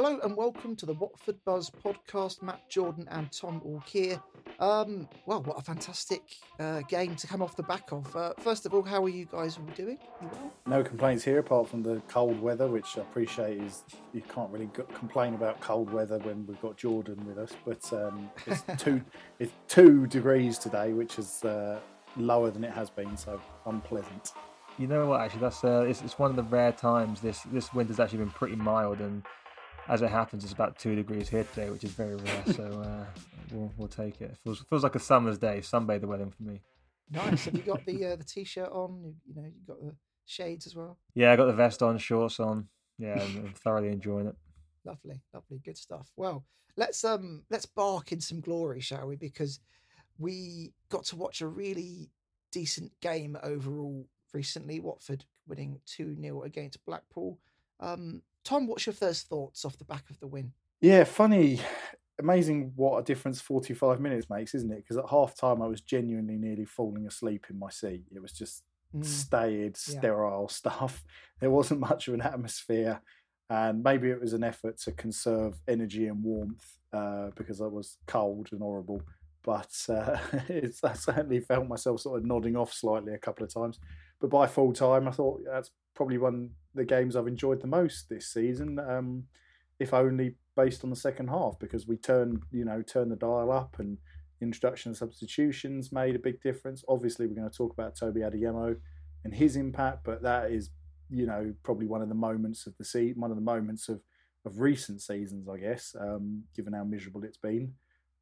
Hello 0.00 0.20
and 0.22 0.36
welcome 0.36 0.76
to 0.76 0.86
the 0.86 0.92
Watford 0.92 1.44
Buzz 1.44 1.68
podcast. 1.68 2.40
Matt 2.40 2.70
Jordan 2.70 3.08
and 3.10 3.32
Tom 3.32 3.60
all 3.64 3.82
here. 3.84 4.22
Um, 4.60 5.08
well, 5.26 5.42
what 5.42 5.58
a 5.58 5.60
fantastic 5.60 6.22
uh, 6.60 6.82
game 6.82 7.16
to 7.16 7.26
come 7.26 7.42
off 7.42 7.56
the 7.56 7.64
back 7.64 7.90
of. 7.90 8.14
Uh, 8.14 8.32
first 8.38 8.64
of 8.64 8.72
all, 8.72 8.84
how 8.84 9.02
are 9.02 9.08
you 9.08 9.24
guys 9.24 9.58
all 9.58 9.66
doing? 9.74 9.98
You 10.22 10.28
well? 10.30 10.52
No 10.68 10.84
complaints 10.84 11.24
here 11.24 11.40
apart 11.40 11.68
from 11.68 11.82
the 11.82 12.00
cold 12.06 12.40
weather, 12.40 12.68
which 12.68 12.96
I 12.96 13.00
appreciate 13.00 13.60
is 13.60 13.82
you 14.12 14.20
can't 14.20 14.48
really 14.52 14.66
go- 14.66 14.84
complain 14.84 15.34
about 15.34 15.60
cold 15.60 15.92
weather 15.92 16.18
when 16.18 16.46
we've 16.46 16.62
got 16.62 16.76
Jordan 16.76 17.26
with 17.26 17.36
us. 17.36 17.50
But 17.66 17.92
um, 17.92 18.30
it's 18.46 18.62
two 18.80 19.02
it's 19.40 19.52
two 19.66 20.06
degrees 20.06 20.58
today, 20.58 20.92
which 20.92 21.18
is 21.18 21.42
uh, 21.42 21.80
lower 22.16 22.52
than 22.52 22.62
it 22.62 22.70
has 22.70 22.88
been, 22.88 23.16
so 23.16 23.40
unpleasant. 23.66 24.30
You 24.78 24.86
know 24.86 25.06
what? 25.06 25.22
Actually, 25.22 25.40
that's 25.40 25.64
uh, 25.64 25.84
it's, 25.88 26.02
it's 26.02 26.20
one 26.20 26.30
of 26.30 26.36
the 26.36 26.44
rare 26.44 26.70
times 26.70 27.20
this 27.20 27.40
this 27.50 27.74
winter's 27.74 27.98
actually 27.98 28.18
been 28.18 28.30
pretty 28.30 28.54
mild, 28.54 29.00
and 29.00 29.24
as 29.88 30.02
it 30.02 30.10
happens, 30.10 30.44
it's 30.44 30.52
about 30.52 30.78
two 30.78 30.94
degrees 30.94 31.28
here 31.28 31.44
today, 31.44 31.70
which 31.70 31.84
is 31.84 31.92
very 31.92 32.16
rare. 32.16 32.42
so 32.54 32.64
uh, 32.64 33.04
we'll 33.52 33.72
we'll 33.76 33.88
take 33.88 34.20
it. 34.20 34.30
it. 34.30 34.38
Feels 34.44 34.60
feels 34.68 34.82
like 34.82 34.94
a 34.94 35.00
summer's 35.00 35.38
day. 35.38 35.58
Sunbathe 35.60 36.00
the 36.00 36.06
wedding 36.06 36.30
for 36.30 36.42
me. 36.42 36.60
Nice. 37.10 37.46
Have 37.46 37.54
you 37.54 37.62
got 37.62 37.84
the 37.86 38.04
uh, 38.12 38.16
the 38.16 38.24
t-shirt 38.24 38.70
on? 38.70 39.02
You, 39.02 39.14
you 39.26 39.34
know, 39.34 39.48
you 39.48 39.66
got 39.66 39.80
the 39.80 39.94
shades 40.26 40.66
as 40.66 40.76
well. 40.76 40.98
Yeah, 41.14 41.32
I 41.32 41.36
got 41.36 41.46
the 41.46 41.52
vest 41.52 41.82
on, 41.82 41.98
shorts 41.98 42.38
on. 42.38 42.68
Yeah, 42.98 43.14
I'm, 43.14 43.46
I'm 43.46 43.54
thoroughly 43.54 43.88
enjoying 43.88 44.26
it. 44.26 44.36
Lovely, 44.84 45.20
lovely, 45.32 45.60
good 45.64 45.78
stuff. 45.78 46.10
Well, 46.16 46.44
let's 46.76 47.02
um 47.04 47.44
let's 47.50 47.66
bark 47.66 48.12
in 48.12 48.20
some 48.20 48.40
glory, 48.40 48.80
shall 48.80 49.06
we? 49.06 49.16
Because 49.16 49.60
we 50.18 50.72
got 50.90 51.04
to 51.06 51.16
watch 51.16 51.40
a 51.40 51.46
really 51.46 52.10
decent 52.52 52.92
game 53.00 53.38
overall 53.42 54.06
recently. 54.34 54.80
Watford 54.80 55.24
winning 55.46 55.80
two 55.86 56.14
0 56.20 56.42
against 56.42 56.84
Blackpool. 56.84 57.38
Um, 57.80 58.22
Tom, 58.48 58.66
what's 58.66 58.86
your 58.86 58.94
first 58.94 59.28
thoughts 59.28 59.66
off 59.66 59.76
the 59.76 59.84
back 59.84 60.08
of 60.08 60.18
the 60.20 60.26
win? 60.26 60.52
Yeah, 60.80 61.04
funny, 61.04 61.60
amazing 62.18 62.72
what 62.76 62.98
a 62.98 63.02
difference 63.02 63.42
45 63.42 64.00
minutes 64.00 64.30
makes, 64.30 64.54
isn't 64.54 64.72
it? 64.72 64.76
Because 64.76 64.96
at 64.96 65.10
half 65.10 65.36
time, 65.36 65.60
I 65.60 65.66
was 65.66 65.82
genuinely 65.82 66.36
nearly 66.38 66.64
falling 66.64 67.06
asleep 67.06 67.44
in 67.50 67.58
my 67.58 67.68
seat. 67.68 68.04
It 68.10 68.22
was 68.22 68.32
just 68.32 68.64
Mm, 68.96 69.04
staid, 69.04 69.76
yeah. 69.86 70.00
sterile 70.00 70.48
stuff. 70.60 71.04
There 71.40 71.50
wasn't 71.50 71.80
much 71.80 72.08
of 72.08 72.14
an 72.14 72.22
atmosphere, 72.22 73.02
and 73.50 73.82
maybe 73.82 74.08
it 74.08 74.18
was 74.18 74.32
an 74.32 74.42
effort 74.42 74.78
to 74.78 74.92
conserve 74.92 75.60
energy 75.68 76.06
and 76.06 76.24
warmth 76.24 76.78
uh, 76.94 77.28
because 77.36 77.60
I 77.60 77.66
was 77.66 77.98
cold 78.06 78.48
and 78.52 78.62
horrible. 78.62 79.02
But 79.42 79.76
uh, 79.90 80.16
it's, 80.48 80.82
I 80.82 80.94
certainly 80.94 81.40
felt 81.40 81.68
myself 81.68 82.00
sort 82.00 82.18
of 82.18 82.24
nodding 82.24 82.56
off 82.56 82.72
slightly 82.72 83.12
a 83.12 83.18
couple 83.18 83.44
of 83.44 83.52
times. 83.52 83.78
But 84.22 84.30
by 84.30 84.46
full 84.46 84.72
time, 84.72 85.06
I 85.06 85.10
thought 85.10 85.42
that's 85.44 85.70
probably 85.98 86.16
one 86.16 86.34
of 86.34 86.50
the 86.76 86.84
games 86.84 87.16
I've 87.16 87.26
enjoyed 87.26 87.60
the 87.60 87.66
most 87.66 88.08
this 88.08 88.28
season. 88.32 88.78
Um, 88.78 89.24
if 89.80 89.92
only 89.92 90.36
based 90.56 90.84
on 90.84 90.90
the 90.90 90.96
second 90.96 91.28
half, 91.28 91.58
because 91.58 91.88
we 91.88 91.96
turned, 91.96 92.40
you 92.52 92.64
know, 92.64 92.82
turned 92.82 93.10
the 93.10 93.16
dial 93.16 93.50
up 93.50 93.80
and 93.80 93.98
introduction 94.40 94.92
of 94.92 94.96
substitutions 94.96 95.90
made 95.90 96.14
a 96.14 96.20
big 96.20 96.40
difference. 96.40 96.84
Obviously, 96.88 97.26
we're 97.26 97.34
going 97.34 97.50
to 97.50 97.56
talk 97.56 97.72
about 97.72 97.96
Toby 97.96 98.20
Adeyemo 98.20 98.76
and 99.24 99.34
his 99.34 99.56
impact, 99.56 100.04
but 100.04 100.22
that 100.22 100.52
is, 100.52 100.70
you 101.10 101.26
know, 101.26 101.52
probably 101.64 101.88
one 101.88 102.00
of 102.00 102.08
the 102.08 102.14
moments 102.14 102.68
of 102.68 102.76
the 102.78 102.84
season, 102.84 103.20
one 103.20 103.32
of 103.32 103.36
the 103.36 103.42
moments 103.42 103.88
of 103.88 104.00
of 104.44 104.60
recent 104.60 105.02
seasons, 105.02 105.48
I 105.48 105.58
guess, 105.58 105.96
um, 106.00 106.44
given 106.54 106.72
how 106.74 106.84
miserable 106.84 107.24
it's 107.24 107.36
been. 107.36 107.74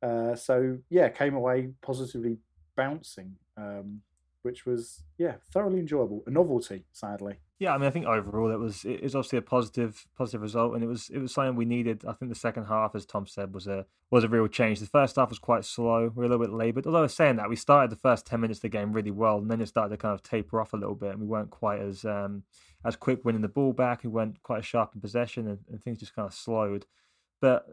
Uh, 0.03 0.35
so 0.35 0.79
yeah, 0.89 1.11
came 1.11 1.35
away 1.35 1.73
positively 1.83 2.39
bouncing, 2.75 3.37
um, 3.59 4.01
which 4.43 4.65
was 4.65 5.03
yeah 5.19 5.35
thoroughly 5.53 5.79
enjoyable. 5.79 6.23
A 6.27 6.31
novelty, 6.31 6.87
sadly. 6.93 7.37
Yeah, 7.59 7.73
I 7.75 7.79
mean, 7.79 7.87
I 7.87 7.91
think 7.91 8.05
overall 8.05 8.51
it 8.51 8.59
was 8.59 8.85
it 8.85 9.03
was 9.03 9.15
obviously 9.15 9.39
a 9.39 9.43
positive 9.43 10.07
positive 10.15 10.43
result, 10.43 10.75
and 10.75 10.85
it 10.85 10.87
was 10.87 11.09
it 11.09 11.19
was 11.19 11.33
something 11.33 11.57
we 11.57 11.65
needed. 11.65 12.05
I 12.07 12.13
think 12.13 12.31
the 12.31 12.39
second 12.39 12.67
half, 12.67 12.95
as 12.95 13.07
Tom 13.07 13.27
said, 13.27 13.55
was 13.55 13.67
a 13.67 13.87
was 14.11 14.25
a 14.25 14.29
real 14.29 14.47
change. 14.47 14.79
The 14.79 14.87
first 14.87 15.17
half 15.17 15.31
was 15.31 15.39
quite 15.39 15.65
slow. 15.65 16.13
We 16.15 16.21
were 16.21 16.25
a 16.25 16.29
little 16.29 16.45
bit 16.45 16.53
laboured. 16.53 16.87
Although 16.87 17.07
saying 17.07 17.37
that, 17.37 17.49
we 17.49 17.57
started 17.57 17.91
the 17.91 17.97
first 17.97 18.27
ten 18.27 18.43
minutes 18.43 18.59
of 18.59 18.63
the 18.63 18.69
game 18.69 18.93
really 18.93 19.11
well, 19.11 19.39
and 19.39 19.51
then 19.51 19.63
it 19.63 19.69
started 19.69 19.89
to 19.89 19.97
kind 19.97 20.13
of 20.13 20.23
taper 20.23 20.61
off 20.61 20.75
a 20.75 20.77
little 20.77 20.95
bit, 20.95 21.13
and 21.13 21.21
we 21.21 21.27
weren't 21.27 21.49
quite 21.49 21.81
as 21.81 22.05
um, 22.05 22.43
as 22.85 22.95
quick 22.95 23.25
winning 23.25 23.41
the 23.41 23.49
ball 23.49 23.73
back. 23.73 24.05
We 24.05 24.11
weren't 24.11 24.43
quite 24.43 24.59
as 24.59 24.67
sharp 24.67 24.95
in 24.95 25.01
possession, 25.01 25.49
and, 25.49 25.61
and 25.71 25.83
things 25.83 26.01
just 26.01 26.15
kind 26.15 26.29
of 26.29 26.35
slowed. 26.35 26.85
But 27.41 27.65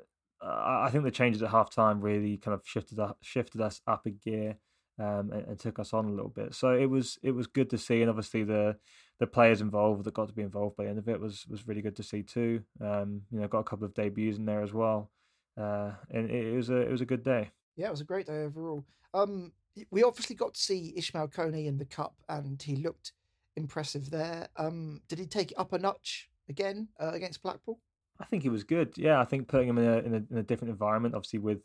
uh, 0.41 0.85
I 0.85 0.91
think 0.91 1.03
the 1.03 1.11
changes 1.11 1.43
at 1.43 1.49
half 1.49 1.75
time 1.75 1.99
really 1.99 2.37
kind 2.37 2.55
of 2.55 2.61
shifted 2.65 2.99
us, 2.99 3.15
shifted 3.21 3.59
us 3.59 3.81
up 3.85 4.05
a 4.05 4.11
gear. 4.11 4.59
Um, 4.99 5.31
and, 5.31 5.47
and 5.47 5.59
took 5.59 5.79
us 5.79 5.91
on 5.91 6.05
a 6.05 6.11
little 6.11 6.29
bit, 6.29 6.53
so 6.53 6.71
it 6.71 6.85
was 6.85 7.17
it 7.23 7.31
was 7.31 7.47
good 7.47 7.71
to 7.71 7.79
see, 7.79 8.01
and 8.01 8.11
obviously 8.11 8.43
the 8.43 8.77
the 9.19 9.27
players 9.27 9.61
involved 9.61 10.03
that 10.03 10.13
got 10.13 10.27
to 10.27 10.33
be 10.33 10.41
involved 10.41 10.75
by 10.75 10.83
the 10.83 10.89
end 10.89 10.99
of 10.99 11.07
it 11.07 11.19
was 11.19 11.45
was 11.47 11.67
really 11.67 11.81
good 11.81 11.95
to 11.95 12.03
see 12.03 12.23
too. 12.23 12.61
Um, 12.81 13.21
you 13.31 13.39
know, 13.39 13.47
got 13.47 13.59
a 13.59 13.63
couple 13.63 13.85
of 13.85 13.93
debuts 13.93 14.37
in 14.37 14.45
there 14.45 14.61
as 14.61 14.73
well, 14.73 15.11
uh, 15.59 15.91
and 16.09 16.29
it, 16.29 16.55
was 16.55 16.69
a 16.69 16.77
it 16.77 16.91
was 16.91 17.01
a 17.01 17.05
good 17.05 17.23
day. 17.23 17.51
Yeah, 17.75 17.87
it 17.87 17.91
was 17.91 18.01
a 18.01 18.05
great 18.05 18.27
day 18.27 18.43
overall. 18.43 18.85
Um, 19.13 19.51
we 19.91 20.03
obviously 20.03 20.35
got 20.35 20.53
to 20.53 20.59
see 20.59 20.93
Ishmael 20.95 21.29
Kone 21.29 21.65
in 21.65 21.77
the 21.77 21.85
cup, 21.85 22.15
and 22.29 22.61
he 22.61 22.75
looked 22.75 23.13
impressive 23.55 24.09
there. 24.09 24.47
Um, 24.57 25.01
did 25.07 25.19
he 25.19 25.25
take 25.25 25.51
it 25.51 25.59
up 25.59 25.73
a 25.73 25.79
notch 25.79 26.29
again 26.49 26.89
uh, 26.99 27.11
against 27.13 27.41
Blackpool? 27.41 27.79
I 28.19 28.25
think 28.25 28.43
he 28.43 28.49
was 28.49 28.63
good. 28.63 28.93
Yeah, 28.97 29.19
I 29.19 29.25
think 29.25 29.47
putting 29.47 29.69
him 29.69 29.77
in 29.77 29.85
a 29.85 29.97
in 29.99 30.13
a, 30.13 30.23
in 30.31 30.37
a 30.37 30.43
different 30.43 30.71
environment, 30.71 31.15
obviously 31.15 31.39
with 31.39 31.59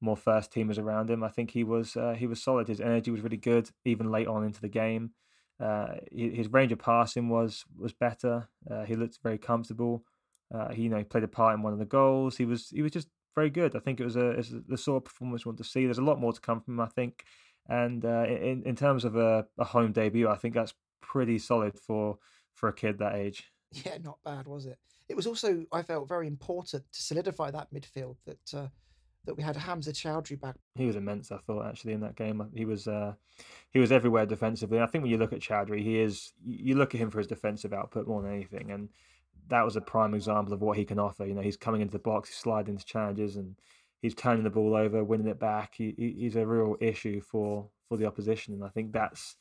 more 0.00 0.16
first 0.16 0.52
teamers 0.52 0.78
around 0.78 1.10
him, 1.10 1.22
I 1.24 1.28
think 1.28 1.50
he 1.50 1.64
was 1.64 1.96
uh, 1.96 2.14
he 2.16 2.26
was 2.26 2.42
solid. 2.42 2.68
His 2.68 2.80
energy 2.80 3.10
was 3.10 3.22
really 3.22 3.36
good, 3.36 3.70
even 3.84 4.10
late 4.10 4.26
on 4.26 4.44
into 4.44 4.60
the 4.60 4.68
game. 4.68 5.10
Uh, 5.60 5.94
his 6.10 6.48
range 6.48 6.72
of 6.72 6.78
passing 6.78 7.28
was 7.28 7.64
was 7.78 7.92
better. 7.92 8.48
Uh, 8.70 8.84
he 8.84 8.96
looked 8.96 9.18
very 9.22 9.38
comfortable. 9.38 10.04
Uh, 10.52 10.68
he 10.70 10.82
you 10.82 10.88
know 10.88 11.04
played 11.04 11.24
a 11.24 11.28
part 11.28 11.54
in 11.54 11.62
one 11.62 11.72
of 11.72 11.78
the 11.78 11.84
goals. 11.84 12.36
He 12.36 12.44
was 12.44 12.70
he 12.70 12.82
was 12.82 12.92
just 12.92 13.08
very 13.34 13.50
good. 13.50 13.76
I 13.76 13.80
think 13.80 14.00
it 14.00 14.04
was 14.04 14.16
a 14.16 14.30
it's 14.30 14.52
the 14.68 14.78
sort 14.78 15.02
of 15.02 15.04
performance 15.04 15.44
we 15.44 15.50
want 15.50 15.58
to 15.58 15.64
see. 15.64 15.84
There's 15.84 15.98
a 15.98 16.02
lot 16.02 16.20
more 16.20 16.32
to 16.32 16.40
come 16.40 16.60
from 16.60 16.74
him, 16.74 16.80
I 16.80 16.88
think. 16.88 17.24
And 17.68 18.04
uh, 18.04 18.26
in 18.26 18.62
in 18.64 18.76
terms 18.76 19.04
of 19.04 19.16
a, 19.16 19.46
a 19.58 19.64
home 19.64 19.92
debut, 19.92 20.28
I 20.28 20.36
think 20.36 20.54
that's 20.54 20.74
pretty 21.00 21.38
solid 21.38 21.78
for 21.78 22.18
for 22.52 22.68
a 22.68 22.72
kid 22.72 22.98
that 22.98 23.14
age. 23.14 23.50
Yeah, 23.84 23.98
not 24.02 24.18
bad, 24.24 24.46
was 24.46 24.66
it? 24.66 24.78
It 25.08 25.16
was 25.16 25.26
also 25.26 25.64
I 25.72 25.82
felt 25.82 26.08
very 26.08 26.26
important 26.26 26.84
to 26.92 27.02
solidify 27.02 27.50
that 27.50 27.72
midfield 27.72 28.16
that 28.24 28.54
uh, 28.54 28.68
that 29.26 29.36
we 29.36 29.42
had 29.42 29.56
Hamza 29.56 29.92
Choudhury 29.92 30.40
back. 30.40 30.56
He 30.74 30.86
was 30.86 30.96
immense. 30.96 31.32
I 31.32 31.38
thought 31.38 31.66
actually 31.66 31.92
in 31.92 32.00
that 32.00 32.16
game, 32.16 32.46
he 32.54 32.64
was 32.64 32.86
uh, 32.86 33.14
he 33.70 33.78
was 33.78 33.92
everywhere 33.92 34.26
defensively. 34.26 34.80
I 34.80 34.86
think 34.86 35.02
when 35.02 35.10
you 35.10 35.18
look 35.18 35.32
at 35.32 35.40
Chowdhury, 35.40 35.82
he 35.82 35.98
is 35.98 36.32
you 36.44 36.76
look 36.76 36.94
at 36.94 37.00
him 37.00 37.10
for 37.10 37.18
his 37.18 37.26
defensive 37.26 37.72
output 37.72 38.06
more 38.06 38.22
than 38.22 38.32
anything, 38.32 38.70
and 38.70 38.88
that 39.48 39.64
was 39.64 39.76
a 39.76 39.80
prime 39.80 40.14
example 40.14 40.52
of 40.52 40.62
what 40.62 40.76
he 40.76 40.84
can 40.84 40.98
offer. 40.98 41.26
You 41.26 41.34
know, 41.34 41.42
he's 41.42 41.56
coming 41.56 41.80
into 41.80 41.92
the 41.92 41.98
box, 41.98 42.28
he's 42.28 42.38
sliding 42.38 42.74
into 42.74 42.84
challenges, 42.84 43.36
and 43.36 43.56
he's 44.00 44.14
turning 44.14 44.44
the 44.44 44.50
ball 44.50 44.74
over, 44.74 45.04
winning 45.04 45.28
it 45.28 45.38
back. 45.38 45.74
He, 45.76 45.94
he, 45.96 46.16
he's 46.18 46.36
a 46.36 46.46
real 46.46 46.76
issue 46.80 47.20
for 47.20 47.68
for 47.88 47.96
the 47.96 48.06
opposition, 48.06 48.54
and 48.54 48.64
I 48.64 48.68
think 48.68 48.92
that's 48.92 49.36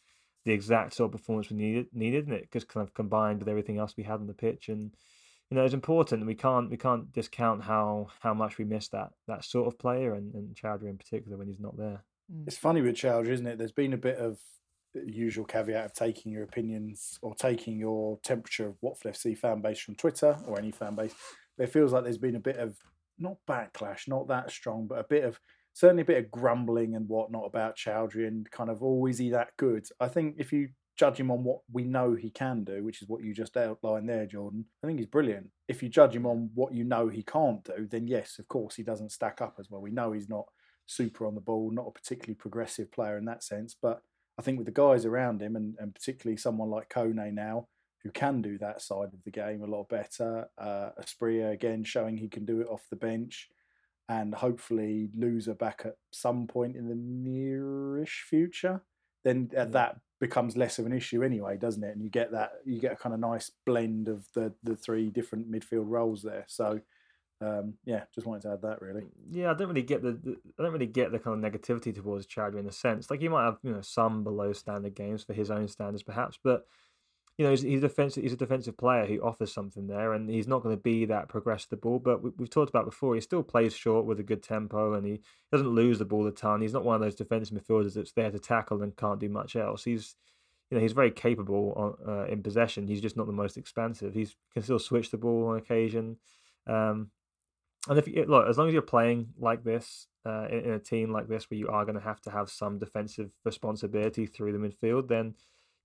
the 0.46 0.52
exact 0.52 0.94
sort 0.94 1.14
of 1.14 1.20
performance 1.20 1.50
we 1.50 1.58
needed 1.58 1.88
needed, 1.94 2.28
and 2.28 2.36
it 2.36 2.52
just 2.52 2.68
kind 2.68 2.86
of 2.86 2.94
combined 2.94 3.40
with 3.40 3.50
everything 3.50 3.78
else 3.78 3.96
we 3.98 4.04
had 4.04 4.20
on 4.20 4.28
the 4.28 4.34
pitch 4.34 4.70
and 4.70 4.92
you 5.54 5.60
know, 5.60 5.66
it's 5.66 5.76
important. 5.76 6.26
We 6.26 6.34
can't 6.34 6.68
we 6.72 6.78
can't 6.78 7.14
discount 7.14 7.62
how 7.62 8.08
how 8.22 8.34
much 8.34 8.58
we 8.58 8.66
miss 8.66 8.88
that 8.88 9.12
that 9.28 9.46
sort 9.46 9.68
of 9.68 9.78
player 9.78 10.16
and, 10.16 10.34
and 10.34 10.56
Choudhury 10.56 10.90
in 10.90 10.98
particular 10.98 11.38
when 11.38 11.48
he's 11.48 11.60
not 11.60 11.78
there. 11.78 12.04
Mm. 12.34 12.48
It's 12.48 12.58
funny 12.58 12.82
with 12.82 12.96
Choudhury, 12.96 13.30
isn't 13.30 13.46
it? 13.46 13.60
There's 13.60 13.72
been 13.72 13.94
a 13.94 13.98
bit 13.98 14.18
of 14.18 14.40
usual 15.06 15.46
caveat 15.46 15.86
of 15.86 15.94
taking 15.94 16.32
your 16.32 16.42
opinions 16.42 17.20
or 17.22 17.36
taking 17.36 17.78
your 17.78 18.18
temperature 18.24 18.66
of 18.66 18.78
Watford 18.82 19.14
FC 19.14 19.38
fan 19.38 19.62
base 19.62 19.80
from 19.80 19.94
Twitter 19.94 20.36
or 20.48 20.58
any 20.58 20.72
fan 20.72 20.96
base. 20.96 21.14
But 21.56 21.66
it 21.66 21.72
feels 21.72 21.94
like 21.94 22.04
there's 22.04 22.18
been 22.18 22.36
a 22.36 22.40
bit 22.40 22.58
of 22.58 22.76
not 23.20 23.38
backlash, 23.48 24.08
not 24.08 24.28
that 24.30 24.50
strong, 24.50 24.88
but 24.88 24.98
a 24.98 25.06
bit 25.08 25.24
of 25.24 25.40
certainly 25.74 26.02
a 26.02 26.06
bit 26.06 26.18
of 26.18 26.32
grumbling 26.32 26.96
and 26.96 27.08
whatnot 27.08 27.46
about 27.46 27.78
Choudhury 27.78 28.28
and 28.28 28.50
kind 28.50 28.72
of, 28.72 28.82
oh, 28.82 29.06
is 29.06 29.20
he 29.20 29.30
that 29.30 29.50
good? 29.58 29.86
I 30.00 30.08
think 30.08 30.38
if 30.40 30.52
you 30.52 30.70
judge 30.96 31.20
him 31.20 31.32
on 31.32 31.44
what 31.44 31.62
we 31.72 31.84
know 31.84 32.14
he 32.14 32.30
can 32.30 32.64
do, 32.64 32.84
which 32.84 33.02
is 33.02 33.08
what 33.08 33.24
you 33.24 33.34
just 33.34 33.58
outlined 33.58 34.08
there, 34.08 34.26
Jordan, 34.26 34.66
I 34.84 34.88
think 34.88 35.00
he's 35.00 35.08
brilliant. 35.08 35.50
If 35.68 35.82
you 35.82 35.90
judge 35.90 36.16
him 36.16 36.26
on 36.26 36.52
what 36.54 36.74
you 36.74 36.84
know 36.84 37.08
he 37.08 37.24
can't 37.24 37.64
do, 37.64 37.88
then 37.90 38.08
yes, 38.08 38.38
of 38.40 38.48
course, 38.48 38.76
he 38.76 38.84
doesn't 38.84 39.12
stack 39.12 39.42
up 39.42 39.56
as 39.60 39.70
well. 39.70 39.82
We 39.82 39.92
know 39.92 40.12
he's 40.12 40.30
not 40.30 40.46
super 40.86 41.26
on 41.26 41.36
the 41.36 41.42
ball, 41.42 41.72
not 41.72 41.88
a 41.88 41.92
particularly 41.92 42.36
progressive 42.36 42.92
player 42.92 43.18
in 43.18 43.26
that 43.26 43.44
sense. 43.44 43.76
But 43.80 44.02
I 44.38 44.42
think 44.42 44.58
with 44.58 44.66
the 44.66 44.72
guys 44.72 45.06
around 45.06 45.42
him, 45.42 45.56
and, 45.56 45.76
and 45.80 45.94
particularly 45.96 46.38
someone 46.38 46.70
like 46.70 46.90
Kone 46.90 47.34
now, 47.34 47.68
who 48.04 48.12
can 48.12 48.42
do 48.42 48.58
that 48.58 48.82
side 48.82 49.14
of 49.14 49.24
the 49.24 49.32
game 49.32 49.64
a 49.64 49.68
lot 49.68 49.88
better, 49.90 50.48
uh, 50.58 50.90
Asprilla 51.02 51.54
again 51.54 51.84
showing 51.84 52.18
he 52.18 52.28
can 52.28 52.46
do 52.46 52.60
it 52.62 52.68
off 52.68 52.86
the 52.90 52.98
bench, 52.98 53.50
and 54.10 54.36
hopefully 54.36 55.10
Louza 55.18 55.58
back 55.58 55.84
at 55.86 55.96
some 56.12 56.46
point 56.46 56.76
in 56.76 56.90
the 56.90 56.96
nearish 56.96 58.22
future, 58.30 58.82
then 59.24 59.50
uh, 59.58 59.66
that 59.66 59.98
becomes 60.20 60.56
less 60.56 60.80
of 60.80 60.86
an 60.86 60.94
issue 60.94 61.24
anyway, 61.24 61.58
doesn't 61.58 61.84
it? 61.84 61.96
And 61.96 62.04
you 62.04 62.10
get 62.10 62.32
that 62.32 62.54
you 62.66 62.80
get 62.80 62.94
a 62.94 62.96
kind 62.96 63.14
of 63.14 63.20
nice 63.20 63.52
blend 63.66 64.08
of 64.08 64.28
the 64.34 64.54
the 64.64 64.76
three 64.76 65.10
different 65.10 65.52
midfield 65.52 65.90
roles 65.90 66.22
there. 66.22 66.46
So 66.48 66.80
um, 67.42 67.74
yeah, 67.86 68.04
just 68.16 68.26
wanted 68.26 68.44
to 68.44 68.54
add 68.54 68.62
that 68.62 68.82
really. 68.82 69.04
Yeah, 69.32 69.52
I 69.52 69.54
don't 69.54 69.68
really 69.68 69.82
get 69.82 70.02
the, 70.02 70.14
the 70.14 70.38
I 70.58 70.64
don't 70.64 70.72
really 70.72 70.86
get 70.86 71.12
the 71.12 71.20
kind 71.20 71.44
of 71.44 71.52
negativity 71.52 71.94
towards 71.94 72.28
Choudhury 72.28 72.60
in 72.60 72.68
a 72.68 72.72
sense. 72.72 73.10
Like 73.10 73.20
he 73.20 73.28
might 73.28 73.46
have 73.46 73.58
you 73.64 73.74
know 73.74 73.82
some 73.82 74.24
below 74.24 74.54
standard 74.54 74.96
games 74.96 75.24
for 75.24 75.34
his 75.34 75.52
own 75.52 75.68
standards 75.68 76.04
perhaps, 76.04 76.38
but 76.42 76.66
you 77.38 77.46
know 77.46 77.52
he's, 77.52 77.62
he's 77.62 77.82
defensive. 77.82 78.24
He's 78.24 78.34
a 78.34 78.38
defensive 78.38 78.78
player 78.78 79.06
who 79.06 79.20
offers 79.20 79.52
something 79.52 79.88
there, 79.88 80.14
and 80.14 80.30
he's 80.30 80.48
not 80.48 80.62
going 80.62 80.76
to 80.76 80.82
be 80.82 81.06
that 81.06 81.30
progress 81.30 81.66
the 81.66 81.78
ball. 81.78 82.00
But 82.00 82.22
we, 82.22 82.32
have 82.40 82.50
talked 82.50 82.70
about 82.70 82.86
before, 82.86 83.16
he 83.16 83.22
still 83.22 83.44
plays 83.44 83.74
short 83.74 84.06
with 84.06 84.20
a 84.20 84.24
good 84.24 84.44
tempo, 84.44 84.94
and 84.94 85.06
he 85.06 85.22
doesn't 85.52 85.68
lose 85.68 85.98
the 85.98 86.06
ball 86.06 86.28
a 86.28 86.32
ton. 86.32 86.62
He's 86.62 86.74
not 86.74 86.86
one 86.86 86.96
of 86.96 87.02
those 87.02 87.16
defensive 87.16 87.58
midfielders 87.58 87.96
that's 87.96 88.12
there 88.12 88.30
to 88.30 88.40
tackle 88.40 88.84
and 88.84 88.96
can't 88.96 89.20
do 89.20 89.30
much 89.30 89.56
else. 89.56 89.84
He's 89.84 90.16
you 90.70 90.78
know 90.78 90.82
he's 90.82 90.94
very 90.94 91.12
capable 91.12 91.98
on, 92.06 92.14
uh, 92.14 92.26
in 92.26 92.44
possession. 92.44 92.88
He's 92.88 93.02
just 93.02 93.18
not 93.18 93.26
the 93.26 93.34
most 93.34 93.58
expansive. 93.58 94.14
He 94.14 94.28
can 94.54 94.62
still 94.62 94.80
switch 94.80 95.10
the 95.10 95.18
ball 95.18 95.48
on 95.48 95.58
occasion. 95.58 96.18
Um, 96.68 97.10
and 97.90 98.00
if 98.00 98.08
you 98.08 98.26
look, 98.26 98.48
as 98.48 98.58
long 98.58 98.68
as 98.68 98.74
you're 98.74 98.82
playing 98.82 99.30
like 99.38 99.64
this 99.64 100.08
uh, 100.26 100.48
in, 100.50 100.60
in, 100.60 100.72
a 100.72 100.80
team 100.80 101.12
like 101.12 101.28
this, 101.28 101.50
where 101.50 101.58
you 101.58 101.68
are 101.68 101.84
going 101.84 101.98
to 101.98 102.02
have 102.02 102.22
to 102.22 102.32
have 102.32 102.50
some 102.50 102.80
defensive 102.80 103.32
responsibility 103.44 104.26
through 104.26 104.54
the 104.54 104.58
midfield, 104.58 105.10
then 105.10 105.36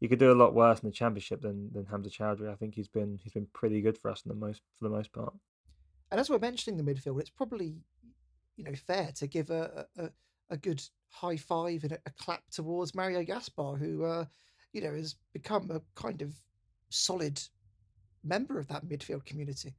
you 0.00 0.08
could 0.08 0.18
do 0.18 0.32
a 0.32 0.34
lot 0.34 0.54
worse 0.54 0.80
in 0.80 0.88
the 0.88 0.94
championship 0.94 1.42
than 1.42 1.72
than 1.72 1.86
Hamza 1.86 2.10
Choudhury. 2.10 2.50
I 2.50 2.54
think 2.54 2.74
he's 2.74 2.88
been 2.88 3.18
he's 3.22 3.32
been 3.32 3.48
pretty 3.52 3.80
good 3.80 3.98
for 3.98 4.10
us 4.10 4.22
in 4.24 4.28
the 4.28 4.34
most 4.34 4.62
for 4.78 4.84
the 4.84 4.94
most 4.94 5.12
part. 5.12 5.32
And 6.10 6.20
as 6.20 6.30
we're 6.30 6.38
mentioning 6.38 6.82
the 6.82 6.94
midfield, 6.94 7.20
it's 7.20 7.30
probably 7.30 7.76
you 8.56 8.64
know 8.64 8.74
fair 8.74 9.10
to 9.16 9.26
give 9.26 9.50
a 9.50 9.86
a, 9.96 10.10
a 10.50 10.56
good 10.56 10.82
high 11.10 11.36
five 11.36 11.84
and 11.84 11.92
a, 11.92 11.98
a 12.06 12.10
clap 12.18 12.42
towards 12.50 12.94
Mario 12.94 13.22
Gaspar, 13.22 13.76
who 13.76 14.04
uh, 14.04 14.24
you 14.72 14.80
know 14.80 14.92
has 14.92 15.16
become 15.32 15.70
a 15.70 15.80
kind 16.00 16.22
of 16.22 16.34
solid 16.90 17.40
member 18.24 18.58
of 18.58 18.68
that 18.68 18.86
midfield 18.86 19.24
community 19.24 19.74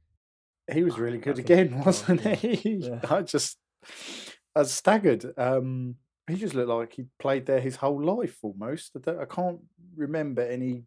he 0.72 0.82
was 0.84 0.98
really 0.98 1.18
good 1.18 1.38
again, 1.38 1.80
wasn't 1.86 2.20
he? 2.20 2.76
Yeah. 2.76 3.00
I 3.10 3.22
just 3.22 3.58
I 4.54 4.60
was 4.60 4.72
staggered. 4.72 5.32
Um, 5.36 5.96
he 6.30 6.36
just 6.36 6.54
looked 6.54 6.68
like 6.68 6.92
he 6.94 7.06
played 7.18 7.46
there 7.46 7.60
his 7.60 7.76
whole 7.76 8.02
life 8.02 8.38
almost. 8.42 8.96
I, 9.06 9.22
I 9.22 9.24
can't 9.24 9.60
remember 9.96 10.42
any 10.42 10.84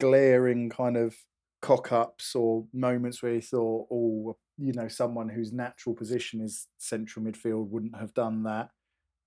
glaring 0.00 0.70
kind 0.70 0.96
of 0.96 1.16
cock 1.60 1.92
ups 1.92 2.34
or 2.34 2.66
moments 2.72 3.22
where 3.22 3.34
he 3.34 3.40
thought, 3.40 3.88
oh, 3.90 4.36
you 4.56 4.72
know, 4.72 4.88
someone 4.88 5.28
whose 5.28 5.52
natural 5.52 5.94
position 5.94 6.40
is 6.40 6.66
central 6.78 7.24
midfield 7.24 7.68
wouldn't 7.68 7.96
have 7.96 8.14
done 8.14 8.42
that. 8.44 8.70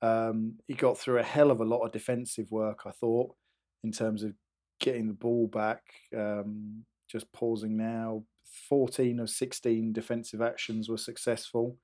Um, 0.02 0.56
he 0.68 0.74
got 0.74 0.98
through 0.98 1.20
a 1.20 1.24
hell 1.24 1.52
of 1.52 1.62
a 1.62 1.66
lot 1.66 1.82
of 1.82 1.92
defensive 1.92 2.50
work, 2.50 2.82
I 2.86 2.92
thought, 2.92 3.36
in 3.84 3.92
terms 3.92 4.24
of 4.24 4.34
getting 4.80 5.08
the 5.08 5.14
ball 5.14 5.48
back. 5.48 5.84
Um, 6.18 6.86
just 7.10 7.32
pausing 7.32 7.78
now, 7.78 8.24
14 8.70 9.20
of 9.20 9.30
16 9.30 9.94
defensive 9.94 10.42
actions 10.42 10.90
were 10.90 10.98
successful, 10.98 11.78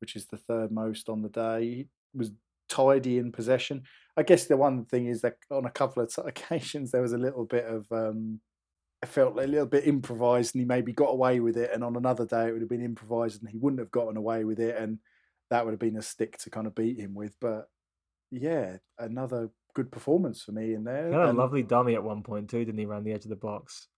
which 0.00 0.16
is 0.16 0.26
the 0.26 0.36
third 0.36 0.72
most 0.72 1.08
on 1.08 1.22
the 1.22 1.28
day. 1.28 1.64
He 1.64 1.86
was 2.14 2.32
tidy 2.70 3.18
in 3.18 3.32
possession. 3.32 3.82
I 4.16 4.22
guess 4.22 4.46
the 4.46 4.56
one 4.56 4.84
thing 4.84 5.06
is 5.06 5.20
that 5.22 5.36
on 5.50 5.66
a 5.66 5.70
couple 5.70 6.02
of 6.02 6.12
occasions 6.24 6.90
there 6.90 7.02
was 7.02 7.12
a 7.12 7.18
little 7.18 7.44
bit 7.44 7.64
of 7.64 7.90
um, 7.92 8.40
I 9.02 9.06
felt 9.06 9.38
a 9.38 9.46
little 9.46 9.66
bit 9.66 9.86
improvised, 9.86 10.54
and 10.54 10.60
he 10.60 10.66
maybe 10.66 10.92
got 10.92 11.10
away 11.10 11.40
with 11.40 11.56
it. 11.56 11.70
And 11.72 11.82
on 11.82 11.96
another 11.96 12.26
day 12.26 12.48
it 12.48 12.52
would 12.52 12.62
have 12.62 12.70
been 12.70 12.84
improvised, 12.84 13.42
and 13.42 13.50
he 13.50 13.58
wouldn't 13.58 13.80
have 13.80 13.90
gotten 13.90 14.16
away 14.16 14.44
with 14.44 14.60
it, 14.60 14.76
and 14.76 14.98
that 15.50 15.64
would 15.64 15.72
have 15.72 15.80
been 15.80 15.96
a 15.96 16.02
stick 16.02 16.38
to 16.38 16.50
kind 16.50 16.66
of 16.66 16.74
beat 16.74 16.98
him 16.98 17.14
with. 17.14 17.32
But 17.40 17.68
yeah, 18.30 18.76
another 18.98 19.50
good 19.74 19.90
performance 19.90 20.42
for 20.42 20.52
me 20.52 20.74
in 20.74 20.84
there. 20.84 21.08
He 21.08 21.14
had 21.14 21.28
a 21.28 21.32
lovely 21.32 21.62
dummy 21.62 21.94
at 21.94 22.02
one 22.02 22.22
point 22.22 22.50
too, 22.50 22.64
didn't 22.64 22.78
he? 22.78 22.86
Around 22.86 23.04
the 23.04 23.12
edge 23.12 23.24
of 23.24 23.30
the 23.30 23.36
box 23.36 23.88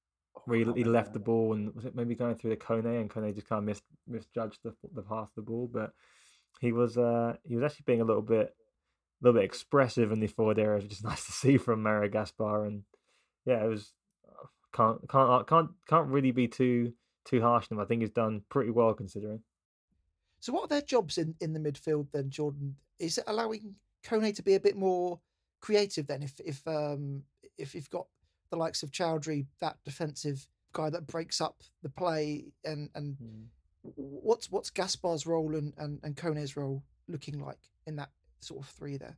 where 0.44 0.58
he, 0.58 0.64
he 0.76 0.84
left 0.84 1.12
the 1.12 1.18
ball 1.18 1.52
and 1.52 1.74
was 1.74 1.84
it 1.84 1.94
maybe 1.94 2.14
going 2.14 2.34
through 2.34 2.50
the 2.50 2.56
Kone 2.56 3.00
and 3.00 3.10
Kone 3.10 3.34
just 3.34 3.48
kind 3.48 3.58
of 3.58 3.64
mis, 3.64 3.82
misjudged 4.08 4.58
the 4.64 4.74
the 4.94 5.02
path 5.02 5.28
of 5.28 5.34
the 5.36 5.42
ball, 5.42 5.68
but 5.72 5.92
he 6.60 6.72
was 6.72 6.98
uh 6.98 7.34
he 7.44 7.54
was 7.54 7.64
actually 7.64 7.84
being 7.86 8.00
a 8.00 8.04
little 8.04 8.22
bit 8.22 8.54
a 9.22 9.26
little 9.26 9.40
bit 9.40 9.44
expressive 9.44 10.10
in 10.10 10.20
the 10.20 10.26
forward 10.26 10.58
area, 10.58 10.82
which 10.82 10.92
is 10.92 11.04
nice 11.04 11.24
to 11.26 11.32
see 11.32 11.56
from 11.56 11.82
Mario 11.82 12.10
Gaspar, 12.10 12.64
and 12.64 12.82
yeah, 13.44 13.64
it 13.64 13.68
was 13.68 13.92
uh, 14.28 14.46
can't 14.72 15.08
can't 15.08 15.30
uh, 15.30 15.42
can't 15.44 15.70
can't 15.88 16.08
really 16.08 16.32
be 16.32 16.48
too 16.48 16.92
too 17.24 17.40
harsh 17.40 17.68
on 17.70 17.78
him. 17.78 17.82
I 17.82 17.86
think 17.86 18.02
he's 18.02 18.10
done 18.10 18.42
pretty 18.48 18.70
well 18.70 18.94
considering. 18.94 19.40
So, 20.40 20.52
what 20.52 20.64
are 20.64 20.68
their 20.68 20.82
jobs 20.82 21.18
in 21.18 21.34
in 21.40 21.52
the 21.52 21.60
midfield 21.60 22.08
then, 22.12 22.30
Jordan? 22.30 22.76
Is 22.98 23.18
it 23.18 23.24
allowing 23.26 23.76
Kone 24.04 24.34
to 24.34 24.42
be 24.42 24.54
a 24.54 24.60
bit 24.60 24.76
more 24.76 25.20
creative 25.60 26.06
then? 26.06 26.22
If 26.22 26.40
if 26.44 26.66
um 26.66 27.22
if 27.58 27.74
you've 27.74 27.90
got 27.90 28.06
the 28.50 28.56
likes 28.56 28.82
of 28.82 28.90
Choudhury, 28.90 29.46
that 29.60 29.76
defensive 29.84 30.46
guy 30.72 30.90
that 30.90 31.06
breaks 31.06 31.40
up 31.40 31.62
the 31.82 31.88
play, 31.88 32.46
and 32.64 32.90
and 32.94 33.16
mm. 33.22 33.44
what's 33.82 34.50
what's 34.50 34.70
Gaspar's 34.70 35.26
role 35.26 35.54
and, 35.54 35.72
and 35.78 36.00
and 36.02 36.16
Kone's 36.16 36.56
role 36.56 36.82
looking 37.08 37.38
like 37.38 37.58
in 37.86 37.96
that 37.96 38.10
sort 38.42 38.62
of 38.62 38.68
three 38.68 38.96
there? 38.96 39.16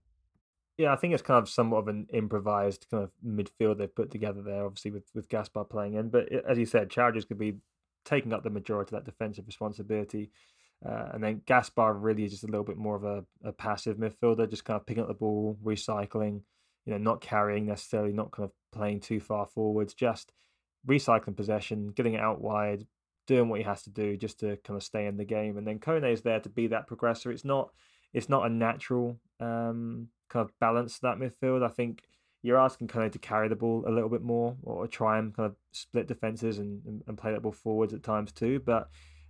Yeah, 0.76 0.92
I 0.92 0.96
think 0.96 1.14
it's 1.14 1.22
kind 1.22 1.40
of 1.40 1.48
somewhat 1.48 1.78
of 1.78 1.88
an 1.88 2.08
improvised 2.12 2.86
kind 2.90 3.04
of 3.04 3.12
midfield 3.24 3.78
they've 3.78 3.94
put 3.94 4.10
together 4.10 4.42
there, 4.42 4.64
obviously 4.64 4.90
with 4.90 5.04
with 5.14 5.28
Gaspar 5.28 5.64
playing 5.64 5.94
in. 5.94 6.08
But 6.08 6.32
as 6.32 6.58
you 6.58 6.66
said, 6.66 6.88
Choudhury's 6.88 7.24
could 7.24 7.38
be 7.38 7.58
taking 8.04 8.32
up 8.32 8.42
the 8.42 8.50
majority 8.50 8.94
of 8.94 9.04
that 9.04 9.10
defensive 9.10 9.46
responsibility. 9.46 10.30
Uh, 10.84 11.10
and 11.14 11.24
then 11.24 11.40
Gaspar 11.46 11.94
really 11.94 12.24
is 12.24 12.32
just 12.32 12.44
a 12.44 12.48
little 12.48 12.64
bit 12.64 12.76
more 12.76 12.96
of 12.96 13.04
a, 13.04 13.24
a 13.42 13.52
passive 13.52 13.96
midfielder, 13.96 14.50
just 14.50 14.64
kind 14.64 14.78
of 14.78 14.86
picking 14.86 15.02
up 15.02 15.08
the 15.08 15.14
ball, 15.14 15.56
recycling, 15.64 16.42
you 16.84 16.92
know, 16.92 16.98
not 16.98 17.20
carrying 17.20 17.66
necessarily, 17.66 18.12
not 18.12 18.32
kind 18.32 18.44
of 18.44 18.52
playing 18.72 19.00
too 19.00 19.20
far 19.20 19.46
forwards, 19.46 19.94
just 19.94 20.32
recycling 20.86 21.36
possession, 21.36 21.88
getting 21.88 22.14
it 22.14 22.20
out 22.20 22.40
wide, 22.40 22.86
doing 23.26 23.48
what 23.48 23.60
he 23.60 23.64
has 23.64 23.82
to 23.82 23.90
do 23.90 24.16
just 24.16 24.40
to 24.40 24.56
kind 24.58 24.76
of 24.76 24.82
stay 24.82 25.06
in 25.06 25.16
the 25.16 25.24
game. 25.24 25.56
And 25.56 25.66
then 25.66 25.78
Kone 25.78 26.12
is 26.12 26.20
there 26.20 26.40
to 26.40 26.48
be 26.50 26.66
that 26.66 26.88
progressor. 26.88 27.32
It's 27.32 27.44
not 27.44 27.70
it's 28.14 28.28
not 28.28 28.46
a 28.46 28.48
natural 28.48 29.18
um, 29.40 30.08
kind 30.28 30.48
of 30.48 30.58
balance 30.60 30.94
to 30.94 31.00
that 31.02 31.18
midfield. 31.18 31.64
I 31.64 31.68
think 31.68 32.02
you're 32.42 32.58
asking 32.58 32.88
Kone 32.88 33.10
to 33.10 33.18
carry 33.18 33.48
the 33.48 33.56
ball 33.56 33.84
a 33.86 33.90
little 33.90 34.08
bit 34.08 34.22
more 34.22 34.56
or 34.62 34.86
try 34.86 35.18
and 35.18 35.34
kind 35.34 35.46
of 35.46 35.56
split 35.72 36.06
defenses 36.06 36.58
and, 36.58 37.02
and, 37.06 37.18
play 37.18 37.32
that 37.32 37.42
ball 37.42 37.52
forwards 37.52 37.94
at 37.94 38.02
times 38.02 38.32
too. 38.32 38.60
But 38.64 38.88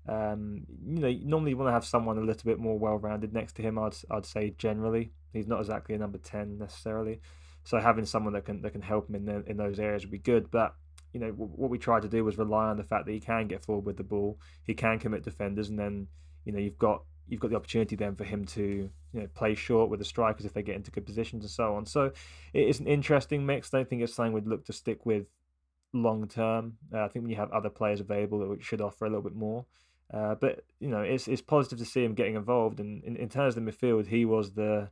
um, 0.09 0.64
you 0.87 1.00
know, 1.00 1.14
normally 1.23 1.53
you 1.53 1.57
want 1.57 1.69
to 1.69 1.73
have 1.73 1.85
someone 1.85 2.19
a 2.19 2.23
little 2.23 2.45
bit 2.45 2.59
more 2.59 2.79
well 2.79 2.99
rounded 2.99 3.33
next 3.33 3.55
to 3.55 3.62
him. 3.62 3.79
I'd 3.79 3.95
I'd 4.11 4.26
say 4.26 4.55
generally 4.59 5.12
he's 5.33 5.47
not 5.47 5.61
exactly 5.61 5.95
a 5.95 5.99
number 5.99 6.19
ten 6.19 6.59
necessarily. 6.59 7.21
So 7.62 7.79
having 7.79 8.05
someone 8.05 8.35
that 8.35 8.45
can 8.45 8.61
that 8.62 8.73
can 8.73 8.83
help 8.83 9.09
him 9.09 9.14
in 9.14 9.25
the, 9.25 9.43
in 9.47 9.57
those 9.57 9.81
areas 9.81 10.03
would 10.03 10.11
be 10.11 10.19
good. 10.19 10.50
But 10.50 10.75
you 11.12 11.21
know 11.21 11.31
what 11.31 11.71
we 11.71 11.79
tried 11.79 12.03
to 12.03 12.09
do 12.09 12.25
was 12.25 12.37
rely 12.37 12.67
on 12.67 12.76
the 12.76 12.85
fact 12.85 13.07
that 13.07 13.12
he 13.12 13.21
can 13.21 13.47
get 13.47 13.64
forward 13.64 13.87
with 13.87 13.97
the 13.97 14.03
ball, 14.03 14.38
he 14.64 14.75
can 14.75 14.99
commit 14.99 15.23
defenders, 15.23 15.71
and 15.71 15.79
then 15.79 16.09
you 16.45 16.53
know 16.53 16.59
you've 16.59 16.79
got 16.79 17.05
you've 17.28 17.40
got 17.40 17.50
the 17.50 17.57
opportunity 17.57 17.97
then 17.97 18.14
for 18.14 18.25
him 18.25 18.45
to 18.45 18.90
you 19.12 19.21
know 19.21 19.26
play 19.35 19.54
short 19.54 19.90
with 19.90 19.99
the 19.99 20.04
strikers 20.04 20.45
if 20.45 20.52
they 20.52 20.62
get 20.62 20.76
into 20.76 20.90
good 20.90 21.07
positions 21.07 21.45
and 21.45 21.50
so 21.50 21.75
on. 21.75 21.87
So 21.87 22.12
it 22.52 22.69
is 22.69 22.81
an 22.81 22.87
interesting 22.87 23.47
mix. 23.47 23.73
I 23.73 23.78
don't 23.78 23.88
think 23.88 24.02
it's 24.02 24.14
something 24.14 24.33
we'd 24.33 24.47
look 24.47 24.64
to 24.66 24.73
stick 24.73 25.04
with 25.07 25.26
long 25.93 26.28
term. 26.28 26.75
Uh, 26.93 27.04
I 27.04 27.09
think 27.09 27.23
when 27.23 27.31
you 27.31 27.37
have 27.37 27.52
other 27.52 27.71
players 27.71 28.00
available, 28.00 28.40
that 28.40 28.62
should 28.62 28.81
offer 28.81 29.07
a 29.07 29.09
little 29.09 29.23
bit 29.23 29.35
more. 29.35 29.64
Uh, 30.12 30.35
but 30.35 30.64
you 30.81 30.88
know, 30.88 31.00
it's 31.00 31.28
it's 31.28 31.43
positive 31.43 31.78
to 31.78 31.85
see 31.85 32.04
him 32.04 32.14
getting 32.14 32.37
involved. 32.37 32.81
And 32.81 33.02
in, 33.04 33.16
in 33.16 33.28
terms 33.28 33.57
of 33.57 33.64
the 33.64 33.71
midfield, 33.71 34.07
he 34.07 34.25
was 34.25 34.52
the 34.52 34.90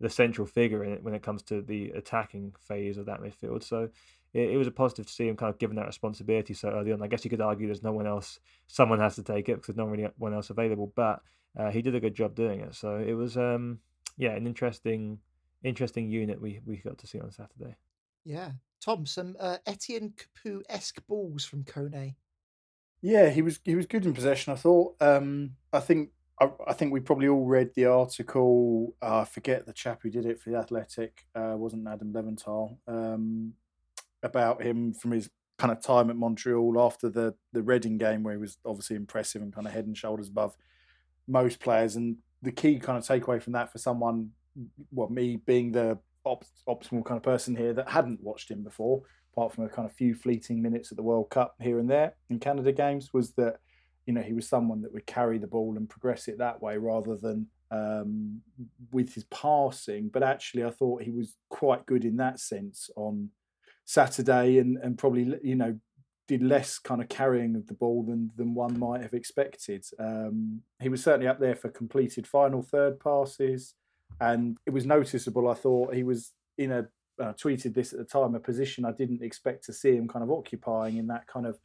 the 0.00 0.10
central 0.10 0.46
figure 0.46 0.82
in 0.82 0.92
it 0.92 1.02
when 1.02 1.14
it 1.14 1.22
comes 1.22 1.42
to 1.42 1.60
the 1.60 1.90
attacking 1.90 2.54
phase 2.58 2.96
of 2.96 3.06
that 3.06 3.20
midfield. 3.20 3.62
So 3.62 3.90
it, 4.32 4.50
it, 4.50 4.56
was 4.56 4.66
a 4.66 4.70
positive 4.70 5.06
to 5.06 5.12
see 5.12 5.28
him 5.28 5.36
kind 5.36 5.52
of 5.52 5.58
given 5.58 5.76
that 5.76 5.86
responsibility 5.86 6.54
so 6.54 6.70
early 6.70 6.92
on. 6.92 7.02
I 7.02 7.06
guess 7.06 7.22
you 7.22 7.30
could 7.30 7.42
argue 7.42 7.66
there's 7.66 7.82
no 7.82 7.92
one 7.92 8.06
else, 8.06 8.40
someone 8.66 8.98
has 8.98 9.16
to 9.16 9.22
take 9.22 9.50
it 9.50 9.56
because 9.56 9.66
there's 9.66 9.76
not 9.76 9.90
really 9.90 10.08
one 10.16 10.32
else 10.32 10.48
available, 10.48 10.90
but 10.96 11.20
uh, 11.58 11.70
he 11.70 11.82
did 11.82 11.94
a 11.94 12.00
good 12.00 12.14
job 12.14 12.34
doing 12.34 12.60
it. 12.60 12.74
So 12.74 12.96
it 12.96 13.14
was, 13.14 13.36
um, 13.36 13.80
yeah, 14.16 14.32
an 14.32 14.46
interesting, 14.46 15.18
interesting 15.62 16.08
unit 16.10 16.40
we 16.40 16.60
we 16.64 16.76
got 16.76 16.98
to 16.98 17.06
see 17.06 17.20
on 17.20 17.30
Saturday. 17.30 17.76
Yeah, 18.24 18.52
Tom, 18.80 19.06
some 19.06 19.36
uh, 19.40 19.58
Etienne 19.66 20.14
Capoue 20.16 20.62
esque 20.68 21.00
balls 21.06 21.44
from 21.44 21.64
Kone. 21.64 22.14
Yeah, 23.02 23.30
he 23.30 23.42
was 23.42 23.60
he 23.64 23.74
was 23.74 23.86
good 23.86 24.06
in 24.06 24.14
possession. 24.14 24.52
I 24.52 24.56
thought. 24.56 24.96
Um, 25.00 25.52
I 25.72 25.80
think 25.80 26.10
I, 26.40 26.50
I 26.66 26.72
think 26.72 26.92
we 26.92 27.00
probably 27.00 27.28
all 27.28 27.46
read 27.46 27.74
the 27.74 27.86
article. 27.86 28.94
Uh, 29.02 29.20
I 29.20 29.24
forget 29.24 29.66
the 29.66 29.72
chap 29.72 30.00
who 30.02 30.10
did 30.10 30.26
it 30.26 30.40
for 30.40 30.50
the 30.50 30.56
Athletic. 30.56 31.26
Uh, 31.34 31.54
wasn't 31.56 31.88
Adam 31.88 32.12
Leventhal 32.12 32.76
um, 32.86 33.54
about 34.22 34.62
him 34.62 34.92
from 34.92 35.12
his 35.12 35.30
kind 35.58 35.72
of 35.72 35.82
time 35.82 36.08
at 36.08 36.16
Montreal 36.16 36.80
after 36.80 37.08
the 37.08 37.34
the 37.52 37.62
Reading 37.62 37.98
game, 37.98 38.22
where 38.22 38.34
he 38.34 38.40
was 38.40 38.58
obviously 38.64 38.96
impressive 38.96 39.42
and 39.42 39.52
kind 39.52 39.66
of 39.66 39.72
head 39.72 39.86
and 39.86 39.96
shoulders 39.96 40.28
above 40.28 40.56
most 41.30 41.60
players. 41.60 41.96
And 41.96 42.16
the 42.42 42.52
key 42.52 42.78
kind 42.78 42.98
of 42.98 43.04
takeaway 43.04 43.42
from 43.42 43.52
that 43.54 43.70
for 43.72 43.78
someone, 43.78 44.30
well, 44.90 45.08
me 45.08 45.36
being 45.36 45.72
the 45.72 45.98
op- 46.24 46.44
optimal 46.68 47.04
kind 47.04 47.16
of 47.16 47.22
person 47.22 47.54
here 47.54 47.72
that 47.74 47.88
hadn't 47.88 48.22
watched 48.22 48.50
him 48.50 48.62
before, 48.62 49.02
apart 49.32 49.52
from 49.52 49.64
a 49.64 49.68
kind 49.68 49.88
of 49.88 49.94
few 49.94 50.14
fleeting 50.14 50.60
minutes 50.60 50.90
at 50.90 50.96
the 50.96 51.02
World 51.02 51.30
Cup 51.30 51.54
here 51.60 51.78
and 51.78 51.88
there 51.88 52.14
in 52.28 52.38
Canada 52.38 52.72
games, 52.72 53.12
was 53.12 53.32
that 53.32 53.56
you 54.06 54.12
know 54.12 54.22
he 54.22 54.32
was 54.32 54.48
someone 54.48 54.82
that 54.82 54.92
would 54.92 55.06
carry 55.06 55.38
the 55.38 55.46
ball 55.46 55.76
and 55.76 55.88
progress 55.88 56.26
it 56.26 56.38
that 56.38 56.60
way 56.60 56.76
rather 56.76 57.16
than 57.16 57.46
um, 57.70 58.40
with 58.90 59.14
his 59.14 59.24
passing. 59.24 60.08
But 60.12 60.22
actually, 60.22 60.64
I 60.64 60.70
thought 60.70 61.02
he 61.02 61.10
was 61.10 61.36
quite 61.48 61.86
good 61.86 62.04
in 62.04 62.16
that 62.16 62.40
sense 62.40 62.90
on 62.96 63.30
Saturday, 63.84 64.58
and 64.58 64.78
and 64.78 64.98
probably 64.98 65.38
you 65.42 65.56
know 65.56 65.78
did 66.30 66.44
less 66.44 66.78
kind 66.78 67.02
of 67.02 67.08
carrying 67.08 67.56
of 67.56 67.66
the 67.66 67.74
ball 67.74 68.04
than 68.04 68.30
than 68.36 68.54
one 68.54 68.78
might 68.78 69.02
have 69.02 69.14
expected. 69.14 69.84
Um, 69.98 70.62
he 70.80 70.88
was 70.88 71.02
certainly 71.02 71.26
up 71.26 71.40
there 71.40 71.56
for 71.56 71.68
completed 71.70 72.24
final 72.24 72.62
third 72.62 73.00
passes, 73.00 73.74
and 74.20 74.56
it 74.64 74.70
was 74.70 74.86
noticeable. 74.86 75.48
I 75.48 75.54
thought 75.54 75.92
he 75.92 76.04
was 76.04 76.32
in 76.56 76.70
a 76.70 76.86
uh, 77.20 77.32
tweeted 77.32 77.74
this 77.74 77.92
at 77.92 77.98
the 77.98 78.04
time 78.04 78.36
a 78.36 78.40
position 78.40 78.84
I 78.84 78.92
didn't 78.92 79.24
expect 79.24 79.64
to 79.64 79.72
see 79.72 79.96
him 79.96 80.06
kind 80.06 80.22
of 80.22 80.30
occupying 80.30 80.98
in 80.98 81.08
that 81.08 81.26
kind 81.26 81.46
of 81.46 81.58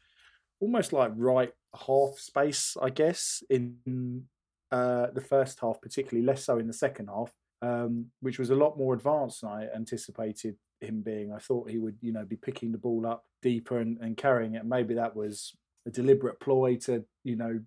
almost 0.59 0.91
like 0.91 1.11
right 1.15 1.53
half 1.85 2.17
space, 2.17 2.75
I 2.81 2.89
guess, 2.89 3.43
in 3.51 4.25
uh, 4.71 5.07
the 5.13 5.21
first 5.21 5.59
half, 5.59 5.79
particularly 5.79 6.25
less 6.25 6.43
so 6.43 6.57
in 6.57 6.65
the 6.65 6.73
second 6.73 7.07
half, 7.07 7.31
um, 7.61 8.07
which 8.21 8.39
was 8.39 8.49
a 8.49 8.55
lot 8.55 8.79
more 8.79 8.95
advanced 8.95 9.41
than 9.41 9.51
I 9.51 9.67
anticipated 9.75 10.55
him 10.81 11.01
being. 11.01 11.31
I 11.31 11.39
thought 11.39 11.69
he 11.69 11.77
would, 11.77 11.97
you 12.01 12.11
know, 12.11 12.25
be 12.25 12.35
picking 12.35 12.71
the 12.71 12.77
ball 12.77 13.05
up 13.05 13.25
deeper 13.41 13.79
and, 13.79 13.97
and 13.99 14.17
carrying 14.17 14.55
it. 14.55 14.65
Maybe 14.65 14.95
that 14.95 15.15
was 15.15 15.55
a 15.87 15.91
deliberate 15.91 16.39
ploy 16.39 16.75
to, 16.77 17.03
you 17.23 17.35
know, 17.35 17.59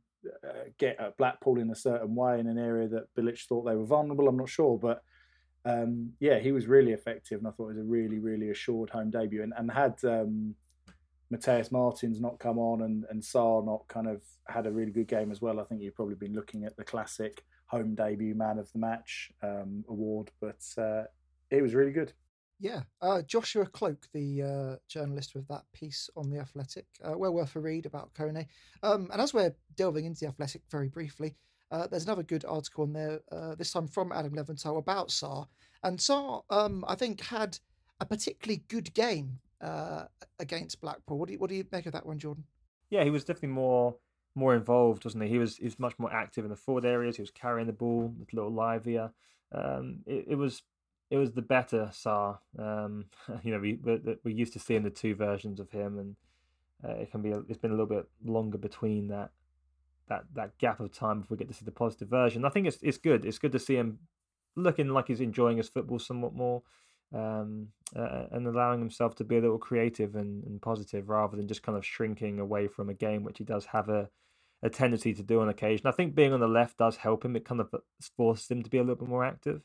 uh, 0.44 0.68
get 0.78 1.00
at 1.00 1.16
Blackpool 1.16 1.60
in 1.60 1.70
a 1.70 1.76
certain 1.76 2.14
way 2.14 2.40
in 2.40 2.46
an 2.46 2.58
area 2.58 2.88
that 2.88 3.14
Bilic 3.16 3.40
thought 3.46 3.64
they 3.64 3.76
were 3.76 3.86
vulnerable. 3.86 4.28
I'm 4.28 4.36
not 4.36 4.48
sure, 4.48 4.78
but 4.78 5.02
um, 5.64 6.12
yeah, 6.20 6.38
he 6.38 6.52
was 6.52 6.66
really 6.66 6.92
effective, 6.92 7.38
and 7.38 7.48
I 7.48 7.50
thought 7.50 7.70
it 7.70 7.76
was 7.76 7.78
a 7.78 7.82
really, 7.84 8.18
really 8.18 8.50
assured 8.50 8.90
home 8.90 9.10
debut. 9.10 9.42
And, 9.42 9.52
and 9.56 9.70
had 9.70 9.94
um, 10.04 10.54
Matheus 11.32 11.70
Martins 11.70 12.20
not 12.20 12.38
come 12.38 12.58
on 12.58 12.82
and, 12.82 13.04
and 13.10 13.22
Sarr 13.22 13.64
not 13.64 13.86
kind 13.88 14.08
of 14.08 14.22
had 14.46 14.66
a 14.66 14.72
really 14.72 14.92
good 14.92 15.08
game 15.08 15.30
as 15.30 15.40
well, 15.40 15.60
I 15.60 15.64
think 15.64 15.82
you've 15.82 15.94
probably 15.94 16.14
been 16.14 16.34
looking 16.34 16.64
at 16.64 16.76
the 16.76 16.84
classic 16.84 17.44
home 17.66 17.94
debut 17.94 18.34
man 18.34 18.58
of 18.58 18.72
the 18.72 18.78
match 18.78 19.30
um, 19.42 19.84
award. 19.88 20.30
But 20.40 20.62
uh, 20.78 21.04
it 21.50 21.62
was 21.62 21.74
really 21.74 21.92
good. 21.92 22.12
Yeah, 22.60 22.82
uh, 23.00 23.22
Joshua 23.22 23.66
Kloke, 23.66 24.08
the 24.12 24.42
uh, 24.42 24.76
journalist 24.88 25.34
with 25.34 25.46
that 25.48 25.62
piece 25.72 26.10
on 26.16 26.28
the 26.28 26.40
Athletic, 26.40 26.86
uh, 27.04 27.16
well 27.16 27.32
worth 27.32 27.54
a 27.54 27.60
read 27.60 27.86
about 27.86 28.12
Kone. 28.14 28.46
Um, 28.82 29.08
and 29.12 29.22
as 29.22 29.32
we're 29.32 29.54
delving 29.76 30.06
into 30.06 30.20
the 30.20 30.28
Athletic 30.28 30.62
very 30.68 30.88
briefly, 30.88 31.36
uh, 31.70 31.86
there's 31.86 32.04
another 32.04 32.24
good 32.24 32.44
article 32.44 32.84
in 32.84 32.92
there, 32.92 33.20
uh, 33.30 33.54
this 33.54 33.72
time 33.72 33.86
from 33.86 34.10
Adam 34.10 34.34
Leventhal 34.34 34.78
about 34.78 35.08
Sarr, 35.08 35.46
And 35.84 35.98
Sarr, 35.98 36.42
um, 36.50 36.84
I 36.88 36.96
think, 36.96 37.20
had 37.20 37.58
a 38.00 38.06
particularly 38.06 38.64
good 38.68 38.92
game 38.94 39.38
uh, 39.60 40.04
against 40.40 40.80
Blackpool. 40.80 41.18
What 41.18 41.28
do 41.28 41.34
you 41.34 41.38
what 41.38 41.50
do 41.50 41.56
you 41.56 41.64
make 41.70 41.86
of 41.86 41.92
that 41.92 42.06
one, 42.06 42.18
Jordan? 42.18 42.44
Yeah, 42.90 43.04
he 43.04 43.10
was 43.10 43.24
definitely 43.24 43.50
more 43.50 43.96
more 44.34 44.54
involved, 44.54 45.04
wasn't 45.04 45.24
he? 45.24 45.30
He 45.30 45.38
was 45.38 45.56
he 45.56 45.64
was 45.64 45.78
much 45.78 45.98
more 45.98 46.12
active 46.12 46.44
in 46.44 46.50
the 46.50 46.56
forward 46.56 46.84
areas. 46.84 47.16
He 47.16 47.22
was 47.22 47.30
carrying 47.30 47.66
the 47.66 47.72
ball, 47.72 48.14
a 48.20 48.36
little 48.36 48.52
livelier. 48.52 49.12
Um, 49.52 50.00
it, 50.06 50.26
it 50.30 50.34
was 50.36 50.62
it 51.10 51.16
was 51.16 51.32
the 51.32 51.42
better 51.42 51.90
Sarr. 51.92 52.38
Um, 52.58 53.06
you 53.42 53.52
know, 53.52 53.60
we 53.60 53.78
we 54.24 54.32
used 54.32 54.52
to 54.54 54.58
seeing 54.58 54.82
the 54.82 54.90
two 54.90 55.14
versions 55.14 55.60
of 55.60 55.70
him, 55.70 55.98
and 55.98 56.16
uh, 56.84 57.00
it 57.00 57.10
can 57.10 57.22
be 57.22 57.30
it's 57.30 57.58
been 57.58 57.70
a 57.70 57.74
little 57.74 57.86
bit 57.86 58.06
longer 58.24 58.58
between 58.58 59.08
that 59.08 59.30
that 60.08 60.24
that 60.34 60.58
gap 60.58 60.80
of 60.80 60.92
time 60.92 61.20
before 61.20 61.36
we 61.36 61.38
get 61.38 61.48
to 61.48 61.54
see 61.54 61.64
the 61.64 61.72
positive 61.72 62.08
version. 62.08 62.44
I 62.44 62.50
think 62.50 62.66
it's 62.66 62.78
it's 62.82 62.98
good. 62.98 63.24
It's 63.24 63.38
good 63.38 63.52
to 63.52 63.58
see 63.58 63.76
him 63.76 63.98
looking 64.56 64.88
like 64.88 65.06
he's 65.06 65.20
enjoying 65.20 65.56
his 65.56 65.68
football 65.68 65.98
somewhat 65.98 66.34
more 66.34 66.62
um, 67.14 67.68
uh, 67.96 68.24
and 68.32 68.46
allowing 68.46 68.80
himself 68.80 69.14
to 69.16 69.24
be 69.24 69.36
a 69.36 69.40
little 69.40 69.58
creative 69.58 70.14
and, 70.14 70.44
and 70.44 70.60
positive 70.60 71.08
rather 71.08 71.36
than 71.36 71.48
just 71.48 71.62
kind 71.62 71.78
of 71.78 71.86
shrinking 71.86 72.38
away 72.38 72.68
from 72.68 72.88
a 72.88 72.94
game, 72.94 73.24
which 73.24 73.38
he 73.38 73.44
does 73.44 73.66
have 73.66 73.88
a, 73.88 74.08
a 74.62 74.68
tendency 74.68 75.14
to 75.14 75.22
do 75.22 75.40
on 75.40 75.48
occasion. 75.48 75.86
I 75.86 75.92
think 75.92 76.14
being 76.14 76.32
on 76.32 76.40
the 76.40 76.48
left 76.48 76.78
does 76.78 76.96
help 76.96 77.24
him. 77.24 77.36
It 77.36 77.44
kind 77.44 77.60
of 77.60 77.74
forces 78.16 78.50
him 78.50 78.62
to 78.62 78.70
be 78.70 78.78
a 78.78 78.82
little 78.82 78.96
bit 78.96 79.08
more 79.08 79.24
active. 79.24 79.62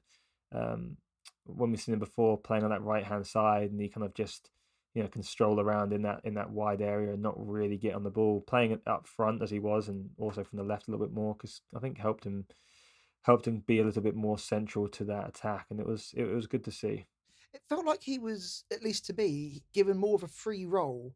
Um, 0.54 0.98
when 1.46 1.72
we've 1.72 1.82
seen 1.82 1.94
him 1.94 2.00
before 2.00 2.38
playing 2.38 2.64
on 2.64 2.70
that 2.70 2.84
right 2.84 3.04
hand 3.04 3.26
side, 3.28 3.72
and 3.72 3.80
he 3.80 3.90
kind 3.90 4.06
of 4.06 4.14
just 4.14 4.50
you 4.94 5.02
know 5.02 5.10
can 5.10 5.24
stroll 5.24 5.60
around 5.60 5.94
in 5.94 6.04
that 6.04 6.22
in 6.24 6.36
that 6.36 6.52
wide 6.52 6.82
area 6.82 7.14
and 7.14 7.22
not 7.22 7.36
really 7.38 7.78
get 7.78 7.96
on 7.96 8.04
the 8.04 8.10
ball, 8.10 8.42
playing 8.42 8.72
it 8.72 8.82
up 8.88 9.08
front 9.08 9.42
as 9.42 9.50
he 9.50 9.60
was, 9.60 9.90
and 9.90 10.10
also 10.18 10.44
from 10.44 10.58
the 10.58 10.64
left 10.64 10.88
a 10.88 10.92
little 10.92 11.06
bit 11.06 11.14
more 11.14 11.34
because 11.36 11.62
I 11.76 11.80
think 11.80 11.98
helped 11.98 12.26
him 12.26 12.46
helped 13.24 13.48
him 13.48 13.64
be 13.66 13.80
a 13.80 13.84
little 13.84 14.02
bit 14.02 14.16
more 14.16 14.38
central 14.38 14.88
to 14.90 15.04
that 15.06 15.30
attack, 15.30 15.68
and 15.70 15.80
it 15.80 15.86
was 15.86 16.14
it, 16.16 16.24
was 16.26 16.48
good 16.48 16.64
to 16.66 16.72
see. 16.72 17.06
It 17.54 17.62
felt 17.70 17.86
like 17.86 18.02
he 18.02 18.18
was, 18.18 18.64
at 18.72 18.84
least 18.84 19.06
to 19.08 19.14
me, 19.14 19.64
given 19.74 19.98
more 19.98 20.16
of 20.16 20.24
a 20.24 20.28
free 20.28 20.66
role 20.66 21.14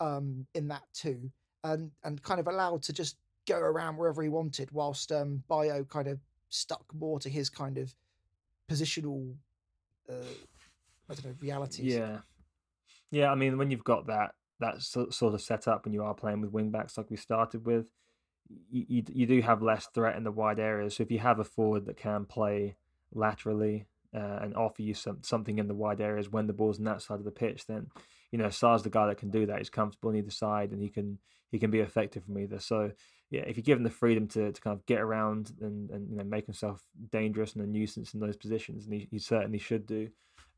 um, 0.00 0.46
in 0.54 0.68
that 0.68 0.82
too, 0.92 1.30
and 1.64 1.90
and 2.04 2.22
kind 2.22 2.40
of 2.40 2.46
allowed 2.46 2.82
to 2.84 2.92
just 2.92 3.16
go 3.48 3.58
around 3.58 3.96
wherever 3.96 4.22
he 4.22 4.28
wanted, 4.28 4.70
whilst 4.70 5.12
um, 5.12 5.42
Bayo 5.48 5.84
kind 5.84 6.08
of 6.08 6.20
stuck 6.48 6.84
more 6.94 7.18
to 7.20 7.28
his 7.28 7.48
kind 7.48 7.78
of 7.78 7.94
positional, 8.70 9.34
uh, 10.10 10.14
I 11.08 11.14
don't 11.14 11.26
know, 11.26 11.34
realities. 11.40 11.94
Yeah, 11.94 12.18
yeah. 13.10 13.30
I 13.30 13.34
mean, 13.34 13.58
when 13.58 13.70
you've 13.70 13.84
got 13.84 14.06
that 14.06 14.32
that 14.60 14.82
sort 14.82 15.34
of 15.34 15.40
setup, 15.40 15.86
and 15.86 15.94
you 15.94 16.02
are 16.02 16.14
playing 16.14 16.40
with 16.40 16.50
wing 16.52 16.70
backs 16.70 16.96
like 16.96 17.10
we 17.10 17.16
started 17.16 17.66
with, 17.66 17.86
you, 18.48 18.84
you, 18.88 19.02
you 19.12 19.26
do 19.26 19.40
have 19.42 19.62
less 19.62 19.88
threat 19.94 20.16
in 20.16 20.24
the 20.24 20.30
wide 20.30 20.58
areas. 20.58 20.96
So 20.96 21.02
if 21.02 21.10
you 21.10 21.18
have 21.18 21.38
a 21.38 21.44
forward 21.44 21.86
that 21.86 21.96
can 21.96 22.24
play 22.24 22.76
laterally 23.14 23.86
uh, 24.14 24.38
and 24.40 24.54
offer 24.56 24.82
you 24.82 24.94
some, 24.94 25.18
something 25.22 25.58
in 25.58 25.68
the 25.68 25.74
wide 25.74 26.00
areas 26.00 26.30
when 26.30 26.46
the 26.46 26.52
ball's 26.52 26.78
on 26.78 26.84
that 26.84 27.02
side 27.02 27.18
of 27.18 27.24
the 27.24 27.30
pitch, 27.30 27.66
then 27.66 27.88
you 28.30 28.38
know 28.38 28.50
Sarr's 28.50 28.82
the 28.82 28.90
guy 28.90 29.06
that 29.06 29.18
can 29.18 29.30
do 29.30 29.46
that. 29.46 29.58
He's 29.58 29.70
comfortable 29.70 30.10
on 30.10 30.16
either 30.16 30.30
side, 30.30 30.72
and 30.72 30.80
he 30.80 30.88
can 30.88 31.18
he 31.50 31.58
can 31.58 31.70
be 31.70 31.80
effective 31.80 32.24
from 32.24 32.38
either. 32.38 32.58
So 32.58 32.92
yeah, 33.30 33.42
if 33.46 33.56
you 33.56 33.62
give 33.62 33.78
him 33.78 33.84
the 33.84 33.90
freedom 33.90 34.28
to, 34.28 34.52
to 34.52 34.60
kind 34.60 34.76
of 34.76 34.86
get 34.86 35.00
around 35.00 35.52
and, 35.60 35.90
and 35.90 36.10
you 36.10 36.16
know 36.16 36.24
make 36.24 36.46
himself 36.46 36.82
dangerous 37.10 37.54
and 37.54 37.64
a 37.64 37.66
nuisance 37.66 38.14
in 38.14 38.20
those 38.20 38.36
positions, 38.36 38.84
and 38.84 38.94
he, 38.94 39.08
he 39.10 39.18
certainly 39.18 39.58
should 39.58 39.86
do. 39.86 40.08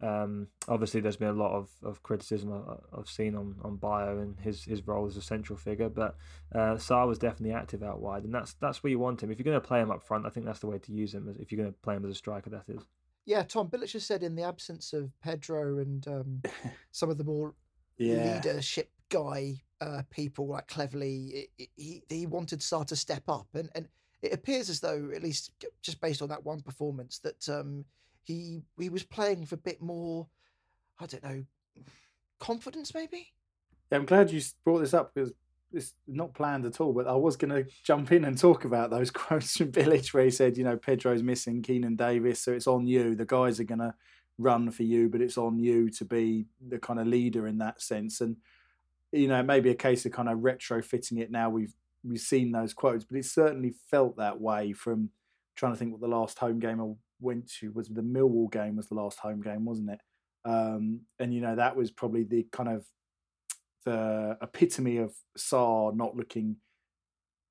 Um, 0.01 0.47
obviously, 0.69 1.01
there's 1.01 1.17
been 1.17 1.29
a 1.29 1.33
lot 1.33 1.53
of, 1.53 1.71
of 1.83 2.03
criticism 2.03 2.53
I've 2.97 3.09
seen 3.09 3.35
on, 3.35 3.57
on 3.65 3.77
Bayo 3.77 4.19
and 4.21 4.39
his, 4.39 4.63
his 4.63 4.87
role 4.87 5.07
as 5.07 5.17
a 5.17 5.23
central 5.23 5.57
figure, 5.57 5.89
but 5.89 6.17
uh, 6.55 6.75
Sarr 6.77 7.09
was 7.09 7.19
definitely 7.19 7.53
active 7.53 7.83
out 7.83 8.01
wide, 8.01 8.25
and 8.25 8.33
that's 8.33 8.55
that's 8.55 8.83
where 8.83 8.91
you 8.91 8.99
want 8.99 9.23
him. 9.23 9.31
If 9.31 9.39
you're 9.39 9.45
going 9.45 9.61
to 9.61 9.67
play 9.67 9.81
him 9.81 9.91
up 9.91 10.03
front, 10.03 10.27
I 10.27 10.31
think 10.31 10.47
that's 10.47 10.61
the 10.61 10.69
way 10.69 10.79
to 10.79 10.93
use 10.93 11.15
him. 11.15 11.35
If 11.41 11.51
you're 11.51 11.61
going 11.61 11.73
to 11.73 11.81
play 11.81 11.97
him 11.97 12.05
as 12.05 12.13
a 12.13 12.15
striker, 12.15 12.51
that 12.51 12.69
is. 12.69 12.83
Yeah, 13.25 13.43
Tom 13.43 13.69
Bilic 13.69 13.93
has 13.93 14.05
said 14.05 14.23
in 14.23 14.37
the 14.37 14.43
absence 14.43 14.93
of 14.93 15.11
Pedro 15.21 15.79
and 15.79 16.07
um, 16.09 16.43
some 16.93 17.11
of 17.11 17.19
the 17.19 17.25
more 17.25 17.55
yeah. 17.99 18.41
leadership 18.43 18.91
guy 19.11 19.61
uh, 19.81 20.03
people 20.11 20.49
like 20.49 20.69
Cleverley, 20.69 21.47
he 21.77 22.03
he 22.09 22.27
wanted 22.27 22.61
Sarr 22.61 22.87
to 22.87 22.97
step 22.97 23.25
up, 23.29 23.47
and 23.55 23.71
and 23.75 23.88
it 24.23 24.33
appears 24.33 24.69
as 24.69 24.81
though, 24.81 25.11
at 25.15 25.23
least 25.23 25.53
just 25.83 26.00
based 26.00 26.23
on 26.23 26.29
that 26.29 26.45
one 26.45 26.61
performance, 26.61 27.19
that 27.21 27.49
um, 27.49 27.85
he 28.25 28.61
he 28.79 28.88
was 28.88 29.05
playing 29.05 29.41
with 29.41 29.53
a 29.53 29.57
bit 29.57 29.81
more, 29.81 30.27
I 30.99 31.07
don't 31.07 31.23
know, 31.23 31.45
confidence 32.41 32.95
maybe. 32.95 33.29
Yeah, 33.91 33.99
I'm 33.99 34.07
glad 34.07 34.31
you 34.31 34.41
brought 34.65 34.81
this 34.81 34.95
up 34.95 35.15
because 35.15 35.33
it's 35.73 35.95
not 36.07 36.35
planned 36.35 36.67
at 36.67 36.81
all, 36.81 36.93
but 36.93 37.07
I 37.07 37.15
was 37.15 37.37
going 37.37 37.50
to 37.50 37.71
jump 37.85 38.12
in 38.12 38.25
and 38.25 38.37
talk 38.37 38.65
about 38.65 38.91
those 38.91 39.11
quotes 39.12 39.57
from 39.57 39.71
Bilic 39.71 40.12
where 40.12 40.25
he 40.25 40.31
said, 40.31 40.57
you 40.57 40.65
know, 40.65 40.77
Pedro's 40.77 41.23
missing 41.23 41.62
Keinan 41.62 41.97
Davis, 41.97 42.41
so 42.41 42.53
it's 42.53 42.67
on 42.67 42.87
you. 42.87 43.15
The 43.15 43.25
guys 43.25 43.61
are 43.61 43.65
going 43.65 43.79
to 43.81 43.95
run 44.38 44.71
for 44.71 44.85
you, 44.85 45.09
but 45.09 45.21
it's 45.21 45.38
on 45.38 45.59
you 45.59 45.91
to 45.91 46.05
be 46.05 46.47
the 46.67 46.79
kind 46.79 47.00
of 47.00 47.07
leader 47.07 47.47
in 47.47 47.59
that 47.59 47.83
sense. 47.83 48.21
And 48.21 48.37
you 49.12 49.29
know, 49.29 49.43
maybe 49.43 49.71
a 49.71 49.75
case 49.75 50.05
of 50.07 50.12
kind 50.12 50.29
of 50.29 50.38
retrofitting 50.38 51.21
it 51.21 51.31
now. 51.31 51.50
We've 51.50 51.75
we've 52.05 52.21
seen 52.21 52.53
those 52.53 52.75
quotes, 52.75 53.05
but 53.05 53.19
it 53.19 53.25
certainly 53.25 53.75
felt 53.91 54.17
that 54.17 54.41
way 54.41 54.73
from 54.73 55.11
trying 55.57 55.73
to 55.73 55.79
think 55.79 55.93
what 55.93 56.00
the 56.00 56.09
last 56.09 56.38
home 56.38 56.59
game 56.59 56.81
I 56.81 56.93
went 57.21 57.50
to 57.61 57.73
was 57.73 57.88
the 57.88 58.03
Millwall 58.03 58.50
game 58.50 58.77
was 58.77 58.88
the 58.88 58.95
last 58.95 59.19
home 59.19 59.41
game, 59.41 59.65
wasn't 59.65 59.91
it? 59.91 60.00
Um, 60.45 61.00
and 61.19 61.35
you 61.35 61.41
know 61.41 61.57
that 61.57 61.77
was 61.77 61.91
probably 61.91 62.25
the 62.25 62.47
kind 62.53 62.69
of 62.69 62.87
the 63.85 64.37
epitome 64.43 64.99
of 64.99 65.15
Sarr 65.37 65.95
not 65.97 66.17
looking 66.17 66.57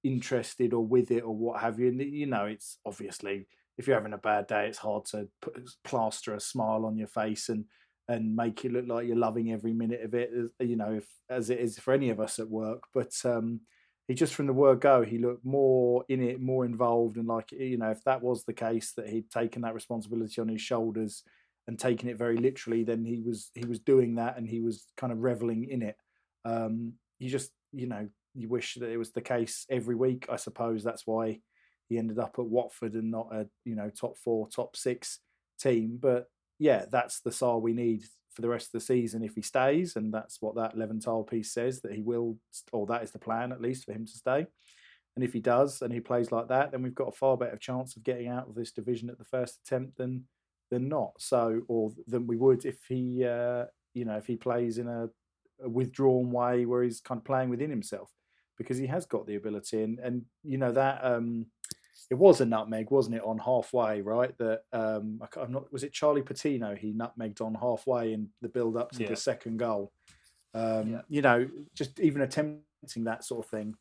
interested 0.03 0.73
or 0.73 0.85
with 0.85 1.11
it 1.11 1.21
or 1.21 1.35
what 1.35 1.61
have 1.61 1.79
you. 1.79 1.87
And 1.87 2.01
you 2.01 2.27
know, 2.27 2.45
it's 2.45 2.77
obviously 2.85 3.47
if 3.77 3.87
you're 3.87 3.97
having 3.97 4.13
a 4.13 4.17
bad 4.17 4.47
day, 4.47 4.67
it's 4.67 4.77
hard 4.77 5.05
to 5.05 5.27
put 5.41 5.69
plaster 5.83 6.33
a 6.33 6.39
smile 6.39 6.85
on 6.85 6.97
your 6.97 7.07
face 7.07 7.49
and 7.49 7.65
and 8.07 8.35
make 8.35 8.63
it 8.63 8.71
look 8.71 8.87
like 8.87 9.07
you're 9.07 9.17
loving 9.17 9.51
every 9.51 9.73
minute 9.73 10.01
of 10.01 10.13
it. 10.13 10.31
You 10.59 10.75
know, 10.75 10.93
if, 10.93 11.07
as 11.29 11.49
it 11.49 11.59
is 11.59 11.77
for 11.77 11.93
any 11.93 12.09
of 12.09 12.19
us 12.19 12.39
at 12.39 12.49
work. 12.49 12.83
But 12.93 13.13
um, 13.25 13.61
he 14.07 14.13
just 14.13 14.33
from 14.33 14.47
the 14.47 14.53
word 14.53 14.79
go, 14.79 15.03
he 15.03 15.17
looked 15.17 15.45
more 15.45 16.05
in 16.07 16.21
it, 16.21 16.41
more 16.41 16.65
involved, 16.65 17.17
and 17.17 17.27
like 17.27 17.51
you 17.51 17.77
know, 17.77 17.91
if 17.91 18.03
that 18.05 18.21
was 18.21 18.43
the 18.43 18.53
case, 18.53 18.93
that 18.93 19.09
he'd 19.09 19.29
taken 19.29 19.63
that 19.63 19.73
responsibility 19.73 20.39
on 20.41 20.47
his 20.47 20.61
shoulders 20.61 21.23
and 21.67 21.77
taken 21.77 22.07
it 22.07 22.17
very 22.17 22.37
literally, 22.37 22.83
then 22.83 23.03
he 23.03 23.21
was 23.21 23.51
he 23.53 23.65
was 23.65 23.79
doing 23.79 24.15
that 24.15 24.37
and 24.37 24.47
he 24.47 24.61
was 24.61 24.85
kind 24.95 25.11
of 25.11 25.19
reveling 25.19 25.69
in 25.69 25.81
it. 25.81 25.97
Um, 26.45 26.93
you 27.19 27.29
just 27.29 27.51
you 27.73 27.87
know 27.87 28.07
you 28.33 28.47
wish 28.47 28.75
that 28.75 28.89
it 28.89 28.97
was 28.97 29.11
the 29.11 29.21
case 29.21 29.65
every 29.69 29.95
week. 29.95 30.27
I 30.29 30.37
suppose 30.37 30.83
that's 30.83 31.05
why 31.05 31.41
he 31.89 31.97
ended 31.97 32.19
up 32.19 32.35
at 32.37 32.45
Watford 32.45 32.93
and 32.93 33.11
not 33.11 33.27
a 33.33 33.47
you 33.65 33.75
know 33.75 33.89
top 33.89 34.17
four, 34.17 34.47
top 34.47 34.77
six 34.77 35.19
team. 35.59 35.97
But 36.01 36.27
yeah, 36.59 36.85
that's 36.91 37.19
the 37.21 37.29
Sarr 37.29 37.61
we 37.61 37.73
need 37.73 38.03
for 38.33 38.41
the 38.41 38.49
rest 38.49 38.67
of 38.67 38.71
the 38.73 38.85
season 38.85 39.23
if 39.23 39.35
he 39.35 39.41
stays, 39.41 39.95
and 39.95 40.13
that's 40.13 40.41
what 40.41 40.55
that 40.55 40.75
Leventhal 40.75 41.27
piece 41.27 41.51
says 41.51 41.81
that 41.81 41.93
he 41.93 42.01
will, 42.01 42.37
or 42.71 42.85
that 42.87 43.03
is 43.03 43.11
the 43.11 43.19
plan 43.19 43.51
at 43.51 43.61
least 43.61 43.85
for 43.85 43.93
him 43.93 44.05
to 44.05 44.11
stay. 44.11 44.45
And 45.15 45.23
if 45.23 45.33
he 45.33 45.39
does 45.39 45.81
and 45.81 45.91
he 45.91 45.99
plays 45.99 46.31
like 46.31 46.47
that, 46.49 46.71
then 46.71 46.83
we've 46.83 46.93
got 46.93 47.07
a 47.07 47.17
far 47.17 47.35
better 47.35 47.57
chance 47.57 47.95
of 47.95 48.03
getting 48.03 48.27
out 48.27 48.47
of 48.47 48.53
this 48.53 48.71
division 48.71 49.09
at 49.09 49.17
the 49.17 49.25
first 49.25 49.59
attempt 49.65 49.97
than 49.97 50.25
than 50.69 50.87
not. 50.87 51.13
So, 51.17 51.61
or 51.67 51.91
than 52.05 52.27
we 52.27 52.37
would 52.37 52.65
if 52.65 52.77
he, 52.87 53.25
uh, 53.25 53.65
you 53.95 54.05
know, 54.05 54.17
if 54.17 54.27
he 54.27 54.35
plays 54.35 54.77
in 54.77 54.87
a, 54.87 55.09
a, 55.63 55.69
withdrawn 55.69 56.29
way 56.29 56.65
where 56.65 56.83
he's 56.83 57.01
kind 57.01 57.19
of 57.19 57.25
playing 57.25 57.49
within 57.49 57.71
himself, 57.71 58.11
because 58.57 58.77
he 58.77 58.85
has 58.85 59.07
got 59.07 59.25
the 59.25 59.35
ability, 59.35 59.81
and 59.81 59.97
and 59.99 60.25
you 60.43 60.59
know 60.59 60.71
that 60.71 61.03
um, 61.03 61.47
it 62.09 62.15
was 62.15 62.41
a 62.41 62.45
nutmeg, 62.45 62.91
wasn't 62.91 63.15
it, 63.15 63.23
on 63.23 63.37
halfway, 63.37 64.01
right? 64.01 64.37
That 64.37 64.61
um, 64.71 65.21
I'm 65.35 65.51
not. 65.51 65.71
Was 65.71 65.83
it 65.83 65.93
Charlie 65.93 66.21
Patino? 66.21 66.75
He 66.75 66.93
nutmegged 66.93 67.41
on 67.41 67.55
halfway 67.55 68.13
in 68.13 68.29
the 68.41 68.49
build 68.49 68.77
up 68.77 68.91
to 68.93 69.03
yeah. 69.03 69.09
the 69.09 69.15
second 69.15 69.57
goal. 69.57 69.91
Um, 70.53 70.91
yeah. 70.91 71.01
You 71.09 71.21
know, 71.21 71.49
just 71.75 71.99
even 71.99 72.21
attempting 72.21 73.03
that 73.03 73.23
sort 73.23 73.45
of 73.45 73.49
thing 73.49 73.75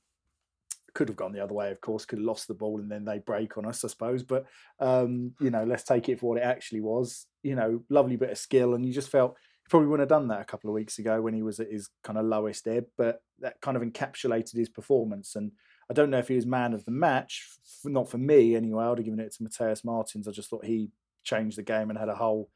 could 0.94 1.08
have 1.08 1.16
gone 1.16 1.32
the 1.32 1.44
other 1.44 1.54
way. 1.54 1.70
Of 1.70 1.80
course, 1.80 2.06
could 2.06 2.18
have 2.18 2.26
lost 2.26 2.48
the 2.48 2.54
ball 2.54 2.80
and 2.80 2.90
then 2.90 3.04
they 3.04 3.18
break 3.18 3.58
on 3.58 3.66
us, 3.66 3.84
I 3.84 3.88
suppose. 3.88 4.22
But 4.22 4.46
um, 4.80 5.34
you 5.40 5.50
know, 5.50 5.64
let's 5.64 5.84
take 5.84 6.08
it 6.08 6.18
for 6.18 6.30
what 6.30 6.38
it 6.38 6.44
actually 6.44 6.80
was. 6.80 7.26
You 7.42 7.54
know, 7.54 7.82
lovely 7.90 8.16
bit 8.16 8.30
of 8.30 8.38
skill, 8.38 8.74
and 8.74 8.84
you 8.84 8.92
just 8.92 9.10
felt 9.10 9.36
he 9.64 9.68
probably 9.68 9.88
wouldn't 9.88 10.10
have 10.10 10.18
done 10.18 10.28
that 10.28 10.40
a 10.40 10.46
couple 10.46 10.70
of 10.70 10.74
weeks 10.74 10.98
ago 10.98 11.20
when 11.20 11.34
he 11.34 11.42
was 11.42 11.60
at 11.60 11.70
his 11.70 11.90
kind 12.02 12.18
of 12.18 12.24
lowest 12.24 12.66
ebb. 12.66 12.86
But 12.96 13.20
that 13.40 13.60
kind 13.60 13.76
of 13.76 13.82
encapsulated 13.82 14.56
his 14.56 14.68
performance 14.70 15.36
and 15.36 15.52
I 15.90 15.94
don't 15.94 16.10
know 16.10 16.18
if 16.18 16.28
he 16.28 16.34
was 16.34 16.46
man 16.46 16.72
of 16.72 16.84
the 16.84 16.90
match, 16.90 17.48
not 17.84 18.10
for 18.10 18.18
me 18.18 18.56
anyway. 18.56 18.84
I 18.84 18.88
would 18.88 18.98
have 18.98 19.04
given 19.04 19.20
it 19.20 19.32
to 19.34 19.42
Matheus 19.42 19.84
Martins. 19.84 20.26
I 20.26 20.32
just 20.32 20.50
thought 20.50 20.64
he 20.64 20.90
changed 21.22 21.58
the 21.58 21.62
game 21.62 21.90
and 21.90 21.98
had 21.98 22.08
a 22.08 22.14
whole, 22.14 22.50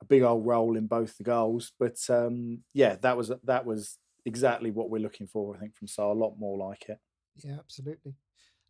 a 0.00 0.04
big 0.04 0.22
old 0.22 0.46
role 0.46 0.76
in 0.76 0.86
both 0.86 1.16
the 1.16 1.24
goals. 1.24 1.72
But 1.78 1.98
um, 2.08 2.60
yeah, 2.74 2.96
that 3.02 3.16
was 3.16 3.32
that 3.44 3.66
was 3.66 3.98
exactly 4.24 4.70
what 4.70 4.90
we're 4.90 5.02
looking 5.02 5.26
for. 5.26 5.56
I 5.56 5.58
think 5.58 5.74
from 5.74 5.88
Sarr, 5.88 6.10
a 6.10 6.18
lot 6.18 6.38
more 6.38 6.56
like 6.56 6.88
it. 6.88 6.98
Yeah, 7.36 7.56
absolutely. 7.58 8.14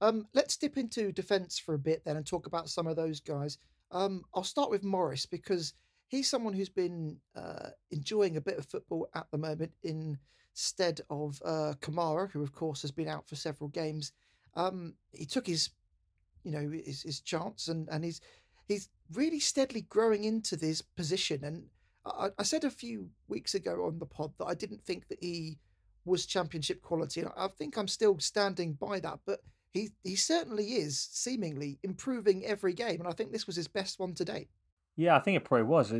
Um, 0.00 0.26
let's 0.32 0.56
dip 0.56 0.76
into 0.76 1.12
defence 1.12 1.58
for 1.58 1.74
a 1.74 1.78
bit 1.78 2.02
then 2.04 2.16
and 2.16 2.26
talk 2.26 2.46
about 2.46 2.68
some 2.68 2.86
of 2.86 2.96
those 2.96 3.20
guys. 3.20 3.58
Um, 3.90 4.22
I'll 4.34 4.44
start 4.44 4.70
with 4.70 4.84
Morris 4.84 5.26
because 5.26 5.74
he's 6.08 6.28
someone 6.28 6.54
who's 6.54 6.68
been 6.68 7.16
uh, 7.34 7.70
enjoying 7.90 8.36
a 8.36 8.40
bit 8.40 8.58
of 8.58 8.66
football 8.66 9.08
at 9.14 9.26
the 9.30 9.38
moment 9.38 9.72
in 9.82 10.18
stead 10.58 11.00
of 11.08 11.40
uh, 11.44 11.74
Kamara, 11.80 12.30
who 12.30 12.42
of 12.42 12.52
course 12.52 12.82
has 12.82 12.90
been 12.90 13.08
out 13.08 13.28
for 13.28 13.36
several 13.36 13.68
games. 13.68 14.12
Um, 14.54 14.94
he 15.12 15.24
took 15.24 15.46
his, 15.46 15.70
you 16.42 16.50
know, 16.50 16.68
his, 16.84 17.02
his 17.02 17.20
chance, 17.20 17.68
and 17.68 17.88
and 17.90 18.04
he's 18.04 18.20
he's 18.66 18.88
really 19.12 19.40
steadily 19.40 19.82
growing 19.82 20.24
into 20.24 20.56
this 20.56 20.82
position. 20.82 21.44
And 21.44 21.64
I, 22.04 22.30
I 22.38 22.42
said 22.42 22.64
a 22.64 22.70
few 22.70 23.08
weeks 23.28 23.54
ago 23.54 23.86
on 23.86 23.98
the 23.98 24.06
pod 24.06 24.32
that 24.38 24.46
I 24.46 24.54
didn't 24.54 24.84
think 24.84 25.08
that 25.08 25.18
he 25.20 25.58
was 26.04 26.26
championship 26.26 26.82
quality, 26.82 27.20
and 27.20 27.30
I 27.36 27.48
think 27.48 27.76
I'm 27.76 27.88
still 27.88 28.18
standing 28.18 28.72
by 28.72 28.98
that. 29.00 29.20
But 29.24 29.40
he 29.72 29.90
he 30.02 30.16
certainly 30.16 30.64
is 30.64 30.98
seemingly 30.98 31.78
improving 31.84 32.44
every 32.44 32.74
game, 32.74 33.00
and 33.00 33.08
I 33.08 33.12
think 33.12 33.30
this 33.30 33.46
was 33.46 33.56
his 33.56 33.68
best 33.68 34.00
one 34.00 34.14
to 34.14 34.24
date. 34.24 34.48
Yeah, 34.96 35.14
I 35.14 35.20
think 35.20 35.36
it 35.36 35.44
probably 35.44 35.66
was. 35.66 35.92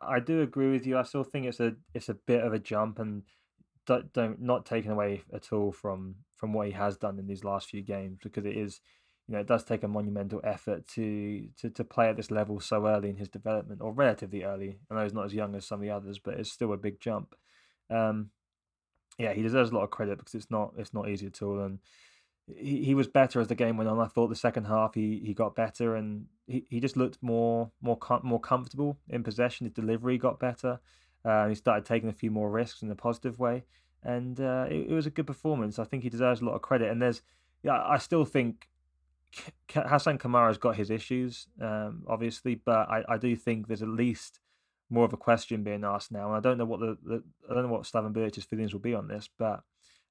I 0.00 0.20
do 0.20 0.40
agree 0.40 0.70
with 0.70 0.86
you. 0.86 0.96
I 0.96 1.02
still 1.02 1.24
think 1.24 1.44
it's 1.44 1.60
a 1.60 1.74
it's 1.92 2.08
a 2.08 2.14
bit 2.14 2.42
of 2.42 2.54
a 2.54 2.58
jump, 2.58 2.98
and 2.98 3.24
don't, 3.88 4.12
don't 4.12 4.40
not 4.40 4.66
taken 4.66 4.92
away 4.92 5.22
at 5.32 5.52
all 5.52 5.72
from 5.72 6.16
from 6.36 6.52
what 6.52 6.66
he 6.66 6.72
has 6.74 6.96
done 6.96 7.18
in 7.18 7.26
these 7.26 7.42
last 7.42 7.68
few 7.68 7.82
games 7.82 8.18
because 8.22 8.44
it 8.44 8.56
is 8.56 8.80
you 9.26 9.34
know 9.34 9.40
it 9.40 9.46
does 9.46 9.64
take 9.64 9.82
a 9.82 9.88
monumental 9.88 10.40
effort 10.44 10.86
to 10.86 11.48
to 11.58 11.70
to 11.70 11.82
play 11.84 12.08
at 12.08 12.16
this 12.16 12.30
level 12.30 12.60
so 12.60 12.86
early 12.86 13.08
in 13.08 13.16
his 13.16 13.28
development 13.28 13.80
or 13.80 13.92
relatively 13.92 14.44
early. 14.44 14.78
I 14.90 14.94
know 14.94 15.02
he's 15.02 15.14
not 15.14 15.24
as 15.24 15.34
young 15.34 15.54
as 15.54 15.66
some 15.66 15.80
of 15.80 15.82
the 15.82 15.90
others, 15.90 16.18
but 16.18 16.34
it's 16.34 16.52
still 16.52 16.72
a 16.74 16.76
big 16.76 17.00
jump. 17.00 17.34
Um, 17.90 18.30
yeah, 19.18 19.32
he 19.32 19.42
deserves 19.42 19.70
a 19.70 19.74
lot 19.74 19.84
of 19.84 19.90
credit 19.90 20.18
because 20.18 20.34
it's 20.34 20.50
not 20.50 20.74
it's 20.76 20.92
not 20.92 21.08
easy 21.08 21.26
at 21.26 21.42
all, 21.42 21.60
and 21.60 21.78
he, 22.46 22.84
he 22.84 22.94
was 22.94 23.08
better 23.08 23.40
as 23.40 23.48
the 23.48 23.54
game 23.54 23.78
went 23.78 23.88
on. 23.88 23.98
I 23.98 24.06
thought 24.06 24.28
the 24.28 24.36
second 24.36 24.64
half 24.64 24.94
he, 24.94 25.22
he 25.24 25.32
got 25.32 25.56
better 25.56 25.96
and 25.96 26.26
he, 26.46 26.66
he 26.68 26.78
just 26.78 26.96
looked 26.96 27.18
more 27.22 27.70
more 27.80 27.96
com- 27.96 28.20
more 28.22 28.40
comfortable 28.40 28.98
in 29.08 29.22
possession. 29.24 29.64
His 29.64 29.72
delivery 29.72 30.18
got 30.18 30.38
better. 30.38 30.78
Uh, 31.24 31.48
he 31.48 31.54
started 31.54 31.84
taking 31.84 32.08
a 32.08 32.12
few 32.12 32.30
more 32.30 32.50
risks 32.50 32.82
in 32.82 32.90
a 32.90 32.94
positive 32.94 33.38
way, 33.38 33.64
and 34.02 34.40
uh, 34.40 34.66
it, 34.70 34.90
it, 34.90 34.92
was 34.92 35.06
a 35.06 35.10
good 35.10 35.26
performance. 35.26 35.78
I 35.78 35.84
think 35.84 36.02
he 36.02 36.08
deserves 36.08 36.40
a 36.40 36.44
lot 36.44 36.54
of 36.54 36.62
credit. 36.62 36.90
And 36.90 37.02
there's, 37.02 37.22
yeah, 37.62 37.82
I 37.84 37.98
still 37.98 38.24
think 38.24 38.68
Hassan 39.72 40.18
Kamara's 40.18 40.58
got 40.58 40.76
his 40.76 40.90
issues, 40.90 41.48
um, 41.60 42.04
obviously, 42.06 42.54
but 42.54 42.88
I, 42.88 43.04
I 43.08 43.16
do 43.18 43.34
think 43.36 43.66
there's 43.66 43.82
at 43.82 43.88
least 43.88 44.40
more 44.90 45.04
of 45.04 45.12
a 45.12 45.18
question 45.18 45.62
being 45.62 45.84
asked 45.84 46.12
now. 46.12 46.28
And 46.28 46.36
I 46.36 46.40
don't 46.40 46.58
know 46.58 46.64
what 46.64 46.80
the, 46.80 46.96
the 47.04 47.22
I 47.50 47.54
don't 47.54 47.64
know 47.64 47.72
what 47.72 47.82
Slaven 47.82 48.12
Bilic's 48.12 48.44
feelings 48.44 48.72
will 48.72 48.80
be 48.80 48.94
on 48.94 49.08
this, 49.08 49.28
but 49.38 49.62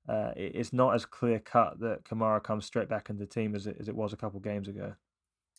uh, 0.07 0.31
it, 0.35 0.51
it's 0.55 0.73
not 0.73 0.93
as 0.93 1.05
clear 1.05 1.39
cut 1.39 1.79
that 1.79 2.03
Kamara 2.03 2.43
comes 2.43 2.65
straight 2.65 2.89
back 2.89 3.09
into 3.09 3.21
the 3.21 3.25
team 3.25 3.55
as 3.55 3.67
it, 3.67 3.77
as 3.79 3.87
it 3.87 3.95
was 3.95 4.13
a 4.13 4.17
couple 4.17 4.39
games 4.39 4.67
ago. 4.67 4.93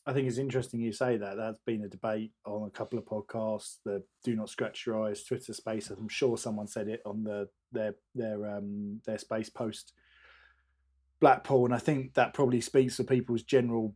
I 0.09 0.14
think 0.14 0.27
it's 0.27 0.38
interesting 0.38 0.81
you 0.81 0.90
say 0.90 1.18
that. 1.18 1.37
That's 1.37 1.59
been 1.66 1.85
a 1.85 1.88
debate 1.88 2.33
on 2.47 2.66
a 2.66 2.71
couple 2.71 2.99
of 2.99 3.05
podcasts. 3.05 3.77
The 3.85 4.03
"Do 4.25 4.35
Not 4.35 4.49
Scratch 4.49 4.87
Your 4.87 5.07
Eyes" 5.07 5.23
Twitter 5.23 5.53
Space. 5.53 5.90
I'm 5.90 6.09
sure 6.09 6.38
someone 6.38 6.66
said 6.66 6.88
it 6.88 7.03
on 7.05 7.25
the 7.25 7.47
their 7.73 7.94
their 8.14 8.57
um 8.57 9.03
their 9.05 9.18
space 9.18 9.51
post 9.51 9.92
Blackpool, 11.21 11.66
and 11.66 11.75
I 11.75 11.79
think 11.79 12.14
that 12.14 12.33
probably 12.33 12.62
speaks 12.62 12.97
to 12.97 13.05
people's 13.05 13.42
general 13.42 13.94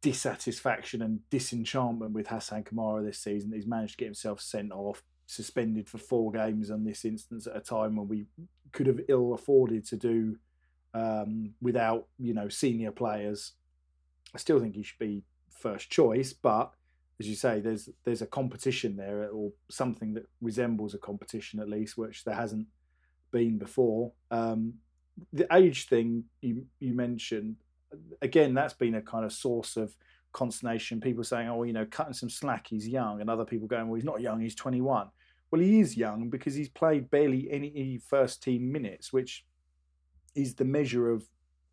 dissatisfaction 0.00 1.02
and 1.02 1.20
disenchantment 1.28 2.12
with 2.12 2.28
Hassan 2.28 2.64
Kamara 2.64 3.04
this 3.04 3.18
season. 3.18 3.52
He's 3.52 3.66
managed 3.66 3.92
to 3.92 3.98
get 3.98 4.06
himself 4.06 4.40
sent 4.40 4.72
off, 4.72 5.02
suspended 5.26 5.90
for 5.90 5.98
four 5.98 6.32
games 6.32 6.70
on 6.70 6.84
this 6.84 7.04
instance 7.04 7.46
at 7.46 7.54
a 7.54 7.60
time 7.60 7.96
when 7.96 8.08
we 8.08 8.24
could 8.72 8.86
have 8.86 9.00
ill 9.10 9.34
afforded 9.34 9.84
to 9.88 9.96
do 9.98 10.38
um, 10.94 11.52
without 11.60 12.06
you 12.18 12.32
know 12.32 12.48
senior 12.48 12.92
players. 12.92 13.52
I 14.34 14.38
still 14.38 14.58
think 14.58 14.74
he 14.74 14.82
should 14.82 14.98
be 14.98 15.22
first 15.60 15.90
choice, 15.90 16.32
but 16.32 16.72
as 17.20 17.28
you 17.28 17.34
say, 17.34 17.60
there's 17.60 17.88
there's 18.04 18.22
a 18.22 18.26
competition 18.26 18.96
there, 18.96 19.28
or 19.28 19.52
something 19.68 20.14
that 20.14 20.26
resembles 20.40 20.94
a 20.94 20.98
competition 20.98 21.60
at 21.60 21.68
least, 21.68 21.98
which 21.98 22.24
there 22.24 22.34
hasn't 22.34 22.66
been 23.30 23.58
before. 23.58 24.12
Um, 24.30 24.74
the 25.32 25.46
age 25.52 25.86
thing 25.86 26.24
you 26.40 26.64
you 26.80 26.94
mentioned, 26.94 27.56
again, 28.22 28.54
that's 28.54 28.74
been 28.74 28.94
a 28.94 29.02
kind 29.02 29.24
of 29.24 29.32
source 29.32 29.76
of 29.76 29.94
consternation. 30.32 31.00
People 31.00 31.22
saying, 31.22 31.48
"Oh, 31.48 31.62
you 31.64 31.74
know, 31.74 31.84
cutting 31.84 32.14
some 32.14 32.30
slack, 32.30 32.68
he's 32.68 32.88
young," 32.88 33.20
and 33.20 33.28
other 33.28 33.44
people 33.44 33.68
going, 33.68 33.88
"Well, 33.88 33.96
he's 33.96 34.04
not 34.04 34.22
young, 34.22 34.40
he's 34.40 34.54
21." 34.54 35.10
Well, 35.50 35.60
he 35.60 35.80
is 35.80 35.96
young 35.96 36.30
because 36.30 36.54
he's 36.54 36.68
played 36.68 37.10
barely 37.10 37.50
any 37.50 37.98
first 37.98 38.42
team 38.42 38.70
minutes, 38.70 39.12
which 39.12 39.44
is 40.34 40.54
the 40.54 40.64
measure 40.64 41.10
of, 41.10 41.28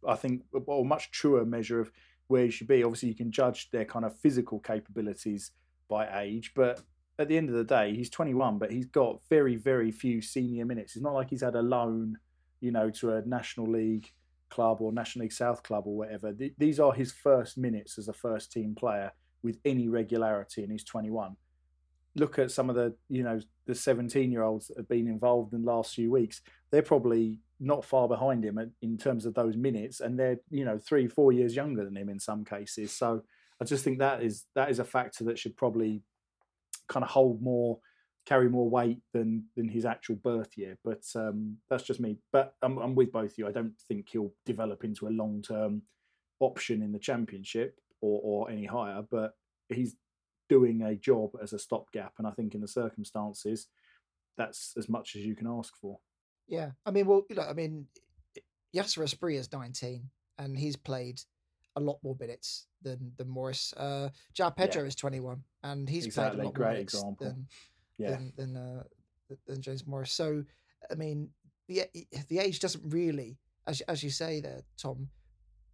I 0.05 0.15
think, 0.15 0.43
or 0.51 0.83
much 0.83 1.11
truer 1.11 1.45
measure 1.45 1.79
of 1.79 1.91
where 2.27 2.45
he 2.45 2.51
should 2.51 2.67
be. 2.67 2.83
Obviously, 2.83 3.09
you 3.09 3.15
can 3.15 3.31
judge 3.31 3.69
their 3.71 3.85
kind 3.85 4.05
of 4.05 4.17
physical 4.17 4.59
capabilities 4.59 5.51
by 5.89 6.21
age, 6.21 6.51
but 6.55 6.81
at 7.19 7.27
the 7.27 7.37
end 7.37 7.49
of 7.49 7.55
the 7.55 7.63
day, 7.63 7.95
he's 7.95 8.09
21, 8.09 8.57
but 8.59 8.71
he's 8.71 8.85
got 8.85 9.19
very, 9.29 9.55
very 9.55 9.91
few 9.91 10.21
senior 10.21 10.65
minutes. 10.65 10.95
It's 10.95 11.03
not 11.03 11.13
like 11.13 11.29
he's 11.29 11.41
had 11.41 11.55
a 11.55 11.61
loan, 11.61 12.17
you 12.59 12.71
know, 12.71 12.89
to 12.91 13.13
a 13.13 13.21
National 13.23 13.67
League 13.67 14.11
club 14.49 14.77
or 14.81 14.91
National 14.91 15.23
League 15.23 15.33
South 15.33 15.63
club 15.63 15.85
or 15.87 15.97
whatever. 15.97 16.31
Th- 16.31 16.53
these 16.57 16.79
are 16.79 16.93
his 16.93 17.11
first 17.11 17.57
minutes 17.57 17.97
as 17.97 18.07
a 18.07 18.13
first 18.13 18.51
team 18.51 18.75
player 18.75 19.11
with 19.41 19.57
any 19.65 19.87
regularity, 19.87 20.63
and 20.63 20.71
he's 20.71 20.83
21. 20.83 21.35
Look 22.15 22.39
at 22.39 22.51
some 22.51 22.69
of 22.69 22.75
the, 22.75 22.95
you 23.09 23.23
know, 23.23 23.39
the 23.65 23.75
17 23.75 24.31
year 24.31 24.43
olds 24.43 24.67
that 24.67 24.77
have 24.77 24.89
been 24.89 25.07
involved 25.07 25.53
in 25.53 25.63
the 25.63 25.71
last 25.71 25.95
few 25.95 26.11
weeks. 26.11 26.41
They're 26.71 26.81
probably 26.81 27.39
not 27.59 27.85
far 27.85 28.07
behind 28.07 28.43
him 28.43 28.59
in 28.81 28.97
terms 28.97 29.25
of 29.25 29.33
those 29.33 29.55
minutes, 29.55 29.99
and 29.99 30.19
they're 30.19 30.39
you 30.49 30.65
know 30.65 30.77
three, 30.77 31.07
four 31.07 31.31
years 31.31 31.55
younger 31.55 31.83
than 31.83 31.97
him 31.97 32.09
in 32.09 32.19
some 32.19 32.45
cases. 32.45 32.91
So 32.91 33.23
I 33.61 33.65
just 33.65 33.83
think 33.83 33.99
that 33.99 34.21
is 34.23 34.45
that 34.55 34.69
is 34.69 34.79
a 34.79 34.85
factor 34.85 35.23
that 35.25 35.39
should 35.39 35.57
probably 35.57 36.01
kind 36.87 37.03
of 37.03 37.09
hold 37.09 37.41
more 37.41 37.79
carry 38.27 38.49
more 38.49 38.69
weight 38.69 38.99
than 39.13 39.45
than 39.55 39.69
his 39.69 39.85
actual 39.85 40.15
birth 40.15 40.57
year. 40.57 40.77
But 40.83 41.03
um, 41.15 41.57
that's 41.69 41.83
just 41.83 41.99
me. 41.99 42.17
But 42.31 42.53
I'm, 42.61 42.77
I'm 42.77 42.95
with 42.95 43.11
both 43.11 43.31
of 43.31 43.37
you. 43.37 43.47
I 43.47 43.51
don't 43.51 43.73
think 43.87 44.09
he'll 44.09 44.33
develop 44.45 44.83
into 44.83 45.07
a 45.07 45.09
long 45.09 45.41
term 45.41 45.83
option 46.39 46.83
in 46.83 46.91
the 46.91 46.99
championship 46.99 47.79
or, 48.01 48.19
or 48.23 48.51
any 48.51 48.65
higher. 48.65 49.01
But 49.09 49.33
he's 49.69 49.95
doing 50.49 50.81
a 50.81 50.95
job 50.95 51.31
as 51.41 51.53
a 51.53 51.59
stopgap, 51.59 52.13
and 52.17 52.27
I 52.27 52.31
think 52.31 52.53
in 52.53 52.61
the 52.61 52.67
circumstances, 52.67 53.67
that's 54.37 54.73
as 54.77 54.87
much 54.89 55.15
as 55.15 55.23
you 55.23 55.35
can 55.35 55.47
ask 55.47 55.73
for. 55.79 55.99
Yeah, 56.47 56.71
I 56.85 56.91
mean, 56.91 57.05
well, 57.05 57.23
you 57.29 57.35
know, 57.35 57.43
I 57.43 57.53
mean, 57.53 57.87
Yasser 58.75 59.03
Asprilla 59.03 59.39
is 59.39 59.51
19, 59.51 60.09
and 60.37 60.57
he's 60.57 60.75
played 60.75 61.21
a 61.75 61.79
lot 61.79 61.99
more 62.03 62.15
minutes 62.19 62.67
than 62.81 63.11
than 63.17 63.27
Morris. 63.27 63.73
Uh, 63.75 64.09
João 64.37 64.55
Pedro 64.55 64.81
yeah. 64.83 64.87
is 64.87 64.95
21, 64.95 65.43
and 65.63 65.89
he's 65.89 66.05
exactly. 66.05 66.37
played 66.37 66.43
a 66.43 66.45
lot 66.45 66.53
Great 66.53 66.65
more 66.65 66.73
minutes 66.73 66.93
example. 66.93 67.25
than 67.25 67.47
yeah. 67.97 68.11
than 68.11 68.33
than, 68.35 68.57
uh, 68.57 68.83
than 69.45 69.61
James 69.61 69.85
Morris. 69.85 70.11
So, 70.11 70.43
I 70.91 70.95
mean, 70.95 71.29
the 71.67 71.83
the 72.29 72.39
age 72.39 72.59
doesn't 72.59 72.83
really, 72.91 73.37
as 73.67 73.81
as 73.81 74.03
you 74.03 74.09
say 74.09 74.41
there, 74.41 74.61
Tom, 74.77 75.09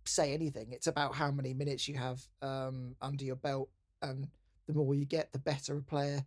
say 0.05 0.33
anything. 0.33 0.71
It's 0.71 0.88
about 0.88 1.15
how 1.15 1.31
many 1.31 1.53
minutes 1.53 1.88
you 1.88 1.97
have 1.97 2.21
um, 2.41 2.95
under 3.01 3.23
your 3.23 3.36
belt, 3.36 3.69
and 4.01 4.27
the 4.67 4.73
more 4.73 4.95
you 4.95 5.05
get, 5.05 5.31
the 5.31 5.39
better 5.39 5.77
a 5.77 5.81
player 5.81 6.25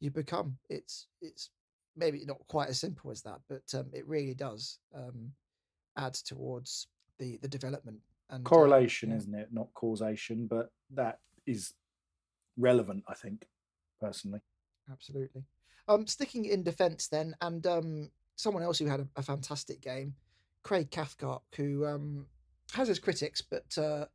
you 0.00 0.10
become. 0.10 0.58
It's 0.68 1.06
it's 1.20 1.50
maybe 1.96 2.24
not 2.24 2.38
quite 2.48 2.68
as 2.68 2.78
simple 2.78 3.10
as 3.10 3.22
that, 3.22 3.40
but 3.48 3.62
um, 3.74 3.86
it 3.92 4.06
really 4.06 4.34
does 4.34 4.78
um, 4.94 5.32
add 5.96 6.14
towards 6.14 6.88
the 7.18 7.38
the 7.42 7.48
development 7.48 7.98
and 8.30 8.46
uh, 8.46 8.48
correlation, 8.48 9.10
uh, 9.10 9.14
yeah. 9.14 9.18
isn't 9.18 9.34
it? 9.34 9.48
Not 9.52 9.68
causation, 9.74 10.46
but 10.46 10.70
that 10.90 11.18
is 11.46 11.74
relevant, 12.56 13.04
I 13.08 13.14
think, 13.14 13.46
personally. 14.00 14.40
Absolutely. 14.90 15.44
Um, 15.88 16.06
sticking 16.06 16.44
in 16.44 16.62
defence 16.62 17.08
then, 17.08 17.34
and 17.40 17.66
um, 17.66 18.10
someone 18.36 18.62
else 18.62 18.78
who 18.78 18.86
had 18.86 19.00
a, 19.00 19.08
a 19.16 19.22
fantastic 19.22 19.80
game, 19.80 20.14
Craig 20.62 20.90
Cathcart, 20.90 21.42
who 21.56 21.86
um, 21.86 22.26
has 22.72 22.88
his 22.88 22.98
critics, 22.98 23.42
but 23.42 23.76
uh, 23.78 24.06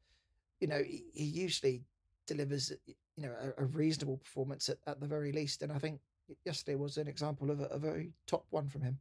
you 0.59 0.67
know 0.67 0.81
he, 0.81 1.05
he 1.13 1.23
usually 1.23 1.83
delivers 2.27 2.71
you 2.87 3.23
know 3.23 3.33
a, 3.57 3.63
a 3.63 3.65
reasonable 3.65 4.17
performance 4.17 4.69
at, 4.69 4.77
at, 4.87 4.99
the 4.99 5.07
very 5.07 5.31
least, 5.31 5.61
and 5.61 5.71
I 5.71 5.79
think 5.79 5.99
yesterday 6.45 6.75
was 6.75 6.97
an 6.97 7.07
example 7.07 7.51
of 7.51 7.59
a, 7.59 7.65
a 7.65 7.77
very 7.77 8.11
top 8.27 8.45
one 8.49 8.69
from 8.69 8.81
him. 8.81 8.99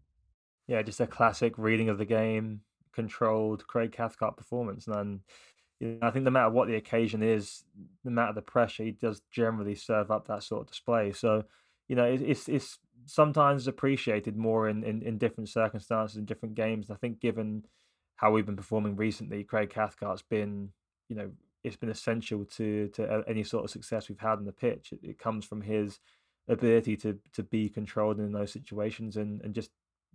Yeah, 0.66 0.82
just 0.82 1.00
a 1.00 1.06
classic 1.06 1.54
reading 1.58 1.88
of 1.88 1.98
the 1.98 2.04
game, 2.04 2.60
controlled 2.92 3.66
Craig 3.66 3.92
Cathcart 3.92 4.36
performance, 4.36 4.86
and 4.86 5.20
you 5.80 5.98
know, 6.00 6.08
I 6.08 6.10
think 6.10 6.24
no 6.24 6.30
matter 6.30 6.50
what 6.50 6.68
the 6.68 6.76
occasion 6.76 7.22
is, 7.22 7.64
no 8.04 8.10
matter 8.10 8.32
the 8.32 8.42
pressure, 8.42 8.84
he 8.84 8.92
does 8.92 9.20
generally 9.30 9.74
serve 9.74 10.10
up 10.10 10.28
that 10.28 10.42
sort 10.42 10.62
of 10.62 10.68
display. 10.68 11.12
So, 11.12 11.44
you 11.88 11.96
know, 11.96 12.04
it, 12.04 12.22
it's 12.22 12.48
it's 12.48 12.78
sometimes 13.06 13.66
appreciated 13.66 14.36
more 14.36 14.68
in, 14.68 14.82
in, 14.84 15.02
in 15.02 15.18
different 15.18 15.50
circumstances 15.50 16.16
in 16.16 16.24
different 16.24 16.54
games. 16.54 16.90
I 16.90 16.94
think 16.94 17.20
given 17.20 17.64
how 18.16 18.30
we've 18.30 18.46
been 18.46 18.56
performing 18.56 18.96
recently, 18.96 19.44
Craig 19.44 19.70
Cathcart's 19.70 20.22
been, 20.22 20.70
you 21.08 21.16
know, 21.16 21.30
it's 21.64 21.76
been 21.76 21.90
essential 21.90 22.44
to 22.44 22.88
to 22.88 23.24
any 23.26 23.42
sort 23.42 23.64
of 23.64 23.70
success 23.70 24.08
we've 24.08 24.18
had 24.18 24.38
on 24.38 24.44
the 24.44 24.52
pitch. 24.52 24.92
It, 24.92 25.00
it 25.02 25.18
comes 25.18 25.44
from 25.44 25.62
his 25.62 25.98
ability 26.48 26.96
to 26.96 27.18
to 27.32 27.42
be 27.42 27.68
controlled 27.68 28.18
in 28.18 28.32
those 28.32 28.52
situations 28.52 29.16
and 29.16 29.40
and 29.42 29.54
just 29.54 29.70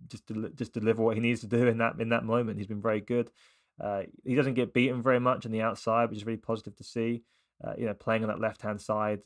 just 0.08 0.24
just 0.54 0.72
deliver 0.72 1.02
what 1.02 1.16
he 1.16 1.20
needs 1.20 1.40
to 1.40 1.46
do 1.46 1.66
in 1.66 1.78
that 1.78 1.98
in 2.00 2.08
that 2.10 2.24
moment. 2.24 2.58
He's 2.58 2.66
been 2.66 2.82
very 2.82 3.00
good. 3.00 3.30
Uh, 3.80 4.02
he 4.24 4.34
doesn't 4.34 4.54
get 4.54 4.74
beaten 4.74 5.02
very 5.02 5.20
much 5.20 5.46
on 5.46 5.52
the 5.52 5.62
outside, 5.62 6.10
which 6.10 6.18
is 6.18 6.26
really 6.26 6.36
positive 6.36 6.76
to 6.76 6.84
see. 6.84 7.22
Uh, 7.64 7.72
you 7.78 7.86
know, 7.86 7.94
playing 7.94 8.22
on 8.22 8.28
that 8.28 8.40
left 8.40 8.62
hand 8.62 8.80
side, 8.80 9.20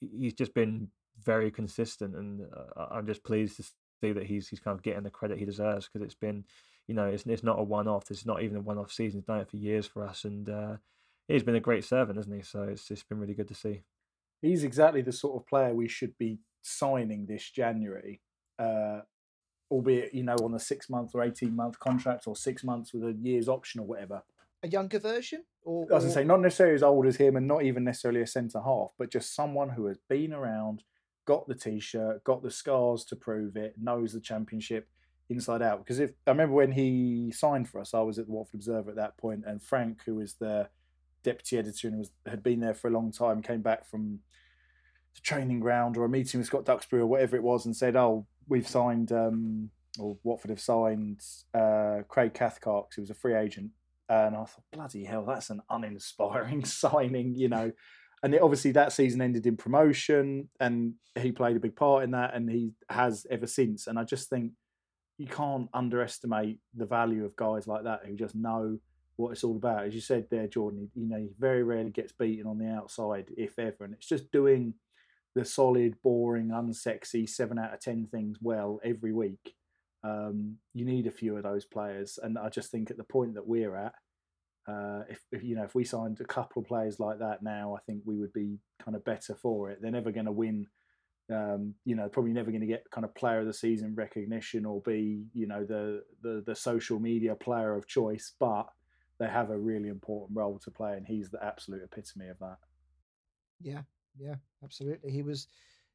he's 0.00 0.34
just 0.34 0.54
been 0.54 0.88
very 1.22 1.50
consistent, 1.50 2.14
and 2.14 2.46
uh, 2.76 2.86
I'm 2.90 3.06
just 3.06 3.24
pleased 3.24 3.56
to 3.56 3.62
see 4.00 4.12
that 4.12 4.24
he's 4.26 4.48
he's 4.48 4.60
kind 4.60 4.76
of 4.76 4.82
getting 4.82 5.02
the 5.02 5.10
credit 5.10 5.38
he 5.38 5.44
deserves 5.44 5.88
because 5.88 6.04
it's 6.04 6.14
been, 6.14 6.44
you 6.86 6.94
know, 6.94 7.06
it's 7.06 7.24
it's 7.26 7.42
not 7.42 7.58
a 7.58 7.62
one 7.62 7.88
off. 7.88 8.10
It's 8.10 8.26
not 8.26 8.42
even 8.42 8.56
a 8.56 8.60
one 8.60 8.78
off 8.78 8.92
season. 8.92 9.20
He's 9.20 9.26
done 9.26 9.40
it 9.40 9.48
for 9.48 9.56
years 9.56 9.86
for 9.86 10.04
us, 10.04 10.24
and 10.24 10.48
uh, 10.48 10.76
he's 11.28 11.42
been 11.42 11.56
a 11.56 11.60
great 11.60 11.84
servant, 11.84 12.16
hasn't 12.16 12.36
he? 12.36 12.42
So 12.42 12.62
it's 12.62 12.90
it's 12.90 13.04
been 13.04 13.18
really 13.18 13.34
good 13.34 13.48
to 13.48 13.54
see. 13.54 13.82
He's 14.44 14.64
exactly 14.64 15.02
the 15.02 15.12
sort 15.12 15.40
of 15.40 15.46
player 15.46 15.74
we 15.74 15.88
should 15.88 16.16
be 16.18 16.38
signing 16.62 17.26
this 17.26 17.50
January. 17.50 18.20
Uh, 18.58 19.00
albeit 19.70 20.14
you 20.14 20.22
know 20.22 20.36
on 20.42 20.54
a 20.54 20.58
six 20.58 20.88
month 20.88 21.12
or 21.14 21.22
eighteen 21.22 21.56
month 21.56 21.78
contract 21.78 22.26
or 22.26 22.36
six 22.36 22.62
months 22.62 22.92
with 22.92 23.02
a 23.02 23.16
year's 23.20 23.48
option 23.48 23.80
or 23.80 23.86
whatever. 23.86 24.22
A 24.62 24.68
younger 24.68 24.98
version, 24.98 25.42
or, 25.62 25.86
or... 25.90 25.96
as 25.96 26.04
I 26.04 26.08
say, 26.10 26.24
not 26.24 26.40
necessarily 26.40 26.74
as 26.74 26.82
old 26.82 27.06
as 27.06 27.16
him, 27.16 27.36
and 27.36 27.48
not 27.48 27.64
even 27.64 27.82
necessarily 27.84 28.20
a 28.20 28.26
centre 28.26 28.60
half, 28.62 28.90
but 28.98 29.10
just 29.10 29.34
someone 29.34 29.70
who 29.70 29.86
has 29.86 29.98
been 30.08 30.32
around, 30.32 30.84
got 31.26 31.48
the 31.48 31.54
t-shirt, 31.54 32.22
got 32.24 32.42
the 32.42 32.50
scars 32.50 33.04
to 33.06 33.16
prove 33.16 33.56
it, 33.56 33.74
knows 33.80 34.12
the 34.12 34.20
championship 34.20 34.88
inside 35.28 35.62
out. 35.62 35.78
Because 35.78 35.98
if 35.98 36.12
I 36.26 36.30
remember 36.30 36.54
when 36.54 36.72
he 36.72 37.32
signed 37.32 37.68
for 37.68 37.80
us, 37.80 37.94
I 37.94 38.00
was 38.00 38.18
at 38.18 38.26
the 38.26 38.32
Watford 38.32 38.60
Observer 38.60 38.90
at 38.90 38.96
that 38.96 39.16
point, 39.18 39.44
and 39.46 39.62
Frank, 39.62 40.02
who 40.06 40.16
was 40.16 40.34
the 40.34 40.68
deputy 41.24 41.58
editor 41.58 41.88
and 41.88 41.98
was 41.98 42.10
had 42.26 42.42
been 42.42 42.60
there 42.60 42.74
for 42.74 42.88
a 42.88 42.92
long 42.92 43.10
time, 43.10 43.42
came 43.42 43.62
back 43.62 43.84
from 43.84 44.20
the 45.14 45.20
training 45.22 45.60
ground 45.60 45.96
or 45.96 46.04
a 46.04 46.08
meeting 46.08 46.38
with 46.38 46.46
Scott 46.46 46.64
Duxbury 46.64 47.02
or 47.02 47.06
whatever 47.06 47.36
it 47.36 47.42
was, 47.42 47.66
and 47.66 47.74
said, 47.74 47.96
"Oh, 47.96 48.26
we've 48.48 48.68
signed, 48.68 49.12
um, 49.12 49.70
or 49.98 50.16
Watford 50.22 50.50
have 50.50 50.60
signed 50.60 51.20
uh, 51.54 52.02
Craig 52.08 52.34
Cathcart, 52.34 52.86
who 52.94 53.02
was 53.02 53.10
a 53.10 53.14
free 53.14 53.34
agent. 53.34 53.70
And 54.08 54.36
I 54.36 54.44
thought, 54.44 54.64
bloody 54.72 55.04
hell, 55.04 55.24
that's 55.24 55.50
an 55.50 55.62
uninspiring 55.70 56.64
signing, 56.64 57.34
you 57.34 57.48
know. 57.48 57.72
And 58.22 58.34
it, 58.34 58.42
obviously, 58.42 58.72
that 58.72 58.92
season 58.92 59.20
ended 59.20 59.46
in 59.46 59.56
promotion, 59.56 60.48
and 60.60 60.94
he 61.14 61.32
played 61.32 61.56
a 61.56 61.60
big 61.60 61.76
part 61.76 62.04
in 62.04 62.10
that, 62.12 62.34
and 62.34 62.50
he 62.50 62.72
has 62.88 63.26
ever 63.30 63.46
since. 63.46 63.86
And 63.86 63.98
I 63.98 64.04
just 64.04 64.28
think 64.28 64.52
you 65.18 65.26
can't 65.26 65.68
underestimate 65.72 66.58
the 66.74 66.86
value 66.86 67.24
of 67.24 67.36
guys 67.36 67.66
like 67.66 67.84
that 67.84 68.00
who 68.04 68.16
just 68.16 68.34
know 68.34 68.78
what 69.16 69.30
it's 69.30 69.44
all 69.44 69.56
about. 69.56 69.86
As 69.86 69.94
you 69.94 70.00
said 70.00 70.26
there, 70.30 70.46
Jordan, 70.46 70.90
you 70.94 71.08
know, 71.08 71.18
he 71.18 71.30
very 71.38 71.62
rarely 71.62 71.90
gets 71.90 72.12
beaten 72.12 72.46
on 72.46 72.58
the 72.58 72.68
outside, 72.68 73.30
if 73.36 73.58
ever. 73.58 73.84
And 73.84 73.94
it's 73.94 74.08
just 74.08 74.32
doing 74.32 74.74
the 75.34 75.44
solid, 75.44 75.96
boring, 76.02 76.48
unsexy 76.48 77.28
seven 77.28 77.58
out 77.58 77.74
of 77.74 77.80
ten 77.80 78.06
things 78.06 78.38
well 78.40 78.80
every 78.84 79.12
week. 79.12 79.54
Um, 80.02 80.58
you 80.74 80.84
need 80.84 81.06
a 81.06 81.12
few 81.12 81.36
of 81.36 81.42
those 81.42 81.64
players, 81.64 82.18
and 82.22 82.38
I 82.38 82.48
just 82.48 82.70
think 82.70 82.90
at 82.90 82.96
the 82.96 83.04
point 83.04 83.34
that 83.34 83.46
we're 83.46 83.74
at, 83.74 83.94
uh, 84.68 85.02
if, 85.08 85.20
if, 85.32 85.42
you 85.42 85.56
know 85.56 85.64
if 85.64 85.74
we 85.74 85.84
signed 85.84 86.20
a 86.20 86.24
couple 86.24 86.62
of 86.62 86.68
players 86.68 87.00
like 87.00 87.18
that 87.18 87.42
now, 87.42 87.74
I 87.74 87.80
think 87.80 88.02
we 88.04 88.18
would 88.18 88.32
be 88.32 88.58
kind 88.82 88.96
of 88.96 89.04
better 89.04 89.34
for 89.34 89.70
it. 89.70 89.78
They're 89.80 89.90
never 89.90 90.12
going 90.12 90.26
to 90.26 90.32
win. 90.32 90.66
Um, 91.32 91.74
you 91.86 91.96
know, 91.96 92.06
probably 92.10 92.32
never 92.34 92.50
going 92.50 92.60
to 92.60 92.66
get 92.66 92.90
kind 92.90 93.04
of 93.06 93.14
player 93.14 93.40
of 93.40 93.46
the 93.46 93.54
season 93.54 93.94
recognition 93.94 94.66
or 94.66 94.82
be 94.82 95.24
you 95.32 95.46
know 95.46 95.64
the, 95.64 96.02
the 96.22 96.42
the 96.46 96.54
social 96.54 97.00
media 97.00 97.34
player 97.34 97.74
of 97.74 97.88
choice, 97.88 98.34
but 98.38 98.66
they 99.18 99.28
have 99.28 99.50
a 99.50 99.58
really 99.58 99.88
important 99.88 100.36
role 100.36 100.58
to 100.58 100.70
play, 100.70 100.96
and 100.96 101.06
he's 101.06 101.30
the 101.30 101.42
absolute 101.44 101.82
epitome 101.82 102.28
of 102.28 102.38
that. 102.40 102.58
Yeah, 103.60 103.82
yeah, 104.18 104.36
absolutely. 104.62 105.10
He 105.10 105.22
was 105.22 105.48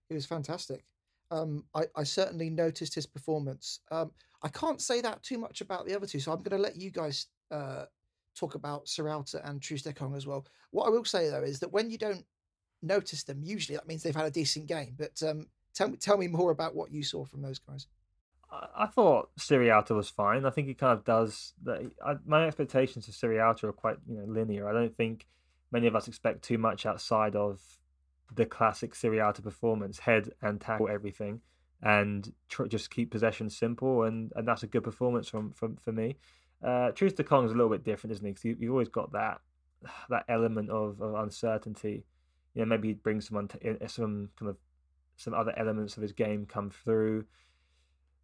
he 0.07 0.15
was 0.15 0.25
fantastic. 0.25 0.85
Um, 1.31 1.65
I, 1.75 1.83
I 1.95 2.03
certainly 2.03 2.49
noticed 2.49 2.95
his 2.95 3.05
performance. 3.05 3.81
Um, 3.91 4.11
I 4.41 4.47
can't 4.47 4.81
say 4.81 5.01
that 5.01 5.21
too 5.21 5.37
much 5.37 5.61
about 5.61 5.85
the 5.85 5.95
other 5.95 6.07
two, 6.07 6.19
so 6.19 6.31
I'm 6.31 6.41
going 6.41 6.57
to 6.57 6.63
let 6.63 6.75
you 6.75 6.89
guys 6.89 7.27
uh, 7.51 7.85
talk 8.35 8.55
about 8.55 8.85
Sierralta 8.85 9.47
and 9.47 9.61
Troost-Ekong 9.61 10.15
as 10.15 10.25
well. 10.25 10.45
What 10.71 10.87
I 10.87 10.89
will 10.89 11.05
say 11.05 11.29
though 11.29 11.43
is 11.43 11.59
that 11.59 11.71
when 11.71 11.91
you 11.91 11.97
don't 11.97 12.25
notice 12.81 13.23
them, 13.23 13.43
usually 13.43 13.75
that 13.75 13.87
means 13.87 14.01
they've 14.01 14.15
had 14.15 14.25
a 14.25 14.31
decent 14.31 14.65
game. 14.65 14.95
But 14.97 15.21
um, 15.27 15.47
tell 15.75 15.89
me 15.89 15.97
tell 15.97 16.17
me 16.17 16.27
more 16.27 16.51
about 16.51 16.75
what 16.75 16.91
you 16.91 17.03
saw 17.03 17.25
from 17.25 17.41
those 17.41 17.59
guys. 17.59 17.87
I 18.51 18.87
thought 18.87 19.29
Sierralta 19.39 19.95
was 19.95 20.09
fine. 20.09 20.45
I 20.45 20.49
think 20.49 20.67
he 20.67 20.73
kind 20.73 20.97
of 20.97 21.05
does. 21.05 21.53
The, 21.63 21.91
I, 22.03 22.15
my 22.25 22.47
expectations 22.47 23.07
of 23.07 23.13
Sierralta 23.13 23.65
are 23.65 23.73
quite 23.73 23.97
you 24.07 24.17
know 24.17 24.25
linear. 24.25 24.67
I 24.67 24.73
don't 24.73 24.95
think 24.95 25.27
many 25.71 25.87
of 25.87 25.95
us 25.95 26.07
expect 26.07 26.41
too 26.41 26.57
much 26.57 26.85
outside 26.85 27.35
of 27.35 27.61
the 28.33 28.45
classic 28.45 28.93
Sierralta 28.93 29.43
performance, 29.43 29.99
head 29.99 30.31
and 30.41 30.59
tackle 30.59 30.89
everything, 30.89 31.41
and 31.81 32.31
tr- 32.47 32.65
just 32.65 32.89
keep 32.89 33.11
possession 33.11 33.49
simple, 33.49 34.03
and, 34.03 34.31
and 34.35 34.47
that's 34.47 34.63
a 34.63 34.67
good 34.67 34.83
performance 34.83 35.27
from 35.29 35.51
from 35.51 35.75
for 35.77 35.91
me. 35.91 36.17
Uh, 36.63 36.91
Troost-Ekong 36.91 37.45
is 37.45 37.51
a 37.51 37.55
little 37.55 37.69
bit 37.69 37.85
different, 37.85 38.11
isn't? 38.13 38.27
Because 38.27 38.43
you, 38.43 38.57
you've 38.59 38.71
always 38.71 38.89
got 38.89 39.11
that 39.13 39.41
that 40.09 40.25
element 40.27 40.69
of, 40.69 40.99
of 41.01 41.13
uncertainty. 41.15 42.03
You 42.55 42.61
know, 42.61 42.65
maybe 42.65 42.89
he 42.89 42.93
brings 42.95 43.27
some 43.27 43.47
some 43.87 44.29
kind 44.39 44.49
of 44.49 44.57
some 45.17 45.33
other 45.33 45.53
elements 45.57 45.97
of 45.97 46.01
his 46.01 46.13
game 46.13 46.45
come 46.45 46.69
through 46.69 47.25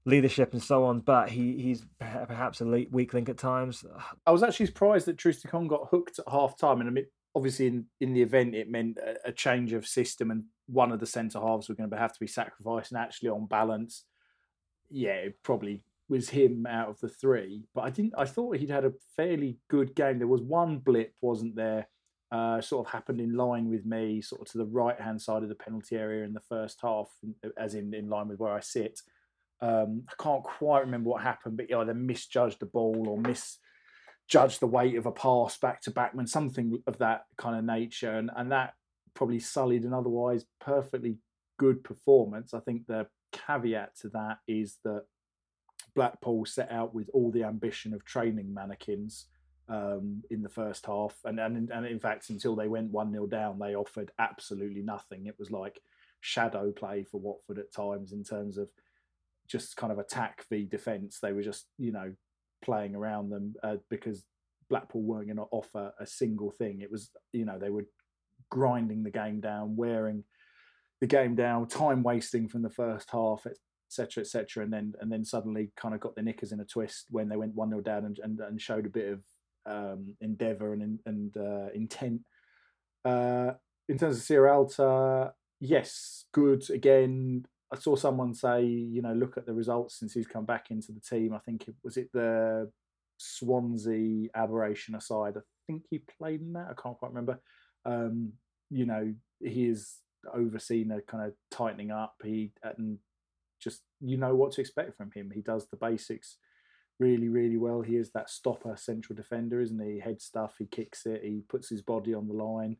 leadership 0.05 0.53
and 0.53 0.61
so 0.61 0.85
on, 0.85 0.99
but 0.99 1.29
he 1.29 1.57
he's 1.57 1.85
perhaps 1.99 2.61
a 2.61 2.65
weak 2.65 3.13
link 3.13 3.29
at 3.29 3.37
times. 3.37 3.83
I 4.25 4.31
was 4.31 4.43
actually 4.43 4.67
surprised 4.67 5.07
that 5.07 5.17
Troost-Ekong 5.17 5.67
got 5.67 5.87
hooked 5.89 6.19
at 6.19 6.31
half 6.31 6.57
time, 6.57 6.79
and 6.79 6.89
I 6.89 6.93
mean, 6.93 7.05
obviously 7.35 7.67
in, 7.67 7.85
in 7.99 8.13
the 8.13 8.21
event 8.21 8.55
it 8.55 8.69
meant 8.69 8.97
a, 8.97 9.29
a 9.29 9.31
change 9.31 9.73
of 9.73 9.85
system 9.85 10.31
and 10.31 10.45
one 10.67 10.91
of 10.91 10.99
the 10.99 11.05
centre 11.05 11.39
halves 11.39 11.67
were 11.67 11.75
going 11.75 11.89
to 11.89 11.97
have 11.97 12.13
to 12.13 12.19
be 12.19 12.27
sacrificed 12.27 12.91
and 12.91 12.99
actually 12.99 13.29
on 13.29 13.45
balance 13.45 14.05
yeah 14.89 15.11
it 15.11 15.35
probably 15.43 15.83
was 16.07 16.29
him 16.29 16.65
out 16.65 16.87
of 16.87 16.99
the 17.01 17.09
three 17.09 17.65
but 17.75 17.81
i 17.81 17.89
didn't 17.89 18.13
i 18.17 18.25
thought 18.25 18.55
he'd 18.57 18.69
had 18.69 18.85
a 18.85 18.93
fairly 19.15 19.57
good 19.67 19.93
game 19.95 20.17
there 20.17 20.27
was 20.27 20.41
one 20.41 20.77
blip 20.77 21.13
wasn't 21.21 21.55
there 21.55 21.87
uh, 22.31 22.59
sort 22.59 22.85
of 22.85 22.91
happened 22.91 23.21
in 23.21 23.37
line 23.37 23.69
with 23.69 23.85
me, 23.85 24.19
sort 24.19 24.41
of 24.41 24.47
to 24.47 24.57
the 24.57 24.65
right 24.65 24.99
hand 24.99 25.21
side 25.21 25.43
of 25.43 25.47
the 25.47 25.55
penalty 25.55 25.95
area 25.95 26.25
in 26.25 26.33
the 26.33 26.39
first 26.39 26.79
half, 26.81 27.07
as 27.55 27.75
in 27.75 27.93
in 27.93 28.09
line 28.09 28.27
with 28.27 28.39
where 28.39 28.51
I 28.51 28.59
sit. 28.59 28.99
Um, 29.61 30.03
I 30.09 30.21
can't 30.21 30.43
quite 30.43 30.81
remember 30.81 31.09
what 31.09 31.23
happened, 31.23 31.57
but 31.57 31.71
either 31.71 31.93
misjudged 31.93 32.59
the 32.59 32.65
ball 32.65 33.07
or 33.07 33.17
misjudged 33.17 34.59
the 34.59 34.67
weight 34.67 34.95
of 34.95 35.05
a 35.05 35.11
pass 35.11 35.57
back 35.57 35.81
to 35.81 35.91
Bachmann, 35.91 36.27
something 36.27 36.81
of 36.87 36.97
that 36.99 37.25
kind 37.37 37.57
of 37.57 37.63
nature, 37.63 38.11
and 38.11 38.29
and 38.35 38.51
that 38.51 38.73
probably 39.13 39.39
sullied 39.39 39.85
an 39.85 39.93
otherwise 39.93 40.45
perfectly 40.59 41.17
good 41.57 41.83
performance. 41.83 42.53
I 42.53 42.59
think 42.59 42.85
the 42.85 43.07
caveat 43.31 43.97
to 44.01 44.09
that 44.09 44.39
is 44.47 44.77
that 44.83 45.03
Blackpool 45.95 46.45
set 46.45 46.71
out 46.71 46.93
with 46.93 47.09
all 47.13 47.31
the 47.31 47.43
ambition 47.43 47.93
of 47.93 48.03
training 48.03 48.53
mannequins 48.53 49.27
um, 49.69 50.21
in 50.29 50.43
the 50.43 50.49
first 50.49 50.85
half, 50.85 51.15
and, 51.23 51.39
and 51.39 51.71
and 51.71 51.85
in 51.85 51.99
fact, 51.99 52.29
until 52.29 52.55
they 52.55 52.67
went 52.67 52.91
one 52.91 53.11
0 53.11 53.27
down, 53.27 53.57
they 53.57 53.75
offered 53.75 54.11
absolutely 54.19 54.81
nothing. 54.81 55.25
It 55.25 55.39
was 55.39 55.49
like 55.49 55.81
shadow 56.21 56.71
play 56.71 57.03
for 57.03 57.19
Watford 57.19 57.59
at 57.59 57.71
times 57.71 58.11
in 58.11 58.23
terms 58.23 58.57
of 58.57 58.69
just 59.47 59.77
kind 59.77 59.91
of 59.91 59.99
attack 59.99 60.45
the 60.49 60.65
defence. 60.65 61.19
They 61.21 61.33
were 61.33 61.43
just 61.43 61.67
you 61.77 61.91
know 61.91 62.13
playing 62.63 62.95
around 62.95 63.29
them 63.29 63.55
uh, 63.63 63.77
because 63.89 64.25
Blackpool 64.69 65.03
weren't 65.03 65.27
going 65.27 65.37
to 65.37 65.43
offer 65.51 65.93
a 65.99 66.05
single 66.05 66.51
thing. 66.51 66.81
It 66.81 66.91
was 66.91 67.11
you 67.31 67.45
know 67.45 67.59
they 67.59 67.69
were 67.69 67.85
grinding 68.49 69.03
the 69.03 69.11
game 69.11 69.39
down, 69.39 69.75
wearing 69.75 70.23
the 71.01 71.07
game 71.07 71.35
down, 71.35 71.67
time 71.67 72.03
wasting 72.03 72.47
from 72.47 72.61
the 72.61 72.69
first 72.69 73.09
half, 73.11 73.45
etc., 73.89 74.21
etc., 74.21 74.63
and 74.63 74.73
then 74.73 74.93
and 74.99 75.11
then 75.11 75.25
suddenly 75.25 75.71
kind 75.75 75.93
of 75.93 75.99
got 75.99 76.15
the 76.15 76.21
knickers 76.21 76.51
in 76.51 76.59
a 76.59 76.65
twist 76.65 77.05
when 77.09 77.29
they 77.29 77.37
went 77.37 77.55
one 77.55 77.69
0 77.69 77.81
down 77.81 78.05
and, 78.05 78.19
and, 78.23 78.39
and 78.39 78.61
showed 78.61 78.85
a 78.85 78.89
bit 78.89 79.13
of 79.13 79.21
um, 79.65 80.15
endeavour 80.21 80.73
and 80.73 80.99
and 81.05 81.37
uh, 81.37 81.67
intent. 81.73 82.21
Uh, 83.03 83.51
in 83.87 83.99
terms 83.99 84.17
of 84.17 84.23
Sierralta, 84.23 85.31
yes, 85.59 86.25
good 86.33 86.67
again. 86.71 87.45
I 87.73 87.77
saw 87.77 87.95
someone 87.95 88.33
say, 88.33 88.63
you 88.63 89.01
know, 89.01 89.13
look 89.13 89.37
at 89.37 89.45
the 89.45 89.53
results 89.53 89.99
since 89.99 90.13
he's 90.13 90.27
come 90.27 90.45
back 90.45 90.71
into 90.71 90.91
the 90.91 90.99
team. 90.99 91.33
I 91.33 91.39
think 91.39 91.67
it 91.67 91.75
was 91.83 91.97
it 91.97 92.09
the 92.13 92.71
Swansea 93.17 94.29
aberration 94.35 94.95
aside. 94.95 95.35
I 95.37 95.41
think 95.67 95.83
he 95.89 95.99
played 96.17 96.41
in 96.41 96.53
that. 96.53 96.67
I 96.69 96.81
can't 96.81 96.97
quite 96.97 97.09
remember. 97.09 97.39
Um, 97.85 98.33
you 98.69 98.85
know, 98.85 99.13
he 99.39 99.67
is 99.67 99.95
overseen 100.33 100.91
a 100.91 101.01
kind 101.01 101.25
of 101.25 101.33
tightening 101.51 101.91
up. 101.91 102.15
He 102.23 102.51
and 102.63 102.99
just 103.59 103.81
you 103.99 104.17
know 104.17 104.35
what 104.35 104.51
to 104.53 104.61
expect 104.61 104.95
from 104.95 105.11
him. 105.11 105.31
He 105.33 105.41
does 105.41 105.67
the 105.67 105.77
basics 105.77 106.37
really, 106.99 107.29
really 107.29 107.57
well. 107.57 107.81
He 107.81 107.95
is 107.97 108.11
that 108.11 108.29
stopper 108.29 108.75
central 108.77 109.15
defender, 109.15 109.59
isn't 109.59 109.83
he? 109.83 109.99
Head 109.99 110.21
stuff, 110.21 110.55
he 110.59 110.65
kicks 110.65 111.05
it, 111.05 111.23
he 111.23 111.43
puts 111.49 111.69
his 111.69 111.81
body 111.81 112.13
on 112.13 112.27
the 112.27 112.33
line. 112.33 112.77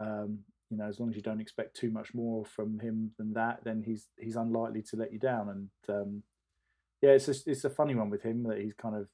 Um, 0.00 0.40
you 0.70 0.76
know, 0.76 0.86
as 0.86 0.98
long 0.98 1.10
as 1.10 1.16
you 1.16 1.22
don't 1.22 1.40
expect 1.40 1.76
too 1.76 1.90
much 1.90 2.14
more 2.14 2.44
from 2.44 2.78
him 2.80 3.12
than 3.18 3.32
that, 3.34 3.60
then 3.64 3.82
he's 3.84 4.08
he's 4.18 4.36
unlikely 4.36 4.82
to 4.82 4.96
let 4.96 5.12
you 5.12 5.18
down. 5.18 5.48
And 5.48 5.96
um, 5.96 6.22
yeah, 7.02 7.10
it's 7.10 7.28
a, 7.28 7.34
it's 7.46 7.64
a 7.64 7.70
funny 7.70 7.94
one 7.94 8.10
with 8.10 8.22
him 8.22 8.42
that 8.44 8.60
he's 8.60 8.74
kind 8.74 8.96
of 8.96 9.08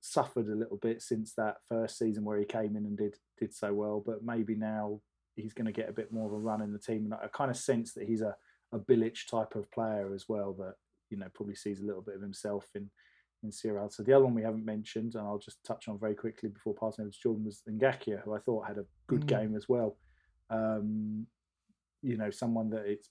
suffered 0.00 0.48
a 0.48 0.54
little 0.54 0.78
bit 0.78 1.02
since 1.02 1.34
that 1.34 1.56
first 1.68 1.98
season 1.98 2.24
where 2.24 2.38
he 2.38 2.44
came 2.44 2.76
in 2.76 2.86
and 2.86 2.96
did 2.96 3.16
did 3.38 3.54
so 3.54 3.72
well. 3.74 4.02
But 4.04 4.24
maybe 4.24 4.54
now 4.54 5.00
he's 5.36 5.52
going 5.52 5.66
to 5.66 5.72
get 5.72 5.88
a 5.88 5.94
bit 5.94 6.12
more 6.12 6.26
of 6.26 6.32
a 6.32 6.38
run 6.38 6.62
in 6.62 6.72
the 6.72 6.78
team. 6.78 7.04
And 7.04 7.14
I 7.14 7.26
kind 7.32 7.50
of 7.50 7.56
sense 7.56 7.92
that 7.94 8.06
he's 8.06 8.22
a 8.22 8.36
a 8.72 8.78
Bilic 8.78 9.26
type 9.28 9.56
of 9.56 9.70
player 9.72 10.14
as 10.14 10.26
well 10.28 10.52
that 10.54 10.74
you 11.10 11.16
know 11.16 11.26
probably 11.34 11.56
sees 11.56 11.80
a 11.80 11.84
little 11.84 12.02
bit 12.02 12.14
of 12.14 12.22
himself 12.22 12.66
in 12.74 12.88
in 13.42 13.50
Sierra. 13.50 13.88
So 13.90 14.02
the 14.02 14.12
other 14.12 14.24
one 14.24 14.34
we 14.34 14.42
haven't 14.42 14.64
mentioned, 14.64 15.14
and 15.14 15.26
I'll 15.26 15.38
just 15.38 15.64
touch 15.64 15.88
on 15.88 15.98
very 15.98 16.14
quickly 16.14 16.50
before 16.50 16.74
passing 16.74 17.02
over 17.02 17.10
to 17.10 17.20
Jordan, 17.20 17.44
was 17.44 17.62
Ngakia, 17.68 18.22
who 18.22 18.34
I 18.34 18.38
thought 18.38 18.66
had 18.66 18.78
a 18.78 18.84
good 19.06 19.22
mm. 19.22 19.28
game 19.28 19.56
as 19.56 19.68
well. 19.68 19.96
Um, 20.50 21.26
you 22.02 22.16
know, 22.16 22.30
someone 22.30 22.70
that 22.70 22.86
it's 22.86 23.08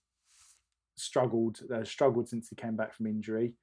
struggled 0.98 1.60
uh, 1.74 1.84
struggled 1.84 2.28
since 2.28 2.50
he 2.50 2.56
came 2.56 2.76
back 2.76 2.94
from 2.94 3.08
injury. 3.08 3.54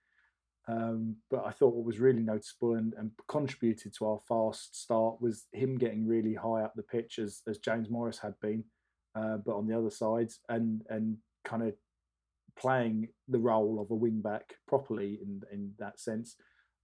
Um, 0.68 1.16
but 1.30 1.44
I 1.46 1.52
thought 1.52 1.74
what 1.74 1.84
was 1.84 2.00
really 2.00 2.22
noticeable 2.22 2.74
and, 2.74 2.92
and, 2.98 3.12
contributed 3.28 3.94
to 3.94 4.06
our 4.06 4.18
fast 4.26 4.74
start 4.74 5.22
was 5.22 5.44
him 5.52 5.78
getting 5.78 6.04
really 6.04 6.34
high 6.34 6.62
up 6.62 6.72
the 6.74 6.82
pitch 6.82 7.20
as, 7.20 7.42
as 7.46 7.58
James 7.58 7.88
Morris 7.88 8.18
had 8.18 8.34
been, 8.42 8.64
uh, 9.14 9.36
but 9.36 9.54
on 9.54 9.68
the 9.68 9.78
other 9.78 9.90
side 9.90 10.30
and 10.48 10.82
and 10.88 11.18
kind 11.44 11.62
of 11.62 11.74
playing 12.58 13.08
the 13.28 13.38
role 13.38 13.78
of 13.80 13.92
a 13.92 13.94
wing 13.94 14.20
back 14.20 14.54
properly 14.66 15.20
in 15.22 15.42
in 15.52 15.72
that 15.78 16.00
sense 16.00 16.34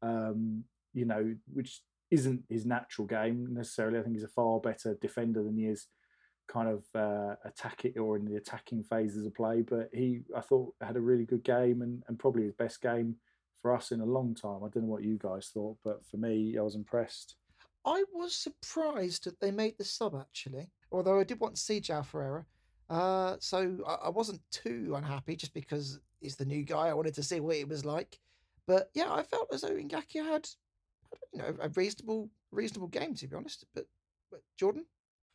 um, 0.03 0.65
you 0.93 1.05
know, 1.05 1.35
which 1.53 1.81
isn't 2.11 2.43
his 2.49 2.67
natural 2.67 3.07
game 3.07 3.49
necessarily. 3.51 3.99
I 3.99 4.03
think 4.03 4.17
he's 4.17 4.25
a 4.25 4.29
far 4.29 4.61
better 4.61 4.97
defender 5.01 5.43
than 5.43 5.57
he 5.57 5.67
is 5.67 5.87
kind 6.49 6.69
of 6.69 6.85
uh, 6.95 7.37
attack 7.45 7.85
it 7.85 7.99
or 7.99 8.17
in 8.17 8.25
the 8.25 8.37
attacking 8.37 8.83
phases 8.83 9.27
of 9.27 9.35
play. 9.35 9.63
But 9.63 9.91
he, 9.93 10.21
I 10.37 10.41
thought, 10.41 10.75
had 10.81 10.97
a 10.97 11.01
really 11.01 11.25
good 11.25 11.45
game 11.45 11.83
and, 11.83 12.03
and 12.09 12.19
probably 12.19 12.45
his 12.45 12.53
best 12.53 12.81
game 12.83 13.17
for 13.61 13.75
us 13.75 13.93
in 13.93 14.01
a 14.01 14.07
long 14.07 14.35
time. 14.35 14.65
I 14.65 14.69
don't 14.69 14.85
know 14.85 14.93
what 14.93 15.05
you 15.05 15.19
guys 15.19 15.51
thought, 15.53 15.79
but 15.85 16.05
for 16.05 16.17
me, 16.17 16.57
I 16.59 16.63
was 16.63 16.75
impressed. 16.75 17.37
I 17.85 18.05
was 18.13 18.35
surprised 18.35 19.25
that 19.25 19.41
they 19.41 19.51
made 19.51 19.77
the 19.79 19.85
sub 19.85 20.15
actually, 20.15 20.71
although 20.91 21.19
I 21.19 21.25
did 21.25 21.41
want 21.41 21.57
to 21.57 21.61
see 21.61 21.81
João 21.81 22.05
Ferreira. 22.05 22.47
Uh, 22.89 23.37
so 23.41 23.79
I, 23.87 24.07
I, 24.07 24.09
wasn't 24.11 24.41
too 24.51 24.93
unhappy 24.97 25.35
just 25.35 25.55
because 25.55 25.99
he's 26.21 26.37
the 26.37 26.45
new 26.45 26.63
guy. 26.63 26.89
I 26.89 26.93
wanted 26.93 27.15
to 27.15 27.23
see 27.23 27.41
what 27.41 27.57
it 27.57 27.69
was 27.69 27.85
like. 27.85 28.19
But 28.67 28.91
yeah, 28.95 29.13
I 29.13 29.23
felt 29.23 29.49
as 29.53 29.63
though 29.63 29.71
Ngakia 29.71 30.25
had, 30.25 30.47
you 31.33 31.39
know, 31.39 31.57
a 31.61 31.71
reasonable 31.71 32.29
reasonable 32.51 32.89
game 32.89 33.15
to 33.15 33.27
be 33.27 33.35
honest. 33.35 33.65
But, 33.75 33.87
but 34.31 34.41
Jordan. 34.59 34.85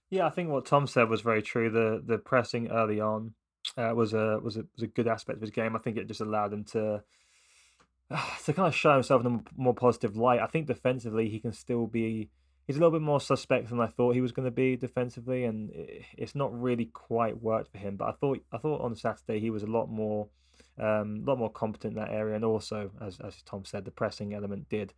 Yeah, 0.09 0.25
I 0.25 0.29
think 0.29 0.49
what 0.49 0.65
Tom 0.65 0.87
said 0.87 1.09
was 1.09 1.21
very 1.21 1.41
true. 1.41 1.69
The 1.69 2.01
the 2.05 2.17
pressing 2.17 2.69
early 2.69 3.01
on 3.01 3.33
uh, 3.77 3.93
was 3.93 4.13
a 4.13 4.39
was 4.41 4.57
a 4.57 4.65
was 4.73 4.83
a 4.83 4.87
good 4.87 5.07
aspect 5.07 5.37
of 5.37 5.41
his 5.41 5.51
game. 5.51 5.75
I 5.75 5.79
think 5.79 5.97
it 5.97 6.07
just 6.07 6.21
allowed 6.21 6.53
him 6.53 6.63
to 6.71 7.03
uh, 8.11 8.21
to 8.45 8.53
kind 8.53 8.67
of 8.67 8.75
show 8.75 8.93
himself 8.93 9.25
in 9.25 9.35
a 9.35 9.61
more 9.61 9.73
positive 9.73 10.15
light. 10.15 10.39
I 10.39 10.47
think 10.47 10.67
defensively 10.67 11.29
he 11.29 11.39
can 11.39 11.53
still 11.53 11.87
be. 11.87 12.29
He's 12.65 12.75
a 12.75 12.79
little 12.79 12.99
bit 12.99 13.01
more 13.01 13.21
suspect 13.21 13.69
than 13.69 13.79
I 13.79 13.87
thought 13.87 14.13
he 14.13 14.19
was 14.19 14.33
going 14.33 14.45
to 14.45 14.51
be 14.51 14.75
defensively, 14.75 15.45
and 15.45 15.71
it's 16.17 16.35
not 16.35 16.57
really 16.59 16.85
quite 16.85 17.41
worked 17.41 17.71
for 17.71 17.77
him. 17.77 17.95
But 17.95 18.09
I 18.09 18.11
thought 18.11 18.39
I 18.51 18.57
thought 18.57 18.81
on 18.81 18.95
Saturday 18.95 19.39
he 19.39 19.49
was 19.49 19.63
a 19.63 19.67
lot 19.67 19.89
more 19.89 20.27
um, 20.79 21.23
a 21.25 21.29
lot 21.29 21.39
more 21.39 21.51
competent 21.51 21.93
in 21.93 21.99
that 21.99 22.11
area, 22.11 22.35
and 22.35 22.45
also, 22.45 22.91
as 23.01 23.19
as 23.19 23.41
Tom 23.43 23.65
said, 23.65 23.85
the 23.85 23.91
pressing 23.91 24.33
element 24.33 24.69
did 24.69 24.93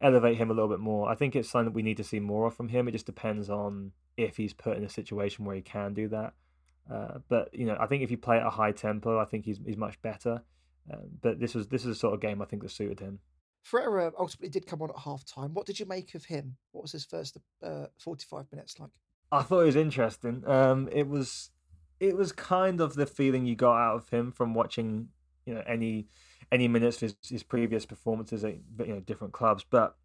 elevate 0.00 0.36
him 0.36 0.50
a 0.50 0.54
little 0.54 0.68
bit 0.68 0.80
more. 0.80 1.08
I 1.08 1.14
think 1.14 1.36
it's 1.36 1.48
something 1.48 1.66
that 1.66 1.74
we 1.74 1.82
need 1.82 1.96
to 1.98 2.04
see 2.04 2.20
more 2.20 2.46
of 2.46 2.56
from 2.56 2.68
him. 2.68 2.88
It 2.88 2.92
just 2.92 3.06
depends 3.06 3.48
on 3.48 3.92
if 4.16 4.36
he's 4.36 4.52
put 4.52 4.76
in 4.76 4.84
a 4.84 4.88
situation 4.88 5.44
where 5.44 5.56
he 5.56 5.62
can 5.62 5.94
do 5.94 6.08
that. 6.08 6.34
Uh, 6.92 7.18
but 7.28 7.48
you 7.52 7.66
know, 7.66 7.76
I 7.78 7.86
think 7.86 8.02
if 8.02 8.10
you 8.10 8.18
play 8.18 8.38
at 8.38 8.46
a 8.46 8.50
high 8.50 8.72
tempo, 8.72 9.18
I 9.18 9.24
think 9.24 9.44
he's 9.44 9.60
he's 9.64 9.76
much 9.76 10.00
better. 10.02 10.42
Uh, 10.92 10.96
but 11.20 11.38
this 11.38 11.54
was 11.54 11.68
this 11.68 11.82
is 11.82 11.88
a 11.88 11.94
sort 11.94 12.14
of 12.14 12.20
game 12.20 12.42
I 12.42 12.44
think 12.44 12.62
that 12.62 12.70
suited 12.70 13.00
him. 13.00 13.20
Ferreira 13.62 14.12
ultimately 14.18 14.48
did 14.48 14.66
come 14.66 14.82
on 14.82 14.90
at 14.90 14.98
half 14.98 15.24
time. 15.24 15.54
What 15.54 15.66
did 15.66 15.78
you 15.78 15.86
make 15.86 16.14
of 16.14 16.24
him? 16.24 16.56
What 16.72 16.82
was 16.82 16.92
his 16.92 17.04
first 17.04 17.36
uh, 17.62 17.86
45 17.98 18.46
minutes 18.50 18.80
like? 18.80 18.90
I 19.30 19.42
thought 19.42 19.60
it 19.60 19.66
was 19.66 19.76
interesting. 19.76 20.42
Um, 20.46 20.88
it 20.90 21.08
was 21.08 21.50
it 22.00 22.16
was 22.16 22.32
kind 22.32 22.80
of 22.80 22.94
the 22.94 23.06
feeling 23.06 23.46
you 23.46 23.54
got 23.54 23.76
out 23.76 23.94
of 23.94 24.08
him 24.08 24.32
from 24.32 24.54
watching 24.54 25.08
you 25.46 25.54
know 25.54 25.62
any 25.66 26.08
any 26.50 26.68
minutes 26.68 26.96
of 26.96 27.02
his, 27.02 27.16
his 27.28 27.42
previous 27.42 27.86
performances 27.86 28.44
at 28.44 28.56
you 28.80 28.94
know 28.94 29.00
different 29.00 29.32
clubs 29.32 29.64
but 29.68 29.96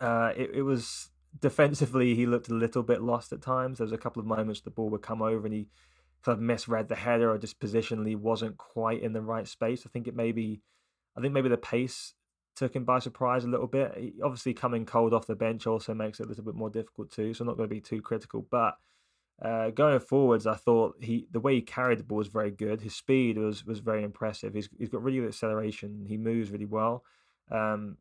uh, 0.00 0.32
it, 0.36 0.50
it 0.54 0.62
was 0.62 1.10
defensively 1.40 2.14
he 2.14 2.26
looked 2.26 2.48
a 2.48 2.54
little 2.54 2.82
bit 2.82 3.02
lost 3.02 3.32
at 3.32 3.42
times 3.42 3.78
there 3.78 3.84
was 3.84 3.92
a 3.92 3.98
couple 3.98 4.20
of 4.20 4.26
moments 4.26 4.60
the 4.60 4.70
ball 4.70 4.88
would 4.88 5.02
come 5.02 5.22
over 5.22 5.46
and 5.46 5.54
he 5.54 5.66
kind 6.24 6.38
of 6.38 6.42
misread 6.42 6.88
the 6.88 6.94
header 6.94 7.30
or 7.30 7.38
just 7.38 7.60
positionally 7.60 8.16
wasn't 8.16 8.56
quite 8.56 9.02
in 9.02 9.12
the 9.12 9.20
right 9.20 9.48
space 9.48 9.84
i 9.84 9.90
think 9.90 10.06
it 10.06 10.14
maybe 10.14 10.60
i 11.16 11.20
think 11.20 11.32
maybe 11.32 11.48
the 11.48 11.56
pace 11.56 12.14
took 12.56 12.76
him 12.76 12.84
by 12.84 13.00
surprise 13.00 13.44
a 13.44 13.48
little 13.48 13.66
bit 13.66 13.92
he, 13.96 14.12
obviously 14.22 14.54
coming 14.54 14.86
cold 14.86 15.12
off 15.12 15.26
the 15.26 15.34
bench 15.34 15.66
also 15.66 15.92
makes 15.92 16.20
it 16.20 16.26
a 16.26 16.28
little 16.28 16.44
bit 16.44 16.54
more 16.54 16.70
difficult 16.70 17.10
too 17.10 17.34
so 17.34 17.42
i'm 17.42 17.48
not 17.48 17.56
going 17.56 17.68
to 17.68 17.74
be 17.74 17.80
too 17.80 18.00
critical 18.00 18.46
but 18.50 18.76
uh, 19.42 19.70
going 19.70 19.98
forwards, 19.98 20.46
I 20.46 20.54
thought 20.54 20.96
he 21.00 21.26
the 21.30 21.40
way 21.40 21.56
he 21.56 21.60
carried 21.60 21.98
the 21.98 22.04
ball 22.04 22.18
was 22.18 22.28
very 22.28 22.50
good. 22.50 22.80
His 22.80 22.94
speed 22.94 23.36
was 23.36 23.64
was 23.64 23.80
very 23.80 24.04
impressive. 24.04 24.54
He's 24.54 24.68
he's 24.78 24.88
got 24.88 25.02
really 25.02 25.18
good 25.18 25.28
acceleration. 25.28 26.06
He 26.08 26.16
moves 26.16 26.50
really 26.50 26.66
well. 26.66 27.02
Um, 27.50 27.98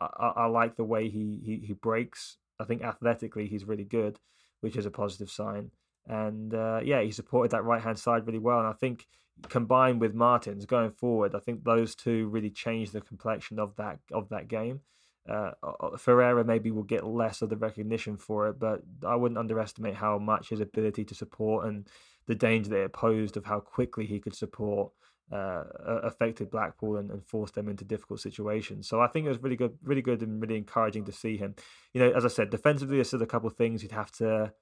I, 0.00 0.32
I, 0.36 0.46
like 0.46 0.76
the 0.76 0.84
way 0.84 1.08
he, 1.08 1.40
he 1.44 1.66
he 1.66 1.72
breaks. 1.72 2.38
I 2.60 2.64
think 2.64 2.82
athletically 2.82 3.46
he's 3.46 3.64
really 3.64 3.84
good, 3.84 4.18
which 4.60 4.76
is 4.76 4.86
a 4.86 4.90
positive 4.90 5.30
sign. 5.30 5.70
And 6.06 6.54
uh, 6.54 6.80
yeah, 6.84 7.02
he 7.02 7.10
supported 7.10 7.50
that 7.52 7.64
right 7.64 7.82
hand 7.82 7.98
side 7.98 8.26
really 8.26 8.38
well. 8.38 8.58
And 8.58 8.68
I 8.68 8.72
think 8.72 9.06
combined 9.48 10.00
with 10.00 10.14
Martins 10.14 10.66
going 10.66 10.90
forward, 10.90 11.34
I 11.34 11.40
think 11.40 11.64
those 11.64 11.94
two 11.94 12.28
really 12.28 12.50
changed 12.50 12.92
the 12.92 13.00
complexion 13.00 13.58
of 13.58 13.74
that 13.76 13.98
of 14.12 14.28
that 14.28 14.48
game. 14.48 14.80
Uh, 15.26 15.52
Ferreira 15.96 16.44
maybe 16.44 16.70
will 16.70 16.82
get 16.82 17.06
less 17.06 17.40
of 17.40 17.48
the 17.48 17.56
recognition 17.56 18.18
for 18.18 18.48
it, 18.48 18.58
but 18.58 18.82
I 19.06 19.16
wouldn't 19.16 19.38
underestimate 19.38 19.94
how 19.94 20.18
much 20.18 20.50
his 20.50 20.60
ability 20.60 21.04
to 21.06 21.14
support 21.14 21.66
and 21.66 21.88
the 22.26 22.34
danger 22.34 22.68
that 22.70 22.84
it 22.84 22.92
posed 22.92 23.38
of 23.38 23.46
how 23.46 23.60
quickly 23.60 24.04
he 24.04 24.20
could 24.20 24.34
support 24.34 24.92
uh, 25.32 25.64
affected 26.02 26.50
Blackpool 26.50 26.96
and, 26.96 27.10
and, 27.10 27.24
forced 27.24 27.54
them 27.54 27.68
into 27.68 27.84
difficult 27.84 28.20
situations. 28.20 28.88
So 28.88 29.00
I 29.00 29.06
think 29.06 29.26
it 29.26 29.30
was 29.30 29.42
really 29.42 29.56
good, 29.56 29.76
really 29.82 30.02
good, 30.02 30.22
and 30.22 30.40
really 30.40 30.56
encouraging 30.56 31.04
to 31.06 31.12
see 31.12 31.36
him. 31.36 31.54
You 31.92 32.02
know, 32.02 32.12
as 32.12 32.24
I 32.24 32.28
said, 32.28 32.50
defensively, 32.50 32.96
there's 32.96 33.08
still 33.08 33.22
a 33.22 33.26
couple 33.26 33.48
of 33.48 33.56
things 33.56 33.82
you'd 33.82 33.92
have 33.92 34.12
to, 34.12 34.52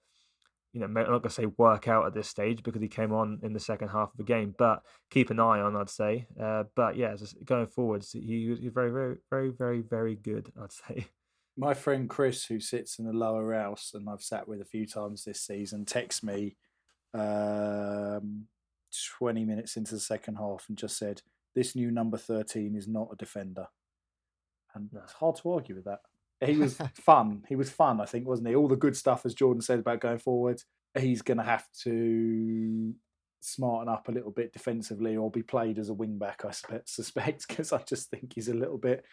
you 0.72 0.80
know, 0.80 0.86
I'm 0.86 0.94
not 0.94 1.22
to 1.24 1.30
say 1.30 1.46
work 1.46 1.88
out 1.88 2.06
at 2.06 2.14
this 2.14 2.28
stage 2.28 2.62
because 2.62 2.80
he 2.80 2.88
came 2.88 3.12
on 3.12 3.40
in 3.42 3.52
the 3.52 3.60
second 3.60 3.88
half 3.88 4.12
of 4.12 4.16
the 4.16 4.22
game, 4.22 4.54
but 4.56 4.82
keep 5.10 5.30
an 5.30 5.40
eye 5.40 5.60
on, 5.60 5.76
I'd 5.76 5.90
say. 5.90 6.26
Uh, 6.40 6.64
but 6.76 6.96
yeah, 6.96 7.14
going 7.44 7.66
forwards, 7.66 8.12
he, 8.12 8.48
was 8.48 8.60
very, 8.72 8.90
very, 8.90 9.16
very, 9.30 9.50
very, 9.50 9.80
very 9.80 10.14
good, 10.14 10.52
I'd 10.62 10.72
say. 10.72 11.06
My 11.56 11.74
friend 11.74 12.08
Chris, 12.08 12.46
who 12.46 12.60
sits 12.60 12.98
in 12.98 13.04
the 13.04 13.12
lower 13.12 13.52
house 13.52 13.92
and 13.94 14.08
I've 14.08 14.22
sat 14.22 14.48
with 14.48 14.62
a 14.62 14.64
few 14.64 14.86
times 14.86 15.24
this 15.24 15.42
season, 15.42 15.84
texts 15.84 16.22
me 16.22 16.56
um, 17.12 18.46
20 19.18 19.44
minutes 19.44 19.76
into 19.76 19.94
the 19.94 20.00
second 20.00 20.36
half 20.36 20.66
and 20.68 20.78
just 20.78 20.98
said, 20.98 21.22
This 21.54 21.74
new 21.74 21.90
number 21.90 22.16
13 22.16 22.74
is 22.76 22.88
not 22.88 23.08
a 23.12 23.16
defender. 23.16 23.66
And 24.74 24.90
it's 25.02 25.12
hard 25.12 25.36
to 25.36 25.52
argue 25.52 25.74
with 25.74 25.84
that. 25.84 26.00
He 26.44 26.56
was 26.56 26.78
fun. 26.94 27.44
He 27.48 27.56
was 27.56 27.70
fun, 27.70 28.00
I 28.00 28.06
think, 28.06 28.26
wasn't 28.26 28.48
he? 28.48 28.54
All 28.54 28.68
the 28.68 28.76
good 28.76 28.96
stuff, 28.96 29.24
as 29.26 29.34
Jordan 29.34 29.60
said 29.60 29.78
about 29.78 30.00
going 30.00 30.18
forward. 30.18 30.62
He's 30.98 31.22
going 31.22 31.38
to 31.38 31.44
have 31.44 31.66
to 31.84 32.94
smarten 33.40 33.92
up 33.92 34.08
a 34.08 34.12
little 34.12 34.30
bit 34.30 34.52
defensively 34.52 35.16
or 35.16 35.30
be 35.30 35.42
played 35.42 35.78
as 35.78 35.88
a 35.88 35.94
wing 35.94 36.18
back, 36.18 36.44
I 36.44 36.50
suspect, 36.84 37.46
because 37.48 37.72
I 37.72 37.82
just 37.82 38.10
think 38.10 38.32
he's 38.34 38.48
a 38.48 38.54
little 38.54 38.78
bit 38.78 39.04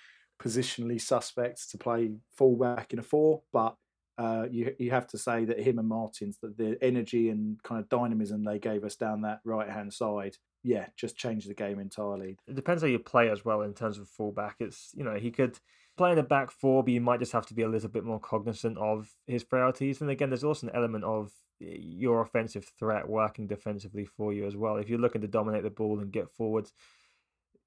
positionally 0.41 0.99
suspect 1.01 1.69
to 1.71 1.77
play 1.77 2.11
fullback 2.35 2.93
in 2.93 2.99
a 2.99 3.03
four. 3.03 3.41
But 3.51 3.75
uh, 4.19 4.45
you 4.51 4.75
you 4.77 4.91
have 4.91 5.07
to 5.07 5.17
say 5.17 5.45
that 5.45 5.61
him 5.61 5.79
and 5.79 5.87
Martins, 5.87 6.37
that 6.41 6.57
the 6.57 6.77
energy 6.81 7.29
and 7.29 7.61
kind 7.63 7.79
of 7.79 7.87
dynamism 7.87 8.43
they 8.43 8.59
gave 8.59 8.83
us 8.83 8.97
down 8.97 9.21
that 9.21 9.39
right 9.45 9.69
hand 9.69 9.93
side, 9.93 10.35
yeah, 10.61 10.87
just 10.97 11.15
changed 11.15 11.49
the 11.49 11.53
game 11.53 11.79
entirely. 11.79 12.37
It 12.45 12.55
depends 12.55 12.83
how 12.83 12.89
you 12.89 12.99
play 12.99 13.29
as 13.29 13.45
well 13.45 13.61
in 13.61 13.73
terms 13.73 13.97
of 13.97 14.09
fullback. 14.09 14.57
It's 14.59 14.91
you 14.93 15.05
know 15.05 15.15
he 15.15 15.31
could 15.31 15.57
play 15.95 16.09
in 16.09 16.17
the 16.17 16.23
back 16.23 16.51
four, 16.51 16.83
but 16.83 16.91
you 16.91 16.99
might 16.99 17.21
just 17.21 17.31
have 17.31 17.45
to 17.47 17.53
be 17.53 17.61
a 17.61 17.69
little 17.69 17.87
bit 17.87 18.03
more 18.03 18.19
cognizant 18.19 18.77
of 18.77 19.09
his 19.25 19.45
priorities. 19.45 20.01
And 20.01 20.09
again, 20.09 20.29
there's 20.29 20.43
also 20.43 20.67
an 20.67 20.75
element 20.75 21.05
of 21.05 21.31
your 21.61 22.21
offensive 22.21 22.69
threat 22.77 23.07
working 23.07 23.47
defensively 23.47 24.03
for 24.03 24.33
you 24.33 24.45
as 24.45 24.57
well. 24.57 24.75
If 24.75 24.89
you're 24.89 24.99
looking 24.99 25.21
to 25.21 25.27
dominate 25.27 25.63
the 25.63 25.69
ball 25.69 25.99
and 25.99 26.11
get 26.11 26.29
forwards, 26.29 26.73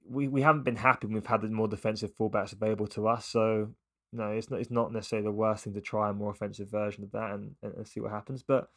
we, 0.07 0.29
we 0.29 0.43
haven't 0.43 0.65
been 0.65 0.77
happy 0.77 1.07
when 1.07 1.15
we've 1.15 1.27
had 1.27 1.41
the 1.41 1.49
more 1.49 1.69
defensive 1.69 2.15
fullbacks 2.15 2.53
available 2.53 2.87
to 2.89 3.09
us. 3.09 3.27
So 3.27 3.71
no, 4.13 4.31
it's 4.31 4.51
not. 4.51 4.61
It's 4.61 4.71
not 4.71 4.93
necessarily 4.93 5.25
the 5.25 5.33
worst 5.33 5.65
thing 5.65 5.75
to 5.75 5.81
try 5.81 6.11
a 6.11 6.13
more 6.13 6.31
offensive 6.31 6.71
version 6.71 7.03
of 7.03 7.13
that 7.13 7.33
and, 7.33 7.55
and, 7.63 7.89
see 7.89 8.01
what 8.01 8.11
happens. 8.11 8.43
But 8.43 8.69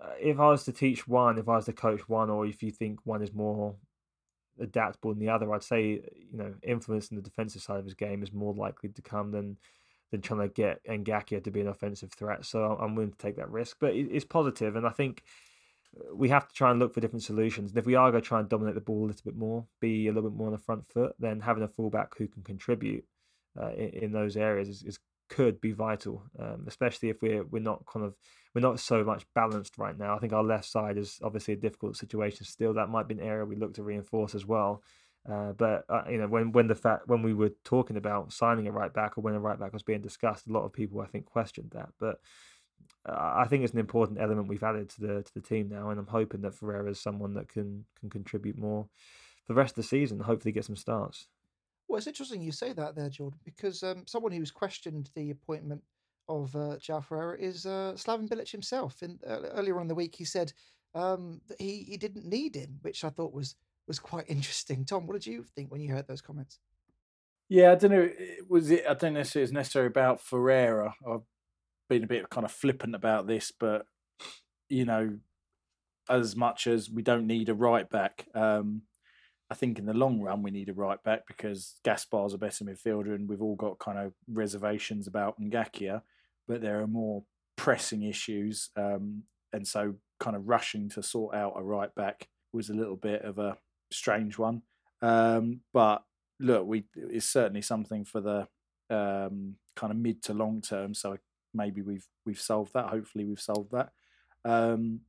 uh, 0.00 0.10
if 0.20 0.40
I 0.40 0.48
was 0.48 0.64
to 0.64 0.72
teach 0.72 1.06
one, 1.06 1.38
if 1.38 1.48
I 1.48 1.56
was 1.56 1.66
to 1.66 1.72
coach 1.72 2.08
one, 2.08 2.30
or 2.30 2.46
if 2.46 2.62
you 2.62 2.72
think 2.72 2.98
one 3.04 3.22
is 3.22 3.32
more 3.32 3.76
adaptable 4.60 5.10
than 5.10 5.20
the 5.20 5.28
other, 5.28 5.52
I'd 5.54 5.62
say 5.62 5.84
you 5.90 6.36
know 6.36 6.52
influencing 6.62 7.16
the 7.16 7.22
defensive 7.22 7.62
side 7.62 7.78
of 7.78 7.84
his 7.84 7.94
game 7.94 8.22
is 8.22 8.32
more 8.32 8.54
likely 8.54 8.88
to 8.88 9.02
come 9.02 9.30
than 9.30 9.56
than 10.10 10.20
trying 10.20 10.40
to 10.40 10.48
get 10.48 10.84
Ngakia 10.84 11.44
to 11.44 11.50
be 11.50 11.60
an 11.60 11.68
offensive 11.68 12.12
threat. 12.12 12.44
So 12.44 12.76
I'm 12.80 12.96
willing 12.96 13.12
to 13.12 13.18
take 13.18 13.36
that 13.36 13.50
risk, 13.50 13.76
but 13.80 13.94
it's 13.94 14.24
positive, 14.24 14.74
and 14.74 14.86
I 14.86 14.90
think 14.90 15.22
uh, 15.96 16.12
we 16.12 16.28
have 16.30 16.48
to 16.48 16.54
try 16.54 16.72
and 16.72 16.80
look 16.80 16.92
for 16.92 17.00
different 17.00 17.22
solutions. 17.22 17.70
And 17.70 17.78
if 17.78 17.86
we 17.86 17.94
are 17.94 18.10
going 18.10 18.22
to 18.22 18.28
try 18.28 18.40
and 18.40 18.48
dominate 18.48 18.74
the 18.74 18.80
ball 18.80 19.04
a 19.04 19.08
little 19.08 19.22
bit 19.24 19.36
more, 19.36 19.64
be 19.80 20.08
a 20.08 20.12
little 20.12 20.28
bit 20.28 20.36
more 20.36 20.48
on 20.48 20.54
the 20.54 20.58
front 20.58 20.88
foot, 20.88 21.14
then 21.20 21.38
having 21.38 21.62
a 21.62 21.68
fullback 21.68 22.16
who 22.18 22.26
can 22.26 22.42
contribute 22.42 23.04
uh, 23.60 23.72
in, 23.72 23.88
in, 23.90 24.12
those 24.12 24.36
areas 24.36 24.68
is, 24.68 24.82
is 24.82 24.98
could 25.28 25.60
be 25.60 25.72
vital, 25.72 26.22
um, 26.38 26.64
especially 26.66 27.08
if 27.08 27.20
we're 27.20 27.44
we're 27.44 27.62
not 27.62 27.84
kind 27.86 28.04
of 28.04 28.14
we're 28.54 28.60
not 28.60 28.80
so 28.80 29.04
much 29.04 29.24
balanced 29.34 29.76
right 29.78 29.98
now. 29.98 30.16
I 30.16 30.18
think 30.18 30.32
our 30.32 30.44
left 30.44 30.66
side 30.66 30.96
is 30.96 31.18
obviously 31.22 31.54
a 31.54 31.58
difficult 31.58 31.96
situation 31.96 32.44
still. 32.46 32.74
That 32.74 32.88
might 32.88 33.08
be 33.08 33.14
an 33.14 33.20
area 33.20 33.44
we 33.44 33.56
look 33.56 33.74
to 33.74 33.82
reinforce 33.82 34.34
as 34.34 34.46
well. 34.46 34.82
Uh, 35.30 35.52
but 35.52 35.84
uh, 35.88 36.02
you 36.08 36.18
know, 36.18 36.28
when 36.28 36.52
when 36.52 36.68
the 36.68 36.74
fact 36.74 37.08
when 37.08 37.22
we 37.22 37.34
were 37.34 37.50
talking 37.64 37.96
about 37.96 38.32
signing 38.32 38.68
a 38.68 38.72
right 38.72 38.92
back 38.92 39.18
or 39.18 39.22
when 39.22 39.34
a 39.34 39.40
right 39.40 39.58
back 39.58 39.72
was 39.72 39.82
being 39.82 40.00
discussed, 40.00 40.46
a 40.46 40.52
lot 40.52 40.64
of 40.64 40.72
people 40.72 41.00
I 41.00 41.06
think 41.06 41.26
questioned 41.26 41.72
that. 41.74 41.88
But 41.98 42.20
uh, 43.08 43.32
I 43.36 43.46
think 43.48 43.64
it's 43.64 43.72
an 43.72 43.80
important 43.80 44.20
element 44.20 44.48
we've 44.48 44.62
added 44.62 44.88
to 44.90 45.00
the 45.00 45.22
to 45.22 45.34
the 45.34 45.40
team 45.40 45.68
now, 45.68 45.90
and 45.90 45.98
I'm 45.98 46.06
hoping 46.06 46.42
that 46.42 46.54
Ferreira 46.54 46.90
is 46.90 47.00
someone 47.00 47.34
that 47.34 47.48
can 47.48 47.84
can 47.98 48.10
contribute 48.10 48.56
more 48.56 48.86
for 49.44 49.52
the 49.52 49.58
rest 49.58 49.72
of 49.72 49.76
the 49.76 49.88
season. 49.88 50.20
Hopefully, 50.20 50.52
get 50.52 50.64
some 50.64 50.76
starts. 50.76 51.26
Well, 51.88 51.98
it's 51.98 52.06
interesting 52.06 52.42
you 52.42 52.52
say 52.52 52.72
that 52.72 52.96
there, 52.96 53.08
Jordan, 53.08 53.38
because 53.44 53.82
um, 53.82 54.04
someone 54.06 54.32
who's 54.32 54.50
questioned 54.50 55.10
the 55.14 55.30
appointment 55.30 55.82
of 56.28 56.54
uh, 56.56 56.76
João 56.78 57.04
Ferreira 57.04 57.38
is 57.38 57.66
uh, 57.66 57.92
Slaven 57.94 58.28
Bilic 58.28 58.50
himself. 58.50 59.02
In, 59.02 59.18
uh, 59.26 59.40
earlier 59.52 59.76
on 59.76 59.82
in 59.82 59.88
the 59.88 59.94
week, 59.94 60.14
he 60.16 60.24
said 60.24 60.52
um, 60.94 61.40
that 61.48 61.60
he, 61.60 61.84
he 61.88 61.96
didn't 61.96 62.26
need 62.26 62.54
him, 62.54 62.78
which 62.82 63.04
I 63.04 63.10
thought 63.10 63.32
was 63.32 63.54
was 63.86 63.98
quite 63.98 64.24
interesting. 64.28 64.84
Tom, 64.84 65.06
what 65.06 65.14
did 65.14 65.26
you 65.26 65.44
think 65.54 65.70
when 65.70 65.80
you 65.80 65.92
heard 65.92 66.08
those 66.08 66.20
comments? 66.22 66.58
Yeah, 67.48 67.72
I 67.72 67.74
don't 67.76 67.92
know. 67.92 68.10
Was 68.48 68.70
it? 68.70 68.84
I 68.88 68.94
don't 68.94 69.14
know 69.14 69.20
if 69.20 69.36
it 69.36 69.40
was 69.40 69.52
necessarily 69.52 69.88
about 69.88 70.20
Ferreira. 70.20 70.94
I've 71.08 71.20
been 71.88 72.02
a 72.02 72.08
bit 72.08 72.28
kind 72.28 72.44
of 72.44 72.50
flippant 72.50 72.96
about 72.96 73.28
this, 73.28 73.52
but 73.56 73.86
you 74.68 74.84
know, 74.84 75.18
as 76.08 76.34
much 76.34 76.66
as 76.66 76.90
we 76.90 77.02
don't 77.02 77.28
need 77.28 77.48
a 77.48 77.54
right 77.54 77.88
back, 77.88 78.26
um, 78.34 78.82
I 79.50 79.54
think 79.54 79.78
in 79.78 79.86
the 79.86 79.94
long 79.94 80.20
run 80.20 80.42
we 80.42 80.50
need 80.50 80.68
a 80.68 80.74
right 80.74 81.02
back 81.04 81.26
because 81.26 81.76
Gaspar's 81.84 82.34
a 82.34 82.38
better 82.38 82.64
midfielder, 82.64 83.14
and 83.14 83.28
we've 83.28 83.42
all 83.42 83.56
got 83.56 83.78
kind 83.78 83.98
of 83.98 84.12
reservations 84.28 85.06
about 85.06 85.40
Ngakia, 85.40 86.02
but 86.48 86.60
there 86.60 86.80
are 86.80 86.86
more 86.86 87.22
pressing 87.56 88.02
issues, 88.02 88.70
um, 88.76 89.22
and 89.52 89.66
so 89.66 89.94
kind 90.18 90.36
of 90.36 90.48
rushing 90.48 90.88
to 90.90 91.02
sort 91.02 91.34
out 91.34 91.54
a 91.56 91.62
right 91.62 91.94
back 91.94 92.28
was 92.52 92.70
a 92.70 92.74
little 92.74 92.96
bit 92.96 93.22
of 93.22 93.38
a 93.38 93.56
strange 93.90 94.38
one. 94.38 94.62
Um, 95.02 95.60
but 95.72 96.02
look, 96.40 96.66
we 96.66 96.84
it's 96.94 97.26
certainly 97.26 97.62
something 97.62 98.04
for 98.04 98.20
the 98.20 98.48
um, 98.90 99.56
kind 99.74 99.92
of 99.92 99.96
mid 99.96 100.22
to 100.24 100.34
long 100.34 100.60
term. 100.60 100.94
So 100.94 101.18
maybe 101.54 101.82
we've 101.82 102.06
we've 102.24 102.40
solved 102.40 102.72
that. 102.74 102.90
Hopefully, 102.90 103.24
we've 103.24 103.40
solved 103.40 103.72
that. 103.72 103.90
Um, 104.44 105.00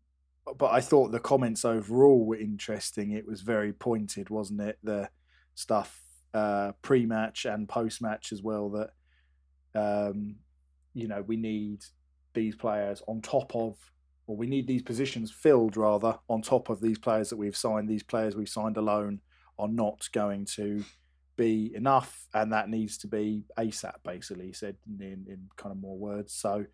but 0.58 0.72
I 0.72 0.82
thought 0.82 1.12
the 1.12 1.20
comments 1.20 1.66
overall 1.66 2.26
were 2.26 2.38
interesting. 2.38 3.12
It 3.12 3.28
was 3.28 3.42
very 3.42 3.74
pointed, 3.74 4.30
wasn't 4.30 4.62
it? 4.62 4.78
The 4.84 5.10
stuff 5.56 6.02
uh, 6.34 6.74
pre-match 6.82 7.46
and 7.46 7.68
post-match 7.68 8.32
as 8.32 8.42
well. 8.42 8.70
That 8.70 8.92
um, 9.76 10.36
you 10.94 11.08
know 11.08 11.22
we 11.22 11.38
need 11.38 11.84
these 12.34 12.56
players 12.56 13.02
on 13.08 13.22
top 13.22 13.56
of, 13.56 13.76
or 14.28 14.36
we 14.36 14.48
need 14.48 14.68
these 14.68 14.84
positions 14.84 15.32
filled 15.32 15.78
rather 15.78 16.18
on 16.30 16.42
top 16.42 16.70
of 16.70 16.82
these 16.82 17.00
players 17.00 17.30
that 17.30 17.38
we've 17.38 17.58
signed. 17.58 17.90
These 17.90 18.04
players 18.04 18.36
we've 18.36 18.50
signed 18.50 18.78
alone 18.78 19.22
are 19.58 19.68
not 19.68 20.08
going 20.14 20.46
to 20.46 20.84
be 21.36 21.72
enough, 21.76 22.28
and 22.34 22.52
that 22.54 22.70
needs 22.70 22.98
to 23.00 23.08
be 23.08 23.44
ASAP. 23.58 23.96
Basically, 24.04 24.48
he 24.48 24.54
said 24.54 24.76
in, 25.00 25.26
in 25.28 25.50
kind 25.56 25.72
of 25.72 25.82
more 25.82 25.98
words. 25.98 26.34
So 26.34 26.66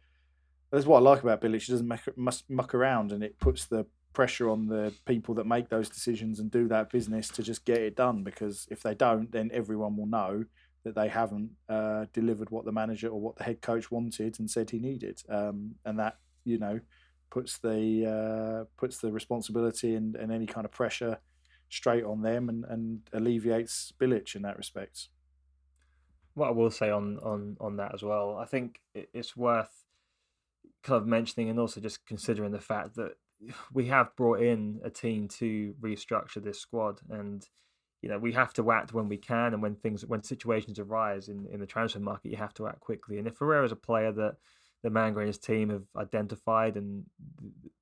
that's 0.74 0.88
what 0.88 0.98
I 0.98 1.02
like 1.02 1.22
about 1.22 1.40
Bilic. 1.40 1.62
She 1.62 1.72
doesn't 1.72 1.88
muck, 1.88 2.36
muck 2.50 2.74
around, 2.74 3.12
and 3.12 3.24
it 3.24 3.40
puts 3.40 3.66
the 3.66 3.86
pressure 4.12 4.50
on 4.50 4.66
the 4.66 4.92
people 5.06 5.36
that 5.36 5.46
make 5.46 5.70
those 5.70 5.88
decisions 5.88 6.40
and 6.40 6.50
do 6.50 6.68
that 6.68 6.92
business 6.92 7.28
to 7.28 7.44
just 7.44 7.64
get 7.64 7.78
it 7.78 7.96
done. 7.96 8.24
Because 8.24 8.68
if 8.72 8.82
they 8.82 8.96
don't, 8.96 9.32
then 9.32 9.52
everyone 9.54 9.96
will 9.96 10.08
know 10.08 10.46
that 10.84 10.96
they 10.96 11.10
haven't 11.10 11.52
uh, 11.70 12.06
delivered 12.12 12.50
what 12.50 12.66
the 12.66 12.72
manager 12.72 13.08
or 13.10 13.22
what 13.22 13.36
the 13.36 13.44
head 13.44 13.62
coach 13.62 13.92
wanted 13.92 14.40
and 14.40 14.50
said 14.50 14.72
he 14.72 14.80
needed, 14.80 15.22
um, 15.30 15.76
and 15.86 16.00
that 16.00 16.18
you 16.44 16.58
know 16.58 16.80
puts 17.30 17.60
the 17.60 18.08
uh, 18.08 18.66
puts 18.76 18.98
the 18.98 19.12
responsibility 19.12 19.94
and, 19.94 20.16
and 20.16 20.32
any 20.32 20.48
kind 20.48 20.66
of 20.66 20.72
pressure 20.72 21.20
straight 21.70 22.04
on 22.04 22.24
them 22.24 22.50
and, 22.50 22.66
and 22.66 23.02
alleviates 23.14 23.94
Bilic 24.00 24.36
in 24.36 24.42
that 24.42 24.58
respect. 24.58 25.10
What 26.34 26.48
I 26.48 26.52
will 26.52 26.72
say 26.72 26.90
on 26.90 27.20
on 27.20 27.58
on 27.62 27.78
that 27.78 27.94
as 27.94 28.02
well, 28.02 28.38
I 28.38 28.46
think 28.46 28.80
it's 28.96 29.38
worth 29.38 29.84
kind 30.84 31.02
of 31.02 31.08
mentioning 31.08 31.50
and 31.50 31.60
also 31.60 31.80
just 31.80 32.06
considering 32.06 32.52
the 32.52 32.60
fact 32.60 32.96
that 32.96 33.14
we 33.74 33.88
have 33.88 34.16
brought 34.16 34.42
in 34.42 34.80
a 34.84 34.90
team 34.90 35.28
to 35.28 35.74
restructure 35.82 36.44
this 36.44 36.60
squad 36.60 37.00
and 37.10 37.48
you 38.02 38.10
know 38.10 38.18
we 38.18 38.34
have 38.34 38.54
to 38.54 38.72
act 38.72 38.94
when 38.94 39.10
we 39.10 39.18
can 39.18 39.54
and 39.54 39.62
when 39.62 39.76
things 39.76 40.06
when 40.06 40.24
situations 40.24 40.80
arise 40.80 41.30
in, 41.30 41.48
in 41.52 41.60
the 41.60 41.66
transfer 41.66 42.00
market 42.00 42.32
you 42.32 42.38
have 42.38 42.54
to 42.54 42.68
act 42.68 42.80
quickly. 42.80 43.18
And 43.18 43.28
if 43.28 43.36
Ferreira 43.36 43.66
is 43.66 43.72
a 43.72 43.78
player 43.78 44.12
that 44.12 44.36
the 44.84 44.90
Manga 44.90 45.20
and 45.20 45.28
his 45.28 45.38
team 45.38 45.70
have 45.70 45.86
identified 45.96 46.76
and 46.76 47.06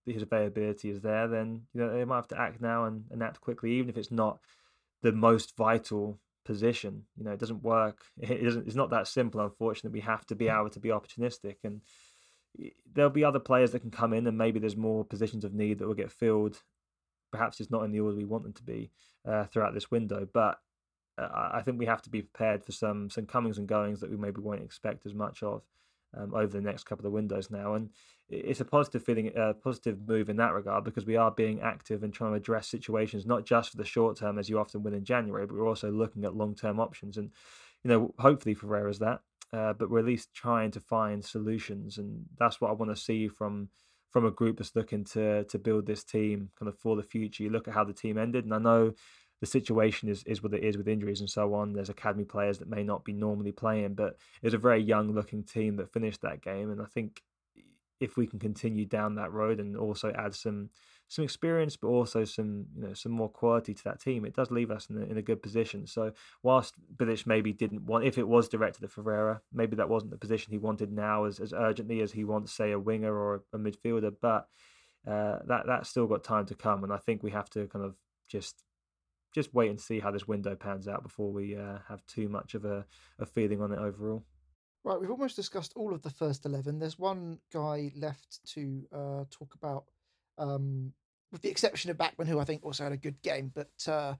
his 0.05 0.21
availability 0.21 0.89
is 0.89 1.01
there 1.01 1.27
then 1.27 1.63
you 1.73 1.81
know 1.81 1.91
they 1.91 2.05
might 2.05 2.17
have 2.17 2.27
to 2.29 2.39
act 2.39 2.61
now 2.61 2.85
and, 2.85 3.05
and 3.11 3.23
act 3.23 3.41
quickly 3.41 3.73
even 3.73 3.89
if 3.89 3.97
it's 3.97 4.11
not 4.11 4.39
the 5.01 5.11
most 5.11 5.57
vital 5.57 6.19
position. 6.45 7.03
You 7.17 7.25
know 7.25 7.31
it 7.31 7.39
doesn't 7.39 7.63
work. 7.63 8.03
It 8.21 8.43
doesn't 8.43 8.67
it's 8.67 8.75
not 8.75 8.91
that 8.91 9.07
simple 9.07 9.41
unfortunately. 9.41 9.99
We 9.99 10.05
have 10.05 10.25
to 10.27 10.35
be 10.35 10.47
hmm. 10.47 10.55
able 10.55 10.69
to 10.69 10.79
be 10.79 10.89
opportunistic. 10.89 11.57
And 11.63 11.81
there'll 12.93 13.11
be 13.11 13.23
other 13.23 13.39
players 13.39 13.71
that 13.71 13.79
can 13.79 13.91
come 13.91 14.13
in, 14.13 14.27
and 14.27 14.37
maybe 14.37 14.59
there's 14.59 14.77
more 14.77 15.03
positions 15.03 15.43
of 15.43 15.53
need 15.53 15.79
that 15.79 15.87
will 15.87 15.93
get 15.93 16.11
filled. 16.11 16.61
Perhaps 17.31 17.59
it's 17.59 17.71
not 17.71 17.83
in 17.83 17.91
the 17.91 17.99
order 17.99 18.17
we 18.17 18.25
want 18.25 18.43
them 18.43 18.53
to 18.53 18.63
be 18.63 18.91
uh, 19.27 19.45
throughout 19.45 19.73
this 19.73 19.89
window, 19.89 20.27
but 20.31 20.59
uh, 21.17 21.49
I 21.53 21.61
think 21.61 21.77
we 21.77 21.85
have 21.85 22.01
to 22.03 22.09
be 22.09 22.21
prepared 22.21 22.63
for 22.63 22.71
some 22.71 23.09
some 23.09 23.25
comings 23.25 23.57
and 23.57 23.67
goings 23.67 23.99
that 24.01 24.09
we 24.09 24.17
maybe 24.17 24.41
won't 24.41 24.63
expect 24.63 25.05
as 25.05 25.13
much 25.13 25.43
of 25.43 25.63
um, 26.17 26.33
over 26.33 26.47
the 26.47 26.61
next 26.61 26.85
couple 26.85 27.05
of 27.05 27.13
windows 27.13 27.49
now. 27.49 27.75
And 27.75 27.89
it's 28.29 28.61
a 28.61 28.65
positive 28.65 29.03
feeling, 29.03 29.31
a 29.35 29.39
uh, 29.39 29.53
positive 29.53 30.07
move 30.07 30.29
in 30.29 30.37
that 30.37 30.53
regard 30.53 30.83
because 30.83 31.05
we 31.05 31.17
are 31.17 31.31
being 31.31 31.61
active 31.61 32.03
and 32.03 32.13
trying 32.13 32.31
to 32.31 32.37
address 32.37 32.67
situations 32.67 33.25
not 33.25 33.45
just 33.45 33.71
for 33.71 33.77
the 33.77 33.85
short 33.85 34.17
term 34.17 34.39
as 34.39 34.49
you 34.49 34.59
often 34.59 34.83
will 34.83 34.93
in 34.93 35.03
January, 35.03 35.45
but 35.45 35.55
we're 35.55 35.67
also 35.67 35.91
looking 35.91 36.25
at 36.25 36.35
long 36.35 36.55
term 36.55 36.79
options. 36.79 37.17
And 37.17 37.31
you 37.83 37.89
know, 37.89 38.13
hopefully 38.19 38.55
Ferreira's 38.55 38.99
that, 38.99 39.21
uh, 39.53 39.73
but 39.73 39.89
we're 39.89 39.99
at 39.99 40.05
least 40.05 40.33
trying 40.33 40.71
to 40.71 40.79
find 40.79 41.23
solutions, 41.23 41.97
and 41.97 42.25
that's 42.39 42.61
what 42.61 42.69
I 42.69 42.73
want 42.73 42.95
to 42.95 43.01
see 43.01 43.27
from 43.27 43.69
from 44.09 44.25
a 44.25 44.31
group 44.31 44.57
that's 44.57 44.75
looking 44.75 45.03
to 45.05 45.43
to 45.45 45.59
build 45.59 45.85
this 45.85 46.03
team 46.03 46.49
kind 46.57 46.69
of 46.69 46.77
for 46.77 46.95
the 46.95 47.03
future. 47.03 47.43
You 47.43 47.49
look 47.49 47.67
at 47.67 47.73
how 47.73 47.83
the 47.83 47.93
team 47.93 48.17
ended, 48.17 48.45
and 48.45 48.53
I 48.53 48.59
know 48.59 48.93
the 49.41 49.47
situation 49.47 50.07
is, 50.07 50.23
is 50.25 50.43
what 50.43 50.53
it 50.53 50.63
is 50.63 50.77
with 50.77 50.87
injuries 50.87 51.19
and 51.19 51.29
so 51.29 51.55
on. 51.55 51.73
There's 51.73 51.89
academy 51.89 52.25
players 52.25 52.59
that 52.59 52.69
may 52.69 52.83
not 52.83 53.03
be 53.03 53.11
normally 53.11 53.51
playing, 53.51 53.95
but 53.95 54.17
it's 54.43 54.53
a 54.53 54.59
very 54.59 54.81
young 54.81 55.13
looking 55.13 55.43
team 55.43 55.77
that 55.77 55.91
finished 55.91 56.21
that 56.21 56.41
game. 56.41 56.69
And 56.69 56.79
I 56.79 56.85
think 56.85 57.23
if 57.99 58.17
we 58.17 58.27
can 58.27 58.39
continue 58.39 58.85
down 58.85 59.15
that 59.15 59.31
road 59.31 59.59
and 59.59 59.75
also 59.75 60.13
add 60.15 60.35
some 60.35 60.69
some 61.11 61.25
experience, 61.25 61.75
but 61.75 61.89
also 61.89 62.23
some 62.23 62.65
you 62.75 62.83
know 62.83 62.93
some 62.93 63.11
more 63.11 63.29
quality 63.29 63.73
to 63.73 63.83
that 63.83 63.99
team, 63.99 64.25
it 64.25 64.33
does 64.33 64.49
leave 64.49 64.71
us 64.71 64.89
in 64.89 64.97
a, 64.97 65.05
in 65.05 65.17
a 65.17 65.21
good 65.21 65.43
position. 65.43 65.85
So 65.85 66.13
whilst 66.41 66.75
Bilic 66.95 67.27
maybe 67.27 67.51
didn't 67.51 67.85
want, 67.85 68.05
if 68.05 68.17
it 68.17 68.27
was 68.27 68.47
directed 68.47 68.83
at 68.83 68.91
Ferreira, 68.91 69.41
maybe 69.51 69.75
that 69.75 69.89
wasn't 69.89 70.11
the 70.11 70.17
position 70.17 70.51
he 70.53 70.57
wanted 70.57 70.91
now 70.91 71.25
as 71.25 71.39
as 71.39 71.53
urgently 71.53 72.01
as 72.01 72.13
he 72.13 72.23
wants, 72.23 72.53
say, 72.53 72.71
a 72.71 72.79
winger 72.79 73.13
or 73.13 73.43
a 73.53 73.57
midfielder. 73.57 74.13
But 74.21 74.47
uh, 75.05 75.39
that 75.47 75.63
that's 75.67 75.89
still 75.89 76.07
got 76.07 76.23
time 76.23 76.45
to 76.45 76.55
come, 76.55 76.83
and 76.83 76.93
I 76.93 76.97
think 76.97 77.23
we 77.23 77.31
have 77.31 77.49
to 77.51 77.67
kind 77.67 77.83
of 77.83 77.95
just 78.29 78.63
just 79.33 79.53
wait 79.53 79.69
and 79.69 79.79
see 79.79 79.99
how 79.99 80.11
this 80.11 80.27
window 80.27 80.55
pans 80.55 80.87
out 80.87 81.03
before 81.03 81.31
we 81.31 81.57
uh, 81.57 81.79
have 81.87 82.05
too 82.05 82.29
much 82.29 82.53
of 82.53 82.65
a, 82.65 82.85
a 83.19 83.25
feeling 83.25 83.61
on 83.61 83.71
it 83.71 83.79
overall. 83.79 84.23
Right, 84.83 84.99
we've 84.99 85.11
almost 85.11 85.35
discussed 85.35 85.73
all 85.75 85.93
of 85.93 86.01
the 86.01 86.09
first 86.09 86.45
11. 86.45 86.79
There's 86.79 86.97
one 86.97 87.39
guy 87.53 87.91
left 87.95 88.39
to 88.53 88.83
uh, 88.91 89.23
talk 89.29 89.53
about, 89.55 89.85
um, 90.37 90.91
with 91.31 91.41
the 91.41 91.49
exception 91.49 91.91
of 91.91 91.97
Bachmann, 91.97 92.27
who 92.27 92.39
I 92.39 92.43
think 92.43 92.63
also 92.63 92.83
had 92.83 92.91
a 92.91 92.97
good 92.97 93.21
game, 93.21 93.51
but 93.53 93.71
uh, 93.87 94.15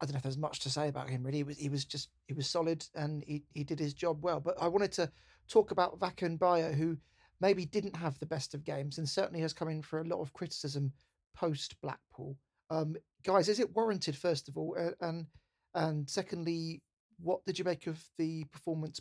I 0.00 0.04
don't 0.04 0.12
know 0.12 0.18
if 0.18 0.22
there's 0.22 0.38
much 0.38 0.60
to 0.60 0.70
say 0.70 0.88
about 0.88 1.10
him 1.10 1.22
really. 1.22 1.38
He 1.38 1.44
was, 1.44 1.58
he 1.58 1.68
was 1.68 1.84
just, 1.84 2.10
he 2.26 2.34
was 2.34 2.48
solid 2.48 2.84
and 2.94 3.22
he, 3.26 3.44
he 3.54 3.64
did 3.64 3.78
his 3.78 3.94
job 3.94 4.22
well. 4.22 4.40
But 4.40 4.60
I 4.60 4.68
wanted 4.68 4.92
to 4.92 5.10
talk 5.48 5.70
about 5.70 5.98
Vakoun 5.98 6.38
Bayo, 6.38 6.72
who 6.72 6.96
maybe 7.40 7.66
didn't 7.66 7.96
have 7.96 8.18
the 8.18 8.26
best 8.26 8.54
of 8.54 8.64
games 8.64 8.98
and 8.98 9.08
certainly 9.08 9.40
has 9.40 9.52
come 9.52 9.68
in 9.68 9.82
for 9.82 10.00
a 10.00 10.06
lot 10.06 10.20
of 10.20 10.32
criticism 10.32 10.92
post 11.34 11.76
Blackpool. 11.82 12.36
Um, 12.70 12.96
guys, 13.24 13.48
is 13.48 13.60
it 13.60 13.74
warranted? 13.74 14.16
First 14.16 14.48
of 14.48 14.56
all, 14.56 14.76
uh, 14.78 14.90
and 15.00 15.26
and 15.74 16.08
secondly, 16.08 16.82
what 17.20 17.44
did 17.44 17.58
you 17.58 17.64
make 17.64 17.86
of 17.86 18.02
the 18.18 18.44
performance 18.44 19.00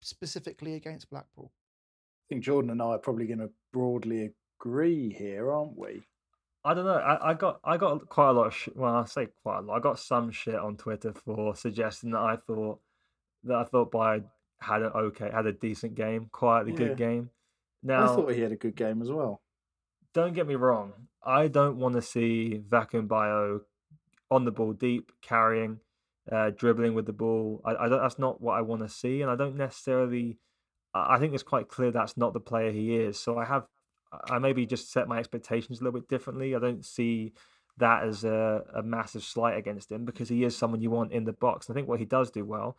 specifically 0.00 0.74
against 0.74 1.10
Blackpool? 1.10 1.52
I 1.52 2.34
think 2.34 2.44
Jordan 2.44 2.70
and 2.70 2.82
I 2.82 2.86
are 2.86 2.98
probably 2.98 3.26
going 3.26 3.38
to 3.38 3.50
broadly 3.72 4.32
agree 4.60 5.12
here, 5.12 5.50
aren't 5.50 5.78
we? 5.78 6.02
I 6.64 6.74
don't 6.74 6.84
know. 6.84 6.94
I, 6.94 7.30
I 7.30 7.34
got 7.34 7.60
I 7.64 7.76
got 7.76 8.08
quite 8.08 8.30
a 8.30 8.32
lot 8.32 8.46
of 8.48 8.54
sh- 8.54 8.68
well, 8.74 8.94
I 8.94 9.04
say 9.04 9.28
quite 9.42 9.58
a 9.58 9.60
lot. 9.62 9.76
I 9.76 9.80
got 9.80 9.98
some 9.98 10.30
shit 10.30 10.54
on 10.54 10.76
Twitter 10.76 11.12
for 11.12 11.54
suggesting 11.54 12.10
that 12.10 12.20
I 12.20 12.36
thought 12.36 12.80
that 13.44 13.56
I 13.56 13.64
thought 13.64 13.90
by 13.90 14.22
had 14.60 14.82
an 14.82 14.92
okay, 14.94 15.30
had 15.32 15.46
a 15.46 15.52
decent 15.52 15.94
game, 15.94 16.28
quietly 16.32 16.72
yeah. 16.72 16.78
good 16.78 16.96
game. 16.96 17.30
Now 17.82 18.04
I 18.04 18.06
thought 18.08 18.32
he 18.32 18.40
had 18.40 18.52
a 18.52 18.56
good 18.56 18.74
game 18.74 19.00
as 19.02 19.10
well. 19.10 19.40
Don't 20.14 20.34
get 20.34 20.46
me 20.46 20.56
wrong. 20.56 20.92
I 21.22 21.48
don't 21.48 21.78
want 21.78 21.94
to 21.94 22.02
see 22.02 22.60
Vakoun 22.68 23.06
Bayo 23.06 23.62
on 24.30 24.44
the 24.44 24.50
ball 24.50 24.72
deep, 24.72 25.12
carrying, 25.22 25.80
uh, 26.30 26.50
dribbling 26.50 26.94
with 26.94 27.06
the 27.06 27.12
ball. 27.12 27.60
I, 27.64 27.84
I 27.84 27.88
that's 27.88 28.18
not 28.18 28.40
what 28.40 28.54
I 28.54 28.62
want 28.62 28.82
to 28.82 28.88
see, 28.88 29.22
and 29.22 29.30
I 29.30 29.36
don't 29.36 29.56
necessarily. 29.56 30.38
I 30.94 31.18
think 31.18 31.34
it's 31.34 31.42
quite 31.42 31.68
clear 31.68 31.90
that's 31.90 32.16
not 32.16 32.32
the 32.32 32.40
player 32.40 32.72
he 32.72 32.96
is. 32.96 33.20
So 33.20 33.38
I 33.38 33.44
have, 33.44 33.66
I 34.28 34.38
maybe 34.38 34.66
just 34.66 34.92
set 34.92 35.08
my 35.08 35.18
expectations 35.18 35.80
a 35.80 35.84
little 35.84 36.00
bit 36.00 36.08
differently. 36.08 36.54
I 36.54 36.58
don't 36.58 36.84
see 36.84 37.32
that 37.78 38.04
as 38.04 38.24
a, 38.24 38.62
a 38.74 38.82
massive 38.82 39.22
slight 39.22 39.56
against 39.56 39.90
him 39.90 40.04
because 40.04 40.28
he 40.28 40.44
is 40.44 40.56
someone 40.56 40.80
you 40.80 40.90
want 40.90 41.12
in 41.12 41.24
the 41.24 41.32
box. 41.32 41.70
I 41.70 41.74
think 41.74 41.88
what 41.88 42.00
he 42.00 42.04
does 42.04 42.30
do 42.30 42.44
well, 42.44 42.76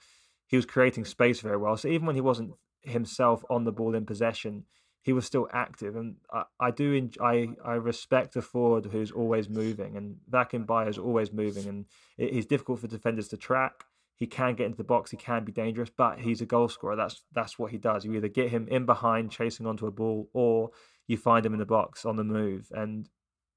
he 0.48 0.56
was 0.56 0.66
creating 0.66 1.06
space 1.06 1.40
very 1.42 1.58
well. 1.58 1.78
So 1.78 1.88
even 1.88 2.06
when 2.06 2.16
he 2.16 2.22
wasn't 2.22 2.54
himself 2.82 3.44
on 3.50 3.64
the 3.64 3.72
ball 3.72 3.96
in 3.96 4.06
possession, 4.06 4.66
he 5.02 5.14
was 5.14 5.26
still 5.26 5.48
active, 5.54 5.96
and 5.96 6.18
I, 6.32 6.44
I 6.60 6.72
do 6.72 7.10
I 7.22 7.48
I 7.64 7.74
respect 7.76 8.36
a 8.36 8.42
forward 8.42 8.86
who's 8.86 9.12
always 9.12 9.50
moving, 9.50 9.96
and 9.96 10.18
Vakoun 10.30 10.66
Bayo 10.66 10.90
is 10.90 10.98
always 10.98 11.32
moving, 11.32 11.68
and 11.68 11.86
it, 12.18 12.34
he's 12.34 12.46
difficult 12.46 12.80
for 12.80 12.88
defenders 12.88 13.30
to 13.30 13.38
track. 13.38 13.86
He 14.18 14.28
can 14.28 14.56
get 14.56 14.66
into 14.66 14.78
the 14.78 14.84
box, 14.84 15.12
he 15.12 15.18
can 15.18 15.46
be 15.46 15.54
dangerous, 15.54 15.90
but 15.90 16.20
he's 16.20 16.42
a 16.42 16.46
goal 16.46 16.68
scorer. 16.68 16.98
That's 16.98 17.24
that's 17.34 17.58
what 17.58 17.72
he 17.72 17.78
does. 17.78 18.04
You 18.04 18.14
either 18.16 18.28
get 18.28 18.50
him 18.50 18.68
in 18.68 18.86
behind 18.86 19.32
chasing 19.32 19.66
onto 19.66 19.88
a 19.88 19.92
ball, 19.92 20.30
or 20.34 20.72
you 21.10 21.18
find 21.18 21.46
him 21.46 21.54
in 21.54 21.60
the 21.60 21.66
box 21.66 22.06
on 22.06 22.16
the 22.16 22.24
move. 22.24 22.72
And 22.72 23.10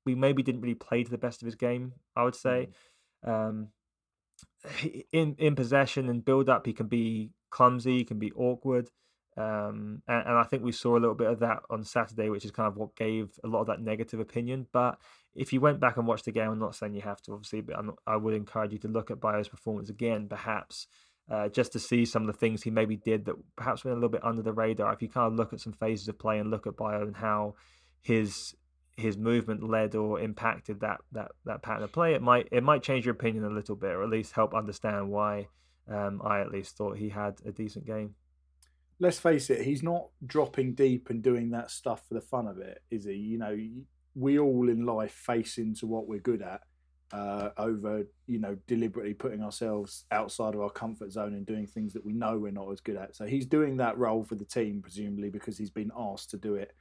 we 0.05 0.15
maybe 0.15 0.43
didn't 0.43 0.63
really 0.63 0.75
play 0.75 1.05
to 1.05 1.11
the 1.11 1.19
best 1.19 1.43
of 1.43 1.47
his 1.47 1.55
game. 1.55 1.93
I 2.17 2.25
would 2.25 2.35
say. 2.35 2.71
Mm. 3.25 3.49
Um, 3.49 3.69
in 5.13 5.37
in 5.39 5.55
possession 5.55 6.09
and 6.09 6.25
build 6.25 6.49
up, 6.49 6.67
he 6.67 6.73
can 6.73 6.87
be 6.87 7.31
clumsy, 7.51 7.99
he 7.99 8.05
can 8.05 8.19
be 8.19 8.33
awkward. 8.33 8.89
Um, 9.37 10.03
and, 10.07 10.27
and, 10.27 10.37
I 10.37 10.43
think 10.43 10.63
we 10.63 10.73
saw 10.73 10.93
a 10.93 11.01
little 11.01 11.15
bit 11.15 11.29
of 11.29 11.39
that 11.39 11.61
on 11.71 11.85
Saturday, 11.85 12.29
which 12.29 12.45
is 12.45 12.51
kind 12.51 12.69
of 12.69 12.77
what 12.77 12.95
gave 12.97 13.31
a 13.43 13.49
lot 13.49 13.63
of 13.63 13.67
that 13.69 13.81
negative 13.81 14.21
opinion. 14.21 14.67
But 14.73 14.99
if 15.35 15.55
you 15.55 15.61
went 15.61 15.81
back 15.81 15.97
and 15.97 16.07
watched 16.07 16.27
the 16.27 16.33
game, 16.33 16.51
I'm 16.51 16.59
not 16.59 16.75
saying 16.75 16.95
you 16.95 17.01
have 17.01 17.23
to, 17.23 17.33
obviously, 17.33 17.63
but 17.63 17.83
not, 17.83 17.99
i 18.07 18.15
would 18.15 18.35
encourage 18.35 18.73
you 18.73 18.79
to 18.81 18.89
look 18.89 19.11
at 19.11 19.21
Bayo's 19.21 19.49
performance 19.49 19.89
again, 19.89 20.29
perhaps, 20.29 20.87
uh, 21.31 21.49
just 21.49 21.73
to 21.73 21.79
see 21.79 22.05
some 22.05 22.23
of 22.23 22.27
the 22.27 22.39
things 22.39 22.63
he 22.63 22.71
maybe 22.71 22.97
did 22.97 23.25
that 23.25 23.37
perhaps 23.57 23.85
went 23.85 23.93
a 23.93 23.97
little 23.97 24.11
bit 24.11 24.25
under 24.25 24.43
the 24.43 24.53
radar. 24.53 24.93
If 24.93 25.03
you 25.03 25.09
kind 25.09 25.27
of 25.27 25.35
look 25.35 25.53
at 25.53 25.61
some 25.61 25.73
phases 25.73 26.09
of 26.09 26.19
play 26.19 26.39
and 26.39 26.51
look 26.51 26.67
at 26.67 26.77
Bayo 26.77 27.03
and 27.03 27.17
how 27.17 27.55
his 28.01 28.55
his 28.97 29.17
movement 29.17 29.63
led 29.69 29.95
or 29.95 30.21
impacted 30.21 30.81
that 30.81 31.01
that 31.13 31.33
that 31.45 31.63
pattern 31.63 31.85
of 31.85 31.93
play, 31.93 32.15
it 32.15 32.23
might 32.23 32.49
it 32.53 32.63
might 32.63 32.83
change 32.83 33.07
your 33.07 33.15
opinion 33.15 33.45
a 33.45 33.51
little 33.51 33.77
bit, 33.77 33.93
or 33.93 34.03
at 34.03 34.11
least 34.11 34.33
help 34.33 34.55
understand 34.55 35.11
why 35.11 35.49
um, 35.89 36.21
I 36.25 36.41
at 36.41 36.51
least 36.51 36.77
thought 36.77 36.99
he 36.99 37.09
had 37.09 37.41
a 37.47 37.53
decent 37.53 37.87
game 37.87 38.15
let's 39.03 39.19
face 39.19 39.51
it, 39.51 39.63
he's 39.63 39.83
not 39.83 40.07
dropping 40.25 40.75
deep 40.75 41.11
and 41.11 41.25
doing 41.25 41.51
that 41.51 41.73
stuff 41.73 42.07
for 42.07 42.15
the 42.15 42.21
fun 42.21 42.47
of 42.47 42.59
it, 42.59 42.83
is 42.89 43.05
he? 43.05 43.15
You 43.15 43.37
know, 43.37 43.59
we 44.15 44.39
all 44.39 44.69
in 44.69 44.87
life 44.87 45.11
face 45.11 45.59
into 45.59 45.89
what 45.89 46.07
we're 46.07 46.21
good 46.21 46.41
at 46.41 46.61
uh, 47.13 47.51
over, 47.59 48.07
you 48.27 48.39
know, 48.39 48.57
deliberately 48.67 49.13
putting 49.13 49.43
ourselves 49.43 50.05
outside 50.11 50.55
of 50.55 50.61
our 50.61 50.71
comfort 50.71 51.13
zone 51.13 51.35
and 51.35 51.47
doing 51.47 51.67
things 51.67 51.93
that 51.93 52.05
we 52.05 52.13
know 52.13 52.39
we're 52.39 52.51
not 52.51 52.71
as 52.73 52.81
good 52.81 52.97
at. 52.97 53.15
So 53.15 53.27
he's 53.27 53.47
doing 53.47 53.77
that 53.77 53.99
role 53.99 54.25
for 54.25 54.35
the 54.35 54.45
team, 54.45 54.81
presumably 54.81 55.29
because 55.29 55.59
he's 55.59 55.71
been 55.71 55.93
asked 55.97 56.31
to 56.31 56.39
do 56.39 56.55
it 56.55 56.73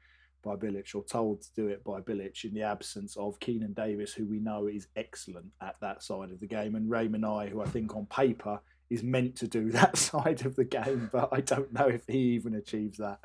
by 0.42 0.56
Bilic 0.56 0.96
or 0.96 1.04
told 1.04 1.42
to 1.42 1.50
do 1.56 1.68
it 1.68 1.84
by 1.84 2.00
Bilic 2.00 2.46
in 2.46 2.54
the 2.54 2.64
absence 2.64 3.16
of 3.18 3.40
Keinan 3.40 3.76
Davis, 3.76 4.14
who 4.14 4.26
we 4.26 4.40
know 4.40 4.68
is 4.68 4.88
excellent 4.96 5.48
at 5.62 5.76
that 5.82 6.02
side 6.02 6.32
of 6.32 6.40
the 6.40 6.48
game, 6.48 6.76
and 6.76 6.90
Rey 6.90 7.08
Manaj, 7.08 7.50
who 7.50 7.62
I 7.62 7.68
think 7.68 7.96
on 7.96 8.06
paper 8.06 8.60
is 8.90 9.04
meant 9.04 9.36
to 9.38 9.48
do 9.48 9.70
that 9.72 9.98
side 9.98 10.46
of 10.46 10.56
the 10.56 10.66
game, 10.66 11.10
but 11.12 11.30
I 11.32 11.42
don't 11.42 11.74
know 11.74 11.88
if 11.88 12.04
he 12.08 12.18
even 12.36 12.56
achieves 12.56 12.98
that. 13.00 13.20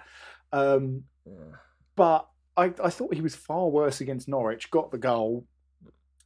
Um, 0.52 1.04
yeah. 1.24 1.56
But 1.94 2.28
I, 2.56 2.72
I, 2.82 2.90
thought 2.90 3.14
he 3.14 3.20
was 3.20 3.34
far 3.34 3.68
worse 3.68 4.00
against 4.00 4.28
Norwich, 4.28 4.70
got 4.70 4.90
the 4.90 4.98
goal 4.98 5.46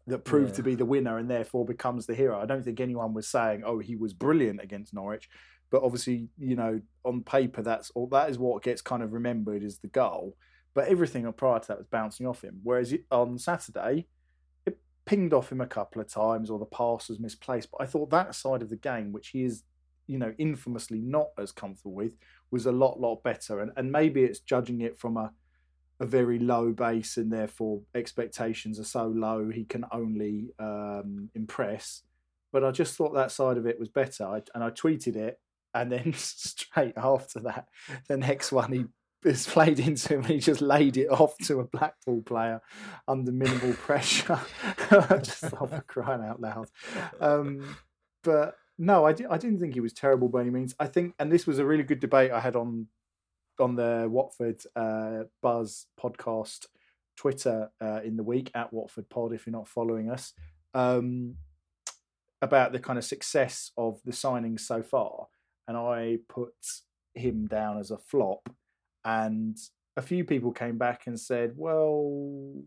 that 0.06 0.24
proved 0.24 0.50
yeah. 0.50 0.56
to 0.56 0.62
be 0.62 0.74
the 0.74 0.84
winner 0.84 1.18
and 1.18 1.30
therefore 1.30 1.64
becomes 1.64 2.06
the 2.06 2.14
hero. 2.14 2.40
I 2.40 2.46
don't 2.46 2.64
think 2.64 2.80
anyone 2.80 3.14
was 3.14 3.28
saying, 3.28 3.62
oh, 3.64 3.78
he 3.78 3.96
was 3.96 4.12
brilliant 4.12 4.60
against 4.62 4.94
Norwich. 4.94 5.28
But 5.70 5.82
obviously, 5.82 6.28
you 6.38 6.56
know, 6.56 6.80
on 7.04 7.22
paper, 7.22 7.62
that's 7.62 7.90
all. 7.90 8.08
That 8.08 8.28
is 8.28 8.38
what 8.38 8.62
gets 8.62 8.82
kind 8.82 9.02
of 9.02 9.12
remembered 9.12 9.62
is 9.62 9.78
the 9.78 9.88
goal. 9.88 10.36
But 10.74 10.88
everything 10.88 11.30
prior 11.32 11.60
to 11.60 11.68
that 11.68 11.78
was 11.78 11.86
bouncing 11.86 12.26
off 12.26 12.42
him. 12.42 12.60
Whereas 12.62 12.92
on 13.10 13.38
Saturday, 13.38 14.06
it 14.66 14.78
pinged 15.04 15.32
off 15.32 15.52
him 15.52 15.60
a 15.60 15.66
couple 15.66 16.02
of 16.02 16.08
times 16.08 16.50
or 16.50 16.58
the 16.58 16.64
pass 16.64 17.08
was 17.08 17.20
misplaced. 17.20 17.70
But 17.70 17.82
I 17.82 17.86
thought 17.86 18.10
that 18.10 18.34
side 18.34 18.62
of 18.62 18.70
the 18.70 18.76
game, 18.76 19.12
which 19.12 19.28
he 19.28 19.44
is, 19.44 19.62
you 20.06 20.18
know, 20.18 20.34
infamously 20.38 21.00
not 21.00 21.28
as 21.38 21.52
comfortable 21.52 21.94
with, 21.94 22.12
was 22.50 22.66
a 22.66 22.72
lot, 22.72 22.98
lot 23.00 23.22
better. 23.22 23.60
And 23.60 23.70
and 23.76 23.92
maybe 23.92 24.24
it's 24.24 24.40
judging 24.40 24.80
it 24.80 24.98
from 24.98 25.16
a 25.16 25.30
a 26.00 26.06
very 26.06 26.38
low 26.38 26.72
base 26.72 27.16
and 27.16 27.30
therefore 27.30 27.82
expectations 27.94 28.80
are 28.80 28.84
so 28.84 29.06
low 29.06 29.50
he 29.50 29.64
can 29.64 29.84
only 29.92 30.50
um, 30.58 31.30
impress. 31.34 32.02
But 32.52 32.64
I 32.64 32.70
just 32.72 32.96
thought 32.96 33.14
that 33.14 33.30
side 33.30 33.58
of 33.58 33.66
it 33.66 33.78
was 33.78 33.88
better. 33.88 34.24
I, 34.24 34.42
and 34.54 34.64
I 34.64 34.70
tweeted 34.70 35.14
it 35.14 35.38
and 35.74 35.92
then 35.92 36.12
straight 36.16 36.94
after 36.96 37.40
that, 37.40 37.68
the 38.08 38.16
next 38.16 38.50
one 38.50 38.72
he 38.72 38.84
it's 39.22 39.46
played 39.46 39.78
into 39.78 40.14
him 40.14 40.20
and 40.20 40.30
he 40.30 40.38
just 40.38 40.62
laid 40.62 40.96
it 40.96 41.10
off 41.10 41.36
to 41.36 41.60
a 41.60 41.64
Blackpool 41.64 42.22
player 42.22 42.62
under 43.06 43.30
minimal 43.30 43.74
pressure. 43.74 44.40
just 44.90 45.46
stop 45.46 45.86
crying 45.86 46.22
out 46.22 46.40
loud. 46.40 46.70
Um, 47.20 47.76
but 48.24 48.56
no, 48.78 49.04
I, 49.04 49.12
di- 49.12 49.26
I 49.26 49.36
didn't 49.36 49.60
think 49.60 49.74
he 49.74 49.80
was 49.80 49.92
terrible 49.92 50.30
by 50.30 50.40
any 50.40 50.48
means. 50.48 50.74
I 50.80 50.86
think, 50.86 51.14
and 51.18 51.30
this 51.30 51.46
was 51.46 51.58
a 51.58 51.66
really 51.66 51.82
good 51.82 52.00
debate 52.00 52.30
I 52.30 52.40
had 52.40 52.56
on 52.56 52.86
on 53.60 53.76
the 53.76 54.06
Watford 54.10 54.60
uh, 54.74 55.24
Buzz 55.42 55.86
podcast 56.00 56.66
Twitter 57.16 57.70
uh, 57.80 58.00
in 58.02 58.16
the 58.16 58.22
week 58.22 58.50
at 58.54 58.72
Watford 58.72 59.08
Pod. 59.08 59.32
If 59.32 59.46
you're 59.46 59.52
not 59.52 59.68
following 59.68 60.10
us, 60.10 60.32
um, 60.74 61.36
about 62.42 62.72
the 62.72 62.78
kind 62.78 62.98
of 62.98 63.04
success 63.04 63.70
of 63.76 64.00
the 64.04 64.12
signings 64.12 64.60
so 64.60 64.82
far, 64.82 65.26
and 65.68 65.76
I 65.76 66.18
put 66.28 66.54
him 67.14 67.46
down 67.46 67.78
as 67.78 67.90
a 67.90 67.98
flop 67.98 68.48
and 69.04 69.56
a 69.96 70.02
few 70.02 70.24
people 70.24 70.52
came 70.52 70.78
back 70.78 71.06
and 71.06 71.18
said, 71.18 71.52
well, 71.56 72.62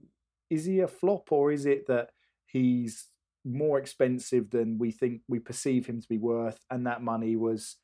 is 0.49 0.65
he 0.65 0.79
a 0.79 0.87
flop 0.87 1.31
or 1.31 1.51
is 1.51 1.65
it 1.65 1.87
that 1.87 2.09
he's 2.45 3.07
more 3.45 3.77
expensive 3.77 4.49
than 4.51 4.77
we 4.77 4.91
think 4.91 5.21
we 5.27 5.39
perceive 5.39 5.85
him 5.85 6.01
to 6.01 6.07
be 6.07 6.17
worth, 6.17 6.59
and 6.69 6.85
that 6.87 7.01
money 7.01 7.35
was, 7.35 7.77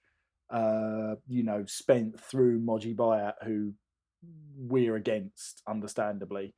uh, 0.50 1.16
you 1.28 1.43
know, 1.43 1.66
spent 1.68 2.20
through 2.20 2.60
Mogi 2.60 2.95
Bayat, 2.95 3.34
who 3.43 3.74
we're 4.58 4.95
against, 4.95 5.62
understandably. 5.68 6.54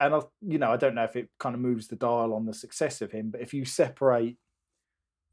And 0.00 0.14
I, 0.14 0.20
you 0.40 0.58
know, 0.58 0.70
I 0.70 0.76
don't 0.76 0.94
know 0.94 1.04
if 1.04 1.16
it 1.16 1.28
kind 1.38 1.54
of 1.54 1.60
moves 1.60 1.88
the 1.88 1.96
dial 1.96 2.32
on 2.32 2.46
the 2.46 2.54
success 2.54 3.02
of 3.02 3.10
him, 3.10 3.30
but 3.30 3.40
if 3.40 3.52
you 3.52 3.64
separate 3.64 4.36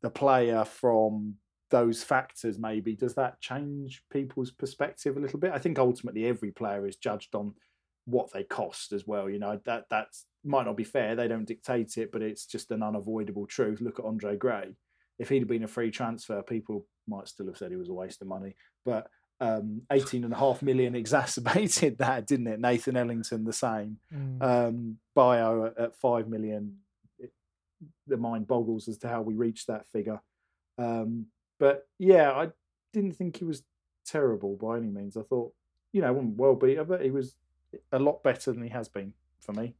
the 0.01 0.09
player 0.09 0.65
from 0.65 1.35
those 1.69 2.03
factors, 2.03 2.57
maybe 2.57 2.95
does 2.95 3.15
that 3.15 3.39
change 3.41 4.03
people's 4.11 4.51
perspective 4.51 5.17
a 5.17 5.19
little 5.19 5.39
bit? 5.39 5.51
I 5.53 5.59
think 5.59 5.77
ultimately 5.77 6.25
every 6.25 6.51
player 6.51 6.87
is 6.87 6.95
judged 6.95 7.35
on 7.35 7.53
what 8.05 8.31
they 8.31 8.43
cost 8.43 8.91
as 8.91 9.05
well. 9.05 9.29
You 9.29 9.39
know 9.39 9.59
that 9.65 9.85
that's 9.89 10.25
might 10.43 10.65
not 10.65 10.77
be 10.77 10.83
fair. 10.83 11.15
They 11.15 11.27
don't 11.27 11.45
dictate 11.45 11.97
it, 11.97 12.11
but 12.11 12.21
it's 12.21 12.45
just 12.45 12.71
an 12.71 12.83
unavoidable 12.83 13.47
truth. 13.47 13.81
Look 13.81 13.99
at 13.99 14.05
Andre 14.05 14.35
Gray. 14.35 14.75
If 15.19 15.29
he'd 15.29 15.39
have 15.39 15.47
been 15.47 15.63
a 15.63 15.67
free 15.67 15.91
transfer, 15.91 16.41
people 16.41 16.85
might 17.07 17.27
still 17.27 17.47
have 17.47 17.57
said 17.57 17.71
he 17.71 17.77
was 17.77 17.89
a 17.89 17.93
waste 17.93 18.21
of 18.21 18.27
money. 18.27 18.55
But 18.83 19.07
um, 19.39 19.81
18 19.91 20.23
and 20.23 20.33
a 20.33 20.37
half 20.37 20.61
million 20.61 20.95
exacerbated 20.95 21.97
that, 21.99 22.27
didn't 22.27 22.47
it? 22.47 22.59
Nathan 22.59 22.97
Ellington, 22.97 23.43
the 23.43 23.53
same. 23.53 23.97
Mm. 24.13 24.41
Um, 24.41 24.97
Bayo 25.13 25.65
at, 25.65 25.77
at 25.77 25.95
5 25.95 26.27
million, 26.27 26.77
it, 27.19 27.31
the 28.07 28.17
mind 28.17 28.47
boggles 28.47 28.87
as 28.87 28.97
to 28.99 29.07
how 29.07 29.21
we 29.21 29.35
reached 29.35 29.67
that 29.67 29.87
figure. 29.87 30.21
Um, 30.77 31.27
but 31.59 31.87
yeah, 31.97 32.31
I 32.31 32.49
didn't 32.93 33.13
think 33.13 33.37
he 33.37 33.45
was 33.45 33.63
terrible 34.05 34.55
by 34.55 34.77
any 34.77 34.89
means. 34.89 35.17
I 35.17 35.21
thought, 35.21 35.53
you 35.91 36.01
know, 36.01 36.11
wasn't 36.11 36.37
well 36.37 36.55
beater, 36.55 36.83
but 36.83 37.01
he 37.01 37.11
was 37.11 37.35
a 37.91 37.99
lot 37.99 38.23
better 38.23 38.51
than 38.51 38.63
he 38.63 38.69
has 38.69 38.87
been 38.87 39.13
for 39.39 39.53
me. 39.53 39.75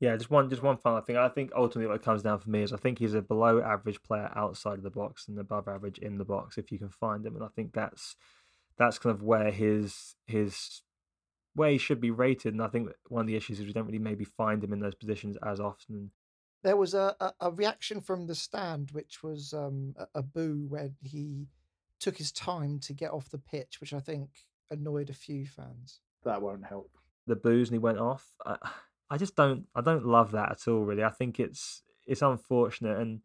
Yeah, 0.00 0.16
just 0.16 0.30
one 0.30 0.48
just 0.48 0.62
one 0.62 0.76
final 0.76 1.00
thing. 1.00 1.16
I 1.16 1.28
think 1.28 1.50
ultimately 1.56 1.88
what 1.88 1.96
it 1.96 2.04
comes 2.04 2.22
down 2.22 2.38
for 2.38 2.50
me 2.50 2.62
is 2.62 2.72
I 2.72 2.76
think 2.76 2.98
he's 2.98 3.14
a 3.14 3.22
below 3.22 3.60
average 3.60 4.00
player 4.02 4.30
outside 4.34 4.78
of 4.78 4.84
the 4.84 4.90
box 4.90 5.26
and 5.26 5.38
above 5.38 5.66
average 5.66 5.98
in 5.98 6.18
the 6.18 6.24
box 6.24 6.56
if 6.56 6.70
you 6.70 6.78
can 6.78 6.88
find 6.88 7.26
him. 7.26 7.34
And 7.34 7.44
I 7.44 7.48
think 7.48 7.72
that's 7.72 8.16
that's 8.76 8.98
kind 8.98 9.14
of 9.14 9.22
where 9.22 9.50
his 9.50 10.14
his 10.26 10.82
where 11.54 11.70
he 11.70 11.78
should 11.78 12.00
be 12.00 12.12
rated. 12.12 12.54
And 12.54 12.62
I 12.62 12.68
think 12.68 12.90
one 13.08 13.22
of 13.22 13.26
the 13.26 13.34
issues 13.34 13.58
is 13.58 13.66
we 13.66 13.72
don't 13.72 13.86
really 13.86 13.98
maybe 13.98 14.24
find 14.24 14.62
him 14.62 14.72
in 14.72 14.78
those 14.78 14.94
positions 14.94 15.36
as 15.44 15.58
often. 15.58 16.12
There 16.62 16.76
was 16.76 16.94
a, 16.94 17.16
a, 17.20 17.32
a 17.40 17.50
reaction 17.50 18.00
from 18.00 18.26
the 18.26 18.34
stand, 18.34 18.90
which 18.92 19.22
was 19.22 19.52
um, 19.52 19.94
a, 19.96 20.20
a 20.20 20.22
boo 20.22 20.66
when 20.68 20.94
he 21.02 21.48
took 21.98 22.16
his 22.16 22.30
time 22.30 22.78
to 22.80 22.92
get 22.92 23.10
off 23.10 23.30
the 23.30 23.38
pitch, 23.38 23.80
which 23.80 23.92
I 23.92 24.00
think 24.00 24.30
annoyed 24.70 25.10
a 25.10 25.14
few 25.14 25.46
fans. 25.46 26.00
That 26.24 26.42
won't 26.42 26.64
help. 26.64 26.90
The 27.26 27.36
boos 27.36 27.68
and 27.68 27.74
he 27.74 27.78
went 27.78 27.98
off. 27.98 28.26
I, 28.46 28.56
I 29.10 29.16
just 29.16 29.36
don't. 29.36 29.66
I 29.74 29.80
don't 29.80 30.06
love 30.06 30.32
that 30.32 30.50
at 30.50 30.68
all. 30.68 30.84
Really, 30.84 31.04
I 31.04 31.10
think 31.10 31.40
it's 31.40 31.82
it's 32.06 32.22
unfortunate 32.22 32.98
and 32.98 33.20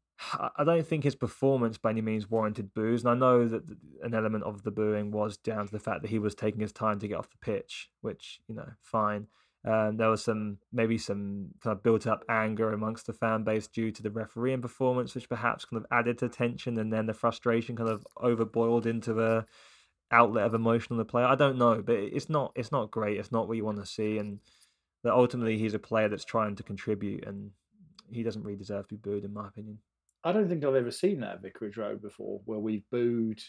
I 0.57 0.63
don't 0.63 0.85
think 0.85 1.03
his 1.03 1.15
performance 1.15 1.77
by 1.77 1.89
any 1.89 2.01
means 2.01 2.29
warranted 2.29 2.73
boos, 2.73 3.03
and 3.03 3.11
I 3.11 3.15
know 3.15 3.47
that 3.47 3.63
an 4.03 4.13
element 4.13 4.43
of 4.43 4.63
the 4.63 4.71
booing 4.71 5.11
was 5.11 5.37
down 5.37 5.65
to 5.65 5.71
the 5.71 5.79
fact 5.79 6.01
that 6.01 6.11
he 6.11 6.19
was 6.19 6.35
taking 6.35 6.61
his 6.61 6.71
time 6.71 6.99
to 6.99 7.07
get 7.07 7.17
off 7.17 7.29
the 7.29 7.37
pitch, 7.37 7.89
which 8.01 8.39
you 8.47 8.55
know, 8.55 8.69
fine. 8.81 9.27
Um, 9.65 9.97
there 9.97 10.09
was 10.09 10.23
some 10.23 10.59
maybe 10.71 10.97
some 10.97 11.49
kind 11.61 11.75
of 11.75 11.83
built 11.83 12.05
up 12.05 12.23
anger 12.29 12.73
amongst 12.73 13.07
the 13.07 13.13
fan 13.13 13.43
base 13.43 13.67
due 13.67 13.91
to 13.91 14.03
the 14.03 14.11
refereeing 14.11 14.61
performance, 14.61 15.15
which 15.15 15.29
perhaps 15.29 15.65
kind 15.65 15.81
of 15.81 15.87
added 15.91 16.17
to 16.19 16.29
tension, 16.29 16.77
and 16.77 16.91
then 16.91 17.05
the 17.05 17.13
frustration 17.13 17.75
kind 17.75 17.89
of 17.89 18.05
overboiled 18.17 18.85
into 18.85 19.21
a 19.21 19.45
outlet 20.11 20.45
of 20.45 20.53
emotion 20.53 20.93
on 20.93 20.97
the 20.97 21.05
player. 21.05 21.25
I 21.25 21.35
don't 21.35 21.57
know, 21.57 21.81
but 21.81 21.95
it's 21.95 22.29
not 22.29 22.51
it's 22.55 22.71
not 22.71 22.91
great. 22.91 23.17
It's 23.17 23.31
not 23.31 23.47
what 23.47 23.57
you 23.57 23.65
want 23.65 23.79
to 23.79 23.85
see, 23.85 24.17
and 24.17 24.39
that 25.03 25.13
ultimately 25.13 25.57
he's 25.57 25.73
a 25.73 25.79
player 25.79 26.09
that's 26.09 26.25
trying 26.25 26.55
to 26.55 26.63
contribute, 26.63 27.25
and 27.25 27.51
he 28.11 28.23
doesn't 28.23 28.43
really 28.43 28.57
deserve 28.57 28.87
to 28.87 28.95
be 28.95 29.09
booed, 29.09 29.25
in 29.25 29.33
my 29.33 29.47
opinion. 29.47 29.79
I 30.23 30.31
don't 30.31 30.47
think 30.47 30.63
I've 30.63 30.75
ever 30.75 30.91
seen 30.91 31.19
that 31.19 31.35
at 31.35 31.41
Vicarage 31.41 31.77
Road 31.77 32.01
before, 32.01 32.41
where 32.45 32.59
we've 32.59 32.89
booed. 32.89 33.41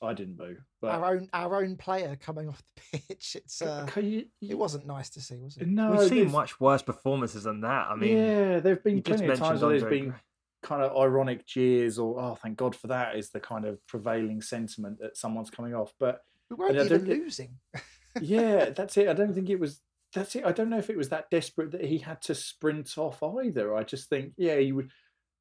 I 0.00 0.14
didn't 0.14 0.36
boo, 0.36 0.56
but 0.80 0.92
our 0.92 1.16
own 1.16 1.28
our 1.32 1.56
own 1.56 1.76
player 1.76 2.16
coming 2.20 2.48
off 2.48 2.62
the 2.76 2.98
pitch. 2.98 3.36
It's 3.36 3.60
uh, 3.60 3.86
you, 3.96 4.26
you, 4.40 4.50
it 4.50 4.58
wasn't 4.58 4.86
nice 4.86 5.10
to 5.10 5.20
see, 5.20 5.36
was 5.38 5.56
it? 5.56 5.66
No, 5.66 5.90
we've 5.90 6.08
seen 6.08 6.30
much 6.30 6.60
worse 6.60 6.82
performances 6.82 7.44
than 7.44 7.62
that. 7.62 7.88
I 7.90 7.96
mean, 7.96 8.16
yeah, 8.16 8.60
there've 8.60 8.82
been 8.82 9.02
plenty 9.02 9.26
of 9.26 9.38
times 9.38 9.60
where 9.60 9.70
there's 9.70 9.90
been 9.90 10.14
kind 10.62 10.82
of 10.82 10.96
ironic 10.96 11.46
jeers 11.46 11.98
or 11.98 12.20
oh, 12.20 12.34
thank 12.34 12.56
God 12.56 12.74
for 12.74 12.88
that 12.88 13.16
is 13.16 13.30
the 13.30 13.40
kind 13.40 13.64
of 13.64 13.84
prevailing 13.86 14.42
sentiment 14.42 14.98
that 15.00 15.16
someone's 15.16 15.50
coming 15.50 15.74
off. 15.74 15.92
But 15.98 16.22
we 16.50 16.56
weren't 16.56 16.76
even 16.76 17.04
losing. 17.04 17.58
yeah, 18.20 18.70
that's 18.70 18.96
it. 18.96 19.08
I 19.08 19.12
don't 19.12 19.34
think 19.34 19.50
it 19.50 19.60
was. 19.60 19.80
That's 20.14 20.34
it. 20.36 20.44
I 20.44 20.52
don't 20.52 20.70
know 20.70 20.78
if 20.78 20.90
it 20.90 20.96
was 20.96 21.10
that 21.10 21.30
desperate 21.30 21.72
that 21.72 21.84
he 21.84 21.98
had 21.98 22.22
to 22.22 22.34
sprint 22.34 22.96
off 22.96 23.22
either. 23.22 23.76
I 23.76 23.84
just 23.84 24.08
think, 24.08 24.32
yeah, 24.36 24.56
you 24.56 24.74
would 24.74 24.90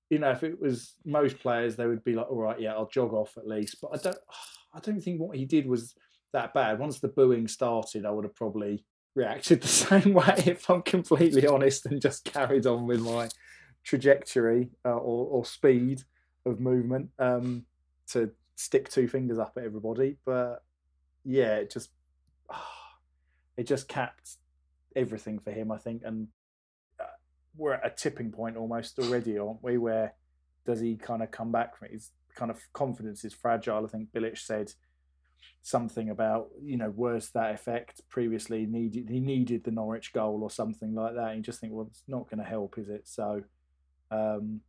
you 0.10 0.20
know, 0.20 0.32
if 0.32 0.44
it 0.44 0.60
was 0.60 0.94
most 1.06 1.40
players, 1.40 1.76
they 1.76 1.86
would 1.86 2.04
be 2.04 2.14
like, 2.14 2.30
all 2.30 2.42
right, 2.42 2.60
yeah, 2.60 2.74
I'll 2.74 2.88
jog 2.88 3.14
off 3.14 3.38
at 3.38 3.48
least. 3.48 3.78
But 3.82 3.92
I 3.94 3.98
don't, 3.98 4.18
I 4.74 4.80
don't 4.80 5.02
think 5.02 5.20
what 5.20 5.36
he 5.36 5.46
did 5.46 5.68
was 5.68 5.96
that 6.34 6.54
bad. 6.54 6.80
Once 6.80 7.00
the 7.00 7.08
booing 7.08 7.48
started, 7.48 8.06
I 8.06 8.12
would 8.12 8.26
have 8.26 8.36
probably 8.36 8.86
reacted 9.16 9.62
the 9.64 9.68
same 9.68 10.14
way, 10.14 10.36
if 10.46 10.70
I'm 10.70 10.82
completely 10.82 11.48
honest, 11.48 11.86
and 11.86 12.02
just 12.02 12.26
carried 12.26 12.66
on 12.66 12.88
with 12.88 13.02
my 13.02 13.30
trajectory 13.84 14.70
uh, 14.86 14.98
or, 14.98 15.28
or, 15.28 15.46
speed 15.46 16.02
of 16.46 16.60
movement 16.60 17.10
um, 17.20 17.64
to 18.08 18.30
stick 18.56 18.90
two 18.90 19.08
fingers 19.08 19.40
up 19.40 19.54
at 19.58 19.64
everybody. 19.64 20.18
But 20.26 20.62
yeah, 21.24 21.56
it 21.56 21.72
just, 21.72 21.90
it 23.58 23.66
just 23.66 23.88
capped 23.88 24.36
everything 24.96 25.40
for 25.40 25.52
him, 25.52 25.72
I 25.72 25.78
think, 25.78 26.02
and 26.06 26.28
we're 27.58 27.74
at 27.74 27.86
a 27.86 27.90
tipping 27.90 28.32
point 28.32 28.56
almost 28.56 29.00
already, 29.00 29.38
aren't 29.38 29.64
we? 29.64 29.78
Where 29.78 30.14
does 30.66 30.80
he 30.80 30.96
kind 30.96 31.24
of 31.24 31.32
come 31.32 31.52
back 31.52 31.78
from 31.78 31.88
it? 31.88 31.94
His 31.94 32.12
kind 32.36 32.52
of 32.52 32.60
confidence 32.74 33.26
is 33.26 33.34
fragile. 33.34 33.84
I 33.84 33.90
think 33.90 34.12
Bilic 34.14 34.38
said 34.38 34.72
something 35.62 36.10
about 36.10 36.48
you 36.62 36.78
know 36.78 36.90
worse 36.90 37.30
that 37.30 37.54
effect 37.54 38.02
previously 38.10 38.66
needed 38.66 39.10
he 39.10 39.20
needed 39.20 39.64
the 39.64 39.72
Norwich 39.72 40.14
goal 40.14 40.42
or 40.44 40.52
something 40.52 40.94
like 40.94 41.16
that. 41.16 41.30
And 41.30 41.38
you 41.38 41.44
just 41.44 41.60
think, 41.60 41.74
well, 41.74 41.88
it's 41.90 42.04
not 42.08 42.30
going 42.30 42.40
to 42.40 42.50
help, 42.50 42.78
is 42.78 42.90
it? 42.90 43.08
So, 43.08 43.44
um, 44.12 44.62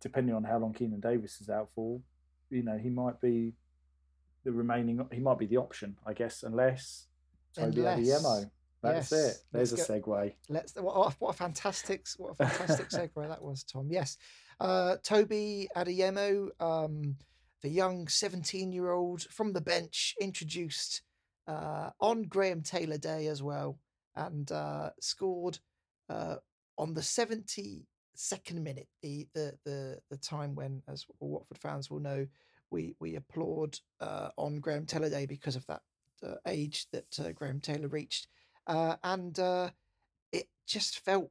depending 0.00 0.34
on 0.34 0.44
how 0.44 0.58
long 0.58 0.72
Keinan 0.72 1.00
Davis 1.00 1.40
is 1.40 1.50
out 1.50 1.68
for, 1.74 2.00
you 2.48 2.62
know, 2.62 2.78
he 2.78 2.88
might 2.88 3.20
be 3.20 3.54
the 4.44 4.52
remaining. 4.52 5.06
He 5.12 5.20
might 5.20 5.38
be 5.38 5.46
the 5.46 5.58
option, 5.58 5.96
I 6.06 6.14
guess, 6.14 6.42
unless 6.42 7.06
Toby 7.54 7.82
Adeyemo 7.82 8.50
that's 8.82 9.12
yes. 9.12 9.26
it. 9.26 9.36
There's 9.52 9.72
let's 9.72 9.88
a 9.88 10.00
segue. 10.00 10.32
Let's. 10.48 10.74
What, 10.74 11.14
what 11.18 11.30
a 11.30 11.38
fantastic, 11.38 12.06
what 12.16 12.32
a 12.32 12.34
fantastic 12.34 12.88
segue 12.90 13.28
that 13.28 13.42
was, 13.42 13.62
Tom. 13.64 13.88
Yes, 13.90 14.16
uh, 14.58 14.96
Toby 15.02 15.68
Adeyemo, 15.76 16.48
um, 16.60 17.16
the 17.62 17.68
young 17.68 18.06
17-year-old 18.06 19.22
from 19.24 19.52
the 19.52 19.60
bench, 19.60 20.14
introduced 20.20 21.02
uh, 21.46 21.90
on 22.00 22.22
Graham 22.22 22.62
Taylor 22.62 22.98
Day 22.98 23.26
as 23.26 23.42
well, 23.42 23.78
and 24.16 24.50
uh, 24.50 24.90
scored 25.00 25.58
uh, 26.08 26.36
on 26.78 26.94
the 26.94 27.02
72nd 27.02 27.84
minute, 28.54 28.88
the, 29.02 29.26
the 29.34 29.58
the 29.64 29.98
the 30.10 30.16
time 30.16 30.54
when, 30.54 30.82
as 30.88 31.04
Watford 31.20 31.58
fans 31.58 31.90
will 31.90 32.00
know, 32.00 32.26
we 32.70 32.94
we 32.98 33.16
applaud 33.16 33.78
uh, 34.00 34.30
on 34.38 34.60
Graham 34.60 34.86
Taylor 34.86 35.10
Day 35.10 35.26
because 35.26 35.56
of 35.56 35.66
that 35.66 35.82
uh, 36.22 36.36
age 36.46 36.86
that 36.92 37.34
Graham 37.34 37.60
Taylor 37.60 37.88
reached 37.88 38.28
uh, 38.70 38.96
and 39.02 39.38
uh, 39.40 39.70
it 40.32 40.46
just 40.64 41.00
felt 41.00 41.30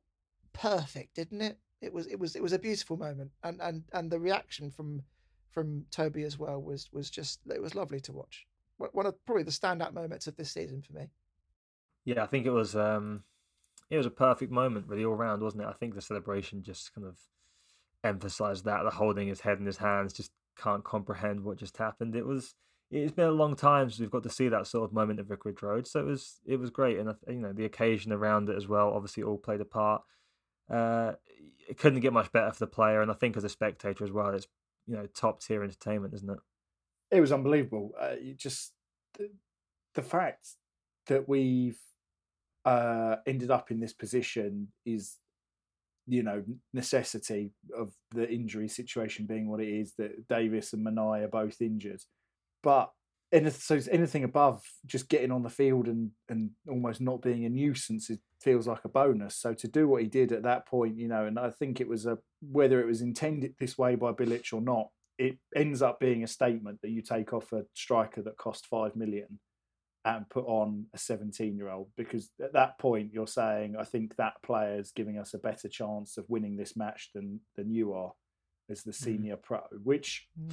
perfect, 0.51 1.15
didn't 1.15 1.41
it? 1.41 1.57
It 1.81 1.93
was 1.93 2.05
it 2.07 2.19
was 2.19 2.35
it 2.35 2.43
was 2.43 2.51
a 2.51 2.59
beautiful 2.59 2.97
moment, 2.97 3.31
and 3.43 3.61
and 3.61 3.83
and 3.93 4.11
the 4.11 4.19
reaction 4.19 4.69
from 4.69 5.03
from 5.51 5.85
Toby 5.89 6.23
as 6.23 6.37
well 6.37 6.61
was 6.61 6.89
was 6.91 7.09
just 7.09 7.39
it 7.49 7.61
was 7.61 7.75
lovely 7.75 8.01
to 8.01 8.11
watch. 8.11 8.45
One 8.77 9.05
of 9.05 9.25
probably 9.25 9.43
the 9.43 9.51
standout 9.51 9.93
moments 9.93 10.27
of 10.27 10.35
this 10.35 10.51
season 10.51 10.81
for 10.81 10.93
me. 10.93 11.07
Yeah, 12.03 12.23
I 12.23 12.27
think 12.27 12.45
it 12.45 12.51
was 12.51 12.75
um, 12.75 13.23
it 13.89 13.95
was 13.95 14.05
a 14.05 14.11
perfect 14.11 14.51
moment 14.51 14.87
really 14.87 15.05
all 15.05 15.15
round, 15.15 15.41
wasn't 15.41 15.63
it? 15.63 15.67
I 15.67 15.73
think 15.73 15.95
the 15.95 16.01
celebration 16.01 16.61
just 16.61 16.93
kind 16.93 17.07
of 17.07 17.17
emphasized 18.03 18.65
that 18.65 18.83
the 18.83 18.89
holding 18.89 19.29
his 19.29 19.41
head 19.41 19.59
in 19.59 19.65
his 19.65 19.77
hands 19.77 20.11
just 20.11 20.31
can't 20.57 20.83
comprehend 20.83 21.41
what 21.41 21.57
just 21.57 21.77
happened. 21.77 22.15
It 22.15 22.25
was 22.25 22.55
it's 22.91 23.13
been 23.13 23.27
a 23.27 23.31
long 23.31 23.55
time 23.55 23.89
since 23.89 23.99
we've 23.99 24.09
got 24.09 24.23
to 24.23 24.29
see 24.29 24.49
that 24.49 24.65
sort 24.65 24.85
of 24.85 24.93
moment 24.93 25.19
at 25.19 25.27
Vicarage 25.27 25.61
Road. 25.61 25.87
So 25.87 25.99
it 25.99 26.05
was 26.05 26.39
it 26.45 26.57
was 26.57 26.69
great, 26.69 26.97
and 26.97 27.13
you 27.27 27.35
know 27.35 27.53
the 27.53 27.65
occasion 27.65 28.11
around 28.11 28.49
it 28.49 28.55
as 28.55 28.67
well. 28.67 28.91
Obviously, 28.93 29.23
all 29.23 29.37
played 29.37 29.61
a 29.61 29.65
part. 29.65 30.01
Uh, 30.69 31.13
it 31.67 31.77
couldn't 31.77 31.99
get 31.99 32.13
much 32.13 32.31
better 32.31 32.51
for 32.51 32.59
the 32.59 32.67
player, 32.67 33.01
and 33.01 33.11
I 33.11 33.13
think 33.13 33.37
as 33.37 33.43
a 33.43 33.49
spectator 33.49 34.03
as 34.03 34.11
well, 34.11 34.29
it's 34.29 34.47
you 34.87 34.95
know 34.95 35.05
top 35.13 35.41
tier 35.41 35.63
entertainment, 35.63 36.13
isn't 36.15 36.29
it? 36.29 36.39
It 37.11 37.21
was 37.21 37.31
unbelievable. 37.31 37.91
Uh, 37.99 38.15
just 38.35 38.73
the, 39.17 39.29
the, 39.95 40.03
fact 40.03 40.47
that 41.07 41.27
we've 41.27 41.79
uh, 42.65 43.17
ended 43.25 43.49
up 43.49 43.71
in 43.71 43.79
this 43.79 43.93
position 43.93 44.69
is 44.85 45.17
you 46.07 46.23
know 46.23 46.43
necessity 46.73 47.51
of 47.77 47.93
the 48.15 48.27
injury 48.27 48.67
situation 48.67 49.27
being 49.27 49.47
what 49.47 49.61
it 49.61 49.69
is 49.69 49.93
that 49.99 50.27
Davis 50.27 50.73
and 50.73 50.83
Manaj 50.83 51.23
are 51.23 51.27
both 51.27 51.61
injured 51.61 52.01
but 52.63 52.91
so 53.51 53.79
anything 53.91 54.23
above 54.23 54.63
just 54.85 55.07
getting 55.07 55.31
on 55.31 55.43
the 55.43 55.49
field 55.49 55.87
and 55.87 56.11
and 56.29 56.49
almost 56.67 56.99
not 56.99 57.21
being 57.21 57.45
a 57.45 57.49
nuisance 57.49 58.09
it 58.09 58.19
feels 58.41 58.67
like 58.67 58.83
a 58.85 58.89
bonus 58.89 59.35
so 59.35 59.53
to 59.53 59.67
do 59.67 59.87
what 59.87 60.01
he 60.01 60.07
did 60.07 60.31
at 60.31 60.43
that 60.43 60.65
point 60.65 60.97
you 60.97 61.07
know 61.07 61.25
and 61.25 61.37
i 61.37 61.49
think 61.49 61.79
it 61.79 61.87
was 61.87 62.05
a 62.05 62.17
whether 62.41 62.81
it 62.81 62.87
was 62.87 63.01
intended 63.01 63.53
this 63.59 63.77
way 63.77 63.95
by 63.95 64.11
bilic 64.11 64.51
or 64.51 64.61
not 64.61 64.87
it 65.17 65.37
ends 65.55 65.81
up 65.81 65.99
being 65.99 66.23
a 66.23 66.27
statement 66.27 66.79
that 66.81 66.89
you 66.89 67.01
take 67.01 67.33
off 67.33 67.51
a 67.51 67.65
striker 67.73 68.21
that 68.21 68.37
cost 68.37 68.65
5 68.67 68.95
million 68.95 69.39
and 70.05 70.29
put 70.29 70.45
on 70.45 70.85
a 70.93 70.97
17 70.97 71.55
year 71.55 71.69
old 71.69 71.89
because 71.97 72.29
at 72.41 72.53
that 72.53 72.79
point 72.79 73.11
you're 73.13 73.27
saying 73.27 73.75
i 73.77 73.83
think 73.83 74.15
that 74.15 74.41
player 74.43 74.79
is 74.79 74.91
giving 74.91 75.19
us 75.19 75.33
a 75.33 75.39
better 75.39 75.67
chance 75.67 76.17
of 76.17 76.25
winning 76.29 76.55
this 76.55 76.75
match 76.75 77.11
than 77.13 77.41
than 77.55 77.69
you 77.69 77.93
are 77.93 78.13
as 78.69 78.81
the 78.83 78.91
mm. 78.91 78.95
senior 78.95 79.35
mm. 79.35 79.43
pro 79.43 79.59
which 79.83 80.27
mm 80.39 80.51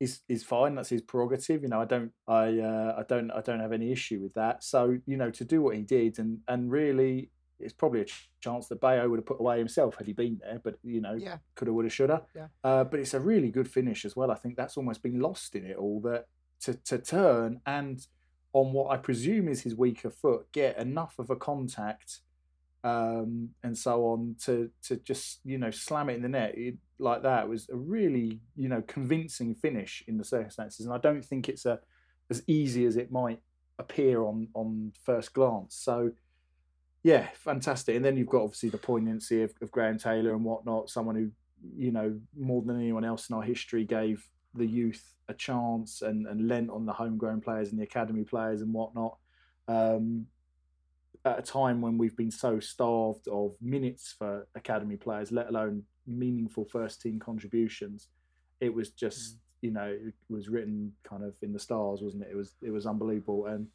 is 0.00 0.20
is 0.28 0.42
fine. 0.44 0.74
That's 0.74 0.88
his 0.88 1.02
prerogative. 1.02 1.62
You 1.62 1.68
know, 1.68 1.80
I 1.80 1.84
don't 1.84 2.12
I 2.26 2.58
uh, 2.58 2.94
I 2.98 3.02
don't 3.08 3.30
I 3.30 3.40
don't 3.40 3.60
have 3.60 3.72
any 3.72 3.92
issue 3.92 4.20
with 4.20 4.34
that. 4.34 4.64
So 4.64 4.98
you 5.06 5.16
know, 5.16 5.30
to 5.30 5.44
do 5.44 5.62
what 5.62 5.76
he 5.76 5.82
did 5.82 6.18
and 6.18 6.40
and 6.48 6.70
really. 6.70 7.30
It's 7.58 7.72
probably 7.72 8.02
a 8.02 8.06
chance 8.42 8.68
that 8.68 8.82
Bayo 8.82 9.08
would 9.08 9.16
have 9.16 9.24
put 9.24 9.40
away 9.40 9.56
himself 9.56 9.96
had 9.96 10.06
he 10.06 10.12
been 10.12 10.38
there, 10.42 10.60
but 10.62 10.78
you 10.82 11.00
know, 11.00 11.14
yeah. 11.14 11.38
coulda, 11.54 11.72
woulda, 11.72 11.88
shoulda. 11.88 12.20
Yeah. 12.34 12.48
Uh, 12.62 12.84
but 12.84 13.00
it's 13.00 13.14
a 13.14 13.18
really 13.18 13.50
good 13.50 13.66
finish 13.66 14.04
as 14.04 14.14
well. 14.14 14.30
I 14.30 14.34
think 14.34 14.58
that's 14.58 14.76
almost 14.76 15.02
been 15.02 15.20
lost 15.20 15.54
in 15.54 15.64
it 15.64 15.78
all. 15.78 16.02
That 16.02 16.26
to 16.60 16.74
to 16.74 16.98
turn 16.98 17.62
and 17.64 18.06
on 18.52 18.72
what 18.72 18.90
I 18.90 18.98
presume 18.98 19.48
is 19.48 19.62
his 19.62 19.74
weaker 19.74 20.10
foot, 20.10 20.52
get 20.52 20.78
enough 20.78 21.18
of 21.18 21.30
a 21.30 21.36
contact 21.36 22.20
um, 22.84 23.50
and 23.62 23.76
so 23.76 24.06
on 24.06 24.36
to 24.44 24.70
to 24.84 24.96
just 24.96 25.40
you 25.44 25.58
know 25.58 25.70
slam 25.70 26.08
it 26.08 26.14
in 26.14 26.22
the 26.22 26.28
net 26.28 26.54
it, 26.56 26.76
like 26.98 27.22
that 27.22 27.48
was 27.48 27.68
a 27.68 27.76
really 27.76 28.40
you 28.54 28.68
know 28.68 28.82
convincing 28.86 29.54
finish 29.54 30.04
in 30.06 30.18
the 30.18 30.24
circumstances, 30.24 30.86
and 30.86 30.94
I 30.94 30.98
don't 30.98 31.24
think 31.24 31.48
it's 31.48 31.66
a 31.66 31.80
as 32.30 32.42
easy 32.46 32.86
as 32.86 32.96
it 32.96 33.10
might 33.10 33.40
appear 33.78 34.22
on 34.22 34.48
on 34.54 34.92
first 35.04 35.32
glance. 35.32 35.74
So 35.74 36.12
yeah, 37.02 37.28
fantastic. 37.34 37.94
And 37.94 38.04
then 38.04 38.16
you've 38.16 38.28
got 38.28 38.42
obviously 38.42 38.68
the 38.70 38.78
poignancy 38.78 39.42
of, 39.42 39.52
of 39.62 39.70
Graham 39.70 39.98
Taylor 39.98 40.32
and 40.32 40.44
whatnot, 40.44 40.90
someone 40.90 41.14
who 41.14 41.30
you 41.76 41.90
know 41.90 42.18
more 42.36 42.62
than 42.62 42.76
anyone 42.76 43.04
else 43.04 43.28
in 43.28 43.36
our 43.36 43.42
history 43.42 43.84
gave 43.84 44.26
the 44.54 44.66
youth 44.66 45.14
a 45.28 45.34
chance 45.34 46.02
and 46.02 46.26
and 46.26 46.48
lent 46.48 46.70
on 46.70 46.86
the 46.86 46.92
homegrown 46.92 47.40
players 47.40 47.70
and 47.70 47.78
the 47.78 47.84
academy 47.84 48.24
players 48.24 48.60
and 48.62 48.72
whatnot. 48.72 49.16
Um, 49.68 50.26
at 51.26 51.40
a 51.40 51.42
time 51.42 51.80
when 51.80 51.98
we've 51.98 52.16
been 52.16 52.30
so 52.30 52.60
starved 52.60 53.26
of 53.28 53.56
minutes 53.60 54.14
for 54.16 54.46
academy 54.54 54.96
players, 54.96 55.32
let 55.32 55.48
alone 55.48 55.82
meaningful 56.06 56.64
first 56.64 57.02
team 57.02 57.18
contributions, 57.18 58.08
it 58.60 58.72
was 58.72 58.90
just 58.90 59.34
mm. 59.34 59.38
you 59.62 59.70
know 59.72 59.86
it 59.86 60.14
was 60.30 60.48
written 60.48 60.92
kind 61.02 61.24
of 61.24 61.34
in 61.42 61.52
the 61.52 61.58
stars, 61.58 62.00
wasn't 62.00 62.22
it? 62.22 62.28
It 62.30 62.36
was 62.36 62.54
it 62.62 62.70
was 62.70 62.86
unbelievable, 62.86 63.46
and 63.46 63.66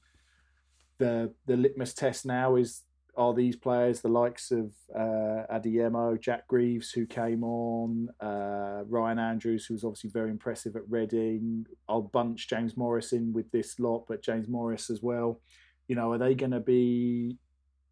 the 0.98 1.34
the 1.46 1.58
litmus 1.58 1.94
test 1.94 2.26
now 2.26 2.56
is 2.56 2.84
are 3.18 3.34
these 3.34 3.58
players 3.58 4.00
the 4.00 4.08
likes 4.08 4.52
of 4.52 4.72
uh, 4.96 5.44
Adeyemo, 5.54 6.18
Jack 6.18 6.48
Greaves, 6.48 6.92
who 6.92 7.06
came 7.06 7.44
on, 7.44 8.08
uh, 8.22 8.84
Ryan 8.88 9.20
Andrews, 9.20 9.66
who 9.66 9.74
was 9.74 9.84
obviously 9.84 10.12
very 10.12 10.30
impressive 10.30 10.78
at 10.78 10.90
Reading. 10.90 11.66
I'll 11.90 12.04
bunch 12.04 12.48
James 12.48 12.78
Morris 12.78 13.12
in 13.12 13.34
with 13.34 13.52
this 13.52 13.82
lot, 13.82 14.06
but 14.08 14.24
James 14.24 14.48
Morris 14.48 14.90
as 14.90 15.02
well 15.02 15.42
you 15.88 15.96
know, 15.96 16.12
are 16.12 16.18
they 16.18 16.36
going 16.36 16.52
to 16.52 16.60
be 16.60 17.38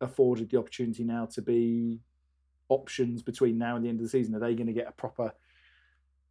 afforded 0.01 0.49
the 0.49 0.57
opportunity 0.57 1.03
now 1.03 1.25
to 1.25 1.41
be 1.41 1.99
options 2.69 3.21
between 3.21 3.57
now 3.57 3.75
and 3.75 3.83
the 3.83 3.89
end 3.89 3.99
of 3.99 4.03
the 4.03 4.09
season? 4.09 4.35
Are 4.35 4.39
they 4.39 4.55
going 4.55 4.67
to 4.67 4.73
get 4.73 4.87
a 4.87 4.93
proper 4.93 5.33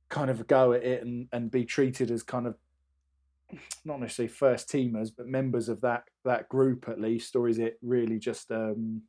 kind 0.08 0.30
of 0.30 0.46
go 0.46 0.72
at 0.72 0.82
it 0.82 1.04
and, 1.04 1.28
and 1.32 1.50
be 1.50 1.64
treated 1.64 2.10
as 2.10 2.22
kind 2.22 2.46
of 2.46 2.54
not 3.84 4.00
necessarily 4.00 4.32
first 4.32 4.68
teamers, 4.68 5.10
but 5.14 5.26
members 5.26 5.68
of 5.68 5.80
that 5.80 6.04
that 6.24 6.48
group 6.48 6.88
at 6.88 7.00
least, 7.00 7.34
or 7.36 7.48
is 7.48 7.58
it 7.58 7.78
really 7.82 8.18
just 8.18 8.50
um, 8.50 9.02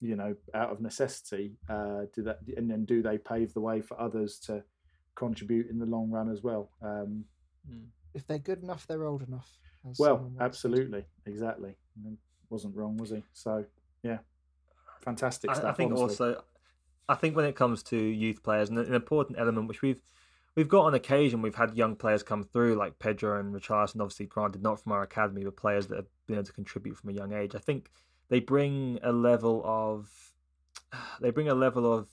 you 0.00 0.16
know 0.16 0.34
out 0.54 0.70
of 0.70 0.80
necessity? 0.80 1.52
Uh, 1.68 2.02
do 2.14 2.22
that, 2.22 2.40
and 2.56 2.70
then 2.70 2.84
do 2.84 3.02
they 3.02 3.18
pave 3.18 3.52
the 3.54 3.60
way 3.60 3.80
for 3.80 4.00
others 4.00 4.38
to 4.40 4.62
contribute 5.14 5.70
in 5.70 5.78
the 5.78 5.86
long 5.86 6.10
run 6.10 6.30
as 6.30 6.42
well? 6.42 6.70
Um, 6.82 7.24
hmm. 7.68 7.84
if 8.14 8.26
they're 8.26 8.38
good 8.38 8.62
enough, 8.62 8.86
they're 8.86 9.06
old 9.06 9.26
enough. 9.26 9.50
Well, 9.98 10.30
absolutely, 10.40 11.06
exactly. 11.24 11.76
Wasn't 12.50 12.76
wrong, 12.76 12.96
was 12.96 13.10
he? 13.10 13.22
So 13.32 13.64
yeah, 14.02 14.18
fantastic 15.00 15.54
stuff. 15.54 15.64
I, 15.64 15.70
I 15.70 15.72
think 15.72 15.92
honestly. 15.92 16.28
also, 16.28 16.42
I 17.08 17.14
think 17.14 17.36
when 17.36 17.44
it 17.44 17.56
comes 17.56 17.82
to 17.84 17.96
youth 17.96 18.42
players, 18.42 18.70
an 18.70 18.94
important 18.94 19.38
element 19.38 19.68
which 19.68 19.82
we've 19.82 20.00
we've 20.54 20.68
got 20.68 20.84
on 20.84 20.94
occasion, 20.94 21.42
we've 21.42 21.54
had 21.54 21.74
young 21.74 21.96
players 21.96 22.22
come 22.22 22.44
through 22.44 22.74
like 22.74 22.98
Pedro 22.98 23.38
and 23.38 23.54
Richarlison. 23.54 24.00
Obviously, 24.00 24.26
granted, 24.26 24.62
not 24.62 24.80
from 24.80 24.92
our 24.92 25.02
academy, 25.02 25.44
but 25.44 25.56
players 25.56 25.86
that 25.88 25.96
have 25.96 26.06
been 26.26 26.36
able 26.36 26.44
to 26.44 26.52
contribute 26.52 26.96
from 26.96 27.10
a 27.10 27.14
young 27.14 27.32
age. 27.32 27.54
I 27.54 27.58
think 27.58 27.90
they 28.28 28.40
bring 28.40 28.98
a 29.02 29.12
level 29.12 29.62
of 29.64 30.32
they 31.20 31.30
bring 31.30 31.48
a 31.48 31.54
level 31.54 31.92
of 31.92 32.08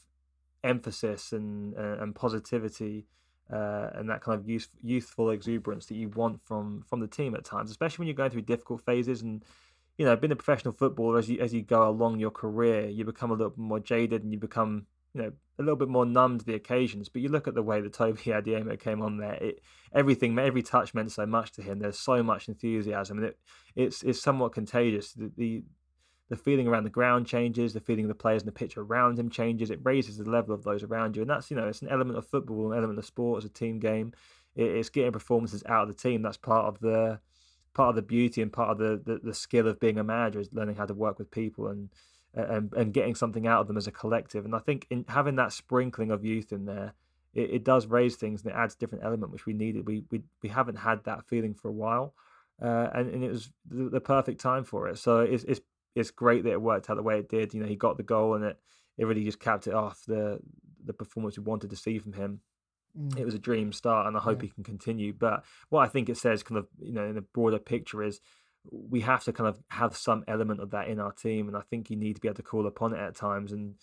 emphasis 0.64 1.32
and 1.32 1.76
uh, 1.76 1.98
and 2.00 2.16
positivity 2.16 3.06
uh, 3.52 3.90
and 3.94 4.10
that 4.10 4.22
kind 4.22 4.40
of 4.40 4.50
youth, 4.50 4.68
youthful 4.82 5.30
exuberance 5.30 5.86
that 5.88 5.96
you 5.96 6.10
want 6.10 6.42
from 6.42 6.82
from 6.82 7.00
the 7.00 7.08
team 7.08 7.36
at 7.36 7.44
times, 7.44 7.70
especially 7.70 8.02
when 8.02 8.08
you're 8.08 8.16
going 8.16 8.32
through 8.32 8.42
difficult 8.42 8.82
phases. 8.82 9.22
And 9.22 9.44
you 9.98 10.06
know, 10.06 10.16
being 10.16 10.32
a 10.32 10.36
professional 10.36 10.74
footballer, 10.74 11.20
as 11.20 11.30
you 11.30 11.40
as 11.40 11.54
you 11.54 11.62
go 11.62 11.88
along 11.88 12.20
your 12.20 12.32
career, 12.32 12.88
you 12.88 13.06
become 13.06 13.32
a 13.32 13.34
little 13.34 13.52
bit 13.52 13.60
more 13.60 13.80
jaded 13.80 14.24
and 14.24 14.32
you 14.32 14.40
become 14.40 14.88
you 15.14 15.22
know 15.22 15.32
a 15.58 15.62
little 15.62 15.78
bit 15.78 15.88
more 15.88 16.06
numb 16.06 16.38
to 16.38 16.46
the 16.46 16.54
occasions. 16.54 17.08
But 17.08 17.22
you 17.22 17.30
look 17.30 17.48
at 17.48 17.56
the 17.56 17.64
way 17.64 17.80
that 17.82 17.94
Toby 17.94 18.22
Adeyemo 18.26 18.80
came 18.80 19.02
on 19.02 19.18
there; 19.18 19.36
it, 19.36 19.62
everything, 19.94 20.38
every 20.38 20.64
touch 20.64 20.94
meant 20.94 21.12
so 21.12 21.26
much 21.26 21.54
to 21.54 21.62
him. 21.62 21.80
There's 21.80 22.00
so 22.00 22.22
much 22.22 22.48
enthusiasm, 22.48 23.20
and 23.20 23.28
it, 23.28 23.40
it's 23.76 24.04
it's 24.04 24.22
somewhat 24.22 24.54
contagious. 24.54 25.14
The, 25.14 25.32
the 25.38 25.64
the 26.28 26.36
feeling 26.36 26.68
around 26.68 26.84
the 26.84 26.90
ground 26.90 27.28
changes, 27.28 27.74
the 27.74 27.80
feeling 27.80 28.06
of 28.06 28.10
the 28.10 28.16
players 28.16 28.42
in 28.42 28.48
the 28.48 28.52
pitch 28.52 28.78
around 28.78 29.20
him 29.20 29.30
changes. 29.30 29.70
It 29.70 29.80
raises 29.84 30.18
the 30.18 30.30
level 30.30 30.56
of 30.56 30.64
those 30.64 30.84
around 30.84 31.16
you, 31.16 31.22
and 31.22 31.30
that's 31.30 31.50
you 31.50 31.56
know 31.56 31.68
it's 31.68 31.82
an 31.82 31.90
element 31.90 32.18
of 32.18 32.28
football, 32.28 32.72
an 32.72 32.78
element 32.78 33.00
of 33.00 33.06
sport 33.06 33.44
as 33.44 33.46
a 33.46 33.54
team 33.54 33.80
game. 33.80 34.14
It's 34.58 34.90
getting 34.90 35.12
performances 35.12 35.64
out 35.68 35.84
of 35.84 35.88
the 35.90 36.02
team. 36.02 36.22
That's 36.22 36.38
part 36.38 36.66
of 36.66 36.80
the 36.80 37.20
part 37.76 37.90
of 37.90 37.96
the 37.96 38.02
beauty 38.02 38.42
and 38.42 38.52
part 38.52 38.72
of 38.72 38.78
the, 38.80 39.02
the, 39.06 39.20
the 39.20 39.34
skill 39.34 39.68
of 39.68 39.80
being 39.80 40.00
a 40.00 40.04
manager 40.04 40.40
is 40.40 40.50
learning 40.52 40.76
how 40.76 40.86
to 40.86 40.94
work 40.96 41.20
with 41.20 41.30
people 41.30 41.68
and 41.68 41.90
and 42.34 42.74
and 42.74 42.94
getting 42.94 43.16
something 43.16 43.48
out 43.48 43.62
of 43.62 43.68
them 43.68 43.78
as 43.78 43.88
a 43.88 43.92
collective. 43.92 44.44
And 44.46 44.56
I 44.56 44.60
think 44.60 44.88
in 44.90 45.06
having 45.08 45.36
that 45.36 45.54
sprinkling 45.54 46.12
of 46.12 46.26
youth 46.26 46.52
in 46.52 46.66
there, 46.66 46.94
it, 47.34 47.50
it 47.52 47.64
does 47.64 47.86
raise 47.86 48.16
things 48.16 48.42
and 48.42 48.52
it 48.52 48.58
adds 48.58 48.76
a 48.76 48.78
different 48.78 49.04
element 49.04 49.32
which 49.32 49.46
we 49.46 49.54
needed. 49.54 49.88
We 49.88 50.04
we 50.10 50.24
we 50.42 50.50
haven't 50.50 50.78
had 50.78 51.04
that 51.04 51.28
feeling 51.28 51.54
for 51.54 51.68
a 51.70 51.74
while. 51.74 52.14
Uh, 52.62 52.90
and, 52.94 53.10
and 53.10 53.24
it 53.24 53.30
was 53.30 53.52
the, 53.70 53.90
the, 53.90 54.00
perfect 54.00 54.40
time 54.40 54.64
for 54.64 54.88
it. 54.88 54.98
So 54.98 55.20
it's, 55.20 55.44
it's 55.44 55.60
it's 55.94 56.10
great 56.10 56.46
that 56.46 56.54
it 56.54 56.62
worked 56.62 56.90
out 56.90 56.96
the 56.96 57.04
way 57.04 57.20
it 57.20 57.28
did. 57.28 57.54
You 57.54 57.60
know, 57.60 57.68
he 57.68 57.76
got 57.76 57.98
the 57.98 58.04
goal 58.04 58.36
and 58.36 58.46
it 58.46 58.58
it 58.98 59.06
really 59.06 59.26
just 59.26 59.42
capped 59.42 59.68
it 59.68 59.74
off 59.74 60.04
the 60.08 60.40
the 60.86 60.94
performance 60.94 61.38
we 61.38 61.44
wanted 61.44 61.70
to 61.72 61.76
see 61.76 62.00
from 62.00 62.14
him. 62.14 62.40
Mm. 63.00 63.18
It 63.18 63.26
was 63.26 63.36
a 63.36 63.40
dream 63.40 63.72
start, 63.74 64.08
and 64.08 64.16
I 64.16 64.20
hope 64.20 64.42
yeah. 64.42 64.48
he 64.48 64.54
can 64.54 64.64
continue. 64.64 65.14
But 65.14 65.44
what 65.70 65.82
I 65.82 65.88
think 65.88 66.10
it 66.10 66.18
says, 66.18 66.44
kind 66.44 66.58
of, 66.58 66.68
you 66.80 66.94
know, 66.94 67.06
in 67.06 67.16
the 67.16 67.22
broader 67.22 67.60
picture, 67.60 68.04
is 68.04 68.20
we 68.72 69.02
have 69.02 69.24
to 69.26 69.34
kind 69.34 69.48
of 69.48 69.60
have 69.70 69.96
some 69.96 70.24
element 70.28 70.60
of 70.60 70.72
that 70.72 70.88
in 70.88 71.00
our 71.00 71.12
team, 71.12 71.48
and 71.48 71.58
I 71.58 71.62
think 71.62 71.90
you 71.90 71.98
need 71.98 72.16
to 72.16 72.22
be 72.22 72.28
able 72.28 72.38
to 72.38 72.44
call 72.44 72.68
upon 72.68 72.94
it 72.94 73.00
at 73.00 73.16
times. 73.16 73.52
And 73.52 73.76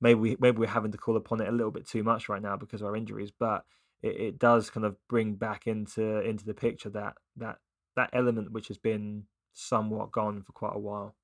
maybe 0.00 0.20
we, 0.20 0.36
maybe 0.40 0.58
we're 0.58 0.66
having 0.66 0.92
to 0.92 0.98
call 0.98 1.16
upon 1.16 1.40
it 1.40 1.48
a 1.48 1.52
little 1.52 1.70
bit 1.70 1.86
too 1.86 2.02
much 2.02 2.28
right 2.28 2.42
now 2.42 2.56
because 2.56 2.80
of 2.80 2.86
our 2.86 2.96
injuries, 2.96 3.30
but 3.30 3.64
it, 4.02 4.16
it 4.16 4.38
does 4.38 4.70
kind 4.70 4.86
of 4.86 4.96
bring 5.08 5.34
back 5.34 5.66
into 5.66 6.20
into 6.20 6.44
the 6.44 6.54
picture 6.54 6.90
that 6.90 7.14
that 7.36 7.58
that 7.96 8.10
element 8.12 8.52
which 8.52 8.68
has 8.68 8.78
been 8.78 9.24
somewhat 9.52 10.12
gone 10.12 10.42
for 10.42 10.52
quite 10.52 10.74
a 10.74 10.78
while. 10.78 11.14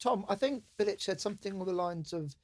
Tom, 0.00 0.24
I 0.28 0.34
think 0.34 0.64
Bilic 0.78 1.00
said 1.00 1.20
something 1.20 1.60
on 1.60 1.66
the 1.66 1.72
lines 1.72 2.12
of 2.12 2.34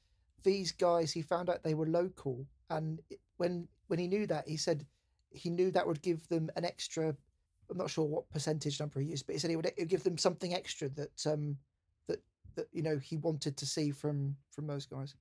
these 0.43 0.71
guys. 0.71 1.11
He 1.11 1.21
found 1.21 1.49
out 1.49 1.63
they 1.63 1.73
were 1.73 1.87
local, 1.87 2.45
and 2.69 3.01
when 3.39 3.67
when 3.87 3.99
he 3.99 4.07
knew 4.07 4.27
that, 4.27 4.47
he 4.47 4.57
said 4.57 4.85
he 5.31 5.49
knew 5.49 5.71
that 5.71 5.87
would 5.87 6.01
give 6.01 6.27
them 6.27 6.49
an 6.55 6.65
extra. 6.65 7.15
I'm 7.71 7.77
not 7.77 7.89
sure 7.89 8.05
what 8.05 8.29
percentage 8.31 8.79
number 8.79 8.99
he 8.99 9.09
used, 9.09 9.25
but 9.25 9.33
he 9.33 9.39
said 9.39 9.51
it 9.51 9.55
would, 9.55 9.71
give 9.87 10.03
them 10.03 10.17
something 10.17 10.53
extra 10.53 10.89
that 10.89 11.25
um 11.25 11.57
that 12.07 12.21
that 12.55 12.67
you 12.71 12.83
know 12.83 12.97
he 12.97 13.17
wanted 13.17 13.57
to 13.57 13.65
see 13.65 13.91
from 13.91 14.35
from 14.51 14.67
those 14.67 14.85
guys. 14.85 15.15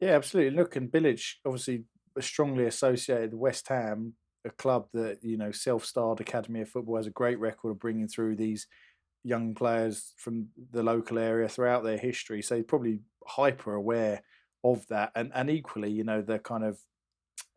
Yeah, 0.00 0.12
absolutely. 0.12 0.56
Look, 0.56 0.76
and 0.76 0.90
Bilic 0.90 1.22
obviously 1.44 1.84
strongly 2.18 2.66
associated 2.66 3.34
West 3.34 3.68
Ham, 3.68 4.14
a 4.44 4.50
club 4.50 4.86
that 4.94 5.22
you 5.22 5.36
know 5.36 5.52
self-styled 5.52 6.20
academy 6.20 6.62
of 6.62 6.70
football 6.70 6.96
has 6.96 7.06
a 7.06 7.10
great 7.10 7.38
record 7.38 7.70
of 7.70 7.78
bringing 7.78 8.08
through 8.08 8.36
these 8.36 8.66
young 9.22 9.54
players 9.54 10.14
from 10.16 10.48
the 10.72 10.82
local 10.82 11.18
area 11.18 11.48
throughout 11.48 11.84
their 11.84 11.98
history. 11.98 12.40
So 12.40 12.56
he's 12.56 12.64
probably 12.64 13.00
hyper 13.26 13.74
aware 13.74 14.22
of 14.64 14.86
that, 14.88 15.12
and 15.14 15.30
and 15.34 15.50
equally, 15.50 15.90
you 15.90 16.04
know, 16.04 16.22
the 16.22 16.38
kind 16.38 16.64
of 16.64 16.78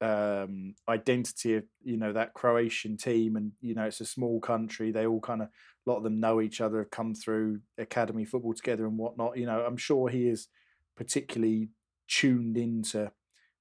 um, 0.01 0.75
identity 0.89 1.55
of 1.55 1.63
you 1.83 1.97
know 1.97 2.13
that 2.13 2.33
Croatian 2.33 2.97
team, 2.97 3.35
and 3.35 3.51
you 3.61 3.73
know 3.73 3.85
it's 3.85 4.01
a 4.01 4.05
small 4.05 4.39
country. 4.39 4.91
They 4.91 5.05
all 5.05 5.21
kind 5.21 5.41
of 5.41 5.47
a 5.47 5.89
lot 5.89 5.97
of 5.97 6.03
them 6.03 6.19
know 6.19 6.41
each 6.41 6.61
other, 6.61 6.79
have 6.79 6.91
come 6.91 7.13
through 7.15 7.61
academy 7.77 8.25
football 8.25 8.53
together 8.53 8.85
and 8.85 8.97
whatnot. 8.97 9.37
You 9.37 9.45
know, 9.45 9.63
I'm 9.65 9.77
sure 9.77 10.09
he 10.09 10.27
is 10.27 10.47
particularly 10.95 11.69
tuned 12.07 12.57
into 12.57 13.11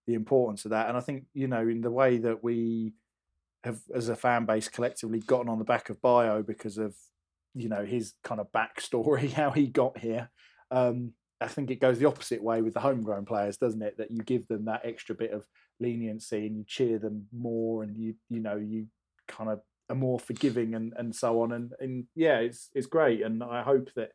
the 0.06 0.14
importance 0.14 0.64
of 0.64 0.72
that, 0.72 0.88
and 0.88 0.96
I 0.96 1.00
think 1.00 1.24
you 1.34 1.48
know 1.48 1.62
in 1.62 1.80
the 1.80 1.90
way 1.90 2.18
that 2.18 2.42
we 2.42 2.94
have, 3.64 3.80
as 3.94 4.08
a 4.08 4.16
fan 4.16 4.44
base, 4.44 4.68
collectively 4.68 5.20
gotten 5.20 5.48
on 5.48 5.58
the 5.58 5.64
back 5.64 5.90
of 5.90 6.02
Bayo 6.02 6.42
because 6.42 6.78
of 6.78 6.94
you 7.54 7.68
know 7.68 7.84
his 7.84 8.14
kind 8.24 8.40
of 8.40 8.50
backstory, 8.52 9.32
how 9.32 9.50
he 9.50 9.66
got 9.66 9.98
here. 9.98 10.30
Um, 10.70 11.12
I 11.40 11.48
think 11.48 11.70
it 11.70 11.80
goes 11.80 11.98
the 11.98 12.06
opposite 12.06 12.42
way 12.42 12.62
with 12.62 12.74
the 12.74 12.80
homegrown 12.80 13.24
players, 13.24 13.56
doesn't 13.56 13.82
it? 13.82 13.98
That 13.98 14.10
you 14.10 14.22
give 14.22 14.46
them 14.48 14.64
that 14.66 14.82
extra 14.84 15.14
bit 15.14 15.32
of 15.32 15.46
leniency 15.80 16.46
and 16.46 16.56
you 16.56 16.64
cheer 16.66 16.98
them 16.98 17.26
more, 17.32 17.82
and 17.82 17.96
you 17.96 18.14
you 18.28 18.40
know 18.40 18.56
you 18.56 18.86
kind 19.28 19.50
of 19.50 19.60
are 19.88 19.96
more 19.96 20.18
forgiving 20.18 20.74
and, 20.74 20.92
and 20.96 21.14
so 21.14 21.42
on. 21.42 21.52
And 21.52 21.72
and 21.80 22.04
yeah, 22.14 22.38
it's 22.38 22.70
it's 22.74 22.86
great, 22.86 23.22
and 23.22 23.42
I 23.42 23.62
hope 23.62 23.90
that 23.96 24.10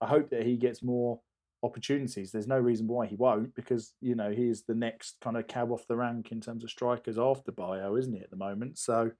I 0.00 0.06
hope 0.06 0.30
that 0.30 0.44
he 0.44 0.56
gets 0.56 0.82
more 0.82 1.20
opportunities. 1.62 2.32
There's 2.32 2.48
no 2.48 2.58
reason 2.58 2.88
why 2.88 3.06
he 3.06 3.16
won't, 3.16 3.54
because 3.54 3.94
you 4.00 4.14
know 4.14 4.30
he 4.30 4.48
is 4.48 4.64
the 4.64 4.74
next 4.74 5.16
kind 5.20 5.36
of 5.36 5.46
cab 5.46 5.70
off 5.70 5.86
the 5.86 5.96
rank 5.96 6.32
in 6.32 6.40
terms 6.40 6.64
of 6.64 6.70
strikers 6.70 7.18
after 7.18 7.52
Bayo, 7.52 7.96
isn't 7.96 8.14
he 8.14 8.20
at 8.20 8.30
the 8.30 8.36
moment? 8.36 8.78
So 8.78 9.10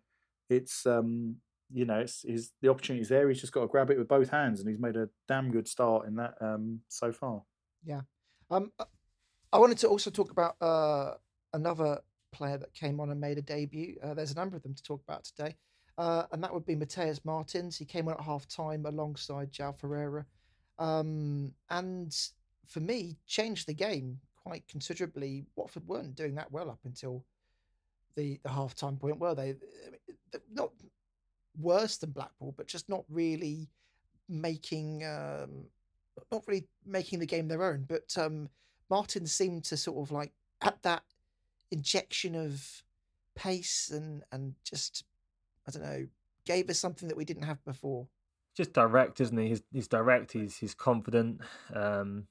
it's 0.51 0.87
um 0.87 1.37
you 1.73 1.85
know 1.85 2.01
it's 2.01 2.25
is 2.25 2.51
the 2.61 2.69
opportunity's 2.69 3.09
there. 3.09 3.29
He's 3.29 3.41
just 3.41 3.53
got 3.53 3.63
to 3.63 3.69
grab 3.69 3.91
it 3.91 3.99
with 3.99 4.09
both 4.09 4.29
hands, 4.31 4.61
and 4.61 4.69
he's 4.69 4.81
made 4.81 4.97
a 4.97 5.09
damn 5.29 5.51
good 5.51 5.69
start 5.69 6.07
in 6.07 6.17
that 6.17 6.35
um 6.41 6.81
so 6.89 7.13
far. 7.13 7.43
Yeah, 7.85 8.03
um, 8.51 8.73
I 9.53 9.59
wanted 9.59 9.79
to 9.79 9.89
also 9.89 10.11
talk 10.11 10.31
about 10.31 10.57
uh 10.61 11.15
another 11.55 12.01
player 12.33 12.59
that 12.59 12.73
came 12.75 13.01
on 13.01 13.11
and 13.11 13.21
made 13.21 13.39
a 13.39 13.43
debut. 13.43 13.97
Uh, 14.03 14.15
there's 14.15 14.33
a 14.33 14.37
number 14.37 14.57
of 14.57 14.63
them 14.63 14.75
to 14.75 14.83
talk 14.83 15.03
about 15.07 15.25
today. 15.25 15.55
Uh, 15.99 16.25
and 16.33 16.43
that 16.43 16.53
would 16.53 16.65
be 16.65 16.75
Matheus 16.75 17.21
Martins. 17.25 17.77
He 17.77 17.85
came 17.85 18.09
on 18.09 18.15
at 18.15 18.21
half 18.21 18.49
time 18.49 18.87
alongside 18.87 19.53
João 19.53 19.77
Ferreira 19.77 20.25
um, 20.79 21.53
and 21.71 22.15
for 22.67 22.81
me, 22.81 23.19
changed 23.27 23.69
the 23.69 23.75
game 23.75 24.19
quite 24.37 24.67
considerably. 24.69 25.45
Watford 25.57 25.87
weren't 25.87 26.17
doing 26.17 26.35
that 26.37 26.51
well 26.51 26.71
up 26.71 26.81
until 26.85 27.25
the 28.17 28.41
the 28.43 28.51
half 28.51 28.75
time 28.75 28.97
point, 28.97 29.19
were 29.19 29.35
they? 29.35 29.55
Not 30.53 30.71
worse 31.61 31.97
than 31.99 32.11
Blackpool, 32.11 32.55
but 32.57 32.67
just 32.67 32.89
not 32.89 33.05
really 33.09 33.69
making 34.29 35.05
um, 35.05 35.67
not 36.31 36.45
really 36.47 36.67
making 36.85 37.21
the 37.21 37.27
game 37.27 37.49
their 37.49 37.63
own. 37.63 37.85
But 37.89 38.17
um, 38.17 38.49
Martin 38.91 39.27
seemed 39.27 39.65
to 39.65 39.77
sort 39.77 40.05
of 40.05 40.11
like 40.11 40.33
at 40.63 40.83
that 40.83 41.03
injection 41.73 42.37
of 42.37 42.85
pace 43.35 43.91
and 43.91 44.23
and 44.31 44.55
just 44.63 45.05
I 45.67 45.73
don't 45.73 45.83
know 45.83 46.07
gave 46.45 46.69
us 46.71 46.79
something 46.79 47.09
that 47.09 47.17
we 47.17 47.25
didn't 47.25 47.45
have 47.45 47.65
before 47.65 48.09
just 48.55 48.73
direct, 48.73 49.21
isn't 49.21 49.37
he? 49.37 49.49
He's, 49.49 49.63
he's 49.73 49.89
direct. 49.89 50.33
He's 50.33 50.57
he's 50.57 50.75
confident. 50.75 51.41
Um, 51.75 52.27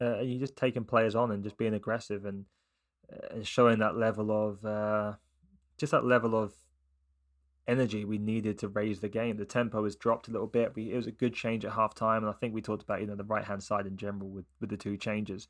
uh, 0.00 0.18
he's 0.18 0.40
just 0.40 0.56
taking 0.56 0.84
players 0.84 1.14
on 1.14 1.30
and 1.30 1.42
just 1.42 1.56
being 1.56 1.74
aggressive 1.74 2.24
and 2.24 2.44
uh, 3.12 3.34
and 3.34 3.46
showing 3.46 3.78
that 3.78 3.96
level 3.96 4.30
of 4.30 4.64
uh, 4.64 5.14
just 5.78 5.92
that 5.92 6.04
level 6.04 6.34
of 6.40 6.52
energy 7.68 8.04
we 8.04 8.18
needed 8.18 8.58
to 8.58 8.68
raise 8.68 9.00
the 9.00 9.08
game. 9.08 9.36
The 9.36 9.44
tempo 9.44 9.84
has 9.84 9.96
dropped 9.96 10.28
a 10.28 10.32
little 10.32 10.46
bit. 10.46 10.74
We, 10.74 10.92
it 10.92 10.96
was 10.96 11.06
a 11.06 11.12
good 11.12 11.34
change 11.34 11.64
at 11.64 11.72
half 11.72 11.94
time, 11.94 12.22
and 12.22 12.28
I 12.28 12.36
think 12.36 12.54
we 12.54 12.60
talked 12.60 12.82
about 12.82 13.00
you 13.00 13.06
know 13.06 13.16
the 13.16 13.24
right 13.24 13.44
hand 13.44 13.62
side 13.62 13.86
in 13.86 13.96
general 13.96 14.28
with 14.28 14.46
with 14.60 14.70
the 14.70 14.76
two 14.76 14.96
changes 14.96 15.48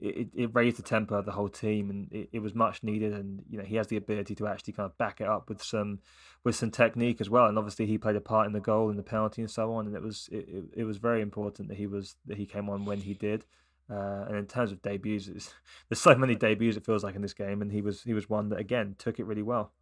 it, 0.00 0.28
it 0.34 0.50
raised 0.54 0.78
the 0.78 0.82
tempo 0.82 1.16
of 1.16 1.26
the 1.26 1.32
whole 1.32 1.48
team 1.48 1.90
and 1.90 2.12
it, 2.12 2.28
it 2.32 2.38
was 2.40 2.54
much 2.54 2.82
needed 2.82 3.12
and 3.12 3.42
you 3.50 3.58
know 3.58 3.64
he 3.64 3.76
has 3.76 3.88
the 3.88 3.96
ability 3.96 4.34
to 4.34 4.46
actually 4.46 4.72
kind 4.72 4.86
of 4.86 4.96
back 4.98 5.20
it 5.20 5.28
up 5.28 5.48
with 5.48 5.62
some 5.62 5.98
with 6.44 6.56
some 6.56 6.70
technique 6.70 7.20
as 7.20 7.28
well 7.28 7.46
and 7.46 7.58
obviously 7.58 7.86
he 7.86 7.98
played 7.98 8.16
a 8.16 8.20
part 8.20 8.46
in 8.46 8.52
the 8.52 8.60
goal 8.60 8.88
and 8.88 8.98
the 8.98 9.02
penalty 9.02 9.42
and 9.42 9.50
so 9.50 9.72
on 9.72 9.86
and 9.86 9.94
it 9.94 10.02
was 10.02 10.28
it, 10.32 10.64
it 10.74 10.84
was 10.84 10.96
very 10.96 11.20
important 11.20 11.68
that 11.68 11.76
he 11.76 11.86
was 11.86 12.16
that 12.26 12.38
he 12.38 12.46
came 12.46 12.68
on 12.68 12.84
when 12.84 13.00
he 13.00 13.14
did. 13.14 13.44
Uh, 13.90 14.24
and 14.28 14.36
in 14.36 14.46
terms 14.46 14.70
of 14.70 14.80
debuts 14.82 15.26
there's 15.88 16.00
so 16.00 16.14
many 16.14 16.36
debuts 16.36 16.76
it 16.76 16.86
feels 16.86 17.02
like 17.02 17.16
in 17.16 17.22
this 17.22 17.34
game 17.34 17.60
and 17.60 17.72
he 17.72 17.82
was 17.82 18.02
he 18.02 18.14
was 18.14 18.30
one 18.30 18.48
that 18.48 18.58
again 18.58 18.94
took 18.98 19.18
it 19.18 19.26
really 19.26 19.42
well. 19.42 19.72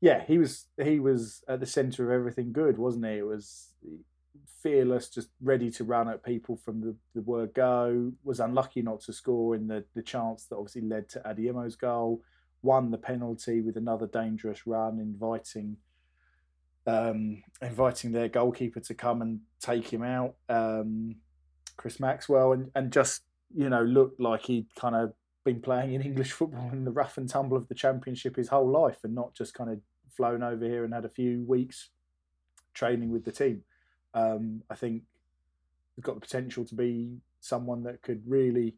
Yeah 0.00 0.22
he 0.24 0.38
was 0.38 0.66
he 0.82 1.00
was 1.00 1.42
at 1.48 1.58
the 1.58 1.66
center 1.66 2.04
of 2.04 2.20
everything 2.20 2.52
good 2.52 2.78
wasn't 2.78 3.06
he? 3.06 3.18
It 3.18 3.26
was 3.26 3.72
fearless, 4.62 5.08
just 5.08 5.28
ready 5.40 5.70
to 5.72 5.84
run 5.84 6.08
at 6.08 6.22
people 6.22 6.56
from 6.56 6.80
the, 6.80 6.96
the 7.14 7.22
word 7.22 7.54
go. 7.54 8.12
Was 8.24 8.40
unlucky 8.40 8.82
not 8.82 9.00
to 9.02 9.12
score 9.12 9.54
in 9.54 9.66
the, 9.66 9.84
the 9.94 10.02
chance 10.02 10.46
that 10.46 10.56
obviously 10.56 10.82
led 10.82 11.08
to 11.10 11.20
Adeyemo's 11.20 11.76
goal. 11.76 12.22
Won 12.62 12.90
the 12.90 12.98
penalty 12.98 13.60
with 13.60 13.76
another 13.76 14.06
dangerous 14.06 14.66
run, 14.66 14.98
inviting 14.98 15.76
um, 16.88 17.42
inviting 17.60 18.12
their 18.12 18.28
goalkeeper 18.28 18.80
to 18.80 18.94
come 18.94 19.20
and 19.20 19.40
take 19.60 19.92
him 19.92 20.02
out, 20.02 20.36
um, 20.48 21.16
Chris 21.76 22.00
Maxwell, 22.00 22.52
and, 22.52 22.70
and 22.74 22.90
just 22.90 23.22
you 23.54 23.68
know 23.68 23.82
looked 23.82 24.20
like 24.20 24.42
he'd 24.42 24.74
kind 24.74 24.96
of 24.96 25.12
been 25.44 25.60
playing 25.60 25.94
in 25.94 26.02
English 26.02 26.32
football 26.38 26.70
in 26.72 26.84
the 26.84 26.90
rough 26.90 27.18
and 27.18 27.28
tumble 27.28 27.56
of 27.56 27.68
the 27.68 27.74
Championship 27.74 28.36
his 28.36 28.48
whole 28.48 28.68
life, 28.68 28.98
and 29.04 29.14
not 29.14 29.34
just 29.34 29.54
kind 29.54 29.70
of 29.70 29.80
flown 30.10 30.42
over 30.42 30.64
here 30.64 30.84
and 30.84 30.94
had 30.94 31.04
a 31.04 31.10
few 31.10 31.44
weeks 31.46 31.90
training 32.74 33.10
with 33.10 33.24
the 33.24 33.32
team. 33.32 33.62
Um, 34.18 34.62
I 34.70 34.74
think 34.74 35.02
he's 35.94 36.04
got 36.04 36.14
the 36.14 36.20
potential 36.20 36.64
to 36.64 36.74
be 36.74 37.18
someone 37.40 37.82
that 37.84 38.02
could 38.02 38.22
really 38.26 38.74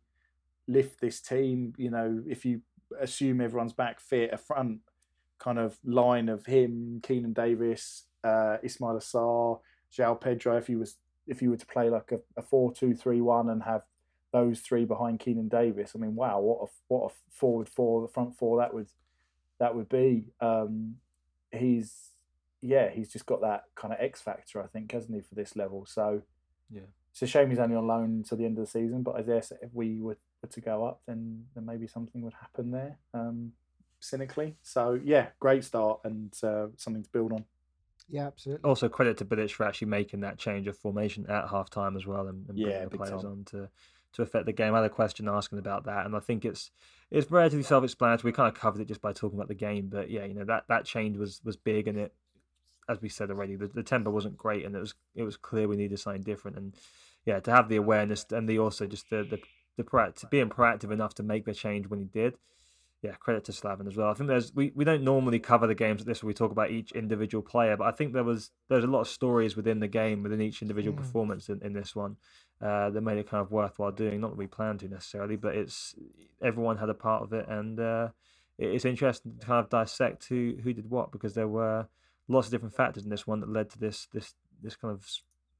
lift 0.66 1.00
this 1.00 1.20
team. 1.20 1.74
You 1.76 1.90
know, 1.90 2.22
if 2.28 2.44
you 2.44 2.62
assume 3.00 3.40
everyone's 3.40 3.72
back 3.72 4.00
fit, 4.00 4.32
a 4.32 4.38
front 4.38 4.80
kind 5.38 5.58
of 5.58 5.78
line 5.84 6.28
of 6.28 6.46
him, 6.46 7.00
Keinan 7.02 7.34
Davis, 7.34 8.04
uh, 8.24 8.58
Ismaila 8.64 9.02
Sarr, 9.02 9.60
João 9.96 10.20
Pedro. 10.20 10.56
If 10.56 10.68
you 10.68 10.78
was 10.78 10.96
if 11.26 11.42
you 11.42 11.50
were 11.50 11.56
to 11.56 11.66
play 11.66 11.90
like 11.90 12.12
a, 12.12 12.18
a 12.36 12.42
four 12.42 12.72
two 12.72 12.94
three 12.94 13.20
one 13.20 13.48
and 13.48 13.62
have 13.62 13.82
those 14.32 14.60
three 14.60 14.84
behind 14.84 15.20
Keinan 15.20 15.48
Davis, 15.50 15.92
I 15.94 15.98
mean, 15.98 16.14
wow, 16.14 16.40
what 16.40 16.68
a 16.68 16.72
what 16.88 17.10
a 17.10 17.14
forward 17.32 17.68
four, 17.68 18.02
the 18.02 18.12
front 18.12 18.36
four 18.36 18.58
that 18.58 18.74
would 18.74 18.88
that 19.58 19.74
would 19.74 19.88
be. 19.88 20.26
Um, 20.40 20.96
he's 21.52 22.09
yeah, 22.62 22.90
he's 22.90 23.12
just 23.12 23.26
got 23.26 23.40
that 23.42 23.64
kind 23.74 23.92
of 23.92 24.00
X 24.00 24.20
factor, 24.20 24.62
I 24.62 24.66
think, 24.66 24.92
hasn't 24.92 25.14
he, 25.14 25.20
for 25.20 25.34
this 25.34 25.56
level? 25.56 25.86
So 25.86 26.22
yeah, 26.70 26.82
it's 27.12 27.22
a 27.22 27.26
shame 27.26 27.50
he's 27.50 27.58
only 27.58 27.76
on 27.76 27.86
loan 27.86 28.04
until 28.04 28.38
the 28.38 28.44
end 28.44 28.58
of 28.58 28.64
the 28.64 28.70
season. 28.70 29.02
But 29.02 29.16
I 29.16 29.22
guess 29.22 29.52
if 29.62 29.70
we 29.72 30.00
were, 30.00 30.18
were 30.42 30.48
to 30.48 30.60
go 30.60 30.84
up, 30.84 31.00
then 31.06 31.44
then 31.54 31.66
maybe 31.66 31.86
something 31.86 32.22
would 32.22 32.34
happen 32.34 32.70
there. 32.70 32.98
Um, 33.14 33.52
cynically, 34.00 34.56
so 34.62 34.98
yeah, 35.02 35.28
great 35.40 35.64
start 35.64 36.00
and 36.04 36.32
uh, 36.42 36.66
something 36.76 37.02
to 37.02 37.10
build 37.10 37.32
on. 37.32 37.44
Yeah, 38.08 38.26
absolutely. 38.26 38.68
Also, 38.68 38.88
credit 38.88 39.18
to 39.18 39.24
Bilic 39.24 39.52
for 39.52 39.64
actually 39.64 39.88
making 39.88 40.20
that 40.20 40.36
change 40.36 40.66
of 40.66 40.76
formation 40.76 41.26
at 41.28 41.48
half 41.48 41.70
time 41.70 41.96
as 41.96 42.06
well 42.06 42.26
and, 42.26 42.46
and 42.48 42.56
bringing 42.56 42.72
yeah, 42.72 42.84
the 42.84 42.90
players 42.90 43.22
time. 43.22 43.30
on 43.30 43.44
to 43.50 43.68
to 44.12 44.22
affect 44.22 44.46
the 44.46 44.52
game. 44.52 44.74
I 44.74 44.78
had 44.78 44.86
a 44.86 44.90
question 44.90 45.28
asking 45.28 45.58
about 45.58 45.84
that, 45.84 46.06
and 46.06 46.16
I 46.16 46.20
think 46.20 46.44
it's 46.44 46.70
it's 47.10 47.30
relatively 47.30 47.62
self-explanatory. 47.62 48.30
We 48.30 48.34
kind 48.34 48.48
of 48.48 48.60
covered 48.60 48.80
it 48.80 48.88
just 48.88 49.00
by 49.00 49.12
talking 49.12 49.38
about 49.38 49.48
the 49.48 49.54
game, 49.54 49.88
but 49.88 50.10
yeah, 50.10 50.24
you 50.24 50.34
know 50.34 50.44
that 50.44 50.64
that 50.68 50.84
change 50.84 51.16
was 51.16 51.40
was 51.44 51.56
big, 51.56 51.86
and 51.86 51.96
it 51.96 52.12
as 52.90 53.00
we 53.00 53.08
said 53.08 53.30
already, 53.30 53.56
the, 53.56 53.68
the 53.68 53.82
tempo 53.82 54.10
wasn't 54.10 54.36
great, 54.36 54.64
and 54.64 54.74
it 54.74 54.80
was 54.80 54.94
it 55.14 55.22
was 55.22 55.36
clear 55.36 55.68
we 55.68 55.76
needed 55.76 55.98
something 55.98 56.22
different. 56.22 56.56
And 56.56 56.74
yeah, 57.24 57.40
to 57.40 57.50
have 57.50 57.68
the 57.68 57.76
awareness 57.76 58.26
and 58.30 58.48
the 58.48 58.58
also 58.58 58.86
just 58.86 59.08
the 59.10 59.22
the, 59.22 59.38
the 59.76 59.84
proactive, 59.84 60.30
being 60.30 60.48
proactive 60.48 60.90
enough 60.90 61.14
to 61.14 61.22
make 61.22 61.44
the 61.44 61.54
change 61.54 61.88
when 61.88 62.00
he 62.00 62.06
did. 62.06 62.34
Yeah, 63.02 63.12
credit 63.12 63.44
to 63.44 63.52
Slaven 63.52 63.86
as 63.86 63.96
well. 63.96 64.10
I 64.10 64.14
think 64.14 64.28
there's 64.28 64.54
we, 64.54 64.72
we 64.74 64.84
don't 64.84 65.02
normally 65.02 65.38
cover 65.38 65.66
the 65.66 65.74
games 65.74 66.00
like 66.00 66.06
this 66.06 66.22
where 66.22 66.28
we 66.28 66.34
talk 66.34 66.50
about 66.50 66.70
each 66.70 66.92
individual 66.92 67.42
player, 67.42 67.74
but 67.76 67.86
I 67.86 67.92
think 67.92 68.12
there 68.12 68.24
was 68.24 68.50
there's 68.68 68.84
a 68.84 68.88
lot 68.88 69.00
of 69.00 69.08
stories 69.08 69.56
within 69.56 69.80
the 69.80 69.88
game 69.88 70.22
within 70.22 70.42
each 70.42 70.60
individual 70.60 70.94
mm. 70.94 71.00
performance 71.00 71.48
in, 71.48 71.62
in 71.62 71.72
this 71.72 71.96
one 71.96 72.16
uh, 72.60 72.90
that 72.90 73.00
made 73.00 73.16
it 73.16 73.30
kind 73.30 73.40
of 73.40 73.50
worthwhile 73.50 73.92
doing. 73.92 74.20
Not 74.20 74.32
that 74.32 74.36
we 74.36 74.46
planned 74.46 74.80
to 74.80 74.88
necessarily, 74.88 75.36
but 75.36 75.54
it's 75.54 75.94
everyone 76.42 76.76
had 76.76 76.90
a 76.90 76.94
part 76.94 77.22
of 77.22 77.32
it, 77.32 77.48
and 77.48 77.80
uh, 77.80 78.08
it's 78.58 78.84
interesting 78.84 79.38
to 79.40 79.46
kind 79.46 79.64
of 79.64 79.70
dissect 79.70 80.26
who 80.28 80.56
who 80.62 80.74
did 80.74 80.90
what 80.90 81.10
because 81.10 81.32
there 81.32 81.48
were 81.48 81.86
lots 82.30 82.46
of 82.46 82.52
different 82.52 82.74
factors 82.74 83.04
in 83.04 83.10
this 83.10 83.26
one 83.26 83.40
that 83.40 83.50
led 83.50 83.68
to 83.70 83.78
this 83.78 84.06
this 84.12 84.34
this 84.62 84.76
kind 84.76 84.92
of 84.92 85.06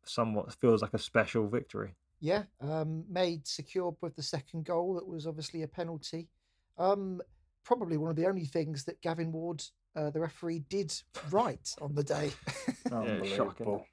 somewhat 0.04 0.52
feels 0.54 0.82
like 0.82 0.94
a 0.94 0.98
special 0.98 1.48
victory. 1.48 1.94
Yeah, 2.20 2.44
um, 2.60 3.04
made 3.08 3.46
secure 3.46 3.96
with 4.00 4.16
the 4.16 4.22
second 4.22 4.64
goal. 4.64 4.94
That 4.94 5.08
was 5.08 5.26
obviously 5.26 5.62
a 5.62 5.68
penalty. 5.68 6.28
Um, 6.78 7.20
probably 7.64 7.96
one 7.96 8.10
of 8.10 8.16
the 8.16 8.26
only 8.26 8.44
things 8.44 8.84
that 8.84 9.00
Gavin 9.00 9.32
Ward, 9.32 9.62
uh, 9.96 10.10
the 10.10 10.20
referee, 10.20 10.64
did 10.68 10.92
right 11.30 11.74
on 11.80 11.94
the 11.94 12.04
day. 12.04 12.30
Unbelievable. 12.92 13.86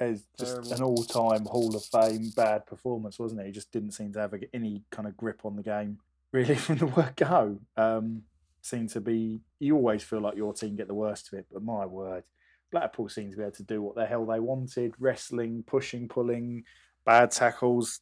It's 0.00 0.24
just 0.38 0.72
an 0.72 0.82
all-time 0.82 1.44
Hall 1.44 1.76
of 1.76 1.84
Fame 1.84 2.32
bad 2.34 2.66
performance, 2.66 3.18
wasn't 3.18 3.42
it? 3.42 3.46
He 3.46 3.52
just 3.52 3.70
didn't 3.70 3.92
seem 3.92 4.12
to 4.14 4.20
have 4.20 4.34
any 4.52 4.82
kind 4.90 5.06
of 5.06 5.16
grip 5.16 5.44
on 5.44 5.56
the 5.56 5.62
game 5.62 5.98
really 6.32 6.54
from 6.56 6.76
the 6.76 6.86
word 6.86 7.16
go. 7.16 7.58
Um, 7.76 8.22
seem 8.64 8.88
to 8.88 9.00
be. 9.00 9.40
You 9.58 9.76
always 9.76 10.02
feel 10.02 10.20
like 10.20 10.36
your 10.36 10.52
team 10.52 10.76
get 10.76 10.88
the 10.88 10.94
worst 10.94 11.32
of 11.32 11.38
it, 11.38 11.46
but 11.52 11.62
my 11.62 11.86
word, 11.86 12.24
Blackpool 12.72 13.08
seem 13.08 13.30
to 13.30 13.36
be 13.36 13.42
able 13.42 13.52
to 13.52 13.62
do 13.62 13.82
what 13.82 13.94
the 13.94 14.06
hell 14.06 14.26
they 14.26 14.40
wanted: 14.40 14.94
wrestling, 14.98 15.62
pushing, 15.66 16.08
pulling, 16.08 16.64
bad 17.04 17.30
tackles, 17.30 18.00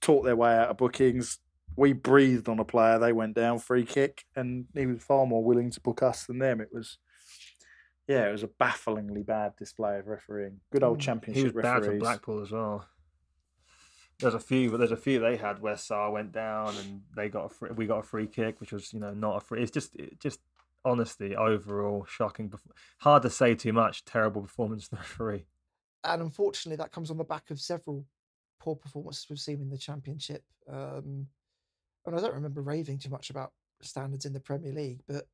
taught 0.00 0.22
their 0.22 0.36
way 0.36 0.54
out 0.54 0.68
of 0.68 0.76
bookings. 0.76 1.38
We 1.76 1.92
breathed 1.92 2.48
on 2.48 2.58
a 2.58 2.64
player, 2.64 2.98
they 2.98 3.12
went 3.12 3.34
down 3.34 3.58
free 3.60 3.84
kick, 3.84 4.24
and 4.34 4.66
he 4.74 4.86
was 4.86 5.02
far 5.02 5.26
more 5.26 5.44
willing 5.44 5.70
to 5.70 5.80
book 5.80 6.02
us 6.02 6.26
than 6.26 6.38
them. 6.38 6.60
It 6.60 6.70
was. 6.72 6.98
Yeah, 8.08 8.28
it 8.28 8.32
was 8.32 8.42
a 8.42 8.48
bafflingly 8.48 9.22
bad 9.22 9.54
display 9.56 9.98
of 9.98 10.06
refereeing. 10.06 10.60
Good 10.72 10.82
old 10.82 10.98
championship. 10.98 11.38
He 11.38 11.44
was 11.44 11.54
referees. 11.54 11.80
bad 11.80 11.92
for 11.92 11.98
Blackpool 11.98 12.42
as 12.42 12.50
well. 12.50 12.86
There's 14.20 14.34
a 14.34 14.40
few, 14.40 14.70
but 14.70 14.78
there's 14.78 14.92
a 14.92 14.96
few 14.96 15.20
they 15.20 15.36
had 15.36 15.60
where 15.60 15.76
Sarr 15.76 16.12
went 16.12 16.32
down 16.32 16.74
and 16.76 17.02
they 17.14 17.28
got 17.28 17.46
a 17.46 17.48
free, 17.48 17.70
we 17.70 17.86
got 17.86 18.00
a 18.00 18.02
free 18.02 18.26
kick, 18.26 18.60
which 18.60 18.72
was 18.72 18.92
you 18.92 18.98
know 19.00 19.14
not 19.14 19.36
a 19.36 19.40
free. 19.40 19.62
It's 19.62 19.70
just 19.70 19.94
it 19.96 20.18
just 20.18 20.40
honesty, 20.84 21.36
overall 21.36 22.04
shocking. 22.08 22.52
Hard 22.98 23.22
to 23.22 23.30
say 23.30 23.54
too 23.54 23.72
much. 23.72 24.04
Terrible 24.04 24.42
performance 24.42 24.88
from 24.88 24.96
the 24.96 25.02
referee. 25.02 25.44
And 26.04 26.22
unfortunately, 26.22 26.76
that 26.76 26.92
comes 26.92 27.10
on 27.10 27.16
the 27.16 27.24
back 27.24 27.50
of 27.50 27.60
several 27.60 28.04
poor 28.60 28.76
performances 28.76 29.26
we've 29.28 29.38
seen 29.38 29.60
in 29.60 29.70
the 29.70 29.78
championship. 29.78 30.42
Um, 30.68 31.26
and 32.06 32.16
I 32.16 32.20
don't 32.20 32.34
remember 32.34 32.62
raving 32.62 32.98
too 32.98 33.10
much 33.10 33.30
about 33.30 33.52
standards 33.82 34.24
in 34.24 34.32
the 34.32 34.40
Premier 34.40 34.72
League, 34.72 35.00
but 35.06 35.26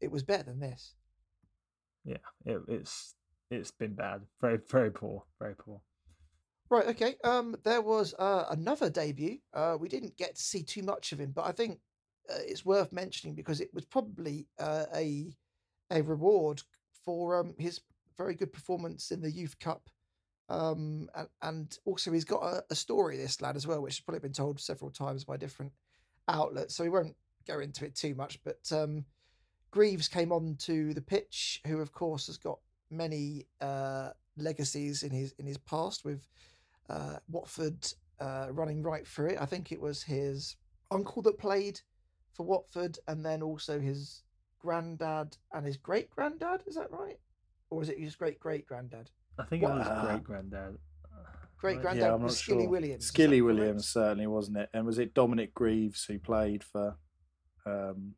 it 0.00 0.10
was 0.10 0.22
better 0.22 0.42
than 0.42 0.60
this. 0.60 0.94
Yeah, 2.04 2.18
it, 2.44 2.60
it's 2.68 3.14
it's 3.50 3.70
been 3.70 3.94
bad. 3.94 4.22
Very 4.40 4.58
very 4.68 4.90
poor. 4.90 5.24
Very 5.38 5.54
poor. 5.54 5.80
Right. 6.70 6.86
Okay. 6.88 7.16
Um, 7.24 7.56
there 7.64 7.82
was 7.82 8.14
uh, 8.18 8.46
another 8.50 8.90
debut. 8.90 9.38
Uh, 9.52 9.76
we 9.78 9.88
didn't 9.88 10.16
get 10.16 10.36
to 10.36 10.42
see 10.42 10.62
too 10.62 10.82
much 10.82 11.12
of 11.12 11.20
him, 11.20 11.32
but 11.32 11.46
I 11.46 11.52
think 11.52 11.78
uh, 12.30 12.38
it's 12.40 12.64
worth 12.64 12.92
mentioning 12.92 13.34
because 13.34 13.60
it 13.60 13.72
was 13.74 13.84
probably 13.84 14.46
uh, 14.58 14.86
a 14.94 15.36
a 15.90 16.02
reward 16.02 16.62
for 17.04 17.38
um, 17.38 17.54
his 17.58 17.80
very 18.16 18.34
good 18.34 18.52
performance 18.52 19.10
in 19.10 19.20
the 19.20 19.30
Youth 19.30 19.58
Cup. 19.58 19.88
Um, 20.48 21.08
and, 21.14 21.28
and 21.42 21.78
also 21.84 22.12
he's 22.12 22.24
got 22.24 22.42
a, 22.42 22.64
a 22.70 22.74
story, 22.74 23.16
this 23.16 23.40
lad 23.40 23.56
as 23.56 23.66
well, 23.66 23.80
which 23.82 23.96
has 23.96 24.00
probably 24.00 24.20
been 24.20 24.32
told 24.32 24.60
several 24.60 24.90
times 24.90 25.24
by 25.24 25.36
different 25.36 25.72
outlets. 26.28 26.74
So 26.74 26.84
we 26.84 26.90
won't 26.90 27.16
go 27.46 27.60
into 27.60 27.84
it 27.84 27.94
too 27.94 28.14
much. 28.14 28.40
But 28.42 28.60
um, 28.72 29.04
Greaves 29.70 30.08
came 30.08 30.32
on 30.32 30.56
to 30.60 30.94
the 30.94 31.00
pitch, 31.02 31.60
who 31.66 31.80
of 31.80 31.92
course 31.92 32.26
has 32.28 32.38
got 32.38 32.58
many 32.90 33.46
uh, 33.60 34.10
legacies 34.36 35.02
in 35.02 35.10
his 35.10 35.34
in 35.38 35.46
his 35.46 35.58
past 35.58 36.04
with 36.04 36.26
uh, 36.88 37.16
Watford 37.28 37.86
uh, 38.20 38.48
running 38.50 38.82
right 38.82 39.06
through 39.06 39.30
it. 39.30 39.38
I 39.40 39.46
think 39.46 39.72
it 39.72 39.80
was 39.80 40.02
his 40.02 40.56
uncle 40.90 41.22
that 41.22 41.38
played 41.38 41.80
for 42.32 42.44
Watford, 42.44 42.98
and 43.08 43.24
then 43.24 43.42
also 43.42 43.80
his 43.80 44.22
granddad 44.58 45.36
and 45.52 45.66
his 45.66 45.76
great 45.76 46.10
granddad. 46.10 46.62
Is 46.66 46.76
that 46.76 46.90
right? 46.90 47.18
Or 47.70 47.82
is 47.82 47.88
it 47.88 47.98
his 47.98 48.16
great 48.16 48.40
great 48.40 48.66
granddad? 48.66 49.10
I 49.38 49.44
think 49.44 49.62
it 49.62 49.66
was 49.66 50.06
great 50.06 50.24
granddad. 50.24 50.78
Great 51.64 51.80
granddad 51.80 52.04
yeah, 52.04 52.14
was 52.14 52.38
Skilly 52.38 52.64
sure. 52.64 52.70
Williams. 52.70 53.06
Skilly 53.06 53.40
Williams, 53.40 53.90
correct? 53.90 54.06
certainly, 54.06 54.26
wasn't 54.26 54.58
it? 54.58 54.68
And 54.74 54.84
was 54.84 54.98
it 54.98 55.14
Dominic 55.14 55.54
Greaves 55.54 56.04
who 56.04 56.18
played 56.18 56.62
for. 56.62 56.98
Um, 57.64 58.16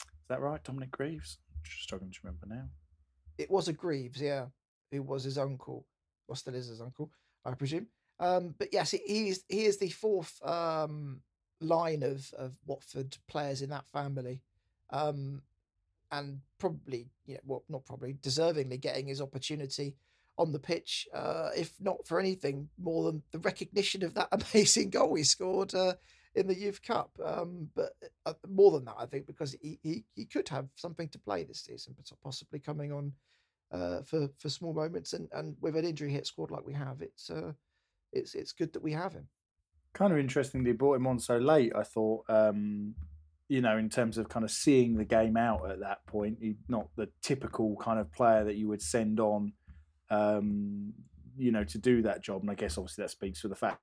is 0.00 0.28
that 0.28 0.40
right? 0.40 0.64
Dominic 0.64 0.90
Greaves? 0.90 1.38
Just 1.62 1.82
struggling 1.82 2.10
to 2.10 2.18
remember 2.22 2.46
now. 2.48 2.68
It 3.36 3.50
was 3.50 3.68
a 3.68 3.74
Greaves, 3.74 4.20
yeah, 4.20 4.46
who 4.90 5.02
was 5.02 5.24
his 5.24 5.36
uncle, 5.36 5.84
or 6.26 6.36
still 6.36 6.54
is 6.54 6.68
his 6.68 6.80
uncle, 6.80 7.10
I 7.44 7.54
presume. 7.54 7.86
Um, 8.18 8.54
but 8.58 8.68
yes, 8.72 8.90
he 8.90 9.28
is 9.28 9.44
he 9.48 9.64
is 9.64 9.78
the 9.78 9.88
fourth 9.90 10.40
um, 10.44 11.22
line 11.60 12.02
of 12.02 12.32
of 12.36 12.52
Watford 12.66 13.16
players 13.28 13.62
in 13.62 13.70
that 13.70 13.88
family, 13.88 14.42
um, 14.90 15.42
and 16.12 16.40
probably 16.58 17.08
you 17.26 17.34
know, 17.34 17.40
well, 17.44 17.64
not 17.68 17.86
probably, 17.86 18.14
deservingly 18.14 18.80
getting 18.80 19.06
his 19.06 19.20
opportunity 19.20 19.96
on 20.36 20.52
the 20.52 20.58
pitch, 20.58 21.08
uh, 21.14 21.50
if 21.56 21.72
not 21.80 22.06
for 22.06 22.18
anything 22.18 22.68
more 22.78 23.04
than 23.04 23.22
the 23.30 23.38
recognition 23.38 24.02
of 24.02 24.14
that 24.14 24.28
amazing 24.52 24.90
goal 24.90 25.14
he 25.14 25.22
scored 25.22 25.74
uh, 25.74 25.94
in 26.34 26.46
the 26.46 26.58
Youth 26.58 26.82
Cup. 26.82 27.10
Um, 27.24 27.68
but 27.74 27.92
uh, 28.26 28.34
more 28.48 28.70
than 28.72 28.84
that, 28.84 28.96
I 28.98 29.06
think, 29.06 29.26
because 29.26 29.56
he, 29.62 29.78
he 29.82 30.04
he 30.14 30.26
could 30.26 30.48
have 30.50 30.68
something 30.76 31.08
to 31.08 31.18
play 31.18 31.44
this 31.44 31.60
season, 31.60 31.94
possibly 32.22 32.58
coming 32.58 32.92
on 32.92 33.12
uh, 33.72 34.02
for 34.02 34.28
for 34.38 34.48
small 34.48 34.74
moments, 34.74 35.12
and 35.12 35.28
and 35.32 35.56
with 35.60 35.76
an 35.76 35.84
injury 35.84 36.10
hit 36.10 36.26
squad 36.26 36.50
like 36.50 36.66
we 36.66 36.74
have, 36.74 37.02
it's 37.02 37.30
uh, 37.30 37.52
it's 38.12 38.34
it's 38.34 38.52
good 38.52 38.72
that 38.72 38.82
we 38.82 38.92
have 38.92 39.12
him. 39.12 39.28
Kind 39.92 40.12
of 40.12 40.18
interesting 40.18 40.62
they 40.62 40.72
brought 40.72 40.96
him 40.96 41.06
on 41.06 41.18
so 41.18 41.38
late, 41.38 41.72
I 41.74 41.82
thought. 41.82 42.24
Um, 42.28 42.94
you 43.48 43.60
know, 43.60 43.76
in 43.78 43.88
terms 43.88 44.16
of 44.16 44.28
kind 44.28 44.44
of 44.44 44.50
seeing 44.50 44.96
the 44.96 45.04
game 45.04 45.36
out 45.36 45.68
at 45.68 45.80
that 45.80 46.06
point, 46.06 46.38
he's 46.40 46.54
not 46.68 46.86
the 46.96 47.08
typical 47.20 47.74
kind 47.76 47.98
of 47.98 48.10
player 48.12 48.44
that 48.44 48.54
you 48.54 48.68
would 48.68 48.80
send 48.80 49.18
on, 49.18 49.52
um, 50.08 50.92
you 51.36 51.50
know, 51.50 51.64
to 51.64 51.76
do 51.76 52.00
that 52.02 52.22
job. 52.22 52.42
And 52.42 52.50
I 52.50 52.54
guess 52.54 52.78
obviously 52.78 53.02
that 53.02 53.10
speaks 53.10 53.40
for 53.40 53.48
the 53.48 53.56
fact 53.56 53.80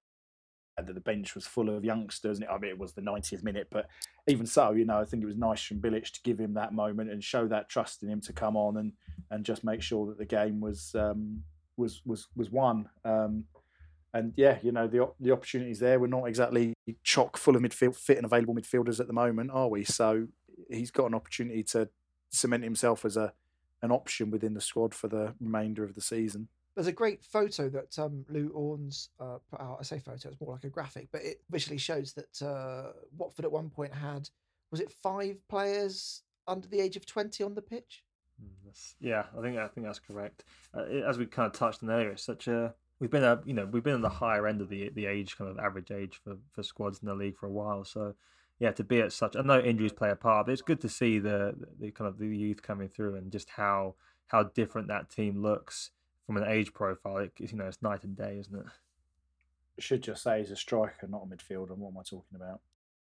that 0.85 0.93
the 0.93 1.01
bench 1.01 1.33
was 1.33 1.47
full 1.47 1.75
of 1.75 1.83
youngsters. 1.83 2.37
And 2.39 2.47
I 2.47 2.57
mean, 2.57 2.69
it 2.69 2.77
was 2.77 2.93
the 2.93 3.01
90th 3.01 3.43
minute, 3.43 3.67
but 3.71 3.87
even 4.27 4.45
so, 4.45 4.71
you 4.71 4.85
know, 4.85 4.99
I 4.99 5.05
think 5.05 5.23
it 5.23 5.25
was 5.25 5.37
nice 5.37 5.63
from 5.63 5.81
Bilic 5.81 6.11
to 6.11 6.21
give 6.23 6.39
him 6.39 6.53
that 6.53 6.73
moment 6.73 7.09
and 7.09 7.23
show 7.23 7.47
that 7.47 7.69
trust 7.69 8.03
in 8.03 8.09
him 8.09 8.21
to 8.21 8.33
come 8.33 8.55
on 8.55 8.77
and 8.77 8.93
and 9.31 9.43
just 9.43 9.63
make 9.63 9.81
sure 9.81 10.05
that 10.07 10.17
the 10.17 10.25
game 10.25 10.61
was 10.61 10.93
um, 10.95 11.43
was 11.77 12.01
was 12.05 12.27
was 12.35 12.51
won. 12.51 12.89
Um, 13.03 13.45
and 14.13 14.33
yeah, 14.35 14.59
you 14.61 14.71
know, 14.71 14.87
the 14.87 15.09
the 15.19 15.31
opportunities 15.31 15.79
there. 15.79 15.99
We're 15.99 16.07
not 16.07 16.25
exactly 16.25 16.73
chock 17.03 17.37
full 17.37 17.55
of 17.55 17.61
midfield 17.61 17.95
fit 17.95 18.17
and 18.17 18.25
available 18.25 18.55
midfielders 18.55 18.99
at 18.99 19.07
the 19.07 19.13
moment, 19.13 19.51
are 19.51 19.67
we? 19.67 19.83
So 19.83 20.27
he's 20.69 20.91
got 20.91 21.07
an 21.07 21.15
opportunity 21.15 21.63
to 21.63 21.89
cement 22.29 22.63
himself 22.63 23.03
as 23.03 23.17
a 23.17 23.33
an 23.81 23.91
option 23.91 24.31
within 24.31 24.53
the 24.53 24.61
squad 24.61 24.93
for 24.93 25.07
the 25.07 25.33
remainder 25.39 25.83
of 25.83 25.95
the 25.95 26.01
season. 26.01 26.49
There's 26.77 26.85
a 26.85 26.91
great 26.91 27.23
photo 27.23 27.69
that 27.69 27.97
um, 27.97 28.23
Lou 28.29 28.49
Orns 28.49 29.09
uh, 29.19 29.39
put 29.49 29.59
out. 29.59 29.77
I 29.79 29.83
say 29.83 29.97
photo; 29.97 30.29
it's 30.29 30.39
more 30.39 30.53
like 30.53 30.63
a 30.63 30.69
graphic, 30.69 31.07
but 31.11 31.23
it 31.23 31.41
visually 31.49 31.79
shows 31.79 32.13
that 32.13 32.39
uh, 32.45 32.91
Watford 33.17 33.45
at 33.45 33.51
one 33.51 33.71
point 33.71 33.95
had 33.95 34.29
was 34.69 34.79
it 34.79 34.91
five 34.91 35.41
players 35.47 36.21
under 36.47 36.67
the 36.67 36.79
age 36.79 36.95
of 36.95 37.07
twenty 37.07 37.43
on 37.43 37.55
the 37.55 37.63
pitch. 37.63 38.03
Mm, 38.39 38.93
yeah, 38.99 39.23
I 39.35 39.41
think 39.41 39.57
I 39.57 39.67
think 39.69 39.87
that's 39.87 39.97
correct. 39.97 40.43
Uh, 40.71 40.83
it- 40.83 41.03
as 41.03 41.17
we 41.17 41.25
kind 41.25 41.47
of 41.47 41.53
touched 41.53 41.81
on 41.81 41.89
earlier, 41.89 42.11
it's 42.11 42.21
such 42.21 42.47
a 42.47 42.75
we've 42.99 43.09
been 43.09 43.23
a 43.23 43.41
you 43.43 43.55
know 43.55 43.65
we've 43.65 43.83
been 43.83 43.95
on 43.95 44.01
the 44.01 44.09
higher 44.09 44.45
end 44.45 44.61
of 44.61 44.69
the 44.69 44.89
the 44.89 45.07
age 45.07 45.35
kind 45.35 45.49
of 45.49 45.57
average 45.57 45.89
age 45.89 46.21
for 46.23 46.37
for 46.51 46.61
squads 46.61 46.99
in 47.01 47.07
the 47.07 47.15
league 47.15 47.37
for 47.39 47.47
a 47.47 47.51
while. 47.51 47.85
So 47.85 48.13
yeah, 48.59 48.71
to 48.73 48.83
be 48.83 49.01
at 49.01 49.13
such 49.13 49.35
I 49.35 49.41
know 49.41 49.59
injuries 49.59 49.93
play 49.93 50.11
a 50.11 50.15
part, 50.15 50.45
but 50.45 50.51
it's 50.51 50.61
good 50.61 50.81
to 50.81 50.89
see 50.89 51.17
the 51.17 51.55
the 51.79 51.89
kind 51.89 52.07
of 52.07 52.19
the 52.19 52.27
youth 52.27 52.61
coming 52.61 52.87
through 52.87 53.15
and 53.15 53.31
just 53.31 53.49
how 53.49 53.95
how 54.27 54.43
different 54.43 54.89
that 54.89 55.09
team 55.09 55.41
looks 55.41 55.89
from 56.27 56.37
an 56.37 56.47
age 56.47 56.73
profile. 56.73 57.17
It, 57.17 57.31
you 57.39 57.57
know, 57.57 57.65
it's 57.65 57.81
night 57.81 58.03
and 58.03 58.15
day, 58.15 58.37
isn't 58.39 58.55
it? 58.55 58.65
Should 59.79 60.03
just 60.03 60.21
say 60.21 60.39
he's 60.39 60.51
a 60.51 60.55
striker, 60.55 61.07
not 61.07 61.23
a 61.23 61.35
midfielder. 61.35 61.75
What 61.75 61.91
am 61.91 61.97
I 61.97 62.03
talking 62.03 62.35
about? 62.35 62.59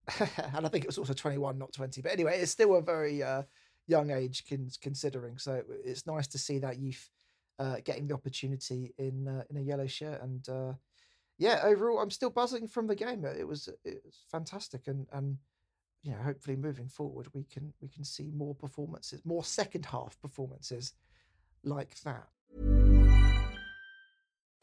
and 0.56 0.66
I 0.66 0.70
think 0.70 0.84
it 0.84 0.88
was 0.88 0.98
also 0.98 1.14
21, 1.14 1.58
not 1.58 1.72
20. 1.72 2.02
But 2.02 2.12
anyway, 2.12 2.40
it's 2.40 2.52
still 2.52 2.76
a 2.76 2.82
very 2.82 3.24
uh, 3.24 3.44
young 3.88 4.12
age 4.12 4.44
con- 4.50 4.70
considering. 4.82 5.38
So 5.38 5.62
it's 5.86 6.08
nice 6.08 6.28
to 6.28 6.38
see 6.38 6.60
that 6.60 6.80
youth 6.80 7.10
uh, 7.60 7.78
getting 7.86 8.08
the 8.08 8.16
opportunity 8.16 8.94
in 8.98 9.28
uh, 9.28 9.44
in 9.50 9.58
a 9.58 9.62
yellow 9.62 9.88
shirt. 9.88 10.22
And 10.22 10.50
uh, 10.50 10.74
yeah, 11.38 11.62
overall, 11.64 12.00
I'm 12.00 12.12
still 12.12 12.30
buzzing 12.30 12.68
from 12.68 12.88
the 12.88 12.96
game. 12.96 13.26
It 13.26 13.48
was 13.48 13.70
it 13.86 14.02
was 14.04 14.24
fantastic, 14.32 14.88
and 14.88 15.06
and 15.14 15.38
you 16.02 16.12
know, 16.12 16.18
hopefully 16.18 16.58
moving 16.58 16.88
forward, 16.88 17.28
we 17.34 17.44
can 17.44 17.74
we 17.82 17.88
can 17.88 18.04
see 18.04 18.32
more 18.34 18.56
performances, 18.56 19.22
more 19.26 19.44
second 19.44 19.86
half 19.86 20.20
performances 20.22 20.94
like 21.64 22.00
that. 22.02 22.28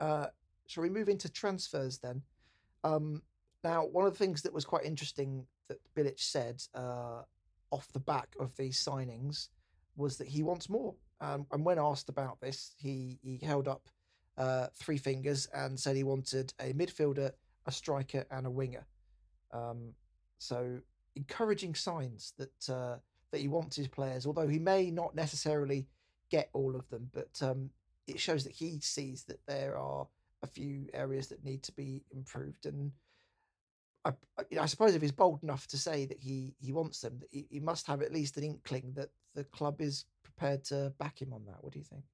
Uh, 0.00 0.26
shall 0.66 0.82
we 0.82 0.90
move 0.90 1.08
into 1.08 1.28
transfers 1.28 1.98
then? 1.98 2.22
Um, 2.84 3.22
now, 3.62 3.84
one 3.84 4.06
of 4.06 4.12
the 4.12 4.18
things 4.18 4.42
that 4.42 4.52
was 4.52 4.64
quite 4.64 4.84
interesting 4.84 5.46
that 5.68 5.78
Bilic 5.94 6.18
said 6.18 6.62
uh, 6.74 7.22
off 7.70 7.92
the 7.92 8.00
back 8.00 8.34
of 8.40 8.56
these 8.56 8.82
signings 8.82 9.48
was 9.96 10.16
that 10.16 10.28
he 10.28 10.42
wants 10.42 10.68
more. 10.68 10.94
Um, 11.20 11.46
and 11.52 11.64
when 11.64 11.78
asked 11.78 12.08
about 12.08 12.40
this, 12.40 12.74
he, 12.78 13.18
he 13.22 13.38
held 13.44 13.68
up 13.68 13.88
uh, 14.38 14.68
three 14.74 14.96
fingers 14.96 15.46
and 15.52 15.78
said 15.78 15.96
he 15.96 16.04
wanted 16.04 16.54
a 16.58 16.72
midfielder, 16.72 17.32
a 17.66 17.72
striker, 17.72 18.24
and 18.30 18.46
a 18.46 18.50
winger. 18.50 18.86
Um, 19.52 19.92
so 20.38 20.78
encouraging 21.16 21.74
signs 21.74 22.32
that 22.38 22.74
uh, 22.74 22.96
that 23.30 23.40
he 23.40 23.48
wants 23.48 23.76
his 23.76 23.88
players, 23.88 24.26
although 24.26 24.48
he 24.48 24.58
may 24.58 24.90
not 24.90 25.14
necessarily 25.14 25.86
get 26.30 26.48
all 26.52 26.74
of 26.74 26.88
them, 26.88 27.10
but 27.12 27.38
um, 27.42 27.70
it 28.06 28.20
shows 28.20 28.44
that 28.44 28.52
he 28.52 28.80
sees 28.80 29.24
that 29.24 29.40
there 29.46 29.76
are 29.76 30.06
a 30.42 30.46
few 30.46 30.86
areas 30.94 31.28
that 31.28 31.44
need 31.44 31.62
to 31.64 31.72
be 31.72 32.02
improved. 32.10 32.66
And 32.66 32.92
I, 34.04 34.12
I 34.60 34.66
suppose 34.66 34.94
if 34.94 35.02
he's 35.02 35.12
bold 35.12 35.42
enough 35.42 35.66
to 35.68 35.78
say 35.78 36.06
that 36.06 36.18
he 36.18 36.54
he 36.60 36.72
wants 36.72 37.00
them, 37.00 37.20
he, 37.30 37.46
he 37.50 37.60
must 37.60 37.86
have 37.86 38.02
at 38.02 38.12
least 38.12 38.36
an 38.36 38.44
inkling 38.44 38.92
that 38.96 39.10
the 39.34 39.44
club 39.44 39.80
is 39.80 40.06
prepared 40.22 40.64
to 40.64 40.92
back 40.98 41.20
him 41.20 41.32
on 41.32 41.44
that. 41.46 41.62
What 41.62 41.72
do 41.72 41.78
you 41.78 41.84
think? 41.84 42.04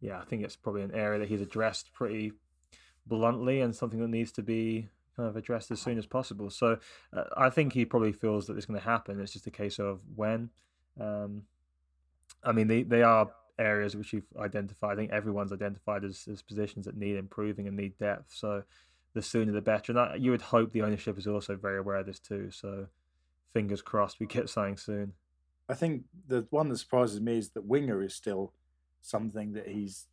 yeah, 0.00 0.18
I 0.18 0.24
think 0.24 0.44
it's 0.44 0.56
probably 0.56 0.82
an 0.82 0.94
area 0.94 1.18
that 1.18 1.28
he's 1.28 1.40
addressed 1.40 1.92
pretty 1.92 2.32
bluntly 3.06 3.60
and 3.60 3.74
something 3.74 4.00
that 4.00 4.08
needs 4.08 4.32
to 4.32 4.42
be 4.42 4.88
kind 5.16 5.28
of 5.28 5.36
addressed 5.36 5.70
as 5.70 5.80
soon 5.80 5.98
as 5.98 6.06
possible. 6.06 6.50
So 6.50 6.78
uh, 7.12 7.24
I 7.36 7.50
think 7.50 7.72
he 7.72 7.84
probably 7.84 8.12
feels 8.12 8.46
that 8.46 8.56
it's 8.56 8.66
going 8.66 8.78
to 8.78 8.84
happen. 8.84 9.20
It's 9.20 9.32
just 9.32 9.46
a 9.46 9.50
case 9.50 9.78
of 9.78 10.00
when. 10.14 10.50
Um, 11.00 11.42
I 12.44 12.52
mean, 12.52 12.68
they, 12.68 12.82
they 12.84 13.02
are 13.02 13.30
areas 13.58 13.96
which 13.96 14.12
you've 14.12 14.26
identified. 14.38 14.92
I 14.92 14.96
think 14.96 15.12
everyone's 15.12 15.52
identified 15.52 16.04
as, 16.04 16.26
as 16.30 16.42
positions 16.42 16.86
that 16.86 16.96
need 16.96 17.16
improving 17.16 17.66
and 17.66 17.76
need 17.76 17.98
depth. 17.98 18.32
So 18.34 18.62
the 19.14 19.22
sooner 19.22 19.52
the 19.52 19.60
better. 19.60 19.92
And 19.92 19.98
that, 19.98 20.20
you 20.20 20.30
would 20.30 20.42
hope 20.42 20.72
the 20.72 20.82
ownership 20.82 21.18
is 21.18 21.26
also 21.26 21.56
very 21.56 21.78
aware 21.78 21.96
of 21.96 22.06
this 22.06 22.20
too. 22.20 22.50
So 22.50 22.86
fingers 23.52 23.82
crossed 23.82 24.20
we 24.20 24.26
get 24.26 24.48
something 24.48 24.76
soon. 24.76 25.12
I 25.68 25.74
think 25.74 26.04
the 26.26 26.46
one 26.50 26.68
that 26.68 26.78
surprises 26.78 27.20
me 27.20 27.38
is 27.38 27.50
that 27.50 27.64
Winger 27.64 28.02
is 28.02 28.14
still 28.14 28.52
something 29.02 29.52
that 29.52 29.68
he's 29.68 30.06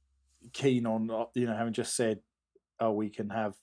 keen 0.53 0.85
on. 0.85 1.09
Uh, 1.09 1.25
you 1.33 1.45
know, 1.45 1.55
having 1.55 1.73
just 1.73 1.95
said, 1.95 2.19
"Oh, 2.79 2.91
we 2.91 3.09
can 3.09 3.29
have, 3.29 3.55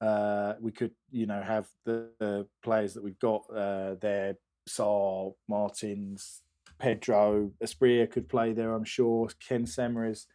uh, 0.00 0.54
we 0.60 0.72
could, 0.72 0.92
you 1.10 1.26
know, 1.26 1.42
have 1.42 1.68
the, 1.84 2.10
the 2.18 2.46
players 2.62 2.94
that 2.94 3.04
we've 3.04 3.18
got 3.18 3.42
uh, 3.54 3.96
there: 4.00 4.36
Sarr, 4.66 5.34
Martins, 5.48 6.42
Pedro, 6.78 7.50
Asprilla 7.62 8.10
could 8.10 8.28
play 8.28 8.52
there. 8.52 8.72
I'm 8.72 8.84
sure 8.84 9.28
Ken 9.46 9.66
Sema 9.66 10.02
is 10.02 10.26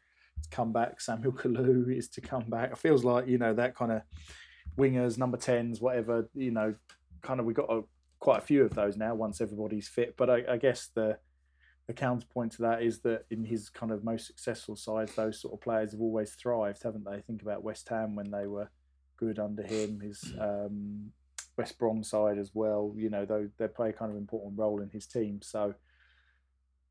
to 0.41 0.49
come 0.49 0.73
back. 0.73 0.99
Samuel 0.99 1.33
Kalu 1.33 1.95
is 1.95 2.09
to 2.09 2.21
come 2.21 2.45
back. 2.49 2.71
It 2.71 2.77
feels 2.77 3.03
like 3.03 3.27
you 3.27 3.37
know 3.37 3.53
that 3.53 3.75
kind 3.75 3.91
of 3.91 4.01
wingers, 4.77 5.17
number 5.17 5.37
tens, 5.37 5.81
whatever. 5.81 6.29
You 6.33 6.51
know, 6.51 6.75
kind 7.21 7.39
of 7.39 7.45
we 7.45 7.53
got 7.53 7.69
a, 7.69 7.81
quite 8.19 8.39
a 8.39 8.45
few 8.45 8.63
of 8.63 8.73
those 8.73 8.97
now 8.97 9.15
once 9.15 9.41
everybody's 9.41 9.87
fit. 9.87 10.15
But 10.17 10.29
I, 10.29 10.43
I 10.51 10.57
guess 10.57 10.89
the 10.93 11.17
the 11.87 11.93
counterpoint 11.93 12.53
to 12.53 12.61
that 12.61 12.81
is 12.81 12.99
that 13.01 13.25
in 13.29 13.43
his 13.43 13.69
kind 13.69 13.91
of 13.91 14.03
most 14.03 14.25
successful 14.27 14.75
sides, 14.75 15.15
those 15.15 15.41
sort 15.41 15.53
of 15.53 15.61
players 15.61 15.91
have 15.91 15.99
always 15.99 16.31
thrived, 16.33 16.81
haven't 16.83 17.03
they? 17.03 17.21
Think 17.21 17.41
about 17.41 17.63
West 17.63 17.89
Ham 17.89 18.15
when 18.15 18.31
they 18.31 18.47
were 18.47 18.69
good 19.17 19.37
under 19.37 19.63
him, 19.63 19.99
his 19.99 20.19
mm. 20.37 20.65
um, 20.65 21.11
West 21.57 21.77
Brom 21.77 22.03
side 22.03 22.37
as 22.37 22.51
well. 22.53 22.93
You 22.95 23.09
know, 23.09 23.25
though 23.25 23.49
they 23.57 23.67
play 23.67 23.89
a 23.89 23.93
kind 23.93 24.11
of 24.11 24.17
important 24.17 24.57
role 24.57 24.81
in 24.81 24.89
his 24.89 25.05
team. 25.07 25.39
So 25.41 25.75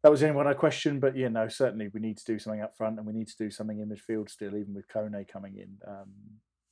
that 0.03 0.11
was 0.11 0.21
the 0.21 0.27
only 0.27 0.37
one 0.37 0.47
I 0.47 0.55
questioned. 0.55 1.01
But 1.01 1.17
yeah, 1.17 1.29
no, 1.29 1.49
certainly 1.49 1.89
we 1.93 2.01
need 2.01 2.19
to 2.19 2.25
do 2.25 2.39
something 2.39 2.63
up 2.63 2.77
front, 2.77 2.99
and 2.99 3.07
we 3.07 3.13
need 3.13 3.29
to 3.29 3.37
do 3.39 3.51
something 3.51 3.81
in 3.81 3.89
midfield 3.89 4.29
still, 4.29 4.57
even 4.57 4.75
with 4.75 4.89
Kone 4.89 5.27
coming 5.29 5.57
in. 5.57 5.77
Um, 5.87 6.11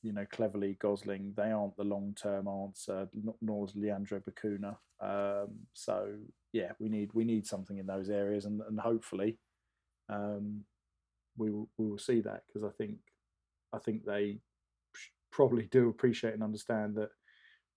you 0.03 0.11
know, 0.11 0.25
Cleverley 0.33 0.79
Gosling, 0.79 1.33
they 1.37 1.51
aren't 1.51 1.77
the 1.77 1.83
long 1.83 2.15
term 2.21 2.47
answer, 2.47 3.07
nor 3.41 3.65
is 3.65 3.75
Leandro 3.75 4.19
Bacuna. 4.19 4.75
Um, 4.99 5.49
so 5.73 6.07
yeah, 6.53 6.71
we 6.79 6.89
need 6.89 7.11
we 7.13 7.23
need 7.23 7.45
something 7.45 7.77
in 7.77 7.85
those 7.85 8.09
areas, 8.09 8.45
and, 8.45 8.61
and 8.67 8.79
hopefully, 8.79 9.37
um, 10.09 10.61
we 11.37 11.51
will 11.51 11.69
we 11.77 11.87
will 11.87 11.99
see 11.99 12.21
that 12.21 12.43
because 12.47 12.67
I 12.67 12.73
think 12.77 12.97
I 13.73 13.79
think 13.79 14.05
they 14.05 14.39
probably 15.31 15.67
do 15.71 15.87
appreciate 15.89 16.33
and 16.33 16.43
understand 16.43 16.95
that 16.95 17.09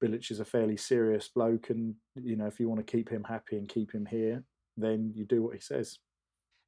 Bilic 0.02 0.30
is 0.30 0.40
a 0.40 0.44
fairly 0.44 0.76
serious 0.76 1.28
bloke, 1.28 1.70
and 1.70 1.94
you 2.16 2.36
know 2.36 2.46
if 2.46 2.58
you 2.58 2.68
want 2.68 2.84
to 2.84 2.90
keep 2.90 3.08
him 3.08 3.24
happy 3.24 3.56
and 3.56 3.68
keep 3.68 3.92
him 3.92 4.06
here, 4.06 4.42
then 4.76 5.12
you 5.14 5.24
do 5.24 5.42
what 5.42 5.54
he 5.54 5.60
says. 5.60 5.98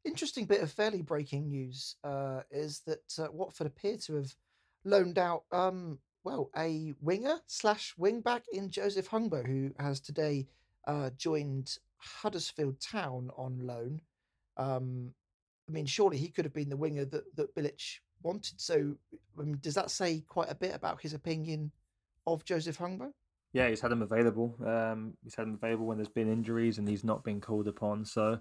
Interesting 0.05 0.45
bit 0.45 0.63
of 0.63 0.71
fairly 0.71 1.03
breaking 1.03 1.49
news 1.49 1.97
uh, 2.05 2.43
is 2.51 2.81
that 2.87 3.13
uh, 3.19 3.27
Watford 3.33 3.67
appear 3.67 3.97
to 3.99 4.15
have 4.15 4.35
loaned 4.85 5.19
out, 5.19 5.45
um, 5.51 5.99
well, 6.23 6.51
a 6.57 6.95
winger 7.01 7.41
slash 7.47 7.95
wingback 7.99 8.43
in 8.53 8.71
Joseph 8.71 9.11
Hungbo, 9.11 9.45
who 9.45 9.73
has 9.79 10.01
today 10.01 10.47
uh, 10.87 11.11
joined 11.17 11.79
Huddersfield 11.99 12.81
Town 12.81 13.31
on 13.37 13.67
loan. 13.67 14.01
Um, 14.57 15.13
I 15.69 15.73
mean, 15.73 15.87
surely 15.87 16.19
he 16.19 16.29
could 16.29 16.45
have 16.45 16.55
been 16.55 16.69
the 16.69 16.77
winger 16.77 17.05
that 17.07 17.25
that 17.37 17.55
Bilic 17.55 17.99
wanted. 18.23 18.61
So, 18.61 18.95
I 19.39 19.43
mean, 19.43 19.59
does 19.61 19.75
that 19.75 19.91
say 19.91 20.23
quite 20.29 20.51
a 20.51 20.55
bit 20.55 20.75
about 20.75 21.01
his 21.01 21.15
opinion 21.15 21.73
of 22.27 22.45
Joseph 22.45 22.79
Hungbo? 22.79 23.13
Yeah, 23.53 23.69
he's 23.69 23.81
had 23.81 23.93
him 23.93 24.03
available. 24.03 24.57
Um, 24.65 25.15
he's 25.23 25.35
had 25.35 25.47
him 25.47 25.55
available 25.55 25.87
when 25.87 25.97
there's 25.97 26.09
been 26.09 26.31
injuries, 26.31 26.79
and 26.79 26.89
he's 26.89 27.05
not 27.05 27.25
been 27.25 27.41
called 27.41 27.69
upon. 27.69 28.05
So, 28.05 28.41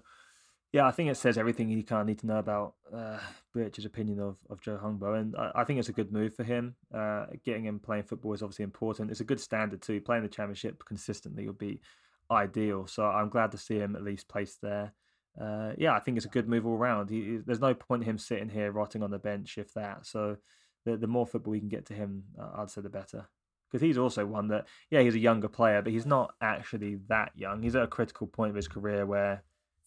yeah, 0.72 0.86
I 0.86 0.90
think 0.90 1.10
it 1.10 1.16
says 1.16 1.38
everything 1.38 1.68
you 1.68 1.82
kind 1.84 2.02
of 2.02 2.06
need 2.06 2.18
to 2.18 2.26
know 2.26 2.38
about 2.38 2.74
uh, 2.94 3.18
opinion 3.54 4.20
of, 4.20 4.36
of 4.50 4.60
Joe 4.60 4.78
Hungbo, 4.82 5.18
and 5.18 5.34
I, 5.36 5.52
I, 5.56 5.64
think 5.64 5.78
it's 5.78 5.88
a 5.88 5.92
good 5.92 6.12
move 6.12 6.34
for 6.34 6.44
him. 6.44 6.74
Uh, 6.94 7.26
getting 7.44 7.64
him 7.64 7.78
playing 7.78 8.02
football 8.02 8.34
is 8.34 8.42
obviously 8.42 8.64
important. 8.64 9.10
It's 9.10 9.20
a 9.20 9.24
good 9.24 9.40
standard 9.40 9.80
too. 9.80 10.00
Playing 10.00 10.24
the 10.24 10.28
Championship 10.28 10.84
consistently 10.84 11.46
would 11.46 11.58
be 11.58 11.80
ideal. 12.30 12.86
So 12.86 13.04
I'm 13.06 13.28
glad 13.28 13.52
to 13.52 13.58
see 13.58 13.76
him 13.76 13.96
at 13.96 14.02
least 14.02 14.28
placed 14.28 14.60
there. 14.60 14.92
Uh, 15.40 15.72
yeah, 15.76 15.94
I 15.94 16.00
think 16.00 16.16
it's 16.16 16.26
a 16.26 16.30
good 16.30 16.48
move 16.48 16.66
all 16.66 16.74
around. 16.76 17.10
He, 17.10 17.38
there's 17.44 17.60
no 17.60 17.74
point 17.74 18.02
in 18.02 18.10
him 18.10 18.18
sitting 18.18 18.48
here 18.48 18.72
rotting 18.72 19.02
on 19.02 19.10
the 19.10 19.18
bench 19.18 19.58
if 19.58 19.72
that. 19.74 20.06
So 20.06 20.36
the 20.84 20.96
the 20.96 21.06
more 21.06 21.26
football 21.26 21.52
we 21.52 21.60
can 21.60 21.68
get 21.68 21.86
to 21.86 21.94
him, 21.94 22.24
uh, 22.40 22.62
I'd 22.62 22.70
say 22.70 22.80
the 22.80 22.88
better. 22.88 23.28
Because 23.76 23.88
he's 23.88 23.98
also 23.98 24.24
one 24.24 24.48
that, 24.48 24.66
yeah, 24.90 25.02
he's 25.02 25.16
a 25.16 25.18
younger 25.18 25.48
player, 25.48 25.82
but 25.82 25.92
he's 25.92 26.06
not 26.06 26.32
actually 26.40 26.98
that 27.08 27.32
young. 27.34 27.60
He's 27.60 27.76
at 27.76 27.82
a 27.82 27.86
critical 27.86 28.26
point 28.26 28.48
of 28.48 28.56
his 28.56 28.68
career 28.68 29.04
where, 29.04 29.42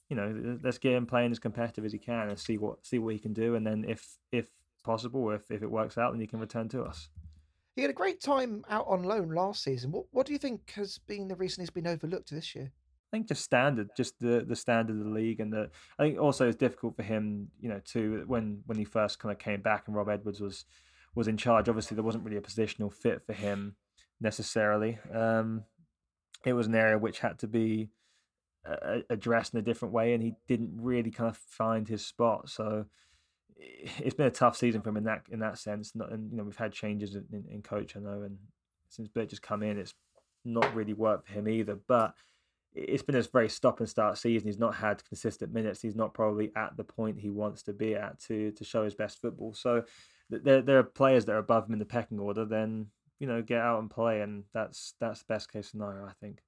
you 0.10 0.16
know, 0.16 0.60
let's 0.64 0.78
get 0.78 0.94
him 0.94 1.08
playing 1.08 1.32
as 1.32 1.40
competitive 1.40 1.86
as 1.86 1.92
he 1.92 1.98
can 1.98 2.30
and 2.30 2.38
see 2.38 2.60
what 2.60 2.86
see 2.86 3.00
what 3.00 3.16
he 3.16 3.20
can 3.20 3.34
do. 3.34 3.56
And 3.56 3.66
then 3.66 3.86
if 3.88 4.20
if 4.32 4.48
possible, 4.84 5.32
if 5.32 5.50
if 5.50 5.64
it 5.64 5.72
works 5.72 5.98
out, 5.98 6.12
then 6.12 6.22
he 6.22 6.28
can 6.28 6.40
return 6.40 6.70
to 6.70 6.84
us. 6.84 7.10
He 7.76 7.82
had 7.82 7.90
a 7.90 7.96
great 7.96 8.22
time 8.22 8.64
out 8.70 8.86
on 8.88 9.02
loan 9.02 9.30
last 9.30 9.64
season. 9.64 9.92
What 9.92 10.06
what 10.12 10.28
do 10.28 10.34
you 10.34 10.40
think 10.40 10.72
has 10.76 11.00
been 11.00 11.28
the 11.28 11.36
reason 11.36 11.64
he's 11.64 11.72
been 11.72 11.88
overlooked 11.88 12.30
this 12.30 12.54
year? 12.54 12.72
I 13.12 13.18
think 13.18 13.28
just 13.28 13.44
standard, 13.44 13.90
just 13.98 14.20
the 14.20 14.46
the 14.48 14.56
standard 14.56 15.00
of 15.00 15.04
the 15.04 15.10
league, 15.10 15.40
and 15.40 15.52
the 15.52 15.72
I 15.98 16.04
think 16.04 16.20
also 16.20 16.48
it's 16.48 16.58
difficult 16.58 16.96
for 16.96 17.02
him, 17.02 17.50
you 17.60 17.70
know, 17.70 17.82
to 17.86 18.24
when 18.28 18.62
when 18.68 18.78
he 18.78 18.86
first 18.86 19.18
kind 19.18 19.32
of 19.32 19.40
came 19.40 19.62
back 19.62 19.88
and 19.88 19.96
Rob 19.96 20.10
Edwards 20.10 20.42
was 20.42 20.66
was 21.16 21.28
in 21.28 21.38
charge. 21.38 21.70
Obviously, 21.70 21.96
there 21.96 22.04
wasn't 22.04 22.24
really 22.24 22.38
a 22.38 22.42
positional 22.42 22.94
fit 22.94 23.26
for 23.26 23.34
him 23.34 23.76
necessarily. 24.22 25.00
Um, 25.14 25.64
it 26.46 26.54
was 26.54 26.68
an 26.68 26.76
area 26.76 26.98
which 26.98 27.20
had 27.20 27.40
to 27.40 27.48
be 27.48 27.90
uh, 28.68 29.00
addressed 29.10 29.54
in 29.54 29.60
a 29.60 29.64
different 29.64 29.94
way, 29.94 30.14
and 30.14 30.24
he 30.24 30.36
didn't 30.48 30.72
really 30.76 31.12
kind 31.12 31.30
of 31.30 31.38
find 31.38 31.88
his 31.88 32.06
spot. 32.06 32.50
So 32.50 32.86
it's 33.58 34.16
been 34.16 34.28
a 34.28 34.32
tough 34.32 34.56
season 34.56 34.82
for 34.82 34.90
him 34.90 34.98
in 34.98 35.04
that 35.06 35.24
in 35.30 35.40
that 35.40 35.58
sense. 35.58 35.94
And 35.96 36.32
you 36.32 36.38
know 36.38 36.44
we've 36.44 36.56
had 36.56 36.72
changes 36.72 37.16
in, 37.16 37.46
in 37.50 37.62
coach, 37.62 37.96
I 37.96 38.00
know, 38.00 38.22
and 38.24 38.38
since 38.90 39.08
Bert 39.08 39.30
just 39.30 39.42
come 39.42 39.64
in, 39.64 39.78
it's 39.78 39.94
not 40.46 40.74
really 40.74 40.94
worked 40.94 41.28
for 41.28 41.34
him 41.34 41.48
either. 41.48 41.78
But 41.88 42.14
it's 42.74 43.04
been 43.04 43.16
a 43.16 43.22
very 43.22 43.50
stop 43.50 43.80
and 43.80 43.90
start 43.90 44.18
season. 44.18 44.48
He's 44.48 44.60
not 44.60 44.76
had 44.76 45.04
consistent 45.04 45.54
minutes. 45.54 45.82
He's 45.82 45.96
not 45.96 46.14
probably 46.14 46.52
at 46.56 46.78
the 46.78 46.84
point 46.84 47.20
he 47.20 47.30
wants 47.30 47.64
to 47.64 47.74
be 47.74 47.96
at 47.96 48.20
to 48.24 48.52
to 48.52 48.64
show 48.64 48.84
his 48.84 48.96
best 48.96 49.22
football. 49.22 49.54
So 49.54 49.84
there 50.30 50.62
there 50.62 50.80
are 50.80 50.84
players 50.84 51.26
that 51.26 51.34
are 51.34 51.40
above 51.40 51.68
him 51.68 51.74
in 51.74 51.80
the 51.80 51.86
pecking 51.86 52.20
order. 52.20 52.46
Then 52.46 52.88
you 53.20 53.28
know 53.28 53.42
get 53.42 53.62
out 53.62 53.80
and 53.80 53.90
play, 53.90 54.22
and 54.22 54.44
that's 54.54 54.94
that's 55.00 55.20
the 55.20 55.34
best 55.34 55.52
case 55.52 55.70
scenario, 55.70 56.06
I 56.06 56.14
think. 56.22 56.40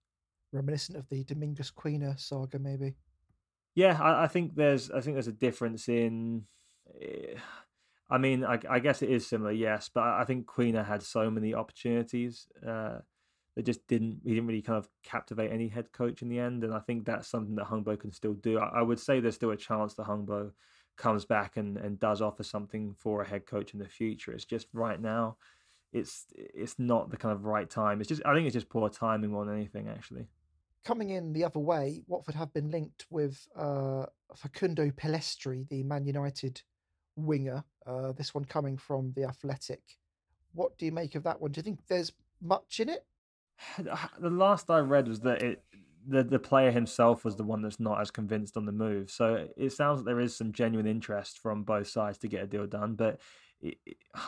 Reminiscent 0.53 0.97
of 0.97 1.07
the 1.09 1.23
Domingos 1.23 1.71
Quina 1.71 2.19
saga, 2.19 2.59
maybe. 2.59 2.95
Yeah, 3.75 3.97
I, 4.01 4.23
I 4.23 4.27
think 4.27 4.55
there's 4.55 4.91
I 4.91 5.01
think 5.01 5.15
there's 5.15 5.27
a 5.27 5.33
difference 5.33 5.87
in. 5.87 6.43
eh, 7.01 7.35
I 8.09 8.17
mean, 8.17 8.43
I, 8.43 8.59
I 8.69 8.79
guess 8.79 9.01
it 9.01 9.09
is 9.09 9.25
similar, 9.25 9.53
yes, 9.53 9.89
but 9.93 10.03
I 10.03 10.25
think 10.25 10.45
Quina 10.45 10.85
had 10.85 11.01
so 11.01 11.31
many 11.31 11.53
opportunities 11.53 12.45
uh, 12.61 12.97
that 13.55 13.63
just 13.63 13.87
didn't 13.87 14.19
he 14.25 14.31
didn't 14.31 14.47
really 14.47 14.61
kind 14.61 14.77
of 14.77 14.89
captivate 15.03 15.49
any 15.51 15.69
head 15.69 15.93
coach 15.93 16.21
in 16.21 16.27
the 16.27 16.39
end, 16.39 16.65
and 16.65 16.73
I 16.73 16.79
think 16.79 17.05
that's 17.05 17.29
something 17.29 17.55
that 17.55 17.67
Hungbo 17.67 17.97
can 17.97 18.11
still 18.11 18.33
do. 18.33 18.59
I, 18.59 18.79
I 18.79 18.81
would 18.81 18.99
say 18.99 19.21
there's 19.21 19.35
still 19.35 19.51
a 19.51 19.57
chance 19.57 19.93
that 19.93 20.07
Hungbo 20.07 20.51
comes 20.97 21.25
back 21.25 21.57
and, 21.57 21.77
and 21.77 21.99
does 21.99 22.21
offer 22.21 22.43
something 22.43 22.95
for 22.97 23.21
a 23.21 23.27
head 23.27 23.45
coach 23.45 23.73
in 23.73 23.79
the 23.79 23.87
future. 23.87 24.31
It's 24.31 24.45
just 24.45 24.67
right 24.73 25.01
now, 25.01 25.37
it's 25.93 26.25
it's 26.35 26.79
not 26.79 27.09
the 27.09 27.17
kind 27.17 27.33
of 27.33 27.45
right 27.45 27.69
time. 27.69 27.99
It's 27.99 28.09
just 28.09 28.21
I 28.25 28.33
think 28.33 28.45
it's 28.47 28.53
just 28.53 28.69
poor 28.69 28.89
timing 28.89 29.31
more 29.31 29.45
than 29.45 29.55
anything 29.55 29.89
actually. 29.89 30.27
Coming 30.83 31.09
in 31.09 31.33
the 31.33 31.43
other 31.43 31.59
way, 31.59 32.01
Watford 32.07 32.35
have 32.35 32.53
been 32.53 32.71
linked 32.71 33.05
with 33.09 33.47
uh, 33.55 34.05
Facundo 34.35 34.89
Pellistri, 34.89 35.67
the 35.69 35.83
Man 35.83 36.05
United 36.05 36.61
winger. 37.15 37.63
Uh, 37.85 38.13
this 38.13 38.33
one 38.33 38.45
coming 38.45 38.77
from 38.77 39.13
the 39.15 39.25
Athletic. 39.25 39.81
What 40.53 40.77
do 40.77 40.85
you 40.85 40.91
make 40.91 41.15
of 41.15 41.23
that 41.23 41.39
one? 41.39 41.51
Do 41.51 41.59
you 41.59 41.63
think 41.63 41.79
there's 41.87 42.11
much 42.41 42.79
in 42.79 42.89
it? 42.89 43.05
the 44.19 44.29
last 44.29 44.69
I 44.69 44.79
read 44.79 45.07
was 45.07 45.19
that 45.21 45.41
it 45.43 45.63
the 46.07 46.23
the 46.23 46.39
player 46.39 46.71
himself 46.71 47.23
was 47.23 47.35
the 47.35 47.43
one 47.43 47.61
that's 47.61 47.79
not 47.79 48.01
as 48.01 48.11
convinced 48.11 48.57
on 48.57 48.65
the 48.65 48.71
move. 48.71 49.11
So 49.11 49.47
it 49.57 49.71
sounds 49.71 49.99
like 49.99 50.05
there 50.05 50.19
is 50.19 50.35
some 50.35 50.51
genuine 50.51 50.87
interest 50.87 51.39
from 51.39 51.63
both 51.63 51.87
sides 51.87 52.17
to 52.19 52.27
get 52.27 52.43
a 52.43 52.47
deal 52.47 52.67
done, 52.67 52.95
but 52.95 53.19
it, 53.61 53.77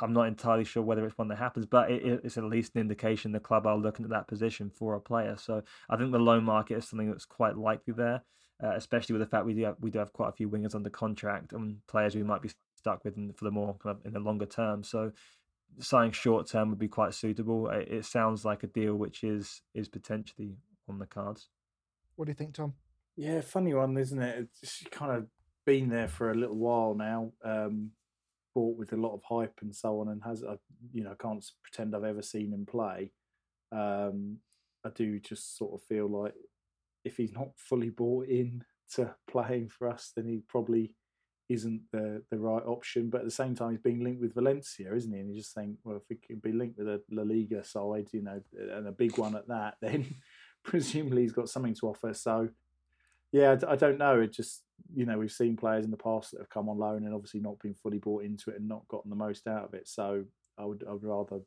I'm 0.02 0.14
not 0.14 0.28
entirely 0.28 0.64
sure 0.66 0.84
whether 0.84 1.06
it's 1.06 1.18
one 1.18 1.28
that 1.30 1.38
happens. 1.38 1.66
But 1.66 1.92
it, 1.92 2.04
it- 2.06 2.22
it's 2.24 2.38
at 2.38 2.44
least 2.44 2.76
an 2.76 2.82
indication 2.82 3.32
the 3.32 3.40
club 3.40 3.66
are 3.68 3.78
looking 3.78 4.06
at 4.06 4.12
that 4.12 4.28
position 4.28 4.70
for 4.70 4.96
a 4.96 5.02
player. 5.02 5.36
So 5.38 5.64
I 5.90 5.98
think 5.98 6.12
the 6.12 6.20
loan 6.20 6.44
market 6.44 6.78
is 6.78 6.88
something 6.88 7.10
that's 7.10 7.26
quite 7.26 7.58
likely 7.58 7.94
there, 7.94 8.22
uh, 8.64 8.74
especially 8.76 9.14
with 9.14 9.22
the 9.22 9.28
fact 9.30 9.46
we 9.46 9.54
do 9.54 9.64
have, 9.64 9.76
we 9.80 9.90
do 9.92 10.00
have 10.00 10.14
quite 10.14 10.30
a 10.30 10.34
few 10.34 10.50
wingers 10.50 10.76
under 10.76 10.90
contract 10.90 11.54
and 11.54 11.78
players 11.88 12.16
we 12.16 12.24
might 12.24 12.42
be 12.42 12.52
stuck 12.76 13.04
with 13.04 13.18
in, 13.18 13.34
for 13.34 13.46
the 13.46 13.52
more 13.52 13.76
kind 13.82 13.98
of 13.98 14.06
in 14.06 14.14
the 14.14 14.20
longer 14.20 14.46
term. 14.46 14.84
So 14.84 15.12
signing 15.80 16.12
short 16.12 16.48
term 16.48 16.70
would 16.70 16.80
be 16.80 16.88
quite 16.88 17.14
suitable. 17.14 17.70
It, 17.70 17.88
it 17.90 18.06
sounds 18.06 18.46
like 18.46 18.64
a 18.64 18.68
deal 18.68 18.96
which 18.96 19.24
is 19.24 19.62
is 19.74 19.88
potentially 19.90 20.58
on 20.88 21.00
the 21.00 21.08
cards. 21.08 21.50
What 22.16 22.26
do 22.26 22.32
you 22.32 22.36
think, 22.36 22.54
Tom? 22.54 22.74
Yeah, 23.16 23.42
funny 23.42 23.74
one, 23.74 23.98
isn't 23.98 24.22
it? 24.22 24.48
It's 24.62 24.84
kind 24.92 25.12
of 25.12 25.28
been 25.66 25.90
there 25.90 26.08
for 26.08 26.32
a 26.32 26.36
little 26.36 26.58
while 26.58 26.96
now. 26.96 27.32
Um, 27.44 27.92
bought 28.54 28.78
with 28.78 28.94
a 28.94 28.98
lot 28.98 29.14
of 29.14 29.22
hype 29.24 29.60
and 29.62 29.76
so 29.76 30.00
on, 30.00 30.10
and 30.10 30.22
has 30.24 30.44
I, 30.44 30.58
you 30.92 31.04
know 31.04 31.16
can't 31.20 31.44
pretend 31.64 31.96
I've 31.96 32.04
ever 32.04 32.22
seen 32.22 32.54
him 32.54 32.66
play. 32.66 33.12
Um, 33.72 34.38
I 34.86 34.90
do 34.90 35.20
just 35.20 35.58
sort 35.58 35.74
of 35.74 35.82
feel 35.88 36.08
like 36.08 36.34
if 37.04 37.18
he's 37.18 37.34
not 37.34 37.50
fully 37.58 37.90
bought 37.90 38.28
in 38.28 38.64
to 38.96 39.16
playing 39.30 39.70
for 39.70 39.90
us, 39.90 40.12
then 40.16 40.28
he 40.28 40.42
probably 40.48 40.96
isn't 41.50 41.82
the 41.92 42.22
the 42.32 42.38
right 42.38 42.64
option. 42.66 43.10
But 43.10 43.22
at 43.22 43.26
the 43.26 43.32
same 43.32 43.56
time, 43.56 43.72
he's 43.72 43.80
being 43.80 44.04
linked 44.04 44.22
with 44.22 44.36
Valencia, 44.36 44.94
isn't 44.94 45.14
he? 45.14 45.20
And 45.20 45.30
you 45.30 45.38
just 45.38 45.54
think, 45.54 45.78
well, 45.84 45.98
if 45.98 46.04
he 46.10 46.16
could 46.16 46.42
be 46.42 46.52
linked 46.52 46.78
with 46.78 46.88
a 46.88 47.02
La 47.12 47.24
Liga 47.24 47.64
side, 47.64 48.08
you 48.12 48.22
know, 48.22 48.42
and 48.54 48.88
a 48.88 48.92
big 48.92 49.18
one 49.18 49.36
at 49.36 49.48
that, 49.48 49.76
then 49.82 50.06
presumably 50.64 51.24
he's 51.24 51.32
got 51.32 51.50
something 51.50 51.76
to 51.76 51.88
offer. 51.88 52.14
So 52.14 52.50
yeah, 53.32 53.58
I 53.68 53.76
don't 53.76 53.98
know. 53.98 54.22
It 54.22 54.32
just 54.34 54.64
you 54.94 55.06
know 55.06 55.18
we've 55.18 55.32
seen 55.32 55.58
players 55.58 55.86
in 55.86 55.92
the 55.92 55.98
past 55.98 56.32
that 56.32 56.40
have 56.40 56.50
come 56.50 56.70
on 56.70 56.78
loan 56.78 57.06
and 57.06 57.14
obviously 57.14 57.40
not 57.40 57.60
been 57.60 57.74
fully 57.74 57.98
bought 57.98 58.24
into 58.24 58.52
it 58.52 58.60
and 58.60 58.68
not 58.68 58.88
gotten 58.88 59.10
the 59.10 59.16
most 59.16 59.48
out 59.48 59.66
of 59.66 59.74
it. 59.74 59.88
So 59.88 60.24
I 60.58 60.66
would 60.66 60.84
I 60.88 60.94
would 60.94 61.04
rather 61.04 61.40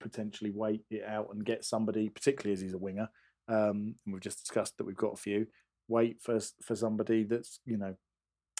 potentially 0.00 0.50
wait 0.50 0.84
it 0.90 1.04
out 1.06 1.28
and 1.32 1.44
get 1.44 1.64
somebody, 1.64 2.08
particularly 2.08 2.52
as 2.52 2.60
he's 2.60 2.74
a 2.74 2.78
winger. 2.78 3.08
Um, 3.48 3.94
and 4.04 4.14
we've 4.14 4.22
just 4.22 4.40
discussed 4.40 4.78
that 4.78 4.84
we've 4.84 4.96
got 4.96 5.14
a 5.14 5.16
few. 5.16 5.46
Wait 5.88 6.20
for 6.20 6.38
for 6.62 6.76
somebody 6.76 7.24
that's 7.24 7.60
you 7.64 7.76
know 7.76 7.94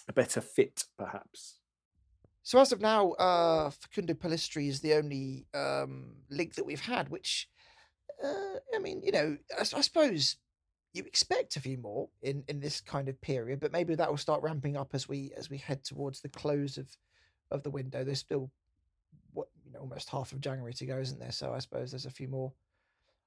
a 0.09 0.13
better 0.13 0.41
fit, 0.41 0.85
perhaps. 0.99 1.61
So 2.43 2.59
as 2.59 2.73
of 2.73 2.81
now, 2.81 3.13
uh, 3.13 3.71
Facundo 3.71 4.15
Pellistri 4.15 4.69
is 4.69 4.81
the 4.81 4.95
only 4.95 5.47
um, 5.55 6.17
link 6.31 6.55
that 6.55 6.65
we've 6.65 6.81
had, 6.81 7.09
which, 7.11 7.49
uh, 8.25 8.59
I 8.75 8.79
mean, 8.79 9.03
you 9.03 9.13
know, 9.13 9.37
I 9.59 9.63
suppose 9.63 10.37
you 10.93 11.05
expect 11.05 11.57
a 11.57 11.61
few 11.61 11.79
more 11.79 12.09
in, 12.23 12.45
in 12.49 12.61
this 12.61 12.81
kind 12.81 13.09
of 13.09 13.21
period, 13.21 13.61
but 13.61 13.73
maybe 13.73 13.95
that 13.95 14.11
will 14.11 14.17
start 14.17 14.43
ramping 14.43 14.77
up 14.77 14.91
as 14.93 15.09
we 15.09 15.33
as 15.37 15.49
we 15.49 15.59
head 15.59 15.85
towards 15.85 16.21
the 16.21 16.29
close 16.29 16.79
of 16.79 16.89
of 17.51 17.63
the 17.63 17.71
window. 17.71 18.05
There's 18.05 18.19
still 18.19 18.51
what 19.33 19.49
you 19.65 19.73
know 19.73 19.81
almost 19.81 20.11
half 20.11 20.33
of 20.33 20.41
January 20.41 20.75
to 20.75 20.87
go, 20.87 20.99
isn't 20.99 21.21
there? 21.21 21.33
So 21.33 21.53
I 21.53 21.59
suppose 21.61 21.91
there's 21.91 22.07
a 22.07 22.11
few 22.11 22.29
more 22.29 22.53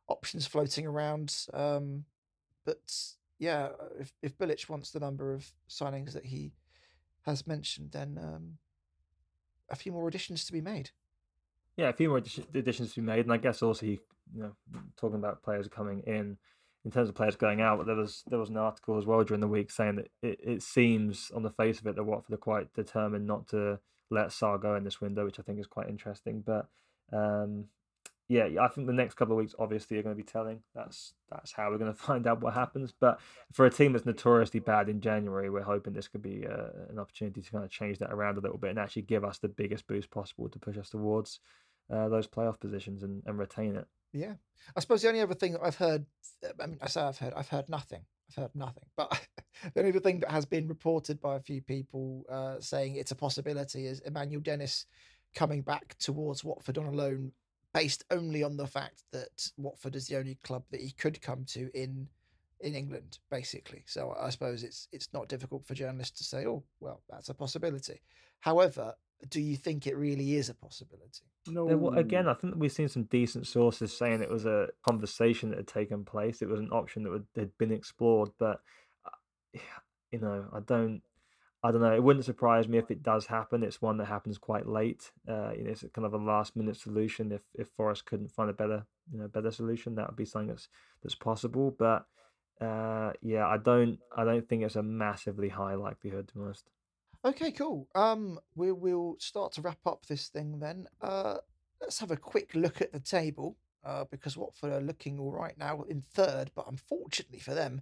options 0.08 0.46
floating 0.46 0.86
around. 0.86 1.36
Um, 1.54 2.06
but 2.66 2.94
yeah, 3.39 3.70
if 4.00 4.14
if 4.22 4.38
Bilic 4.38 4.70
wants 4.70 4.91
the 4.91 5.00
number 5.00 5.34
of 5.34 5.46
signings 5.70 6.14
that 6.14 6.26
he 6.26 6.52
has 7.26 7.48
mentioned, 7.48 7.91
then 7.91 8.20
um, 8.22 8.58
a 9.70 9.76
few 9.76 9.91
more 9.91 10.08
additions 10.08 10.46
to 10.46 10.52
be 10.52 10.62
made. 10.62 10.91
Yeah, 11.78 11.89
a 11.89 11.94
few 11.94 12.10
more 12.10 12.18
additions 12.18 12.94
to 12.94 13.02
be 13.02 13.06
made, 13.06 13.26
and 13.26 13.34
I 13.34 13.38
guess 13.38 13.64
also 13.64 13.86
know 14.36 14.55
talking 14.97 15.19
about 15.19 15.43
players 15.43 15.67
coming 15.67 16.01
in. 16.05 16.38
In 16.86 16.91
terms 16.91 17.07
of 17.07 17.15
players 17.15 17.38
going 17.38 17.61
out, 17.61 17.86
there 17.86 17.95
was 17.95 18.24
there 18.28 18.39
was 18.39 18.49
an 18.49 18.57
article 18.57 18.97
as 18.97 19.05
well 19.05 19.24
during 19.24 19.39
the 19.39 19.47
week 19.47 19.71
saying 19.71 19.95
that 19.95 20.09
it, 20.21 20.39
it 20.43 20.61
seems 20.61 21.32
on 21.34 21.43
the 21.43 21.49
face 21.49 21.80
of 21.80 21.88
it 21.88 21.95
that 21.95 22.03
Watford 22.03 22.34
are 22.34 22.38
quite 22.38 22.74
determined 22.74 23.26
not 23.26 23.47
to 23.49 23.80
let 24.11 24.28
Sarr 24.28 24.61
go 24.61 24.76
in 24.76 24.84
this 24.84 24.99
window, 24.99 25.24
which 25.26 25.39
I 25.39 25.43
think 25.43 25.59
is 25.59 25.67
quite 25.67 25.88
interesting. 25.88 26.43
But 26.45 26.67
um, 27.13 27.65
yeah, 28.30 28.47
I 28.61 28.67
think 28.67 28.88
the 28.88 28.93
next 28.93 29.15
couple 29.15 29.34
of 29.34 29.38
weeks 29.38 29.55
obviously 29.59 29.97
are 29.97 30.03
going 30.03 30.15
to 30.15 30.21
be 30.21 30.30
telling. 30.30 30.61
That's 30.74 31.13
that's 31.30 31.51
how 31.51 31.69
we're 31.69 31.78
going 31.78 31.93
to 31.93 31.97
find 31.97 32.26
out 32.26 32.41
what 32.41 32.53
happens. 32.53 32.93
But 32.97 33.19
for 33.51 33.65
a 33.65 33.71
team 33.71 33.93
that's 33.93 34.05
notoriously 34.05 34.59
bad 34.59 34.89
in 34.89 35.01
January, 35.01 35.49
we're 35.49 35.63
hoping 35.63 35.93
this 35.93 36.07
could 36.07 36.21
be 36.21 36.45
uh, 36.47 36.89
an 36.89 36.99
opportunity 36.99 37.41
to 37.41 37.51
kind 37.51 37.63
of 37.63 37.69
change 37.69 37.99
that 37.99 38.11
around 38.11 38.38
a 38.38 38.41
little 38.41 38.57
bit 38.57 38.71
and 38.71 38.80
actually 38.80 39.03
give 39.03 39.24
us 39.24 39.39
the 39.39 39.49
biggest 39.49 39.88
boost 39.88 40.09
possible 40.09 40.47
to 40.49 40.59
push 40.59 40.78
us 40.78 40.89
towards 40.89 41.39
uh, 41.91 42.07
those 42.07 42.28
playoff 42.28 42.59
positions 42.59 43.03
and, 43.03 43.24
and 43.26 43.38
retain 43.38 43.76
it. 43.76 43.88
Yeah, 44.14 44.34
I 44.76 44.80
suppose 44.80 45.01
the 45.01 45.07
only 45.07 45.22
other 45.22 45.34
thing 45.34 45.53
that 45.53 45.64
I've 45.64 45.76
heard, 45.76 46.05
I 46.61 46.68
mean, 46.68 46.78
I 46.82 46.88
say 46.88 47.01
I've 47.01 47.18
heard, 47.18 47.34
I've 47.36 47.49
heard 47.49 47.68
nothing. 47.68 48.05
I've 48.30 48.43
heard 48.43 48.55
nothing. 48.55 48.86
But 48.95 49.20
the 49.74 49.82
only 49.82 49.99
thing 49.99 50.20
that 50.20 50.32
has 50.32 50.45
been 50.45 50.68
reported 50.68 51.20
by 51.20 51.36
a 51.36 51.41
few 51.41 51.61
people 51.61 52.24
uh, 52.30 52.59
saying 52.59 52.95
it's 52.95 53.11
a 53.11 53.16
possibility 53.16 53.88
is 53.88 53.99
Emmanuel 54.01 54.41
Dennis 54.41 54.86
coming 55.36 55.64
back 55.64 55.95
towards 55.99 56.43
Watford 56.43 56.78
on 56.78 56.86
a 56.86 56.91
loan, 56.91 57.32
based 57.74 58.03
only 58.11 58.43
on 58.43 58.55
the 58.55 58.68
fact 58.68 59.03
that 59.11 59.49
Watford 59.57 59.95
is 59.95 60.07
the 60.07 60.18
only 60.18 60.38
club 60.43 60.64
that 60.70 60.82
he 60.82 60.91
could 60.91 61.22
come 61.22 61.43
to 61.45 61.70
in 61.74 62.07
in 62.59 62.76
England, 62.76 63.20
basically. 63.30 63.84
So 63.88 64.16
I 64.20 64.30
suppose 64.30 64.64
it's 64.64 64.88
it's 64.91 65.09
not 65.11 65.28
difficult 65.28 65.66
for 65.66 65.74
journalists 65.74 66.18
to 66.20 66.24
say, 66.24 66.45
oh, 66.45 66.64
well, 66.80 67.01
that's 67.09 67.30
a 67.30 67.34
possibility. 67.34 68.01
However, 68.39 68.93
do 69.30 69.41
you 69.41 69.55
think 69.55 69.88
it 69.88 69.97
really 69.97 70.36
is 70.36 70.49
a 70.49 70.53
possibility? 70.53 71.24
No, 71.47 71.67
There 71.67 71.99
again, 71.99 72.28
I 72.28 72.34
think 72.34 72.53
that 72.53 72.59
we've 72.59 72.71
seen 72.71 72.88
some 72.88 73.03
decent 73.03 73.47
sources 73.47 73.95
saying 73.95 74.21
it 74.21 74.30
was 74.30 74.45
a 74.45 74.69
conversation 74.88 75.49
that 75.49 75.57
had 75.57 75.67
taken 75.67 76.05
place. 76.05 76.41
It 76.41 76.49
was 76.49 76.59
an 76.59 76.69
option 76.71 77.03
that 77.03 77.11
would, 77.11 77.26
had 77.36 77.57
been 77.57 77.71
explored, 77.71 78.30
but 78.39 78.61
uh, 79.05 79.59
you 80.11 80.19
know, 80.19 80.45
I 80.53 80.59
don't, 80.59 81.01
I 81.63 81.71
don't 81.71 81.82
know. 81.82 81.93
It 81.93 82.03
wouldn't 82.03 82.26
surprise 82.26 82.67
me 82.67 82.78
if 82.78 82.91
it 82.91 83.03
does 83.03 83.26
happen. 83.26 83.63
It's 83.63 83.82
one 83.82 83.97
that 83.97 84.05
happens 84.05 84.38
quite 84.38 84.67
late. 84.67 85.11
Uh, 85.28 85.51
you 85.51 85.63
know, 85.63 85.71
it's 85.71 85.84
a 85.84 85.89
kind 85.89 86.05
of 86.05 86.13
a 86.13 86.17
last 86.17 86.55
minute 86.55 86.78
solution. 86.78 87.32
If 87.32 87.41
if 87.53 87.67
Forest 87.69 88.05
couldn't 88.05 88.32
find 88.32 88.49
a 88.49 88.53
better, 88.53 88.86
you 89.11 89.19
know, 89.19 89.28
better 89.28 89.51
solution, 89.51 89.95
that 89.95 90.07
would 90.07 90.17
be 90.17 90.26
something 90.26 90.49
that's 90.49 90.67
that's 91.01 91.15
possible. 91.15 91.76
But 91.78 92.05
uh, 92.61 93.11
yeah, 93.22 93.48
I 93.48 93.57
don't, 93.57 93.99
I 94.15 94.23
don't 94.23 94.48
think 94.48 94.64
it's 94.64 94.76
a 94.76 94.84
massively 94.84 95.49
high 95.49 95.76
likelihood 95.76 96.27
to 96.30 96.34
be 96.35 96.41
honest. 96.41 96.69
Okay, 97.26 97.52
cool. 97.52 97.88
Um, 97.95 98.40
we 98.56 98.72
will 98.72 99.16
start 99.20 99.54
to 99.54 99.62
wrap 99.62 99.86
up 99.86 100.06
this 100.06 100.28
thing 100.28 100.60
then. 100.60 100.88
Uh, 101.02 101.38
let's 101.80 102.00
have 102.00 102.12
a 102.12 102.18
quick 102.18 102.54
look 102.54 102.82
at 102.82 102.91
the 102.91 103.00
table. 103.00 103.58
Uh, 103.86 104.06
because 104.10 104.38
Watford 104.38 104.72
are 104.72 104.80
looking 104.80 105.20
all 105.20 105.34
right 105.34 105.58
now 105.58 105.82
in 105.90 106.00
third, 106.00 106.52
but 106.56 106.70
unfortunately 106.70 107.40
for 107.40 107.54
them, 107.54 107.82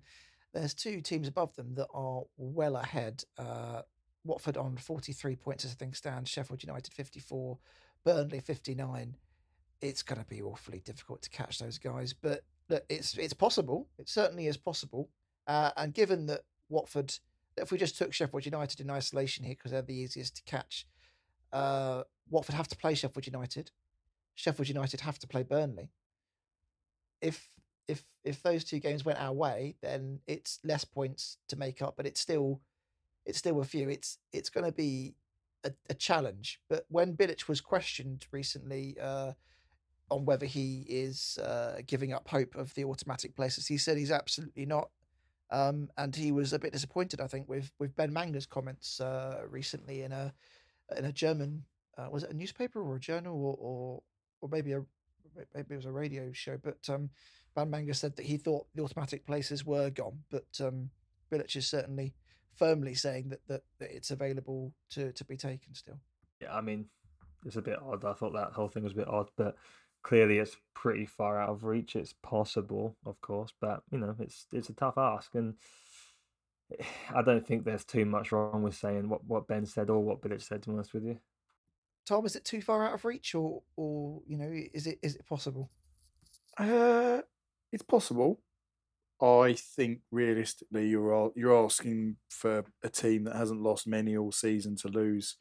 there's 0.52 0.74
two 0.74 1.00
teams 1.00 1.28
above 1.28 1.56
them 1.56 1.76
that 1.76 1.90
are 1.94 2.24
well 2.38 2.76
ahead. 2.76 3.24
Uh, 3.38 3.84
Watford 4.24 4.58
on 4.58 4.78
43 4.78 5.36
points 5.36 5.64
as 5.64 5.76
things 5.76 6.00
stand, 6.00 6.28
Sheffield 6.28 6.64
United 6.64 6.92
54, 6.92 7.56
Burnley 8.04 8.40
59. 8.40 9.16
It's 9.82 10.02
going 10.02 10.20
to 10.20 10.28
be 10.28 10.42
awfully 10.42 10.82
difficult 10.84 11.22
to 11.22 11.30
catch 11.30 11.60
those 11.60 11.78
guys, 11.78 12.14
but 12.14 12.42
look, 12.68 12.84
it's 12.90 13.16
it's 13.18 13.34
possible. 13.34 13.88
It 14.00 14.10
certainly 14.10 14.48
is 14.48 14.58
possible. 14.58 15.10
Uh, 15.46 15.70
and 15.78 15.94
given 15.94 16.26
that 16.28 16.42
Watford 16.70 17.14
if 17.58 17.72
we 17.72 17.78
just 17.78 17.98
took 17.98 18.14
Sheffield 18.14 18.46
United 18.46 18.80
in 18.80 18.90
isolation 18.90 19.46
here 19.46 19.56
because 19.56 19.72
they're 19.72 19.82
the 19.82 19.96
easiest 19.96 20.38
to 20.38 20.44
catch, 20.44 20.86
uh, 21.52 22.04
Watford 22.30 22.56
have 22.56 22.68
to 22.70 22.78
play 22.78 22.96
Sheffield 22.96 23.28
United. 23.28 23.72
Sheffield 24.36 24.70
United 24.70 25.02
have 25.02 25.20
to 25.20 25.28
play 25.28 25.44
Burnley. 25.44 25.90
If 27.22 27.50
if 27.88 28.04
if 28.24 28.42
those 28.42 28.64
two 28.64 28.80
games 28.80 29.04
went 29.04 29.20
our 29.20 29.34
way, 29.34 29.76
then 29.82 30.20
it's 30.28 30.60
less 30.64 30.86
points 30.86 31.38
to 31.50 31.56
make 31.56 31.82
up, 31.82 31.96
but 31.98 32.06
it's 32.06 32.22
still 32.22 32.62
it's 33.26 33.38
still 33.38 33.60
a 33.60 33.66
few. 33.66 33.90
It's 33.90 34.18
it's 34.32 34.50
going 34.50 34.66
to 34.66 34.72
be 34.72 35.16
a, 35.64 35.72
a 35.90 35.94
challenge. 35.94 36.60
But 36.70 36.86
when 36.90 37.16
Bilic 37.16 37.48
was 37.48 37.62
questioned 37.62 38.26
recently, 38.32 38.98
uh, 39.00 39.34
on 40.12 40.26
whether 40.26 40.46
he 40.46 40.86
is 40.88 41.40
uh, 41.42 41.78
giving 41.88 42.12
up 42.14 42.28
hope 42.28 42.54
of 42.56 42.76
the 42.76 42.84
automatic 42.84 43.36
places. 43.36 43.68
He 43.68 43.78
said 43.78 43.98
he's 43.98 44.12
absolutely 44.12 44.66
not. 44.66 44.90
Um, 45.52 45.90
and 45.98 46.16
he 46.16 46.32
was 46.32 46.54
a 46.54 46.60
bit 46.60 46.72
disappointed, 46.72 47.20
I 47.20 47.28
think, 47.28 47.50
with 47.50 47.72
with 47.80 47.96
Ben 47.96 48.14
Manga's 48.14 48.46
comments 48.46 49.02
uh, 49.02 49.42
recently 49.50 50.04
in 50.04 50.12
a 50.12 50.34
in 50.98 51.06
a 51.06 51.12
German 51.12 51.66
uh, 51.98 52.10
was 52.10 52.24
it 52.24 52.32
a 52.32 52.36
newspaper 52.36 52.82
or 52.82 52.96
a 52.96 53.00
journal 53.00 53.36
or 53.36 53.56
or, 53.60 54.04
or 54.42 54.50
maybe 54.50 54.74
a 54.74 54.84
maybe 55.54 55.74
it 55.74 55.78
was 55.78 55.86
a 55.86 55.92
radio 55.92 56.32
show. 56.32 56.58
But 56.62 56.90
um, 56.90 57.10
Ben 57.56 57.70
Manga 57.70 57.94
said 57.94 58.16
that 58.16 58.26
he 58.26 58.38
thought 58.38 58.68
the 58.76 58.84
automatic 58.84 59.26
places 59.26 59.66
were 59.66 59.90
gone, 59.90 60.20
but 60.30 60.48
um, 60.60 60.90
is 61.32 61.68
certainly 61.68 62.14
firmly 62.54 62.94
saying 62.94 63.30
that, 63.30 63.40
that 63.48 63.62
that 63.80 63.96
it's 63.96 64.12
available 64.12 64.74
to 64.92 65.12
to 65.14 65.26
be 65.26 65.38
taken 65.38 65.74
still. 65.74 66.00
Yeah, 66.42 66.56
I 66.56 66.62
mean, 66.62 66.86
it's 67.46 67.56
a 67.56 67.62
bit 67.62 67.80
odd. 67.82 68.06
I 68.06 68.14
thought 68.14 68.34
that 68.34 68.54
whole 68.54 68.70
thing 68.70 68.84
was 68.84 68.94
a 68.94 68.98
bit 68.98 69.08
odd, 69.08 69.30
but 69.38 69.56
clearly 70.04 70.40
it's 70.40 70.58
pretty 70.74 71.06
far 71.06 71.40
out 71.40 71.50
of 71.50 71.64
reach. 71.64 71.96
It's 71.96 72.14
possible, 72.22 72.96
of 73.06 73.20
course, 73.22 73.54
but 73.60 73.84
you 73.92 74.00
know, 74.00 74.16
it's 74.20 74.48
it's 74.52 74.70
a 74.70 74.74
tough 74.74 74.98
ask, 74.98 75.36
and 75.36 75.56
I 77.16 77.22
don't 77.22 77.46
think 77.46 77.64
there's 77.64 77.86
too 77.86 78.06
much 78.06 78.32
wrong 78.32 78.64
with 78.64 78.76
saying 78.76 79.10
what, 79.10 79.24
what 79.26 79.48
Ben 79.48 79.66
said 79.66 79.90
or 79.90 80.00
what 80.00 80.22
Bilic 80.22 80.42
said. 80.42 80.64
To 80.64 80.70
be 80.70 80.76
honest 80.76 80.94
with 80.94 81.04
you, 81.04 81.20
Tom, 82.06 82.26
is 82.26 82.36
it 82.36 82.46
too 82.46 82.62
far 82.62 82.86
out 82.86 82.94
of 82.94 83.06
reach, 83.06 83.36
or 83.36 83.62
or 83.76 84.22
you 84.28 84.38
know, 84.38 84.52
is 84.74 84.88
it 84.88 85.00
is 85.02 85.16
it 85.16 85.26
possible? 85.26 85.70
Uh, 86.58 87.22
it's 87.72 87.84
possible. 87.84 88.40
I 89.22 89.54
think 89.54 90.00
realistically, 90.12 90.88
you're 90.88 91.32
you're 91.36 91.64
asking 91.64 92.18
for 92.30 92.66
a 92.84 92.90
team 92.90 93.26
that 93.26 93.36
hasn't 93.36 93.62
lost 93.62 93.88
many 93.88 94.18
all 94.18 94.32
season 94.32 94.76
to 94.78 94.88
lose 94.88 95.38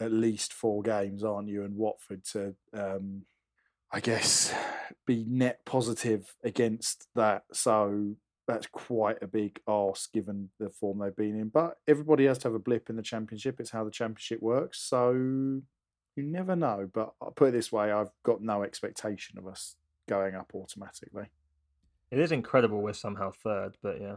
at 0.00 0.12
least 0.12 0.52
four 0.52 0.82
games, 0.82 1.22
aren't 1.22 1.48
you? 1.48 1.64
And 1.64 1.76
Watford 1.76 2.24
to, 2.32 2.54
um, 2.72 3.22
I 3.90 4.00
guess, 4.00 4.54
be 5.06 5.24
net 5.26 5.64
positive 5.64 6.34
against 6.44 7.08
that. 7.14 7.44
So 7.52 8.16
that's 8.46 8.66
quite 8.66 9.22
a 9.22 9.26
big 9.26 9.60
ask 9.68 10.12
given 10.12 10.50
the 10.58 10.70
form 10.70 10.98
they've 10.98 11.14
been 11.16 11.38
in. 11.38 11.48
But 11.48 11.78
everybody 11.86 12.26
has 12.26 12.38
to 12.38 12.48
have 12.48 12.54
a 12.54 12.58
blip 12.58 12.90
in 12.90 12.96
the 12.96 13.02
championship. 13.02 13.60
It's 13.60 13.70
how 13.70 13.84
the 13.84 13.90
championship 13.90 14.42
works. 14.42 14.80
So 14.80 15.12
you 15.12 16.22
never 16.22 16.56
know. 16.56 16.88
But 16.92 17.12
I'll 17.22 17.30
put 17.30 17.48
it 17.48 17.52
this 17.52 17.72
way: 17.72 17.90
I've 17.92 18.10
got 18.24 18.42
no 18.42 18.62
expectation 18.62 19.38
of 19.38 19.46
us 19.46 19.76
going 20.08 20.34
up 20.34 20.52
automatically. 20.54 21.26
it 22.10 22.18
is 22.18 22.32
incredible 22.32 22.80
we're 22.80 22.94
somehow 22.94 23.30
third, 23.30 23.76
but 23.82 24.00
yeah, 24.00 24.16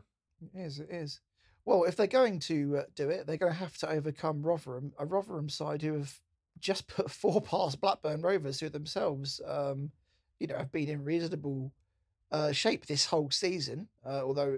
It 0.56 0.60
is. 0.66 0.80
It 0.80 0.90
is. 0.90 1.20
Well, 1.66 1.84
if 1.84 1.96
they're 1.96 2.08
going 2.08 2.40
to 2.40 2.78
uh, 2.80 2.84
do 2.96 3.10
it, 3.10 3.28
they're 3.28 3.38
going 3.38 3.52
to 3.52 3.58
have 3.60 3.78
to 3.80 3.90
overcome 3.90 4.42
Rotherham, 4.42 4.94
a 4.98 5.06
Rotherham 5.06 5.48
side 5.48 5.82
who 5.84 5.94
have 5.94 6.20
just 6.60 6.88
put 6.88 7.10
four 7.22 7.42
past 7.42 7.82
Blackburn 7.82 8.22
Rovers, 8.22 8.60
who 8.60 8.70
themselves, 8.70 9.42
um, 9.48 9.92
you 10.40 10.48
know, 10.48 10.58
have 10.58 10.72
been 10.72 10.90
in 10.90 11.04
reasonable 11.04 11.72
uh, 12.32 12.52
shape 12.52 12.86
this 12.86 13.06
whole 13.06 13.30
season. 13.32 13.88
Uh, 14.06 14.22
although 14.24 14.58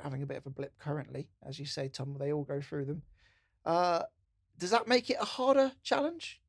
having 0.00 0.22
a 0.22 0.26
bit 0.26 0.38
of 0.38 0.46
a 0.46 0.50
blip 0.50 0.72
currently, 0.78 1.28
as 1.46 1.58
you 1.58 1.66
say, 1.66 1.88
Tom, 1.88 2.16
they 2.18 2.32
all 2.32 2.44
go 2.44 2.60
through 2.60 2.86
them. 2.86 3.02
Uh, 3.64 4.02
does 4.58 4.70
that 4.70 4.88
make 4.88 5.10
it 5.10 5.16
a 5.20 5.24
harder 5.24 5.72
challenge? 5.82 6.40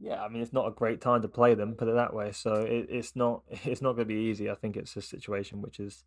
yeah. 0.00 0.22
I 0.22 0.28
mean, 0.28 0.42
it's 0.42 0.52
not 0.52 0.66
a 0.66 0.70
great 0.70 1.00
time 1.00 1.22
to 1.22 1.28
play 1.28 1.54
them, 1.54 1.74
put 1.74 1.88
it 1.88 1.94
that 1.94 2.14
way. 2.14 2.32
So 2.32 2.54
it, 2.54 2.86
it's 2.88 3.14
not 3.14 3.42
it's 3.50 3.82
not 3.82 3.92
going 3.92 4.08
to 4.08 4.14
be 4.14 4.22
easy. 4.22 4.50
I 4.50 4.54
think 4.54 4.76
it's 4.76 4.96
a 4.96 5.02
situation 5.02 5.62
which 5.62 5.78
is 5.78 6.04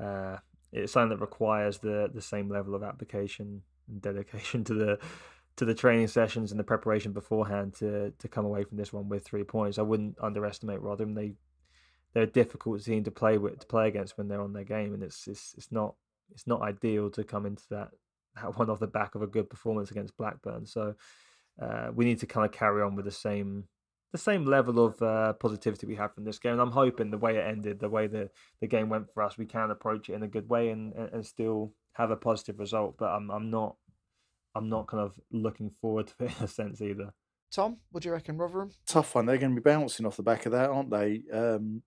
uh, 0.00 0.38
it's 0.72 0.92
something 0.92 1.10
that 1.10 1.20
requires 1.20 1.78
the 1.78 2.10
the 2.12 2.22
same 2.22 2.48
level 2.48 2.74
of 2.74 2.82
application 2.82 3.62
and 3.88 4.02
dedication 4.02 4.64
to 4.70 4.74
the 4.74 4.98
to 5.56 5.64
the 5.64 5.74
training 5.74 6.06
sessions 6.06 6.50
and 6.50 6.60
the 6.60 6.64
preparation 6.64 7.12
beforehand 7.12 7.74
to 7.74 8.12
to 8.18 8.28
come 8.28 8.44
away 8.44 8.64
from 8.64 8.76
this 8.76 8.92
one 8.92 9.08
with 9.08 9.24
three 9.24 9.44
points. 9.44 9.78
I 9.78 9.82
wouldn't 9.82 10.16
underestimate 10.20 10.82
Rotherham. 10.82 11.14
They 11.14 11.34
they're 12.12 12.24
a 12.24 12.26
difficult 12.26 12.82
team 12.84 13.04
to 13.04 13.10
play 13.10 13.38
with 13.38 13.60
to 13.60 13.66
play 13.66 13.88
against 13.88 14.16
when 14.16 14.28
they're 14.28 14.42
on 14.42 14.52
their 14.52 14.64
game, 14.64 14.94
and 14.94 15.02
it's 15.02 15.26
it's 15.26 15.54
it's 15.56 15.72
not 15.72 15.94
it's 16.30 16.46
not 16.46 16.62
ideal 16.62 17.10
to 17.10 17.24
come 17.24 17.46
into 17.46 17.64
that 17.70 17.88
that 18.36 18.58
one 18.58 18.70
off 18.70 18.80
the 18.80 18.86
back 18.86 19.14
of 19.14 19.22
a 19.22 19.26
good 19.26 19.48
performance 19.48 19.90
against 19.90 20.16
Blackburn. 20.16 20.66
So 20.66 20.94
uh, 21.60 21.88
we 21.94 22.04
need 22.04 22.20
to 22.20 22.26
kind 22.26 22.44
of 22.44 22.52
carry 22.52 22.82
on 22.82 22.94
with 22.94 23.06
the 23.06 23.10
same 23.10 23.64
the 24.12 24.18
same 24.18 24.44
level 24.44 24.84
of 24.84 25.00
uh, 25.02 25.32
positivity 25.34 25.86
we 25.86 25.96
had 25.96 26.12
from 26.14 26.24
this 26.24 26.38
game. 26.38 26.52
And 26.52 26.60
I'm 26.60 26.70
hoping 26.70 27.10
the 27.10 27.18
way 27.18 27.36
it 27.36 27.46
ended, 27.46 27.80
the 27.80 27.88
way 27.88 28.06
the, 28.06 28.30
the 28.60 28.66
game 28.66 28.88
went 28.88 29.12
for 29.12 29.22
us, 29.22 29.36
we 29.36 29.46
can 29.46 29.70
approach 29.70 30.08
it 30.08 30.14
in 30.14 30.22
a 30.22 30.28
good 30.28 30.48
way 30.48 30.70
and, 30.70 30.94
and 30.94 31.26
still 31.26 31.72
have 31.92 32.10
a 32.10 32.16
positive 32.16 32.58
result. 32.58 32.96
But 32.98 33.10
I'm 33.10 33.30
I'm 33.30 33.50
not 33.50 33.76
I'm 34.56 34.68
not 34.68 34.86
kind 34.86 35.02
of 35.02 35.18
looking 35.30 35.70
forward 35.70 36.06
to 36.08 36.24
it 36.24 36.32
in 36.38 36.44
a 36.44 36.48
sense 36.48 36.80
either. 36.80 37.12
Tom, 37.52 37.76
what 37.90 38.02
do 38.02 38.08
you 38.08 38.12
reckon, 38.12 38.38
Rotherham? 38.38 38.70
Tough 38.86 39.14
one. 39.14 39.26
They're 39.26 39.38
going 39.38 39.54
to 39.54 39.60
be 39.60 39.64
bouncing 39.64 40.06
off 40.06 40.16
the 40.16 40.22
back 40.22 40.46
of 40.46 40.52
that, 40.52 40.70
aren't 40.70 40.90
they? 40.90 41.22
Um, 41.32 41.82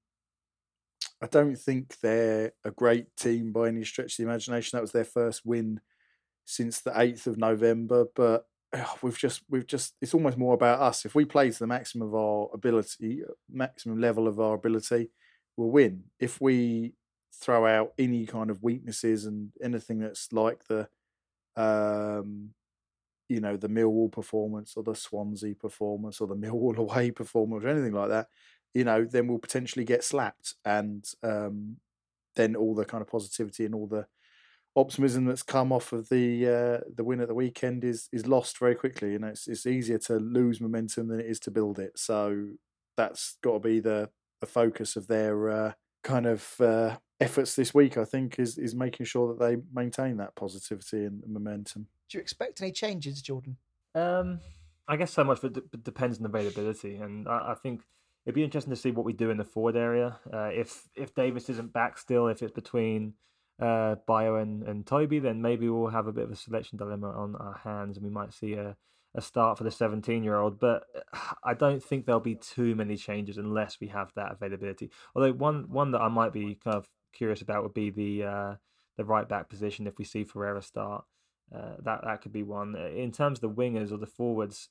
I 1.21 1.27
don't 1.27 1.55
think 1.55 1.99
they're 1.99 2.53
a 2.63 2.71
great 2.71 3.15
team 3.17 3.51
by 3.51 3.67
any 3.67 3.83
stretch 3.83 4.13
of 4.13 4.17
the 4.17 4.23
imagination. 4.23 4.77
That 4.77 4.81
was 4.81 4.91
their 4.91 5.03
first 5.03 5.45
win 5.45 5.81
since 6.45 6.79
the 6.79 6.97
eighth 6.99 7.27
of 7.27 7.37
November, 7.37 8.05
but 8.15 8.45
uh, 8.71 8.85
we've 9.01 9.17
just 9.17 9.41
we've 9.49 9.67
just 9.67 9.95
it's 10.01 10.13
almost 10.13 10.37
more 10.37 10.53
about 10.53 10.79
us. 10.79 11.05
If 11.05 11.15
we 11.15 11.25
play 11.25 11.51
to 11.51 11.59
the 11.59 11.67
maximum 11.67 12.07
of 12.07 12.15
our 12.15 12.49
ability, 12.53 13.23
uh, 13.27 13.33
maximum 13.51 13.99
level 13.99 14.27
of 14.27 14.39
our 14.39 14.55
ability, 14.55 15.11
we'll 15.57 15.71
win. 15.71 16.03
If 16.19 16.39
we 16.39 16.93
throw 17.33 17.65
out 17.65 17.93
any 17.97 18.25
kind 18.25 18.49
of 18.49 18.63
weaknesses 18.63 19.25
and 19.25 19.51
anything 19.61 19.99
that's 19.99 20.31
like 20.31 20.65
the 20.67 20.87
um 21.55 22.51
you 23.29 23.39
know 23.39 23.55
the 23.55 23.69
Millwall 23.69 24.11
performance 24.11 24.73
or 24.75 24.83
the 24.83 24.95
Swansea 24.95 25.55
performance 25.55 26.19
or 26.19 26.27
the 26.27 26.35
Millwall 26.43 26.77
away 26.77 27.11
performance 27.11 27.63
or 27.63 27.69
anything 27.69 27.93
like 27.93 28.09
that, 28.09 28.27
you 28.73 28.83
know, 28.83 29.05
then 29.05 29.27
we'll 29.27 29.39
potentially 29.39 29.85
get 29.85 30.03
slapped, 30.03 30.55
and 30.65 31.05
um, 31.23 31.77
then 32.35 32.55
all 32.55 32.75
the 32.75 32.85
kind 32.85 33.01
of 33.01 33.07
positivity 33.07 33.65
and 33.65 33.73
all 33.73 33.87
the 33.87 34.05
optimism 34.75 35.25
that's 35.25 35.43
come 35.43 35.71
off 35.71 35.91
of 35.91 36.09
the 36.09 36.47
uh, 36.47 36.83
the 36.95 37.03
win 37.03 37.21
at 37.21 37.27
the 37.27 37.33
weekend 37.33 37.83
is 37.83 38.07
is 38.11 38.27
lost 38.27 38.57
very 38.57 38.75
quickly. 38.75 39.11
You 39.13 39.19
know, 39.19 39.27
it's 39.27 39.47
it's 39.47 39.65
easier 39.65 39.97
to 39.99 40.17
lose 40.17 40.61
momentum 40.61 41.07
than 41.07 41.19
it 41.19 41.25
is 41.25 41.39
to 41.41 41.51
build 41.51 41.79
it. 41.79 41.97
So 41.97 42.49
that's 42.95 43.37
got 43.41 43.53
to 43.53 43.59
be 43.59 43.79
the 43.79 44.09
the 44.41 44.47
focus 44.47 44.95
of 44.95 45.07
their 45.07 45.49
uh, 45.49 45.71
kind 46.03 46.25
of 46.25 46.59
uh, 46.61 46.97
efforts 47.19 47.55
this 47.55 47.73
week. 47.73 47.97
I 47.97 48.05
think 48.05 48.39
is 48.39 48.57
is 48.57 48.75
making 48.75 49.05
sure 49.05 49.27
that 49.33 49.39
they 49.43 49.57
maintain 49.73 50.17
that 50.17 50.35
positivity 50.35 51.05
and 51.05 51.23
momentum. 51.27 51.87
Do 52.09 52.17
you 52.17 52.21
expect 52.21 52.61
any 52.61 52.71
changes, 52.71 53.21
Jordan? 53.21 53.57
Um, 53.93 54.39
I 54.87 54.97
guess 54.97 55.11
so 55.11 55.23
much 55.23 55.43
of 55.43 55.55
it 55.55 55.83
depends 55.83 56.19
on 56.19 56.25
availability, 56.25 56.95
and 56.95 57.27
I, 57.27 57.51
I 57.51 57.55
think 57.55 57.81
it'd 58.25 58.35
be 58.35 58.43
interesting 58.43 58.73
to 58.73 58.79
see 58.79 58.91
what 58.91 59.05
we 59.05 59.13
do 59.13 59.29
in 59.29 59.37
the 59.37 59.43
forward 59.43 59.75
area. 59.75 60.19
Uh, 60.31 60.49
if 60.51 60.89
if 60.95 61.13
Davis 61.13 61.49
isn't 61.49 61.71
back 61.71 61.97
still, 61.97 62.27
if 62.27 62.41
it's 62.41 62.51
between 62.51 63.13
uh, 63.61 63.95
Bayo 64.07 64.37
and, 64.37 64.63
and 64.63 64.85
Toby, 64.85 65.19
then 65.19 65.41
maybe 65.41 65.69
we'll 65.69 65.89
have 65.89 66.07
a 66.07 66.11
bit 66.11 66.23
of 66.23 66.31
a 66.31 66.35
selection 66.35 66.77
dilemma 66.77 67.11
on 67.11 67.35
our 67.35 67.59
hands, 67.63 67.97
and 67.97 68.05
we 68.05 68.11
might 68.11 68.33
see 68.33 68.53
a, 68.53 68.75
a 69.13 69.21
start 69.21 69.57
for 69.57 69.63
the 69.63 69.71
17 69.71 70.23
year 70.23 70.37
old. 70.37 70.59
But 70.59 70.83
I 71.43 71.53
don't 71.53 71.83
think 71.83 72.05
there'll 72.05 72.21
be 72.21 72.35
too 72.35 72.73
many 72.73 72.97
changes 72.97 73.37
unless 73.37 73.79
we 73.79 73.87
have 73.89 74.11
that 74.15 74.31
availability. 74.31 74.89
Although 75.15 75.33
one 75.33 75.69
one 75.69 75.91
that 75.91 76.01
I 76.01 76.07
might 76.07 76.33
be 76.33 76.55
kind 76.55 76.77
of 76.77 76.89
curious 77.13 77.41
about 77.41 77.61
would 77.61 77.73
be 77.73 77.91
the 77.91 78.23
uh, 78.23 78.55
the 78.97 79.05
right 79.05 79.29
back 79.29 79.49
position 79.49 79.85
if 79.85 79.99
we 79.99 80.05
see 80.05 80.23
Ferreira 80.23 80.63
start. 80.63 81.05
Uh, 81.53 81.75
that 81.83 82.01
that 82.03 82.21
could 82.21 82.31
be 82.31 82.43
one. 82.43 82.75
In 82.75 83.11
terms 83.11 83.41
of 83.41 83.41
the 83.41 83.61
wingers 83.61 83.91
or 83.91 83.97
the 83.97 84.07
forwards, 84.07 84.69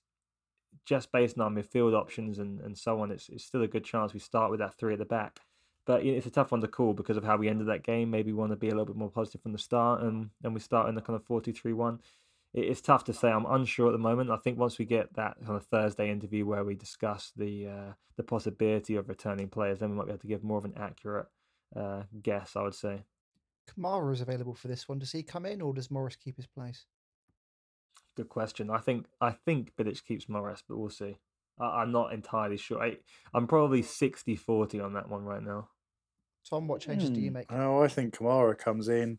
just 0.85 1.11
based 1.13 1.39
on 1.39 1.45
our 1.45 1.51
midfield 1.51 1.95
options 1.95 2.39
and, 2.39 2.61
and 2.61 2.77
so 2.77 3.01
on, 3.01 3.11
it's, 3.11 3.29
it's 3.29 3.45
still 3.45 3.63
a 3.63 3.69
good 3.69 3.85
chance 3.85 4.13
we 4.13 4.21
start 4.21 4.51
with 4.51 4.61
that 4.61 4.75
three 4.75 4.93
at 4.93 4.99
the 4.99 5.05
back. 5.05 5.41
But 5.87 6.05
it's 6.05 6.27
a 6.27 6.31
tough 6.31 6.53
one 6.53 6.61
to 6.61 6.69
call 6.69 6.93
because 6.93 7.17
of 7.17 7.25
how 7.25 7.39
we 7.39 7.49
ended 7.49 7.67
that 7.69 7.83
game. 7.83 8.11
Maybe 8.11 8.31
we 8.31 8.39
want 8.39 8.53
to 8.53 8.57
be 8.57 8.69
a 8.69 8.73
little 8.73 8.85
bit 8.85 8.97
more 8.97 9.11
positive 9.11 9.41
from 9.41 9.53
the 9.53 9.59
start 9.59 10.03
and, 10.03 10.31
and 10.45 10.53
we 10.53 10.61
start 10.61 10.89
in 10.89 10.95
the 10.95 11.01
kind 11.01 11.17
of 11.17 11.25
4 11.25 11.41
2 11.41 11.53
3 11.53 11.73
1. 11.73 12.01
It's 12.55 12.81
tough 12.81 13.05
to 13.05 13.13
say. 13.13 13.31
I'm 13.31 13.47
unsure 13.47 13.89
at 13.89 13.93
the 13.93 13.99
moment. 13.99 14.31
I 14.31 14.37
think 14.37 14.59
once 14.59 14.79
we 14.79 14.85
get 14.85 15.15
that 15.15 15.37
kind 15.45 15.57
of 15.57 15.67
Thursday 15.67 16.11
interview 16.11 16.47
where 16.47 16.65
we 16.65 16.75
discuss 16.75 17.33
the 17.37 17.67
uh, 17.67 17.93
the 18.17 18.23
possibility 18.23 18.97
of 18.97 19.09
returning 19.09 19.49
players, 19.49 19.79
then 19.79 19.91
we 19.91 19.97
might 19.97 20.07
be 20.07 20.13
able 20.13 20.21
to 20.21 20.27
give 20.27 20.43
more 20.43 20.59
of 20.59 20.65
an 20.65 20.75
accurate 20.77 21.27
uh, 21.77 22.03
guess, 22.23 22.57
I 22.57 22.63
would 22.63 22.75
say. 22.75 23.05
Kamara 23.77 24.13
is 24.13 24.21
available 24.21 24.55
for 24.55 24.69
this 24.69 24.89
one. 24.89 24.99
Does 24.99 25.13
he 25.13 25.23
come 25.23 25.47
in 25.47 25.61
or 25.61 25.75
does 25.75 25.91
Morris 25.91 26.17
keep 26.17 26.37
his 26.37 26.47
place? 26.47 26.87
Good 28.17 28.29
question. 28.29 28.71
I 28.71 28.79
think 28.79 29.07
I 29.21 29.31
think 29.31 29.73
Bilic 29.77 30.05
keeps 30.05 30.29
Morris, 30.29 30.63
but 30.69 30.77
we'll 30.79 30.91
see. 30.91 31.19
I, 31.61 31.83
I'm 31.83 31.93
not 31.93 32.13
entirely 32.13 32.57
sure. 32.57 32.83
I, 32.83 32.97
I'm 33.35 33.47
probably 33.47 33.83
60-40 33.83 34.85
on 34.85 34.95
that 34.95 35.09
one 35.09 35.23
right 35.25 35.43
now. 35.43 35.69
Tom, 36.49 36.67
what 36.67 36.81
changes 36.81 37.11
do 37.11 37.21
you 37.21 37.29
Hmm. 37.31 37.35
make? 37.35 37.47
Oh, 37.53 37.83
I 37.83 37.89
think 37.89 38.15
Kamara 38.17 38.57
comes 38.57 38.89
in. 38.89 39.19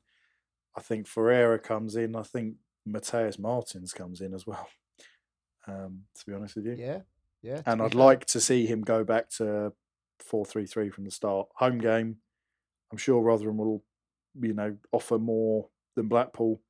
I 0.76 0.81
think 0.81 1.07
Ferreira 1.07 1.59
comes 1.59 1.95
in. 1.95 2.15
I 2.15 2.23
think 2.23 2.55
Matheus 2.88 3.38
Martins 3.39 3.93
comes 3.93 4.21
in 4.21 4.34
as 4.34 4.45
well. 4.47 4.67
Um, 5.67 6.05
to 6.17 6.26
be 6.26 6.34
honest 6.34 6.55
with 6.55 6.65
you, 6.65 6.73
Yeah, 6.80 7.01
yeah. 7.43 7.61
and 7.67 7.80
I'd 7.81 7.91
fair. 7.93 7.99
like 8.01 8.26
to 8.27 8.41
see 8.41 8.65
him 8.65 8.81
go 8.81 9.03
back 9.03 9.30
to 9.31 9.71
four 10.19 10.43
three 10.43 10.65
three 10.65 10.89
from 10.89 11.03
the 11.05 11.11
start. 11.11 11.47
Home 11.57 11.77
game, 11.77 12.15
I'm 12.91 12.97
sure 12.97 13.21
Rotherham 13.21 13.57
will, 13.57 13.84
you 14.39 14.53
know, 14.53 14.76
offer 14.91 15.18
more 15.18 15.68
than 15.95 16.07
Blackpool 16.07 16.61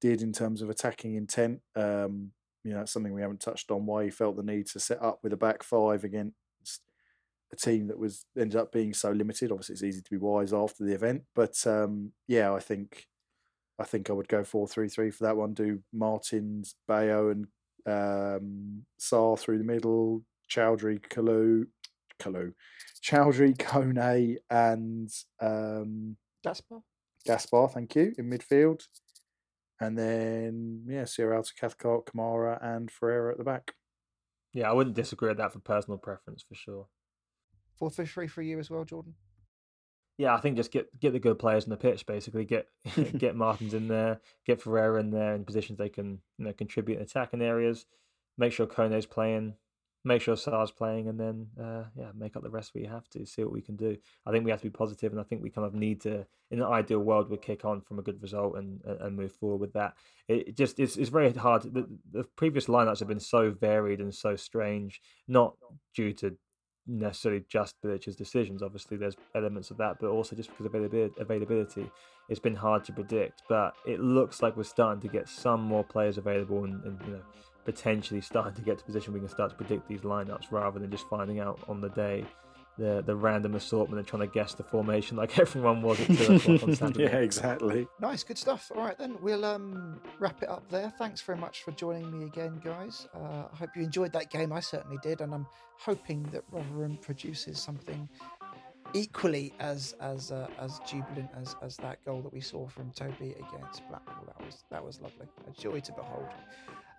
did 0.00 0.22
in 0.22 0.32
terms 0.32 0.62
of 0.62 0.70
attacking 0.70 1.14
intent. 1.14 1.60
Um, 1.76 2.32
you 2.64 2.72
know, 2.72 2.80
it's 2.80 2.92
something 2.92 3.12
we 3.12 3.22
haven't 3.22 3.40
touched 3.40 3.70
on. 3.70 3.86
Why 3.86 4.04
he 4.04 4.10
felt 4.10 4.36
the 4.36 4.42
need 4.42 4.66
to 4.68 4.80
set 4.80 5.02
up 5.02 5.20
with 5.22 5.32
a 5.32 5.36
back 5.36 5.62
five 5.62 6.04
against 6.04 6.34
a 7.52 7.56
team 7.56 7.88
that 7.88 7.98
was 7.98 8.24
ended 8.38 8.56
up 8.56 8.72
being 8.72 8.94
so 8.94 9.10
limited. 9.10 9.50
Obviously, 9.50 9.74
it's 9.74 9.82
easy 9.82 10.00
to 10.00 10.10
be 10.10 10.16
wise 10.16 10.52
after 10.52 10.84
the 10.84 10.94
event, 10.94 11.22
but 11.34 11.66
um, 11.66 12.12
yeah, 12.26 12.52
I 12.52 12.60
think 12.60 13.06
I 13.78 13.84
think 13.84 14.10
I 14.10 14.12
would 14.12 14.28
go 14.28 14.44
four 14.44 14.68
three 14.68 14.88
three 14.88 15.10
for 15.10 15.24
that 15.24 15.36
one. 15.36 15.54
Do 15.54 15.80
Martins, 15.92 16.74
Bayo, 16.86 17.30
and 17.30 17.46
um, 17.86 18.84
through 19.38 19.58
the 19.58 19.64
middle. 19.64 20.22
Choudhury, 20.50 21.00
Kalu, 21.00 21.66
Kalu, 22.20 22.52
Choudhury, 23.02 23.56
Kone, 23.56 24.36
and 24.50 25.10
um, 25.40 26.16
Gaspar. 26.44 26.80
Gaspar. 27.26 27.68
Thank 27.68 27.94
you 27.94 28.14
in 28.18 28.30
midfield, 28.30 28.82
and 29.80 29.98
then 29.98 30.84
yeah, 30.88 31.04
Sierra 31.04 31.42
to 31.42 31.54
Cathcart, 31.54 32.06
Kamara, 32.06 32.58
and 32.62 32.90
Ferreira 32.90 33.32
at 33.32 33.38
the 33.38 33.44
back. 33.44 33.72
Yeah, 34.52 34.68
I 34.68 34.72
wouldn't 34.72 34.96
disagree 34.96 35.28
with 35.28 35.38
that 35.38 35.52
for 35.52 35.60
personal 35.60 35.98
preference 35.98 36.44
for 36.46 36.54
sure. 36.54 36.86
Four 37.78 37.90
three 37.90 38.06
three 38.06 38.28
for 38.28 38.42
you 38.42 38.58
as 38.58 38.70
well, 38.70 38.84
Jordan. 38.84 39.14
Yeah, 40.18 40.34
I 40.34 40.40
think 40.40 40.56
just 40.56 40.72
get 40.72 40.88
get 41.00 41.12
the 41.12 41.18
good 41.18 41.38
players 41.38 41.64
in 41.64 41.70
the 41.70 41.76
pitch. 41.76 42.06
Basically, 42.06 42.44
get 42.44 42.66
get 43.18 43.36
Martins 43.36 43.74
in 43.74 43.88
there, 43.88 44.20
get 44.46 44.60
Ferreira 44.60 45.00
in 45.00 45.10
there 45.10 45.34
in 45.34 45.44
positions 45.44 45.78
they 45.78 45.88
can 45.88 46.20
you 46.38 46.44
know 46.44 46.52
contribute 46.52 46.98
and 46.98 47.06
attack 47.06 47.32
in 47.32 47.40
attacking 47.40 47.48
areas. 47.48 47.86
Make 48.38 48.52
sure 48.52 48.66
Kone's 48.66 49.06
playing, 49.06 49.54
make 50.04 50.22
sure 50.22 50.36
Sarr's 50.36 50.70
playing, 50.70 51.08
and 51.08 51.18
then 51.18 51.46
uh, 51.60 51.84
yeah, 51.96 52.10
make 52.14 52.36
up 52.36 52.42
the 52.42 52.50
rest 52.50 52.72
we 52.74 52.84
have 52.84 53.08
to. 53.10 53.24
See 53.24 53.44
what 53.44 53.52
we 53.52 53.62
can 53.62 53.76
do. 53.76 53.96
I 54.26 54.30
think 54.30 54.44
we 54.44 54.50
have 54.50 54.60
to 54.60 54.66
be 54.66 54.70
positive, 54.70 55.12
and 55.12 55.20
I 55.20 55.24
think 55.24 55.42
we 55.42 55.50
kind 55.50 55.66
of 55.66 55.74
need 55.74 56.00
to. 56.02 56.26
In 56.50 56.60
an 56.60 56.66
ideal 56.66 56.98
world, 56.98 57.30
we 57.30 57.36
kick 57.36 57.64
on 57.64 57.80
from 57.80 57.98
a 57.98 58.02
good 58.02 58.20
result 58.20 58.56
and 58.56 58.80
and 58.84 59.16
move 59.16 59.32
forward 59.32 59.60
with 59.60 59.72
that. 59.74 59.94
It 60.28 60.56
just 60.56 60.78
it's 60.80 60.96
it's 60.96 61.10
very 61.10 61.32
hard. 61.32 61.62
The, 61.62 61.86
the 62.10 62.24
previous 62.36 62.66
lineups 62.66 62.98
have 62.98 63.08
been 63.08 63.20
so 63.20 63.50
varied 63.50 64.00
and 64.00 64.14
so 64.14 64.36
strange, 64.36 65.00
not 65.28 65.54
due 65.94 66.12
to 66.14 66.36
necessarily 66.86 67.44
just 67.48 67.80
Bilic's 67.80 68.16
decisions. 68.16 68.62
Obviously, 68.62 68.96
there's 68.96 69.16
elements 69.34 69.70
of 69.70 69.76
that, 69.78 69.98
but 70.00 70.08
also 70.08 70.34
just 70.34 70.50
because 70.50 70.66
of 70.66 70.74
availability, 70.74 71.90
it's 72.28 72.40
been 72.40 72.56
hard 72.56 72.84
to 72.84 72.92
predict. 72.92 73.42
But 73.48 73.74
it 73.86 74.00
looks 74.00 74.42
like 74.42 74.56
we're 74.56 74.64
starting 74.64 75.00
to 75.02 75.08
get 75.08 75.28
some 75.28 75.62
more 75.62 75.84
players 75.84 76.18
available, 76.18 76.64
and, 76.64 76.82
and 76.84 77.00
you 77.06 77.12
know, 77.12 77.22
potentially 77.64 78.20
starting 78.20 78.54
to 78.54 78.62
get 78.62 78.78
to 78.78 78.82
a 78.82 78.86
position 78.86 79.12
we 79.12 79.20
can 79.20 79.28
start 79.28 79.50
to 79.50 79.56
predict 79.56 79.88
these 79.88 80.00
lineups 80.00 80.50
rather 80.50 80.78
than 80.78 80.90
just 80.90 81.08
finding 81.08 81.40
out 81.40 81.60
on 81.68 81.80
the 81.80 81.88
day 81.90 82.24
the 82.78 83.02
the 83.04 83.14
random 83.14 83.54
assortment 83.54 83.98
and 83.98 84.08
trying 84.08 84.26
to 84.26 84.32
guess 84.32 84.54
the 84.54 84.62
formation 84.62 85.16
like 85.16 85.38
everyone 85.38 85.82
was 85.82 86.00
at 86.00 86.06
two 86.06 86.34
o'clock 86.36 86.62
on 86.62 86.74
Saturday. 86.74 87.04
yeah, 87.04 87.18
exactly. 87.18 87.86
Nice, 88.00 88.24
good 88.24 88.38
stuff. 88.38 88.70
All 88.74 88.82
right, 88.82 88.96
then 88.98 89.16
we'll 89.20 89.44
um, 89.44 90.00
wrap 90.18 90.42
it 90.42 90.48
up 90.48 90.68
there. 90.70 90.92
Thanks 90.98 91.20
very 91.20 91.38
much 91.38 91.62
for 91.62 91.72
joining 91.72 92.18
me 92.18 92.24
again, 92.26 92.60
guys. 92.64 93.06
Uh, 93.14 93.44
I 93.52 93.56
hope 93.56 93.70
you 93.76 93.82
enjoyed 93.82 94.12
that 94.14 94.30
game. 94.30 94.52
I 94.52 94.60
certainly 94.60 94.98
did, 95.02 95.20
and 95.20 95.34
I'm 95.34 95.46
hoping 95.78 96.22
that 96.32 96.44
Rotherham 96.50 96.96
produces 96.96 97.60
something 97.60 98.08
equally 98.94 99.52
as 99.60 99.94
as 100.00 100.32
uh, 100.32 100.48
as 100.58 100.80
jubilant 100.86 101.28
as 101.40 101.56
as 101.62 101.76
that 101.78 102.02
goal 102.04 102.22
that 102.22 102.32
we 102.32 102.40
saw 102.40 102.66
from 102.68 102.90
Toby 102.92 103.34
against 103.34 103.86
Blackpool. 103.88 104.24
That 104.26 104.46
was 104.46 104.64
that 104.70 104.84
was 104.84 105.00
lovely, 105.00 105.26
a 105.46 105.60
joy 105.60 105.80
to 105.80 105.92
behold. 105.92 106.28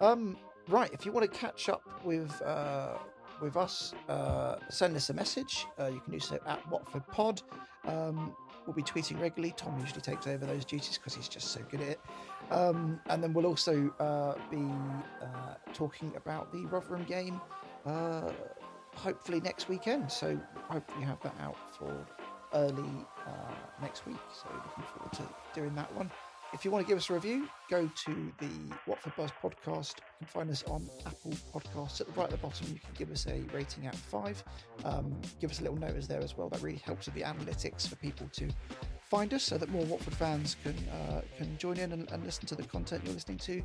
Um, 0.02 0.38
right, 0.68 0.92
if 0.94 1.06
you 1.06 1.12
want 1.12 1.32
to 1.32 1.38
catch 1.38 1.70
up 1.70 1.84
with. 2.04 2.42
Uh, 2.42 2.98
with 3.42 3.58
us, 3.58 3.94
uh, 4.10 4.56
send 4.70 4.96
us 4.96 5.10
a 5.10 5.14
message. 5.14 5.66
Uh, 5.80 5.88
you 5.88 6.00
can 6.00 6.14
do 6.14 6.20
so 6.20 6.40
at 6.48 6.66
Watford 6.72 7.06
Pod. 7.08 7.42
Um, 7.86 8.36
we'll 8.66 8.76
be 8.76 8.84
tweeting 8.84 9.20
regularly. 9.20 9.54
Tom 9.58 9.78
usually 9.80 10.02
takes 10.02 10.28
over 10.28 10.46
those 10.46 10.66
duties 10.66 10.98
because 10.98 11.14
he's 11.14 11.28
just 11.28 11.50
so 11.50 11.62
good 11.70 11.82
at 11.82 11.88
it. 11.90 12.00
Um, 12.52 13.00
and 13.08 13.22
then 13.22 13.34
we'll 13.34 13.46
also 13.46 13.94
uh, 14.00 14.36
be 14.50 14.66
uh, 15.22 15.56
talking 15.74 16.14
about 16.16 16.52
the 16.54 16.66
Rotherham 16.68 17.04
game, 17.04 17.42
uh, 17.86 18.32
hopefully 18.96 19.42
next 19.42 19.68
weekend. 19.68 20.12
So 20.12 20.40
hopefully 20.70 21.04
have 21.06 21.22
that 21.24 21.36
out 21.42 21.58
for 21.78 21.94
early 22.54 22.90
next 23.82 24.06
week. 24.06 24.18
So 24.34 24.48
looking 24.54 24.84
forward 24.84 25.14
to 25.14 25.24
doing 25.54 25.76
that 25.76 25.94
one. 25.96 26.10
If 26.54 26.64
you 26.64 26.70
want 26.70 26.86
to 26.86 26.88
give 26.88 27.00
us 27.00 27.10
a 27.10 27.14
review, 27.14 27.48
go 27.68 27.90
to 28.06 28.32
the 28.38 28.50
Watford 28.86 29.14
Buzz 29.18 29.32
podcast. 29.42 29.96
You 29.98 30.20
can 30.20 30.28
find 30.28 30.52
us 30.52 30.64
on 30.68 30.88
Apple 31.04 31.32
Podcasts. 31.52 32.00
At 32.00 32.08
the 32.08 32.14
right 32.14 32.26
at 32.26 32.30
the 32.30 32.38
bottom, 32.38 32.68
you 32.72 32.80
can 32.80 32.94
give 32.96 33.12
us 33.12 33.26
a 33.26 33.42
rating 33.52 33.88
out 33.88 33.96
of 33.96 34.00
five. 34.00 34.44
Um, 34.86 35.20
give 35.42 35.50
us 35.50 35.62
a 35.62 35.64
little 35.64 35.80
notice 35.80 36.06
there 36.06 36.22
as 36.22 36.38
well. 36.38 36.50
That 36.50 36.62
really 36.62 36.82
helps 36.86 37.08
with 37.08 37.16
the 37.16 37.22
analytics 37.22 37.88
for 37.88 37.96
people 37.96 38.30
to 38.34 38.50
find 39.02 39.34
us, 39.34 39.42
so 39.42 39.58
that 39.58 39.70
more 39.70 39.84
Watford 39.86 40.14
fans 40.14 40.56
can 40.64 40.76
uh, 40.90 41.22
can 41.38 41.58
join 41.58 41.78
in 41.78 41.92
and, 41.92 42.10
and, 42.12 42.24
listen 42.24 42.46
to 42.46 42.56
the 42.56 42.64
content 42.64 43.02
you're 43.04 43.16
listening 43.16 43.40
to. 43.40 43.64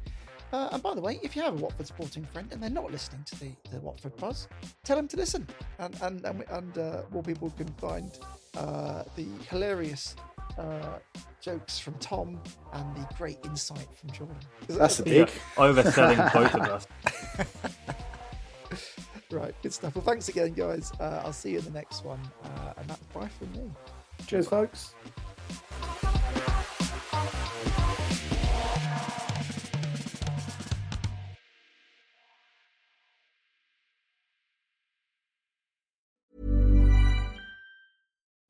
Uh, 0.54 0.70
and 0.72 0.82
by 0.82 0.94
the 0.94 1.00
way, 1.00 1.20
if 1.22 1.36
you 1.36 1.42
have 1.42 1.54
a 1.54 1.62
Watford 1.62 1.86
sporting 1.86 2.24
friend 2.24 2.48
and 2.52 2.62
they're 2.62 2.70
not 2.70 2.90
listening 2.90 3.22
to 3.24 3.38
the, 3.38 3.52
the 3.70 3.80
Watford 3.80 4.16
Buzz, 4.16 4.48
tell 4.84 4.96
them 4.96 5.08
to 5.08 5.16
listen, 5.18 5.46
and 5.78 5.94
and 6.00 6.24
and, 6.24 6.44
and 6.50 6.78
uh, 6.78 7.02
more 7.10 7.22
people 7.22 7.50
can 7.50 7.68
find 7.74 8.18
uh, 8.58 9.04
the 9.16 9.26
hilarious 9.48 10.16
uh, 10.58 10.98
jokes 11.40 11.78
from 11.78 11.94
Tom 11.94 12.40
and 12.72 12.96
the 12.96 13.08
great 13.16 13.38
insight 13.44 13.86
from 13.94 14.10
Jordan. 14.10 14.36
That's 14.68 14.98
a 15.00 15.02
big 15.02 15.28
overselling 15.56 16.32
both 16.34 16.54
of 16.54 16.62
us. 16.62 16.86
right, 19.30 19.54
good 19.62 19.72
stuff. 19.72 19.94
Well, 19.94 20.04
thanks 20.04 20.28
again, 20.28 20.52
guys. 20.52 20.92
Uh, 20.98 21.22
I'll 21.24 21.32
see 21.32 21.52
you 21.52 21.58
in 21.58 21.64
the 21.64 21.70
next 21.70 22.04
one, 22.04 22.20
uh, 22.44 22.74
and 22.76 22.88
that's 22.88 23.06
bye 23.14 23.28
from 23.38 23.52
me. 23.52 23.70
Cheers, 24.26 24.48
folks. 24.48 24.94